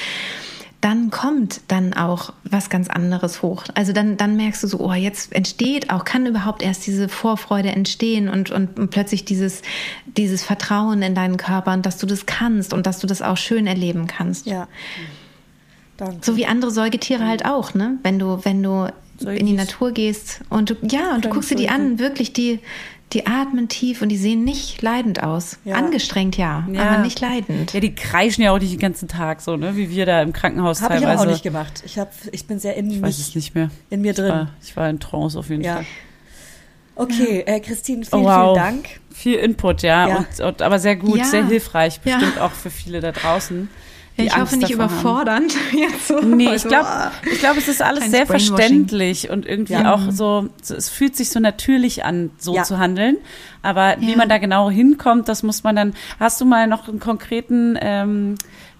dann 0.83 1.11
kommt 1.11 1.63
dann 1.69 1.95
auch 1.95 2.35
was 2.45 2.69
ganz 2.69 2.91
anderes 2.91 3.41
hoch. 3.41 3.65
Also 3.75 3.95
dann, 3.95 4.19
dann 4.19 4.37
merkst 4.37 4.63
du 4.63 4.67
so, 4.67 4.81
oh, 4.81 4.93
jetzt 4.93 5.33
entsteht 5.33 5.89
auch, 5.91 6.05
kann 6.05 6.27
überhaupt 6.27 6.63
erst 6.63 6.87
diese 6.87 7.09
Vorfreude 7.09 7.71
entstehen 7.71 8.29
und, 8.29 8.51
und, 8.51 8.79
und 8.79 8.91
plötzlich 8.91 9.25
dieses, 9.25 9.63
dieses 10.07 10.45
Vertrauen 10.45 11.01
in 11.01 11.15
deinen 11.15 11.39
Körper 11.39 11.73
und 11.73 11.87
dass 11.87 11.97
du 11.97 12.07
das 12.07 12.27
kannst 12.27 12.75
und 12.75 12.87
dass 12.87 12.99
du 12.99 13.07
das 13.07 13.23
auch 13.23 13.39
schön 13.39 13.67
erleben 13.67 14.07
kannst. 14.09 14.45
Ja. 14.47 14.69
Danke. 15.97 16.19
So 16.23 16.37
wie 16.37 16.45
andere 16.45 16.71
Säugetiere 16.71 17.27
halt 17.27 17.47
auch, 17.47 17.73
ne? 17.73 17.99
Wenn 18.03 18.19
du, 18.19 18.45
wenn 18.45 18.63
du 18.63 18.89
in 19.21 19.47
die. 19.47 19.53
Natur 19.53 19.93
gehst 19.93 20.41
und 20.51 20.71
du, 20.71 20.75
ja, 20.83 21.15
und 21.15 21.25
du 21.25 21.29
guckst 21.29 21.51
dir 21.51 21.55
die 21.57 21.69
an, 21.69 21.99
wirklich, 21.99 22.33
die, 22.33 22.61
die 23.13 23.27
atmen 23.27 23.69
tief 23.69 24.03
und 24.03 24.09
die 24.09 24.17
sehen 24.17 24.43
nicht 24.45 24.83
leidend 24.83 25.23
aus. 25.23 25.59
Ja. 25.65 25.77
Angestrengt 25.77 26.37
ja, 26.37 26.67
Ja. 26.73 26.83
aber 26.91 27.03
nicht 27.03 27.21
leidend. 27.21 27.73
Ja, 27.73 27.81
die 27.81 27.95
kreischen 27.95 28.43
ja 28.43 28.51
auch 28.53 28.59
nicht 28.59 28.73
den 28.73 28.81
ganzen 28.81 29.07
Tag 29.09 29.41
so, 29.41 29.57
ne? 29.57 29.77
Wie 29.77 29.89
wir 29.91 30.05
da 30.07 30.21
im 30.23 30.33
Krankenhaus 30.33 30.83
Habe 30.83 30.95
ich 30.95 31.01
teilweise. 31.01 31.21
aber 31.21 31.29
auch 31.29 31.33
nicht 31.33 31.43
gemacht. 31.45 31.83
Ich, 31.87 31.99
hab, 31.99 32.11
ich 32.33 32.47
bin 32.47 32.59
sehr 32.59 32.77
in 32.77 32.91
Ich 32.91 33.01
weiß 33.03 33.19
es 33.19 33.27
mich, 33.29 33.35
nicht 33.37 33.55
mehr. 33.55 33.71
in 33.91 34.01
mir 34.01 34.11
Ich 34.11 34.17
drin. 34.17 34.29
war, 34.31 34.51
ich 34.63 34.77
war 34.77 34.89
in 34.91 34.99
Trance 34.99 35.39
auf 35.39 35.49
jeden 35.49 35.63
Ja. 35.63 35.75
Fall. 35.77 35.87
Okay, 36.97 37.43
äh, 37.47 37.59
Christine, 37.61 38.05
vielen, 38.05 38.23
Oh, 38.23 38.25
wow. 38.25 38.55
vielen 38.57 38.65
Dank. 38.65 38.89
Viel 39.13 39.35
Input, 39.39 39.83
ja. 39.83 40.09
Ja. 40.09 40.17
Und, 40.19 40.41
und, 40.41 40.63
aber 40.63 40.79
sehr 40.79 40.95
gut, 40.97 41.19
Ja. 41.19 41.25
sehr 41.25 41.45
hilfreich. 41.47 42.01
Ja. 42.05 42.19
Bestimmt 42.19 42.39
auch 42.41 42.53
für 42.53 42.71
viele 42.71 43.01
da 43.01 43.11
draußen. 43.13 43.69
Ja, 44.17 44.25
ich 44.25 44.31
hoffe 44.33 44.41
Angst 44.43 44.57
nicht 44.59 44.71
davor 44.73 44.85
haben. 44.85 44.93
überfordernd. 45.01 45.57
Jetzt 45.73 46.07
so. 46.09 46.21
Nee, 46.21 46.45
ich 46.45 46.51
Also, 46.51 46.69
glaube, 46.69 46.87
ah. 46.89 47.13
ich 47.33 47.39
glaub, 47.41 47.57
es 47.57 47.67
ist 47.69 47.83
alles 47.83 48.11
sehr 48.11 48.27
verständlich 48.27 49.29
und 49.31 49.45
irgendwie 49.47 49.73
Ja. 49.73 49.93
auch 49.95 50.11
so, 50.11 50.49
es 50.61 50.89
fühlt 50.89 51.17
sich 51.17 51.31
so 51.31 51.41
natürlich 51.41 52.05
an, 52.05 52.31
so 52.39 52.55
Ja. 52.55 52.63
zu 52.63 52.79
handeln. 52.79 53.17
Aber 53.63 53.97
wie 53.99 54.15
man 54.15 54.29
da 54.29 54.39
genau 54.39 54.71
hinkommt, 54.71 55.29
das 55.29 55.43
muss 55.43 55.65
man 55.65 55.75
dann, 55.77 55.95
hast 56.21 56.41
du 56.41 56.45
mal 56.45 56.67
noch 56.69 56.87
einen 56.89 57.01
konkreten, 57.01 57.77
ähm, 57.81 58.35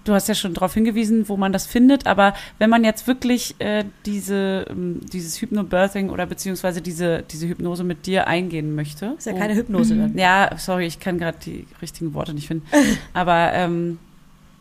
du 0.05 0.13
hast 0.13 0.27
ja 0.29 0.35
schon 0.35 0.53
darauf 0.53 0.73
hingewiesen, 0.75 1.27
wo 1.27 1.35
man 1.35 1.51
das 1.51 1.65
findet, 1.65 2.05
aber 2.05 2.35
wenn 2.59 2.69
man 2.69 2.83
jetzt 2.83 3.07
wirklich 3.07 3.55
äh, 3.59 3.83
diese, 4.05 4.67
ähm, 4.69 5.01
dieses 5.11 5.41
Hypnobirthing 5.41 6.11
oder 6.11 6.27
beziehungsweise 6.27 6.81
diese, 6.81 7.23
diese 7.29 7.47
Hypnose 7.47 7.83
mit 7.83 8.05
dir 8.05 8.27
eingehen 8.27 8.75
möchte. 8.75 9.15
Ist 9.17 9.25
ja 9.25 9.33
wo- 9.33 9.39
keine 9.39 9.55
Hypnose 9.55 9.95
dann. 9.95 10.17
ja, 10.17 10.51
sorry, 10.57 10.85
ich 10.85 10.99
kann 10.99 11.17
gerade 11.17 11.39
die 11.43 11.65
richtigen 11.81 12.13
Worte 12.13 12.33
nicht 12.35 12.47
finden. 12.47 12.67
Aber 13.13 13.51
ähm, 13.53 13.97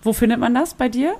wo 0.04 0.12
findet 0.12 0.38
man 0.38 0.54
das 0.54 0.74
bei 0.74 0.88
dir? 0.88 1.16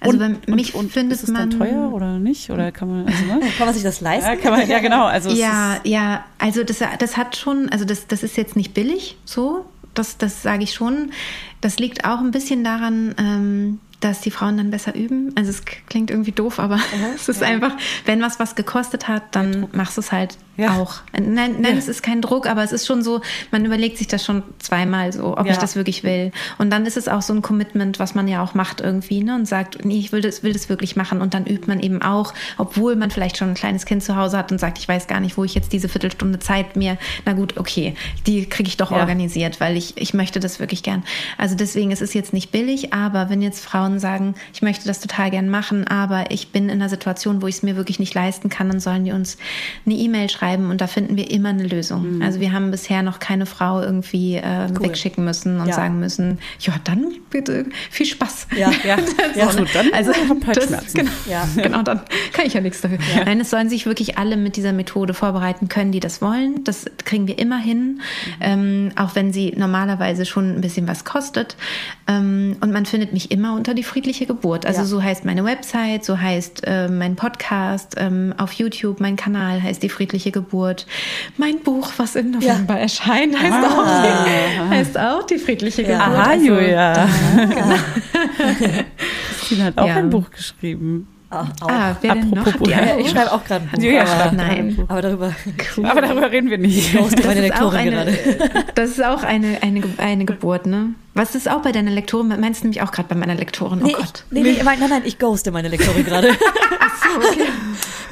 Also 0.00 0.18
und, 0.18 0.46
bei 0.46 0.54
mich 0.54 0.74
und, 0.74 0.84
und 0.84 0.92
findet 0.92 1.18
ist 1.18 1.24
es 1.24 1.30
man 1.30 1.50
dann 1.50 1.58
teuer 1.58 1.92
oder 1.92 2.18
nicht? 2.18 2.50
Oder 2.50 2.70
kann 2.70 2.88
man, 2.88 3.06
also, 3.06 3.24
ne? 3.24 3.40
Kann 3.58 3.66
man 3.66 3.74
sich 3.74 3.82
das 3.82 4.00
leisten? 4.00 4.30
ja, 4.30 4.36
kann 4.36 4.52
man, 4.52 4.68
ja, 4.68 4.78
genau. 4.78 5.06
Also 5.06 5.30
Ja, 5.30 5.74
ist, 5.74 5.86
ja, 5.86 6.24
also 6.38 6.62
das, 6.62 6.80
das 6.98 7.16
hat 7.16 7.36
schon, 7.36 7.68
also 7.70 7.84
das, 7.84 8.06
das 8.06 8.22
ist 8.22 8.36
jetzt 8.36 8.54
nicht 8.54 8.72
billig, 8.74 9.16
so, 9.24 9.64
das, 9.94 10.18
das 10.18 10.42
sage 10.42 10.64
ich 10.64 10.74
schon. 10.74 11.12
Das 11.60 11.78
liegt 11.78 12.04
auch 12.04 12.18
ein 12.18 12.30
bisschen 12.30 12.62
daran, 12.62 13.14
ähm, 13.18 13.80
dass 14.00 14.20
die 14.20 14.30
Frauen 14.30 14.58
dann 14.58 14.70
besser 14.70 14.94
üben. 14.94 15.32
Also 15.34 15.50
es 15.50 15.64
klingt 15.64 16.10
irgendwie 16.10 16.32
doof, 16.32 16.58
aber 16.58 16.78
es 17.14 17.28
ist 17.28 17.42
einfach, 17.42 17.76
wenn 18.04 18.20
was 18.20 18.38
was 18.38 18.54
gekostet 18.54 19.08
hat, 19.08 19.22
dann 19.32 19.68
machst 19.72 19.96
du 19.96 20.02
es 20.02 20.12
halt 20.12 20.36
Ja. 20.56 20.76
auch. 20.78 20.96
Nein, 21.12 21.56
nein, 21.60 21.76
es 21.76 21.88
ist 21.88 22.02
kein 22.02 22.20
Druck, 22.22 22.46
aber 22.46 22.62
es 22.62 22.70
ist 22.70 22.86
schon 22.86 23.02
so, 23.02 23.20
man 23.50 23.64
überlegt 23.64 23.98
sich 23.98 24.06
das 24.06 24.24
schon 24.24 24.42
zweimal 24.60 25.12
so, 25.12 25.36
ob 25.36 25.46
Ja. 25.46 25.52
ich 25.52 25.58
das 25.58 25.74
wirklich 25.74 26.04
will. 26.04 26.30
Und 26.58 26.70
dann 26.70 26.86
ist 26.86 26.96
es 26.96 27.08
auch 27.08 27.22
so 27.22 27.32
ein 27.32 27.42
Commitment, 27.42 27.98
was 27.98 28.14
man 28.14 28.28
ja 28.28 28.40
auch 28.42 28.54
macht 28.54 28.80
irgendwie, 28.80 29.22
ne? 29.24 29.34
Und 29.34 29.46
sagt, 29.48 29.84
nee, 29.84 29.98
ich 29.98 30.12
will 30.12 30.20
das, 30.20 30.44
will 30.44 30.52
das 30.52 30.68
wirklich 30.68 30.94
machen. 30.94 31.20
Und 31.20 31.34
dann 31.34 31.44
übt 31.46 31.66
man 31.66 31.80
eben 31.80 32.02
auch, 32.02 32.34
obwohl 32.56 32.94
man 32.94 33.10
vielleicht 33.10 33.36
schon 33.36 33.48
ein 33.48 33.54
kleines 33.54 33.84
Kind 33.84 34.04
zu 34.04 34.14
Hause 34.14 34.38
hat 34.38 34.52
und 34.52 34.58
sagt, 34.60 34.78
ich 34.78 34.86
weiß 34.86 35.08
gar 35.08 35.18
nicht, 35.18 35.36
wo 35.36 35.42
ich 35.42 35.56
jetzt 35.56 35.72
diese 35.72 35.88
Viertelstunde 35.88 36.38
Zeit 36.38 36.76
mir, 36.76 36.98
na 37.26 37.32
gut, 37.32 37.56
okay, 37.56 37.96
die 38.28 38.46
kriege 38.48 38.68
ich 38.68 38.76
doch 38.76 38.92
Ja. 38.92 38.98
organisiert, 38.98 39.60
weil 39.60 39.76
ich, 39.76 39.94
ich 39.96 40.14
möchte 40.14 40.38
das 40.38 40.60
wirklich 40.60 40.84
gern. 40.84 41.02
Also 41.36 41.56
deswegen, 41.56 41.90
es 41.90 42.00
ist 42.00 42.14
jetzt 42.14 42.32
nicht 42.32 42.52
billig, 42.52 42.92
aber 42.94 43.28
wenn 43.28 43.42
jetzt 43.42 43.64
Frauen 43.64 43.98
sagen, 43.98 44.36
ich 44.52 44.62
möchte 44.62 44.86
das 44.86 45.00
total 45.00 45.32
gern 45.32 45.48
machen, 45.48 45.86
aber 45.88 46.30
ich 46.30 46.52
bin 46.52 46.66
in 46.68 46.80
einer 46.80 46.88
Situation, 46.88 47.42
wo 47.42 47.48
ich 47.48 47.56
es 47.56 47.62
mir 47.64 47.74
wirklich 47.74 47.98
nicht 47.98 48.14
leisten 48.14 48.50
kann, 48.50 48.68
dann 48.68 48.78
sollen 48.78 49.04
die 49.04 49.10
uns 49.10 49.36
eine 49.84 49.96
E-Mail 49.96 50.30
schreiben 50.30 50.43
und 50.70 50.80
da 50.80 50.86
finden 50.86 51.16
wir 51.16 51.30
immer 51.30 51.48
eine 51.50 51.64
Lösung. 51.66 52.20
Also 52.22 52.40
wir 52.40 52.52
haben 52.52 52.70
bisher 52.70 53.02
noch 53.02 53.18
keine 53.18 53.46
Frau 53.46 53.80
irgendwie 53.80 54.36
äh, 54.36 54.68
Cool. 54.70 54.88
wegschicken 54.88 55.24
müssen 55.24 55.60
und 55.60 55.68
Ja. 55.68 55.74
sagen 55.74 55.98
müssen, 56.00 56.38
ja, 56.60 56.74
dann 56.84 57.06
bitte 57.30 57.66
viel 57.90 58.06
Spaß. 58.06 58.48
Ja. 58.56 58.70
ja, 58.84 58.96
ja, 59.36 59.46
gut, 59.50 59.68
dann 59.74 59.92
Also 59.92 60.12
halt 60.14 60.56
das, 60.56 60.66
Schmerzen. 60.66 60.98
genau, 60.98 61.10
Ja. 61.28 61.48
genau, 61.62 61.82
dann 61.82 62.00
kann 62.32 62.46
ich 62.46 62.54
ja 62.54 62.60
nichts 62.60 62.80
dafür. 62.80 62.98
Nein, 63.24 63.40
es 63.40 63.50
sollen 63.50 63.68
sich 63.68 63.86
wirklich 63.86 64.18
alle 64.18 64.36
mit 64.36 64.56
dieser 64.56 64.72
Methode 64.72 65.14
vorbereiten 65.14 65.68
können, 65.68 65.92
die 65.92 66.00
das 66.00 66.20
wollen. 66.22 66.62
Das 66.64 66.84
kriegen 67.04 67.26
wir 67.26 67.38
immer 67.38 67.58
hin, 67.58 68.00
ähm, 68.40 68.90
auch 68.96 69.14
wenn 69.14 69.32
sie 69.32 69.52
normalerweise 69.56 70.26
schon 70.26 70.56
ein 70.56 70.60
bisschen 70.60 70.86
was 70.88 71.04
kostet. 71.04 71.56
Ähm, 72.06 72.56
und 72.60 72.72
man 72.72 72.86
findet 72.86 73.12
mich 73.12 73.30
immer 73.30 73.54
unter 73.54 73.74
die 73.74 73.82
friedliche 73.82 74.26
Geburt. 74.26 74.66
Also 74.66 74.80
Ja. 74.80 74.86
so 74.86 75.02
heißt 75.02 75.24
meine 75.24 75.44
Website, 75.44 76.04
so 76.04 76.18
heißt 76.20 76.62
äh, 76.66 76.88
mein 76.88 77.16
Podcast, 77.16 77.94
ähm, 77.96 78.34
auf 78.36 78.52
YouTube 78.52 79.00
mein 79.00 79.16
Kanal 79.16 79.62
heißt 79.62 79.82
die 79.82 79.88
friedliche 79.88 80.32
Geburt. 80.34 80.84
Mein 81.38 81.60
Buch, 81.60 81.90
was 81.96 82.14
im 82.16 82.32
November 82.32 82.74
erscheint, 82.78 83.34
heißt, 83.40 83.54
auch 83.54 83.84
die, 84.02 84.70
heißt 84.74 84.98
auch 84.98 85.22
die 85.26 85.38
friedliche 85.38 85.82
Ja. 85.82 86.04
Geburt. 86.04 86.18
Aha, 86.18 86.30
Also, 86.30 86.44
Julia. 86.44 87.08
Christine 89.38 89.64
hat 89.64 89.78
auch 89.78 89.86
Ja. 89.86 89.94
ein 89.96 90.10
Buch 90.10 90.30
geschrieben. 90.30 91.08
Ah, 91.30 91.46
auch. 91.62 91.68
Ah, 91.68 91.96
wer 92.00 92.14
denn 92.14 92.30
noch? 92.30 92.46
Ja, 92.68 92.96
ich 92.96 93.10
schreibe 93.10 93.32
auch 93.32 93.42
gerade 93.44 93.64
ein 93.64 93.70
Buch. 93.72 93.82
Julia 93.82 94.02
aber, 94.02 94.10
schreibt 94.20 94.36
Nein. 94.36 94.84
aber 94.86 95.02
darüber 95.02 95.32
Aber 95.82 96.00
darüber 96.00 96.30
reden 96.30 96.48
wir 96.50 96.58
nicht. 96.58 96.94
meine 96.94 97.08
Das 97.10 97.14
ist 97.20 97.26
auch 97.26 97.34
Lektorin 97.34 97.78
eine, 97.80 97.90
gerade. 97.90 98.18
das 98.76 98.90
ist 98.90 99.04
auch 99.04 99.22
eine, 99.24 99.58
eine, 99.62 99.82
eine 99.98 100.24
Geburt, 100.26 100.66
ne? 100.66 100.90
Was 101.14 101.34
ist 101.34 101.48
auch 101.50 101.62
bei 101.62 101.72
deiner 101.72 101.90
Lektorin? 101.90 102.28
Meinst 102.40 102.62
du 102.62 102.66
nämlich 102.66 102.82
auch 102.82 102.92
gerade 102.92 103.08
bei 103.08 103.14
meiner 103.16 103.34
Lektorin? 103.34 103.80
Oh 103.82 103.84
Nee, 103.86 103.90
ich, 103.92 103.96
Gott. 103.96 104.24
nee, 104.30 104.42
nee, 104.42 104.60
nein, 104.62 104.78
nein, 104.88 105.02
ich 105.04 105.18
ghoste 105.18 105.50
meine 105.50 105.68
Lektorin 105.68 106.04
gerade. 106.04 106.28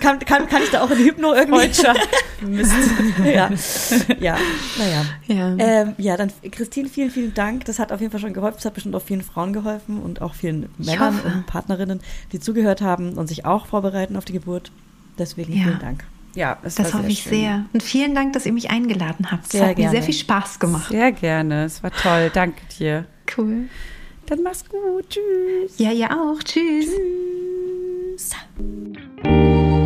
kann, 0.01 0.19
kann, 0.21 0.49
kann 0.49 0.63
ich 0.63 0.71
da 0.71 0.83
auch 0.83 0.91
in 0.91 0.99
Hypno 0.99 1.33
irgendwie? 1.35 1.61
Deutscher 1.67 1.95
Mist. 2.41 2.73
ja. 3.25 3.51
ja, 4.21 4.37
naja. 4.79 5.05
Ja. 5.29 5.55
Ähm, 5.59 5.95
ja, 5.99 6.17
dann 6.17 6.33
Christine, 6.51 6.89
vielen, 6.89 7.11
vielen 7.11 7.35
Dank. 7.35 7.65
Das 7.67 7.79
hat 7.79 7.93
auf 7.93 8.01
jeden 8.01 8.11
Fall 8.11 8.21
schon 8.21 8.33
geholfen. 8.33 8.57
Das 8.57 8.65
hat 8.65 8.75
bestimmt 8.75 8.95
auch 8.95 9.03
vielen 9.03 9.23
Frauen 9.23 9.53
geholfen 9.53 10.01
und 10.03 10.21
auch 10.21 10.35
vielen 10.35 10.69
Männern 10.79 11.21
und 11.21 11.47
Partnerinnen, 11.47 12.01
die 12.33 12.41
zugehört 12.41 12.81
haben 12.81 13.13
und 13.15 13.29
sich 13.29 13.45
auch 13.45 13.67
vorbereiten 13.67 14.17
auf 14.17 14.25
die 14.25 14.33
Geburt. 14.33 14.73
Deswegen 15.19 15.53
Ja. 15.53 15.65
vielen 15.65 15.79
Dank. 15.79 16.05
Ja, 16.35 16.59
es 16.63 16.77
das 16.77 16.87
war 16.87 16.95
hoffe 16.95 17.03
sehr 17.05 17.11
ich 17.13 17.23
schön. 17.23 17.33
sehr. 17.33 17.65
Und 17.75 17.83
vielen 17.83 18.15
Dank, 18.15 18.33
dass 18.33 18.47
ihr 18.47 18.53
mich 18.55 18.71
eingeladen 18.71 19.31
habt. 19.31 19.45
Es 19.45 19.53
Sehr 19.53 19.61
hat 19.63 19.69
mir 19.71 19.75
gerne. 19.75 19.91
sehr 19.91 20.03
viel 20.03 20.15
Spaß 20.15 20.59
gemacht. 20.59 20.89
Sehr 20.91 21.13
gerne. 21.13 21.65
Es 21.65 21.83
war 21.83 21.91
toll. 21.91 22.31
Danke 22.33 22.61
dir. 22.79 23.05
Cool. 23.37 23.69
Dann 24.27 24.43
mach's 24.43 24.65
gut. 24.69 25.11
Tschüss. 25.11 25.79
Ja, 25.79 25.91
ihr 25.93 26.11
auch. 26.11 26.43
Tschüss. 26.43 26.87
Tschüss. 26.87 27.62
friends. 28.19 29.82